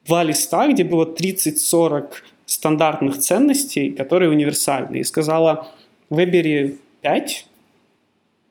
два 0.06 0.24
листа, 0.24 0.68
где 0.68 0.84
было 0.84 1.06
30-40 1.06 2.12
стандартных 2.46 3.18
ценностей, 3.18 3.92
которые 3.92 4.30
универсальны, 4.30 4.98
и 4.98 5.04
сказала, 5.04 5.68
выбери 6.10 6.78
5, 7.02 7.46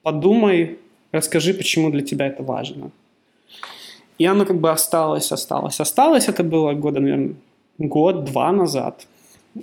подумай, 0.03 0.79
расскажи, 1.13 1.55
почему 1.55 1.91
для 1.91 2.03
тебя 2.03 2.27
это 2.27 2.43
важно. 2.43 2.91
И 4.19 4.25
оно 4.25 4.45
как 4.45 4.61
бы 4.61 4.71
осталось, 4.71 5.31
осталось, 5.33 5.81
осталось. 5.81 6.29
Это 6.29 6.43
было 6.43 6.73
года, 6.73 7.01
наверное, 7.01 7.35
год-два 7.79 8.53
назад. 8.53 9.07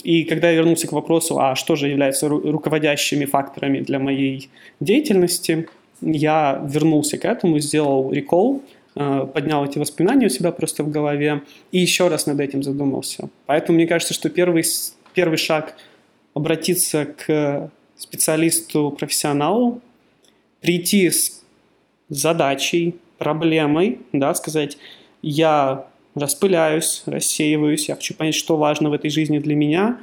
И 0.03 0.23
когда 0.23 0.49
я 0.49 0.57
вернулся 0.57 0.87
к 0.87 0.93
вопросу, 0.93 1.39
а 1.39 1.55
что 1.55 1.75
же 1.75 1.89
является 1.89 2.27
ру- 2.27 2.51
руководящими 2.51 3.25
факторами 3.25 3.79
для 3.81 3.99
моей 3.99 4.49
деятельности, 4.79 5.67
я 6.01 6.61
вернулся 6.65 7.17
к 7.17 7.25
этому, 7.25 7.59
сделал 7.59 8.11
рекол, 8.11 8.63
э, 8.95 9.27
поднял 9.33 9.65
эти 9.65 9.77
воспоминания 9.77 10.27
у 10.27 10.29
себя 10.29 10.51
просто 10.51 10.83
в 10.83 10.89
голове 10.89 11.41
и 11.71 11.79
еще 11.79 12.07
раз 12.07 12.25
над 12.25 12.39
этим 12.39 12.63
задумался. 12.63 13.29
Поэтому 13.45 13.75
мне 13.75 13.87
кажется, 13.87 14.13
что 14.13 14.29
первый, 14.29 14.63
первый 15.13 15.37
шаг 15.37 15.75
обратиться 16.33 17.05
к 17.05 17.71
специалисту, 17.97 18.95
профессионалу, 18.97 19.81
прийти 20.61 21.09
с 21.09 21.41
задачей, 22.09 22.95
проблемой, 23.17 23.99
да, 24.11 24.33
сказать, 24.35 24.77
я 25.21 25.87
распыляюсь, 26.13 27.03
рассеиваюсь, 27.05 27.89
я 27.89 27.95
хочу 27.95 28.13
понять, 28.13 28.35
что 28.35 28.57
важно 28.57 28.89
в 28.89 28.93
этой 28.93 29.09
жизни 29.09 29.39
для 29.39 29.55
меня, 29.55 29.99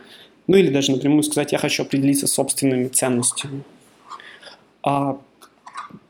ну 0.47 0.57
или 0.57 0.71
даже 0.71 0.93
напрямую 0.93 1.23
сказать, 1.23 1.53
я 1.53 1.59
хочу 1.59 1.83
определиться 1.83 2.27
с 2.27 2.33
собственными 2.33 2.89
ценностями. 2.89 3.63
А 4.83 5.19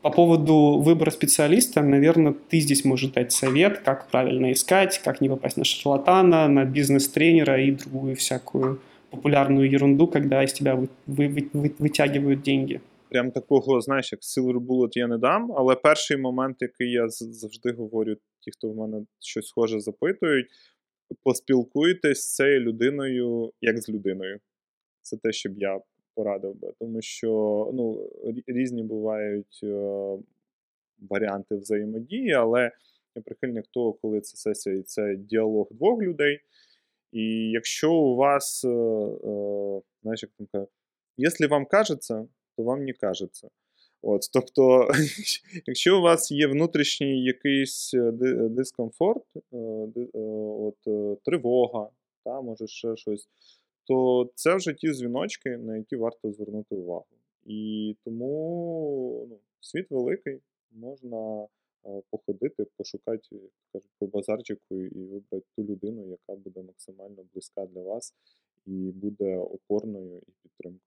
по 0.02 0.10
поводу 0.10 0.80
выбора 0.80 1.10
специалиста, 1.10 1.82
наверное, 1.82 2.34
ты 2.48 2.60
здесь 2.60 2.84
можешь 2.84 3.10
дать 3.10 3.32
совет, 3.32 3.78
как 3.78 4.08
правильно 4.08 4.52
искать, 4.52 5.00
как 5.04 5.20
не 5.20 5.28
попасть 5.28 5.56
на 5.56 5.64
шарлатана, 5.64 6.48
на 6.48 6.64
бизнес-тренера 6.64 7.62
и 7.62 7.70
другую 7.72 8.16
всякую 8.16 8.80
популярную 9.10 9.70
ерунду, 9.70 10.06
когда 10.06 10.44
из 10.44 10.52
тебя 10.52 10.74
вы, 10.74 10.88
вы, 11.06 11.50
вы, 11.52 11.74
вытягивают 11.78 12.42
деньги. 12.42 12.80
прям 13.08 13.30
такого, 13.30 13.80
знаєш, 13.80 14.12
як 14.12 14.20
Silver 14.20 14.58
Bullet 14.58 14.88
я 14.92 15.06
не 15.06 15.18
дам. 15.18 15.52
Але 15.52 15.74
перший 15.74 16.16
момент, 16.16 16.56
який 16.60 16.90
я 16.90 17.08
завжди 17.08 17.72
говорю, 17.72 18.16
ті, 18.40 18.50
хто 18.50 18.68
в 18.68 18.76
мене 18.76 19.06
щось 19.20 19.46
схоже 19.46 19.80
запитують, 19.80 20.46
поспілкуйтесь 21.22 22.22
з 22.22 22.34
цією 22.34 22.60
людиною 22.60 23.52
як 23.60 23.78
з 23.78 23.88
людиною. 23.88 24.38
Це 25.02 25.16
те, 25.16 25.32
що 25.32 25.48
б 25.48 25.52
я 25.58 25.80
порадив 26.15 26.55
би. 26.55 26.73
Тому 26.79 27.01
що 27.01 27.29
ну, 27.73 28.09
різні 28.47 28.83
бувають 28.83 29.59
е, 29.63 30.17
варіанти 31.09 31.55
взаємодії, 31.55 32.31
але 32.31 32.71
я 33.15 33.21
прихильник 33.21 33.67
того, 33.67 33.93
коли 33.93 34.21
це 34.21 34.37
сесія 34.37 34.75
і 34.75 34.81
це 34.81 35.15
діалог 35.15 35.67
двох 35.71 36.01
людей. 36.01 36.39
І 37.11 37.51
якщо 37.51 37.93
у 37.93 38.15
вас, 38.15 38.65
е, 38.65 38.69
е, 38.69 39.81
знаєш, 40.01 40.23
як 40.23 40.31
там 40.37 40.47
кажуть, 40.51 40.69
якщо 41.17 41.47
вам 41.47 41.65
кажеться, 41.65 42.27
то 42.57 42.63
вам 42.63 42.85
не 42.85 42.93
кажеться. 42.93 43.49
От, 44.01 44.21
Тобто, 44.33 44.87
якщо 45.65 45.99
у 45.99 46.01
вас 46.01 46.31
є 46.31 46.47
внутрішній 46.47 47.23
якийсь 47.23 47.91
дискомфорт, 48.49 49.23
от, 50.13 50.77
тривога, 51.23 51.89
та, 52.25 52.41
може 52.41 52.67
ще 52.67 52.95
щось, 52.95 53.27
то 53.87 54.29
це 54.35 54.55
вже 54.55 54.73
ті 54.73 54.93
дзвіночки, 54.93 55.57
на 55.57 55.77
які 55.77 55.95
варто 55.95 56.31
звернути 56.31 56.75
увагу. 56.75 57.05
І 57.45 57.95
тому 58.03 59.27
ну, 59.29 59.39
світ 59.59 59.91
великий, 59.91 60.39
можна 60.71 61.47
походити, 62.09 62.65
пошукати 62.77 63.39
кажуть, 63.73 63.89
по 63.99 64.07
базарчику 64.07 64.75
і 64.75 65.03
вибрати 65.05 65.45
ту 65.55 65.63
людину, 65.63 66.07
яка 66.07 66.35
буде 66.35 66.61
максимально 66.61 67.23
близька 67.33 67.65
для 67.65 67.81
вас 67.81 68.13
і 68.65 68.91
буде 68.91 69.37
опорною 69.37 70.21
і 70.27 70.31
підтримкою. 70.43 70.81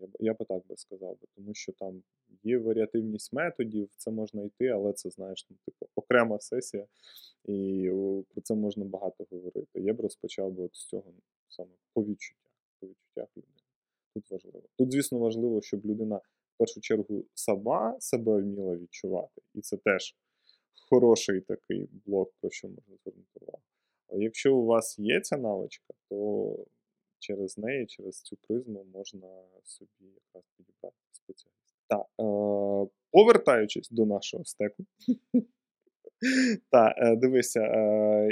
Я 0.00 0.06
б 0.06 0.10
я 0.20 0.34
би 0.34 0.44
так 0.44 0.66
би 0.66 0.76
сказав, 0.76 1.16
тому 1.36 1.54
що 1.54 1.72
там 1.72 2.02
є 2.42 2.58
варіативність 2.58 3.32
методів, 3.32 3.88
це 3.96 4.10
можна 4.10 4.42
йти, 4.42 4.66
але 4.66 4.92
це, 4.92 5.10
знаєш, 5.10 5.46
ну, 5.50 5.56
типу, 5.64 5.86
окрема 5.94 6.38
сесія, 6.38 6.86
і 7.44 7.90
про 8.28 8.40
це 8.42 8.54
можна 8.54 8.84
багато 8.84 9.26
говорити. 9.30 9.80
Я 9.80 9.94
б 9.94 10.00
розпочав 10.00 10.52
би 10.52 10.62
от 10.62 10.76
з 10.76 10.86
цього 10.86 11.12
саме 11.56 11.70
по 11.94 12.04
відчуттях, 12.04 12.52
по 12.80 12.86
відчуттях 12.86 13.28
людини. 13.36 13.52
Тут 14.14 14.30
важливо. 14.30 14.62
Тут, 14.76 14.92
звісно, 14.92 15.18
важливо, 15.18 15.62
щоб 15.62 15.86
людина 15.86 16.16
в 16.16 16.58
першу 16.58 16.80
чергу 16.80 17.24
сама 17.34 17.96
себе 18.00 18.40
вміла 18.40 18.76
відчувати. 18.76 19.42
І 19.54 19.60
це 19.60 19.76
теж 19.76 20.16
хороший 20.90 21.40
такий 21.40 21.88
блок, 22.06 22.32
про 22.40 22.50
що 22.50 22.68
можна 22.68 22.96
звернути 23.02 23.40
увагу. 23.40 23.62
А 24.08 24.16
якщо 24.16 24.56
у 24.56 24.64
вас 24.64 24.98
є 24.98 25.20
ця 25.20 25.36
навичка, 25.36 25.94
то 26.08 26.56
через 27.18 27.58
неї, 27.58 27.86
через 27.86 28.22
цю 28.22 28.36
призму 28.36 28.86
можна 28.94 29.28
собі 29.64 30.04
якраз 30.04 30.44
підібрати 30.56 30.96
спеціаліста. 31.12 31.76
Так, 31.88 32.06
е, 32.20 32.90
повертаючись 33.10 33.90
до 33.90 34.06
нашого 34.06 34.44
стеку. 34.44 34.84
Так, 36.70 36.94
е, 36.98 37.16
дивися, 37.16 37.60
е, 37.60 38.28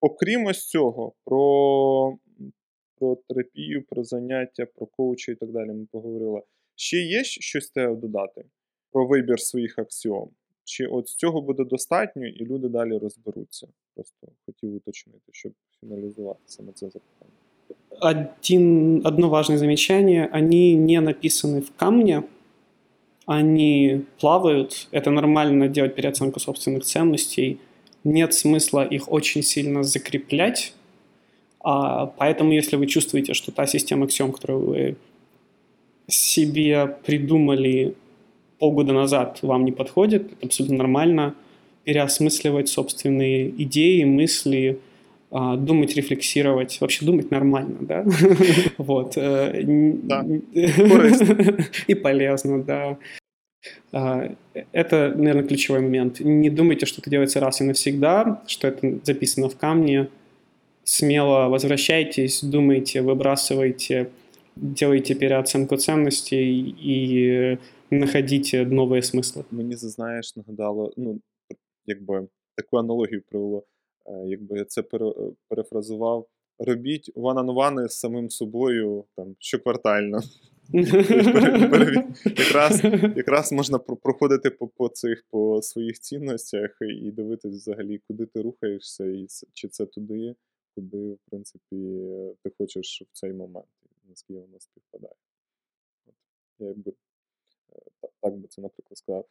окрім 0.00 0.46
ось 0.46 0.68
цього, 0.68 1.12
про 1.24 2.18
про 2.95 3.17
терапію, 3.27 3.83
про 3.83 4.03
заняття, 4.03 4.65
про 4.65 4.85
коучі 4.85 5.31
і 5.31 5.35
так 5.35 5.51
далі 5.51 5.69
ми 5.69 5.87
поговорили. 5.91 6.41
Ще 6.75 6.97
є 6.97 7.23
щось 7.23 7.69
тебе 7.69 7.95
додати 7.95 8.45
про 8.91 9.07
вибір 9.07 9.39
своїх 9.39 9.79
аксіом? 9.79 10.29
Чи 10.63 10.87
от 10.87 11.07
з 11.07 11.15
цього 11.15 11.41
буде 11.41 11.63
достатньо, 11.63 12.27
і 12.27 12.45
люди 12.45 12.67
далі 12.67 12.97
розберуться? 12.97 13.67
Просто 13.95 14.27
хотів 14.45 14.75
уточнити, 14.75 15.29
щоб 15.31 15.53
фіналізувати 15.79 16.41
саме 16.45 16.71
це 16.71 16.89
запитання. 16.89 17.31
один, 18.01 19.05
одно 19.05 19.29
важное 19.29 19.57
замечание. 19.57 20.29
Они 20.31 20.75
не 20.75 20.99
написаны 21.01 21.61
в 21.61 21.71
камне, 21.75 22.23
они 23.25 24.05
плавают, 24.19 24.87
это 24.91 25.11
нормально 25.11 25.67
делать 25.67 25.95
переоценку 25.95 26.39
собственных 26.39 26.83
ценностей, 26.83 27.59
нет 28.03 28.33
смысла 28.33 28.85
их 28.85 29.11
очень 29.11 29.43
сильно 29.43 29.83
закреплять, 29.83 30.73
а, 30.73 30.82
поэтому 31.64 32.52
если 32.52 32.76
вы 32.76 32.86
чувствуете, 32.86 33.34
что 33.34 33.50
та 33.52 33.66
система 33.66 34.04
аксиом, 34.04 34.32
которую 34.32 34.66
вы 34.66 34.96
себе 36.06 36.96
придумали 37.06 37.94
полгода 38.58 38.92
назад, 38.92 39.38
вам 39.42 39.64
не 39.64 39.72
подходит, 39.72 40.32
это 40.32 40.46
абсолютно 40.46 40.76
нормально, 40.76 41.34
переосмысливать 41.84 42.68
собственные 42.68 43.50
идеи, 43.62 44.04
мысли, 44.04 44.78
а, 45.30 45.56
думать, 45.56 45.96
рефлексировать, 45.96 46.80
вообще 46.80 47.04
думать 47.04 47.30
нормально, 47.30 47.76
да? 47.80 48.04
Вот. 48.78 49.16
Э, 49.16 49.62
да. 49.64 50.24
И 51.88 51.94
полезно, 51.94 52.62
да. 52.62 52.98
А, 53.92 54.30
это, 54.72 55.12
наверное, 55.16 55.42
ключевой 55.44 55.80
момент. 55.80 56.20
Не 56.20 56.50
думайте, 56.50 56.86
что 56.86 57.00
это 57.00 57.10
делается 57.10 57.40
раз 57.40 57.60
и 57.60 57.64
навсегда, 57.64 58.42
что 58.46 58.68
это 58.68 58.98
записано 59.02 59.48
в 59.48 59.56
камне. 59.56 60.08
Смело 60.83 61.49
возвращайтесь, 61.49 62.43
думайте, 62.43 63.01
выбрасывайте, 63.01 64.09
делайте 64.55 65.15
переоценку 65.15 65.77
ценностей 65.77 66.75
и 66.79 67.59
находите 67.89 68.65
новые 68.65 69.01
смыслы. 69.01 69.43
Мені 69.51 69.75
це, 69.75 69.89
знаєш, 69.89 70.35
нагадало, 70.35 70.93
ну, 70.97 71.21
якби 71.85 72.27
таку 72.55 72.77
аналогію 72.77 73.21
привело. 73.29 73.63
Е, 74.05 74.11
якби 74.27 74.57
я 74.57 74.65
це 74.65 74.83
перефразував, 75.47 76.27
робіть 76.59 77.11
ван-ан-вани 77.15 77.89
з 77.89 77.99
самим 77.99 78.29
собою 78.29 79.03
там 79.15 79.35
щоквартально. 79.39 80.21
Якраз 82.25 82.83
якраз 83.15 83.51
можна 83.51 83.77
проходити 83.79 84.49
по 84.49 84.67
по 84.67 84.89
цих 84.89 85.25
по 85.29 85.61
своїх 85.61 85.99
цінностях 85.99 86.77
і 87.03 87.11
дивитись 87.11 87.55
взагалі, 87.55 88.01
куди 88.07 88.25
ти 88.25 88.41
рухаєшся, 88.41 89.05
і 89.05 89.27
чи 89.53 89.67
це 89.67 89.85
туди, 89.85 90.35
куди, 90.74 91.12
в 91.12 91.18
принципі, 91.30 92.06
ти 92.42 92.50
хочеш 92.58 93.02
в 93.02 93.12
цей 93.12 93.32
момент, 93.32 93.66
наскільки 94.08 94.40
воно 94.40 94.60
співпадає. 94.60 95.14
От. 96.06 96.14
Я 96.58 96.68
якби 96.68 96.92
е, 97.72 98.08
так 98.20 98.36
би 98.36 98.48
це, 98.48 98.62
наприклад, 98.62 98.98
сказав. 98.98 99.26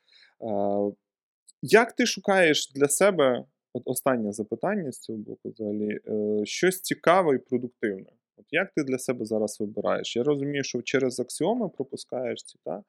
Як 1.62 1.94
ти 1.94 2.06
шукаєш 2.06 2.72
для 2.72 2.88
себе 2.88 3.46
От 3.74 3.84
останнє 3.86 4.32
запитання 4.32 4.92
з 4.92 5.00
цього 5.00 5.20
боку 5.20 5.50
взагалі. 5.50 6.00
Е, 6.08 6.46
щось 6.46 6.82
цікаве 6.82 7.36
і 7.36 7.38
продуктивне. 7.38 8.12
От 8.38 8.46
Як 8.52 8.72
ти 8.76 8.84
для 8.84 8.98
себе 8.98 9.26
зараз 9.26 9.60
вибираєш? 9.60 10.16
Я 10.16 10.24
розумію, 10.24 10.64
що 10.64 10.82
через 10.82 11.20
аксіоми 11.20 11.70
пропускаєш 11.70 12.44
ці, 12.44 12.60
так? 12.66 12.82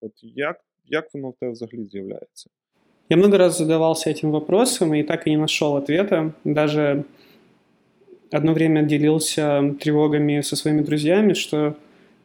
От 0.00 0.12
як, 0.22 0.60
як 0.84 1.14
воно 1.14 1.30
в 1.30 1.36
тебе 1.36 1.52
взагалі 1.52 1.84
з'являється? 1.84 2.50
Я 3.08 3.16
много 3.16 3.38
раз 3.38 3.58
задавался 3.58 4.10
этим 4.10 4.30
вопросом 4.30 4.94
и 4.94 5.02
так 5.02 5.26
и 5.26 5.30
не 5.30 5.36
нашел 5.36 5.76
ответа. 5.76 6.32
Даже 6.44 7.04
одно 8.32 8.52
время 8.52 8.82
делился 8.82 9.74
тревогами 9.80 10.40
со 10.40 10.56
своими 10.56 10.80
друзьями, 10.80 11.34
что 11.34 11.76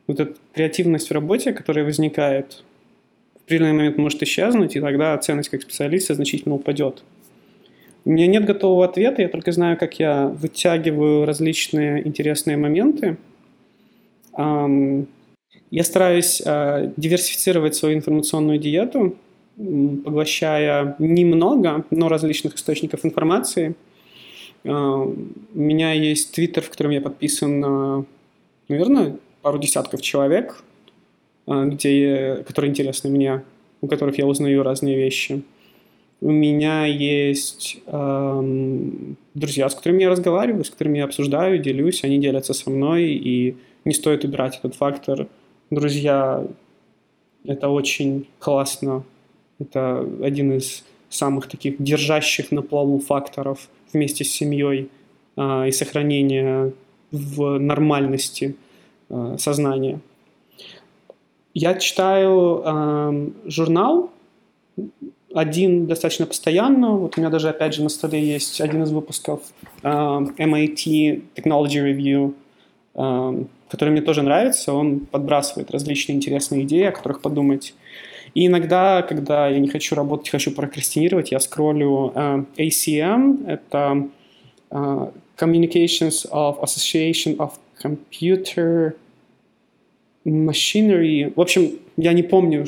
вот 0.07 0.19
эта 0.19 0.35
креативность 0.53 1.09
в 1.09 1.13
работе, 1.13 1.53
которая 1.53 1.85
возникает, 1.85 2.63
в 3.35 3.45
определенный 3.45 3.73
момент 3.73 3.97
может 3.97 4.23
исчезнуть, 4.23 4.75
и 4.75 4.79
тогда 4.79 5.17
ценность 5.17 5.49
как 5.49 5.61
специалиста 5.61 6.15
значительно 6.15 6.55
упадет. 6.55 7.03
У 8.05 8.11
меня 8.11 8.27
нет 8.27 8.45
готового 8.45 8.85
ответа, 8.85 9.21
я 9.21 9.27
только 9.27 9.51
знаю, 9.51 9.77
как 9.77 9.99
я 9.99 10.27
вытягиваю 10.27 11.25
различные 11.25 12.07
интересные 12.07 12.55
моменты. 12.55 13.17
Я 15.69 15.84
стараюсь 15.84 16.41
а, 16.45 16.93
диверсифицировать 16.95 17.75
свою 17.75 17.97
информационную 17.97 18.59
диету, 18.59 19.17
поглощая 19.57 20.95
немного, 20.99 21.84
но 21.89 22.07
различных 22.07 22.55
источников 22.55 23.03
информации. 23.05 23.75
А, 24.65 25.03
у 25.03 25.15
меня 25.53 25.93
есть 25.93 26.31
твиттер, 26.34 26.63
в 26.63 26.69
котором 26.69 26.91
я 26.91 27.01
подписан, 27.01 28.05
наверное, 28.67 29.17
пару 29.41 29.59
десятков 29.59 30.01
человек, 30.01 30.63
а, 31.45 31.65
где, 31.65 32.43
которые 32.47 32.71
интересны 32.71 33.09
мне, 33.09 33.43
у 33.81 33.88
которых 33.88 34.17
я 34.17 34.25
узнаю 34.25 34.63
разные 34.63 34.95
вещи– 34.95 35.43
у 36.19 36.31
меня 36.31 36.85
есть 36.85 37.77
эм, 37.85 39.17
друзья, 39.35 39.69
с 39.69 39.75
которыми 39.75 40.01
я 40.01 40.09
разговариваю, 40.09 40.63
с 40.63 40.69
которыми 40.71 40.97
я 40.97 41.05
обсуждаю, 41.05 41.59
делюсь, 41.59 42.03
они 42.03 42.17
делятся 42.17 42.53
со 42.53 42.71
мной, 42.71 43.11
и 43.11 43.55
не 43.85 43.93
стоит 43.93 44.23
убирать 44.23 44.57
этот 44.57 44.73
фактор. 44.73 45.27
Друзья, 45.69 46.43
это 47.45 47.69
очень 47.69 48.27
классно. 48.39 49.03
Это 49.59 50.07
один 50.23 50.53
из 50.53 50.84
самых 51.09 51.47
таких 51.47 51.81
держащих 51.81 52.51
на 52.51 52.63
плаву 52.63 52.99
факторов 52.99 53.69
вместе 53.93 54.23
с 54.23 54.31
семьей 54.31 54.89
э, 55.35 55.68
и 55.68 55.72
сохранения 55.72 56.73
в 57.11 57.57
нормальности 57.57 58.55
э, 59.09 59.35
сознания. 59.39 59.99
Я 61.53 61.76
читаю 61.76 62.61
э, 62.65 63.30
журнал 63.45 64.11
один 65.34 65.88
достаточно 65.88 66.26
постоянно. 66.26 66.91
Вот 66.91 67.18
у 67.18 67.22
меня 67.22 67.30
даже, 67.30 67.49
опять 67.49 67.73
же, 67.73 67.84
на 67.84 67.89
столе 67.89 68.23
есть 68.23 68.61
один 68.61 68.84
из 68.84 68.91
выпусков 68.91 69.41
MIT 69.84 71.23
Technology 71.35 71.84
Review, 71.84 72.34
который 73.69 73.89
мне 73.89 74.01
тоже 74.01 74.22
нравится. 74.22 74.73
Он 74.73 75.01
подбрасывает 75.01 75.69
различные 75.72 76.15
интересные 76.15 76.64
идеи, 76.64 76.85
о 76.85 76.91
которых 76.91 77.22
подумать. 77.22 77.73
И 78.33 78.47
иногда, 78.47 79.01
когда 79.01 79.47
я 79.47 79.59
не 79.59 79.69
хочу 79.69 79.95
работать, 79.95 80.29
хочу 80.29 80.51
прокрастинировать, 80.51 81.31
я 81.31 81.39
скроллю 81.39 82.11
uh, 82.13 82.45
ACM, 82.57 83.47
это 83.47 84.07
uh, 84.69 85.13
Communications 85.37 86.29
of 86.31 86.59
Association 86.61 87.37
of 87.37 87.51
Computer 87.81 88.93
Machinery. 90.25 91.31
В 91.35 91.41
общем, 91.41 91.79
я 91.95 92.13
не 92.13 92.23
помню, 92.23 92.65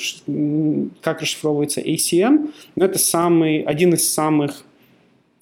как 1.01 1.21
расшифровывается 1.21 1.81
ACM, 1.81 2.51
но 2.75 2.85
это 2.85 2.99
самый, 2.99 3.61
один 3.61 3.93
из 3.93 4.11
самых 4.11 4.63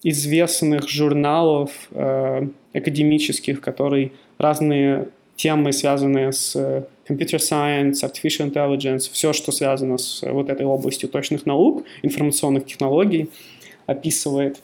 известных 0.02 0.88
журналов 0.88 1.70
э, 1.90 2.48
академических, 2.72 3.60
который 3.60 4.12
разные 4.38 5.08
темы, 5.36 5.72
связанные 5.72 6.32
с 6.32 6.86
computer 7.07 7.37
science, 7.37 8.03
artificial 8.03 8.51
intelligence, 8.51 9.09
все, 9.11 9.33
что 9.33 9.51
связано 9.51 9.97
с 9.97 10.21
вот 10.21 10.49
этой 10.49 10.65
областью 10.65 11.09
точных 11.09 11.45
наук, 11.45 11.83
информационных 12.03 12.65
технологий, 12.65 13.29
описывает. 13.85 14.61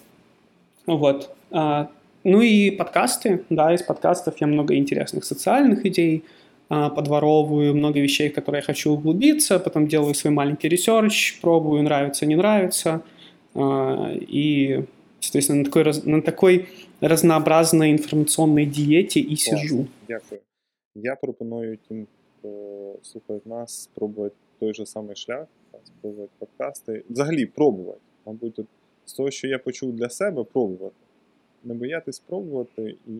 Вот. 0.86 1.36
А, 1.52 1.90
ну 2.23 2.41
и 2.41 2.72
подкасты, 2.72 3.44
да, 3.49 3.73
из 3.73 3.84
подкастов 3.84 4.36
я 4.41 4.48
много 4.48 4.76
интересных 4.76 5.26
социальных 5.26 5.86
идей, 5.86 6.23
а, 6.69 6.90
подворовываю 6.90 7.76
много 7.76 7.99
вещей, 7.99 8.30
в 8.30 8.34
которые 8.34 8.60
я 8.60 8.65
хочу 8.65 8.91
углубиться, 8.91 9.60
потом 9.60 9.88
делаю 9.88 10.14
свой 10.14 10.34
маленький 10.34 10.69
ресерч, 10.69 11.40
пробую, 11.41 11.84
нравится, 11.84 12.26
не 12.26 12.36
нравится. 12.36 13.02
А, 13.56 14.11
и, 14.14 14.86
соответственно, 15.19 15.60
на 15.60 15.65
такой, 15.65 15.84
на 16.06 16.22
такой 16.22 16.68
разнообразной 17.02 17.90
інформаційній 17.90 18.65
дієті 18.65 19.19
і 19.19 19.38
сижу. 19.38 19.88
Дякую. 20.07 20.41
Я 20.95 21.15
пропоную 21.15 21.77
тим, 21.88 22.07
хто 22.45 22.99
слухає 23.03 23.41
нас, 23.45 23.83
спробувати 23.83 24.37
той 24.59 24.75
же 24.75 24.87
самий 24.87 25.16
шлях, 25.16 25.47
спробувати 25.85 26.33
подкасти. 26.39 27.05
Взагалі 27.11 27.47
пробувати. 27.47 28.01
Мабуть, 28.27 28.59
от, 28.59 28.66
з 29.05 29.12
того, 29.12 29.31
що 29.31 29.49
я 29.49 29.59
почув 29.59 29.93
для 29.93 30.09
себе, 30.09 30.45
пробувати. 30.45 30.97
Не 31.65 31.75
боятись 31.75 32.19
пробувати 32.19 32.97
і 33.07 33.12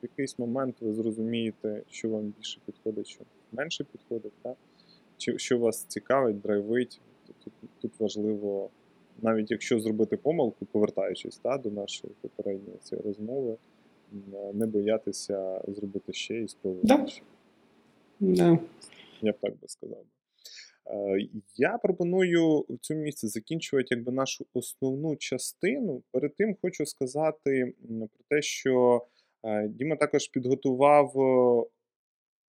в 0.00 0.02
якийсь 0.02 0.38
момент 0.38 0.76
ви 0.80 0.94
зрозумієте, 0.94 1.82
що 1.90 2.08
вам 2.08 2.34
більше 2.38 2.60
підходить, 2.66 3.06
що 3.06 3.20
менше 3.52 3.84
підходить, 3.84 4.32
так? 4.42 4.56
Чи 5.16 5.38
що 5.38 5.58
вас 5.58 5.84
цікавить, 5.84 6.40
драйвить. 6.40 7.00
Тут, 7.44 7.52
тут 7.80 7.92
важливо, 8.00 8.70
навіть 9.22 9.50
якщо 9.50 9.80
зробити 9.80 10.16
помилку, 10.16 10.66
повертаючись 10.66 11.38
так, 11.38 11.62
до 11.62 11.70
нашої 11.70 12.12
попередньої 12.20 12.78
цієї 12.78 13.06
розмови, 13.06 13.56
не 14.52 14.66
боятися 14.66 15.60
зробити 15.68 16.12
ще 16.12 16.42
і 16.42 16.48
спробувати. 16.48 17.10
Ще. 17.10 17.20
Да. 17.20 17.37
Я 19.22 19.32
б 19.32 19.38
так 19.40 19.52
би 19.52 19.68
сказав. 19.68 20.04
Е, 20.86 21.28
я 21.56 21.78
пропоную 21.78 22.64
в 22.68 22.78
цьому 22.80 23.00
місці 23.00 23.26
закінчувати 23.26 23.86
якби 23.90 24.12
нашу 24.12 24.46
основну 24.54 25.16
частину. 25.16 26.02
Перед 26.12 26.36
тим 26.36 26.56
хочу 26.62 26.86
сказати 26.86 27.74
про 27.88 28.24
те, 28.28 28.42
що 28.42 29.06
Е, 29.44 29.68
Діма 29.68 29.96
також 29.96 30.28
підготував 30.28 31.12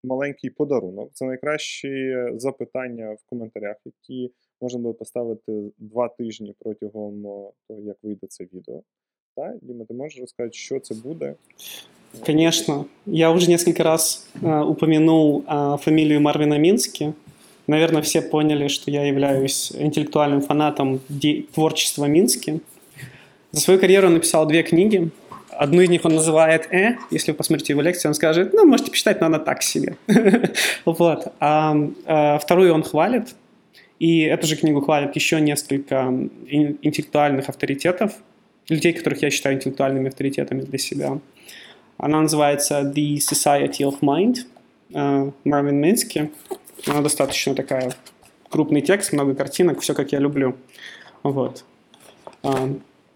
маленький 0.05 0.51
подарунок. 0.51 1.11
Це 1.13 1.25
найкращі 1.25 2.17
запитання 2.35 3.13
в 3.13 3.25
коментарях, 3.27 3.77
які 3.85 4.33
можна 4.61 4.81
буде 4.81 4.99
поставити 4.99 5.73
два 5.79 6.09
тижні 6.09 6.55
протягом 6.59 7.23
того, 7.69 7.81
як 7.81 7.97
вийде 8.03 8.27
це 8.27 8.45
відео. 8.45 8.83
Так, 9.37 9.57
Діма, 9.63 9.85
ти 9.85 9.95
можеш 9.95 10.21
розказати, 10.21 10.53
що 10.53 10.81
це 10.81 10.95
буде? 10.95 11.35
Конечно. 12.25 12.87
Я 13.07 13.31
уже 13.31 13.49
несколько 13.49 13.83
раз 13.85 14.27
э, 14.41 14.61
упомянул 14.61 15.45
э, 15.47 15.77
фамилию 15.83 16.21
Марвина 16.21 16.59
Мински. 16.59 17.15
наверное, 17.67 18.03
все 18.03 18.23
поняли, 18.23 18.69
что 18.69 18.91
я 18.91 19.05
являюсь 19.05 19.73
интеллектуальным 19.73 20.41
фанатом 20.41 21.01
творчества 21.55 22.07
Мински. 22.07 22.61
За 23.53 23.61
свою 23.61 23.81
карьеру 23.81 24.09
он 24.09 24.15
написал 24.15 24.47
две 24.47 24.63
книги. 24.63 25.11
Одну 25.51 25.81
из 25.81 25.89
них 25.89 26.05
он 26.05 26.15
называет 26.15 26.73
«э». 26.73 26.97
Если 27.11 27.33
вы 27.33 27.37
посмотрите 27.37 27.73
его 27.73 27.83
лекцию, 27.83 28.11
он 28.11 28.15
скажет, 28.15 28.53
ну, 28.53 28.65
можете 28.65 28.91
почитать, 28.91 29.21
но 29.21 29.27
она 29.27 29.39
так 29.39 29.63
себе. 29.63 29.97
вот. 30.85 31.33
А, 31.41 31.77
а 32.07 32.39
вторую 32.39 32.73
он 32.73 32.83
хвалит. 32.85 33.35
И 33.99 34.21
эту 34.21 34.47
же 34.47 34.57
книгу 34.57 34.81
хвалят 34.81 35.17
еще 35.17 35.41
несколько 35.41 36.13
интеллектуальных 36.49 37.49
авторитетов, 37.49 38.13
людей, 38.69 38.93
которых 38.93 39.23
я 39.23 39.31
считаю 39.31 39.57
интеллектуальными 39.57 40.09
авторитетами 40.09 40.61
для 40.61 40.79
себя. 40.79 41.19
Она 41.99 42.21
называется 42.21 42.81
The 42.81 43.17
Society 43.17 43.81
of 43.81 44.01
Mind, 44.01 44.37
э, 44.95 45.31
Марвин 45.45 45.81
Мински. 45.81 46.31
Она 46.87 47.03
достаточно 47.03 47.55
такая 47.55 47.93
крупный 48.49 48.81
текст, 48.81 49.13
много 49.13 49.35
картинок, 49.35 49.81
все 49.81 49.95
как 49.95 50.13
я 50.13 50.21
люблю. 50.21 50.57
Вот. 51.23 51.65
А, 52.43 52.69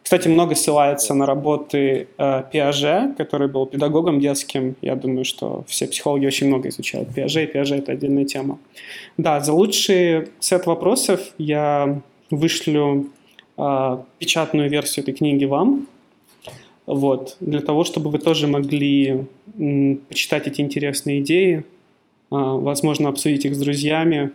кстати, 0.02 0.28
много 0.28 0.54
ссылается 0.54 1.14
на 1.14 1.26
работы 1.26 2.08
э, 2.18 2.42
Пиаже, 2.52 3.14
который 3.16 3.48
был 3.48 3.66
педагогом 3.66 4.20
детским. 4.20 4.74
Я 4.82 4.96
думаю, 4.96 5.24
что 5.24 5.64
все 5.68 5.86
психологи 5.86 6.26
очень 6.26 6.48
много 6.48 6.68
изучают 6.68 7.14
Пиаже, 7.14 7.44
и 7.44 7.46
Пиаже— 7.46 7.76
это 7.76 7.92
отдельная 7.92 8.24
тема. 8.24 8.58
Да, 9.16 9.40
за 9.40 9.52
лучший 9.52 10.28
сет 10.40 10.66
вопросов 10.66 11.20
я 11.38 12.00
вышлю 12.30 13.10
э, 13.56 13.98
печатную 14.18 14.68
версию 14.68 15.04
этой 15.04 15.14
книги 15.14 15.44
вам, 15.44 15.86
вот, 16.94 17.36
для 17.40 17.60
того, 17.60 17.84
чтобы 17.84 18.10
вы 18.10 18.18
тоже 18.18 18.46
могли 18.46 19.26
почитать 20.08 20.46
эти 20.46 20.60
интересные 20.60 21.20
идеи, 21.20 21.58
э, 21.58 21.62
возможно, 22.30 23.08
обсудить 23.08 23.44
их 23.44 23.54
с 23.54 23.58
друзьями 23.58 24.32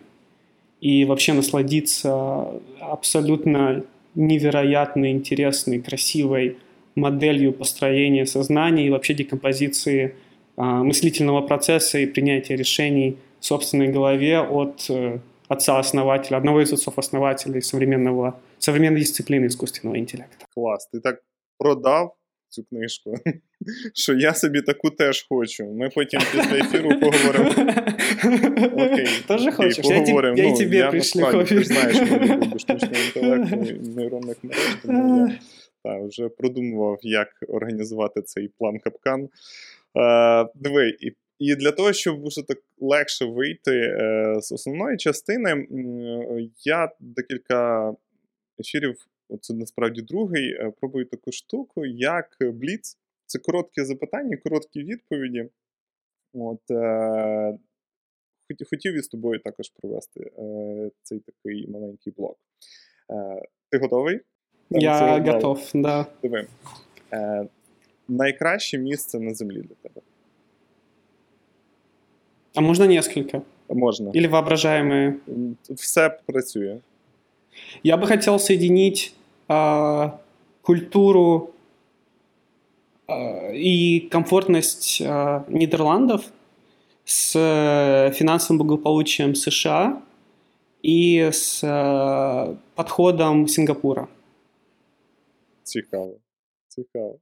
и 0.82 1.06
вообще 1.06 1.34
насладиться 1.34 2.48
абсолютно 2.80 3.84
невероятно 4.16 5.12
интересной, 5.12 5.80
красивой 5.80 6.58
моделью 6.96 7.54
построения 7.54 8.26
сознания 8.26 8.88
и 8.88 8.90
вообще 8.90 9.14
декомпозиции 9.14 10.16
а, 10.56 10.84
мыслительного 10.84 11.42
процесса 11.42 12.00
и 12.00 12.08
принятия 12.08 12.56
решений 12.56 13.18
в 13.40 13.46
собственной 13.46 13.90
голове 13.90 14.40
от 14.40 14.88
э, 14.90 15.20
отца-основателя, 15.48 16.38
одного 16.38 16.62
из 16.62 16.74
отцов-основателей 16.74 17.62
современного, 17.62 18.40
современной 18.58 19.02
дисциплины 19.02 19.46
искусственного 19.46 20.00
интеллекта. 20.00 20.46
Клас, 20.56 20.90
ти 20.92 21.00
так 21.00 21.22
продав 21.60 22.17
цю 22.50 22.64
книжку, 22.64 23.16
що 23.94 24.14
я 24.14 24.34
собі 24.34 24.62
таку 24.62 24.90
теж 24.90 25.26
хочу. 25.30 25.66
Ми 25.66 25.90
потім 25.90 26.20
після 26.32 26.58
ефіру 26.58 26.90
поговоримо. 27.00 27.50
Окей, 28.74 29.08
Тоже 29.28 29.52
хочеш? 29.52 29.86
Я, 29.86 29.96
я 30.36 30.50
ну, 30.50 30.58
тебе 30.58 30.76
я 30.76 30.90
пришлю 30.90 31.22
копію. 31.22 31.46
Ти 31.46 31.64
знаєш, 31.64 32.02
люблю 32.02 32.60
штучний 32.60 33.02
інтелект 33.06 33.52
нейронних 33.98 34.44
мереж, 34.44 34.78
тому 34.82 35.28
я 35.28 35.40
та, 35.84 36.00
вже 36.06 36.30
продумував, 36.30 36.98
як 37.02 37.28
організувати 37.48 38.22
цей 38.22 38.48
план 38.48 38.80
капкан. 38.80 39.30
Е, 39.98 40.50
диви, 40.56 40.90
і 41.00 41.12
і 41.40 41.56
для 41.56 41.72
того, 41.72 41.94
щоб 41.94 42.28
вже 42.28 42.48
так 42.48 42.58
легше 42.80 43.26
вийти 43.26 43.72
е, 43.72 44.36
з 44.42 44.52
основної 44.52 44.98
частини, 44.98 45.68
я 46.66 46.92
декілька 47.00 47.94
ефірів 48.60 48.96
Оце 49.30 49.54
насправді 49.54 50.02
другий. 50.02 50.52
Е, 50.52 50.74
пробую 50.80 51.06
таку 51.06 51.32
штуку, 51.32 51.86
як 51.86 52.38
Бліц. 52.42 52.98
Це 53.26 53.40
короткі 53.40 53.84
запитання, 53.84 54.38
короткі 54.38 54.84
відповіді. 54.84 55.50
От, 56.34 56.72
е, 56.72 57.58
Хотів 58.70 58.94
із 58.94 59.08
тобою 59.08 59.40
також 59.40 59.70
провести 59.70 60.32
е, 60.40 60.92
цей 61.04 61.20
такий 61.20 61.68
маленький 61.68 62.14
блок. 62.18 62.38
Е, 63.12 63.42
Ти 63.70 63.78
готовий? 63.78 64.20
Я 64.70 65.20
готов, 65.20 65.72
да. 65.74 66.06
Диви. 66.22 66.48
Е, 67.14 67.48
Найкраще 68.08 68.78
місце 68.78 69.20
на 69.20 69.34
землі 69.34 69.62
для 69.62 69.76
тебе. 69.76 70.02
А 72.56 72.62
можна 72.62 72.88
несколько? 72.88 73.42
Можна. 73.70 74.12
Или 74.16 74.28
воображаемые? 74.28 75.14
Все 75.70 76.10
працює. 76.26 76.80
Я 77.83 77.97
бы 77.97 78.07
хотел 78.07 78.39
соединить 78.39 79.15
э, 79.49 80.11
культуру 80.63 81.51
э, 83.09 83.57
и 83.57 84.01
комфортность 84.11 85.01
э, 85.01 85.45
Нидерландов 85.49 86.25
с 87.05 87.35
э, 87.37 88.13
финансовым 88.13 88.59
благополучием 88.59 89.35
США 89.35 90.03
и 90.83 91.19
с 91.33 91.65
э, 91.65 92.57
подходом 92.75 93.49
Сингапура. 93.49 94.09
Цікаво. 95.63 96.15
Цікаво. 96.69 97.19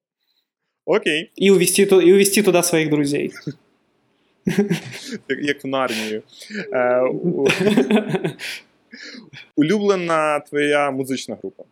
Окей. 0.84 1.30
И 1.36 1.51
увести, 1.51 1.82
и 1.82 2.12
увести 2.12 2.42
туда 2.42 2.62
своих 2.62 2.90
друзей. 2.90 3.32
Як 5.28 5.64
в 5.64 5.76
армію. 5.76 6.22
Улюблена 9.55 10.39
твоя 10.39 10.91
музична 10.91 11.35
група? 11.35 11.65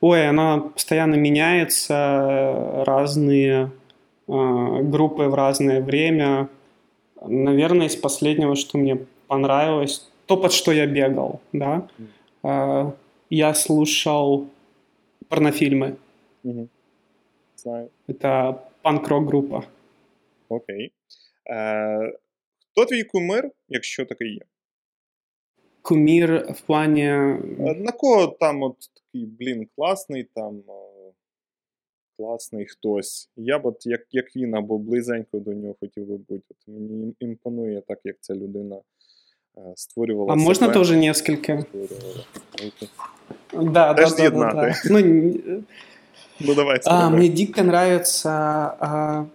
Ой, 0.00 0.28
она 0.28 0.58
постоянно 0.58 1.16
меняется, 1.16 2.84
разные 2.86 3.70
э, 4.28 4.82
группы 4.82 5.24
в 5.24 5.34
разное 5.34 5.82
время. 5.82 6.48
Наверное, 7.20 7.86
из 7.86 7.96
последнего, 7.96 8.56
что 8.56 8.78
мне 8.78 8.96
понравилось, 9.26 10.08
то, 10.26 10.36
под 10.36 10.52
что 10.52 10.72
я 10.72 10.86
бегал, 10.86 11.40
да. 11.52 11.86
Э, 12.42 12.92
я 13.30 13.54
слушал 13.54 14.46
порнофильмы. 15.28 15.96
Угу. 16.44 16.68
Знаю. 17.56 17.90
Это 18.08 18.58
панк-рок 18.82 19.26
група. 19.26 19.64
Окей. 20.48 20.92
Е, 21.50 22.12
Хто 22.72 22.84
твій 22.84 23.04
кумир, 23.04 23.50
якщо 23.68 24.04
такий 24.04 24.34
є? 24.34 24.40
Кумір 25.82 26.46
в 26.50 26.60
плані. 26.60 27.06
Е, 27.06 27.38
на 27.76 27.92
кого 27.92 28.26
там 28.26 28.62
от 28.62 28.76
такий, 28.94 29.26
блін, 29.26 29.66
класний, 29.76 30.28
там 30.34 30.56
е, 30.68 31.12
класний 32.18 32.66
хтось. 32.66 33.30
Я 33.36 33.58
б 33.58 33.66
от 33.66 33.86
як 33.86 34.00
як 34.10 34.36
він 34.36 34.54
або 34.54 34.78
близенько 34.78 35.38
до 35.38 35.52
нього 35.52 35.74
хотів 35.80 36.06
би 36.06 36.16
бути. 36.16 36.44
От 36.50 36.56
Мені 36.66 37.14
імпонує 37.20 37.82
так, 37.88 37.98
як 38.04 38.16
ця 38.20 38.34
людина 38.34 38.76
е, 39.58 39.60
створювала. 39.76 40.32
А 40.32 40.36
себе. 40.36 40.44
можна 40.44 40.68
теж 40.68 40.90
несколько? 40.90 41.64
Да, 43.52 43.94
Теж 43.94 44.14
да, 44.14 44.30
да, 44.30 44.52
да. 44.52 44.74
Ну, 44.90 45.62
ну, 46.40 46.54
давай. 46.54 46.80
А, 46.84 47.10
мне 47.10 47.28
дико 47.28 47.60
нравится 47.60 48.30
а, 48.80 49.26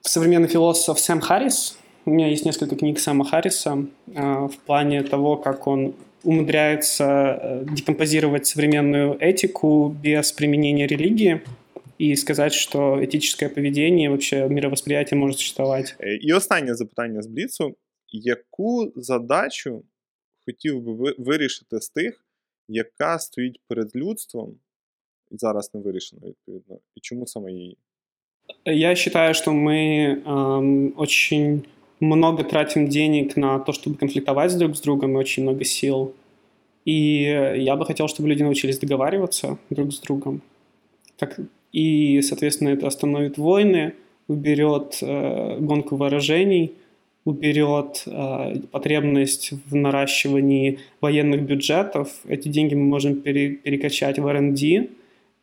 современный 0.00 0.48
философ 0.48 0.98
Сэм 0.98 1.20
Харрис. 1.20 1.79
У 2.05 2.11
меня 2.11 2.27
есть 2.27 2.45
несколько 2.45 2.75
книг 2.75 2.99
Сэма 2.99 3.25
Харриса 3.25 3.85
э, 4.07 4.47
в 4.47 4.57
плане 4.65 5.03
того, 5.03 5.37
как 5.37 5.67
он 5.67 5.95
умудряется 6.23 7.05
э, 7.05 7.65
декомпозировать 7.71 8.45
современную 8.45 9.17
этику 9.19 9.89
без 9.89 10.31
применения 10.31 10.87
религии 10.87 11.41
і 11.97 12.15
сказати, 12.15 12.55
що 12.55 12.99
етичне 13.01 13.49
поведіння, 13.49 14.09
вообще 14.09 14.47
мировосприятие 14.47 15.19
може 15.19 15.33
существувати. 15.33 16.19
І 16.21 16.33
останнє 16.33 16.75
запитання 16.75 17.21
з 17.21 17.27
Бліцу: 17.27 17.75
яку 18.09 18.93
задачу 18.95 19.83
хотів 20.45 20.81
би 20.81 21.15
вирішити 21.17 21.81
з 21.81 21.89
тих, 21.89 22.25
яка 22.67 23.19
стоїть 23.19 23.59
перед 23.67 23.95
людством, 23.95 24.55
і 25.31 25.37
зараз 25.37 25.71
не 25.73 25.81
вирішена, 25.81 26.21
відповідно, 26.27 26.79
і 26.95 26.99
чому 27.01 27.27
саме 27.27 27.51
її? 27.51 27.77
Я 28.65 28.89
вважаю, 28.89 29.33
що 29.33 29.53
ми 29.53 29.77
эм, 30.25 30.91
очень 30.97 31.63
много 32.00 32.44
тратим 32.44 32.88
денег 32.88 33.36
на 33.36 33.58
то, 33.58 33.72
чтобы 33.72 33.96
конфликтовать 33.96 34.56
друг 34.58 34.76
с 34.76 34.80
другом, 34.80 35.12
и 35.12 35.16
очень 35.16 35.42
много 35.42 35.64
сил. 35.64 36.14
И 36.84 37.22
я 37.58 37.76
бы 37.76 37.84
хотел, 37.84 38.08
чтобы 38.08 38.30
люди 38.30 38.42
научились 38.42 38.78
договариваться 38.78 39.58
друг 39.68 39.92
с 39.92 40.00
другом. 40.00 40.40
Так, 41.18 41.38
и, 41.72 42.20
соответственно, 42.22 42.70
это 42.70 42.86
остановит 42.86 43.36
войны, 43.38 43.94
уберет 44.28 44.98
э, 45.02 45.58
гонку 45.60 45.96
вооружений, 45.96 46.72
уберет 47.24 48.04
э, 48.06 48.60
потребность 48.70 49.52
в 49.66 49.74
наращивании 49.74 50.78
военных 51.00 51.42
бюджетов. 51.42 52.08
Эти 52.26 52.48
деньги 52.48 52.74
мы 52.74 52.84
можем 52.84 53.20
пере, 53.20 53.50
перекачать 53.50 54.18
в 54.18 54.26
R&D, 54.26 54.88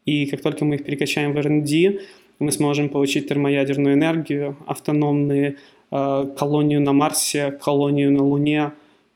и 0.05 0.25
как 0.25 0.41
только 0.41 0.65
мы 0.65 0.75
их 0.75 0.85
перекачаем 0.85 1.33
в 1.33 1.37
R&D, 1.37 1.99
мы 2.39 2.51
сможем 2.51 2.89
получить 2.89 3.27
термоядерную 3.27 3.95
энергию, 3.95 4.57
автономные 4.65 5.57
колонию 5.89 6.81
на 6.81 6.93
Марсе, 6.93 7.51
колонию 7.51 8.11
на 8.11 8.23
Луне. 8.23 8.71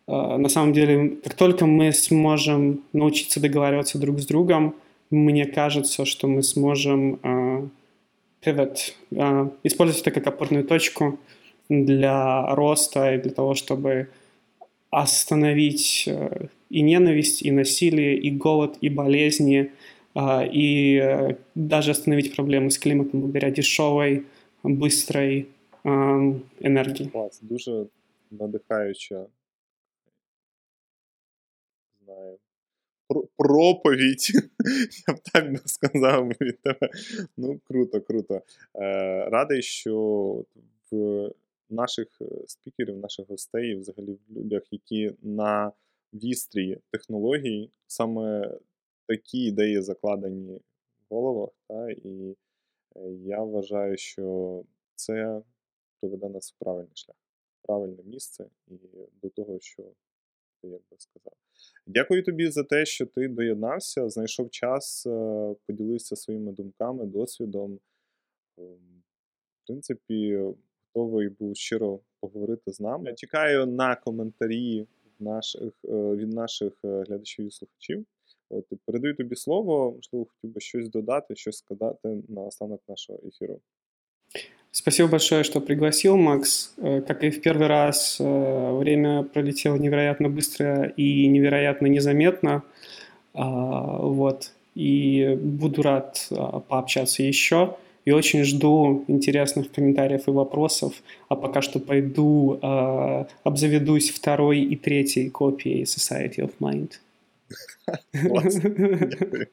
Э, 0.07 0.37
на 0.37 0.49
самом 0.49 0.73
деле, 0.73 1.17
как 1.23 1.33
только 1.33 1.65
мы 1.65 1.91
сможем 1.91 2.81
научиться 2.93 3.39
договариваться 3.39 3.97
друг 3.97 4.19
с 4.19 4.25
другом, 4.25 4.75
мне 5.09 5.45
кажется, 5.45 6.05
что 6.05 6.27
мы 6.27 6.43
сможем 6.43 7.19
э, 7.23 7.67
pivot, 8.43 8.93
использовать 9.63 10.01
это 10.01 10.11
как 10.11 10.27
опорную 10.27 10.63
точку 10.63 11.19
для 11.69 12.55
роста 12.55 13.13
и 13.13 13.21
для 13.21 13.31
того, 13.31 13.55
чтобы 13.55 14.09
остановить 14.89 16.05
э, 16.07 16.47
и 16.69 16.81
ненависть, 16.81 17.41
и 17.41 17.51
насилие, 17.51 18.17
и 18.17 18.31
голод, 18.31 18.77
и 18.81 18.89
болезни, 18.89 19.71
и 20.13 20.99
э, 21.01 21.35
даже 21.55 21.91
остановить 21.91 22.35
проблемы 22.35 22.69
с 22.69 22.77
климатом 22.77 23.21
благодаря 23.21 23.49
дешевой, 23.51 24.25
быстрой 24.63 25.47
энергії. 25.83 27.09
Клас, 27.09 27.41
дуже 27.41 27.85
надихаюча 28.31 29.25
знаю, 32.11 32.39
проповідь. 33.37 34.31
Я 35.07 35.13
б 35.13 35.19
так 35.33 35.51
би 35.51 35.59
сказав 35.65 36.27
від 36.27 36.61
тебе. 36.61 36.89
Ну, 37.37 37.59
круто, 37.63 38.01
круто. 38.01 38.41
Е, 38.75 39.29
Радий, 39.29 39.61
що 39.61 39.95
в 40.91 41.29
наших 41.69 42.07
е, 42.21 42.25
спікерів, 42.47 42.97
наших 42.97 43.27
гостей, 43.27 43.75
взагалі 43.75 44.17
в 44.29 44.37
людях, 44.37 44.63
які 44.71 45.11
на 45.21 45.71
вістрі 46.13 46.77
технологій, 46.91 47.69
саме 47.87 48.51
такі 49.07 49.37
ідеї 49.37 49.81
закладені 49.81 50.55
в 51.09 51.15
головах. 51.15 51.49
Та, 51.67 51.91
І 51.91 52.35
е, 52.95 52.99
я 53.25 53.43
вважаю, 53.43 53.97
що 53.97 54.63
це 54.95 55.41
приведе 56.01 56.29
нас 56.29 56.53
в 56.53 56.63
правильний 56.63 56.95
шлях, 56.95 57.17
в 57.63 57.67
правильне 57.67 58.03
місце 58.03 58.45
і 58.67 58.73
до 59.21 59.29
того, 59.29 59.59
що 59.59 59.83
ти 60.61 60.67
як 60.67 60.81
би 60.91 60.97
сказав. 60.97 61.33
Дякую 61.87 62.23
тобі 62.23 62.47
за 62.47 62.63
те, 62.63 62.85
що 62.85 63.05
ти 63.05 63.27
доєднався, 63.27 64.09
знайшов 64.09 64.49
час, 64.49 65.05
е, 65.07 65.55
поділився 65.67 66.15
своїми 66.15 66.51
думками, 66.51 67.05
досвідом. 67.05 67.79
Ем, 68.57 69.03
в 69.63 69.67
принципі, 69.67 70.39
готовий 70.93 71.29
був 71.29 71.55
щиро 71.55 71.99
поговорити 72.19 72.73
з 72.73 72.79
нами. 72.79 73.09
Я 73.09 73.15
чекаю 73.15 73.65
на 73.65 73.95
коментарі 73.95 74.87
наших, 75.19 75.73
е, 75.85 76.15
від 76.15 76.33
наших 76.33 76.73
е, 76.85 77.03
глядачів 77.07 77.47
і 77.47 77.51
слухачів. 77.51 78.05
От, 78.49 78.65
Передаю 78.85 79.15
тобі 79.15 79.35
слово, 79.35 79.91
можливо, 79.91 80.25
хотів 80.25 80.53
би 80.53 80.61
щось 80.61 80.89
додати, 80.89 81.35
щось 81.35 81.57
сказати 81.57 82.23
на 82.27 82.41
останок 82.41 82.81
нашого 82.87 83.19
ефіру. 83.27 83.61
Спасибо 84.71 85.09
большое, 85.09 85.43
что 85.43 85.59
пригласил, 85.59 86.15
Макс. 86.15 86.73
Э, 86.77 87.01
как 87.01 87.23
и 87.25 87.29
в 87.29 87.41
первый 87.41 87.67
раз, 87.67 88.17
э, 88.19 88.77
время 88.77 89.23
пролетело 89.23 89.75
невероятно 89.75 90.29
быстро 90.29 90.85
и 90.85 91.27
невероятно 91.27 91.87
незаметно. 91.87 92.63
А, 93.33 93.97
вот. 93.97 94.51
И 94.75 95.37
буду 95.41 95.81
рад 95.81 96.25
а, 96.31 96.61
пообщаться 96.61 97.21
еще. 97.21 97.75
И 98.05 98.11
очень 98.11 98.45
жду 98.45 99.03
интересных 99.07 99.71
комментариев 99.71 100.27
и 100.27 100.31
вопросов. 100.31 100.93
А 101.27 101.35
пока 101.35 101.61
что 101.61 101.79
пойду 101.79 102.57
обзаведусь 103.43 104.09
второй 104.09 104.61
и 104.61 104.75
третьей 104.75 105.29
копией 105.29 105.83
Society 105.83 106.37
of 106.37 106.53
Mind. 106.59 106.93
Добре 109.19 109.49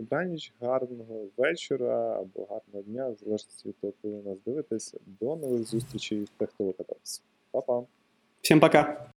всім 0.00 0.04
добраніч, 0.04 0.52
гарного 0.60 1.26
вечора 1.36 2.20
або 2.20 2.46
гарного 2.50 2.82
дня, 2.82 3.08
в 3.08 3.16
залежності 3.24 3.68
від 3.68 3.80
того, 3.80 3.92
коли 4.02 4.22
нас 4.22 4.38
дивитесь. 4.46 4.94
До 5.06 5.36
нових 5.36 5.64
зустрічей 5.64 6.24
в 6.24 6.28
Технолокатапс. 6.28 7.22
Па-па. 7.50 7.82
Всем 8.42 8.60
пока. 8.60 9.12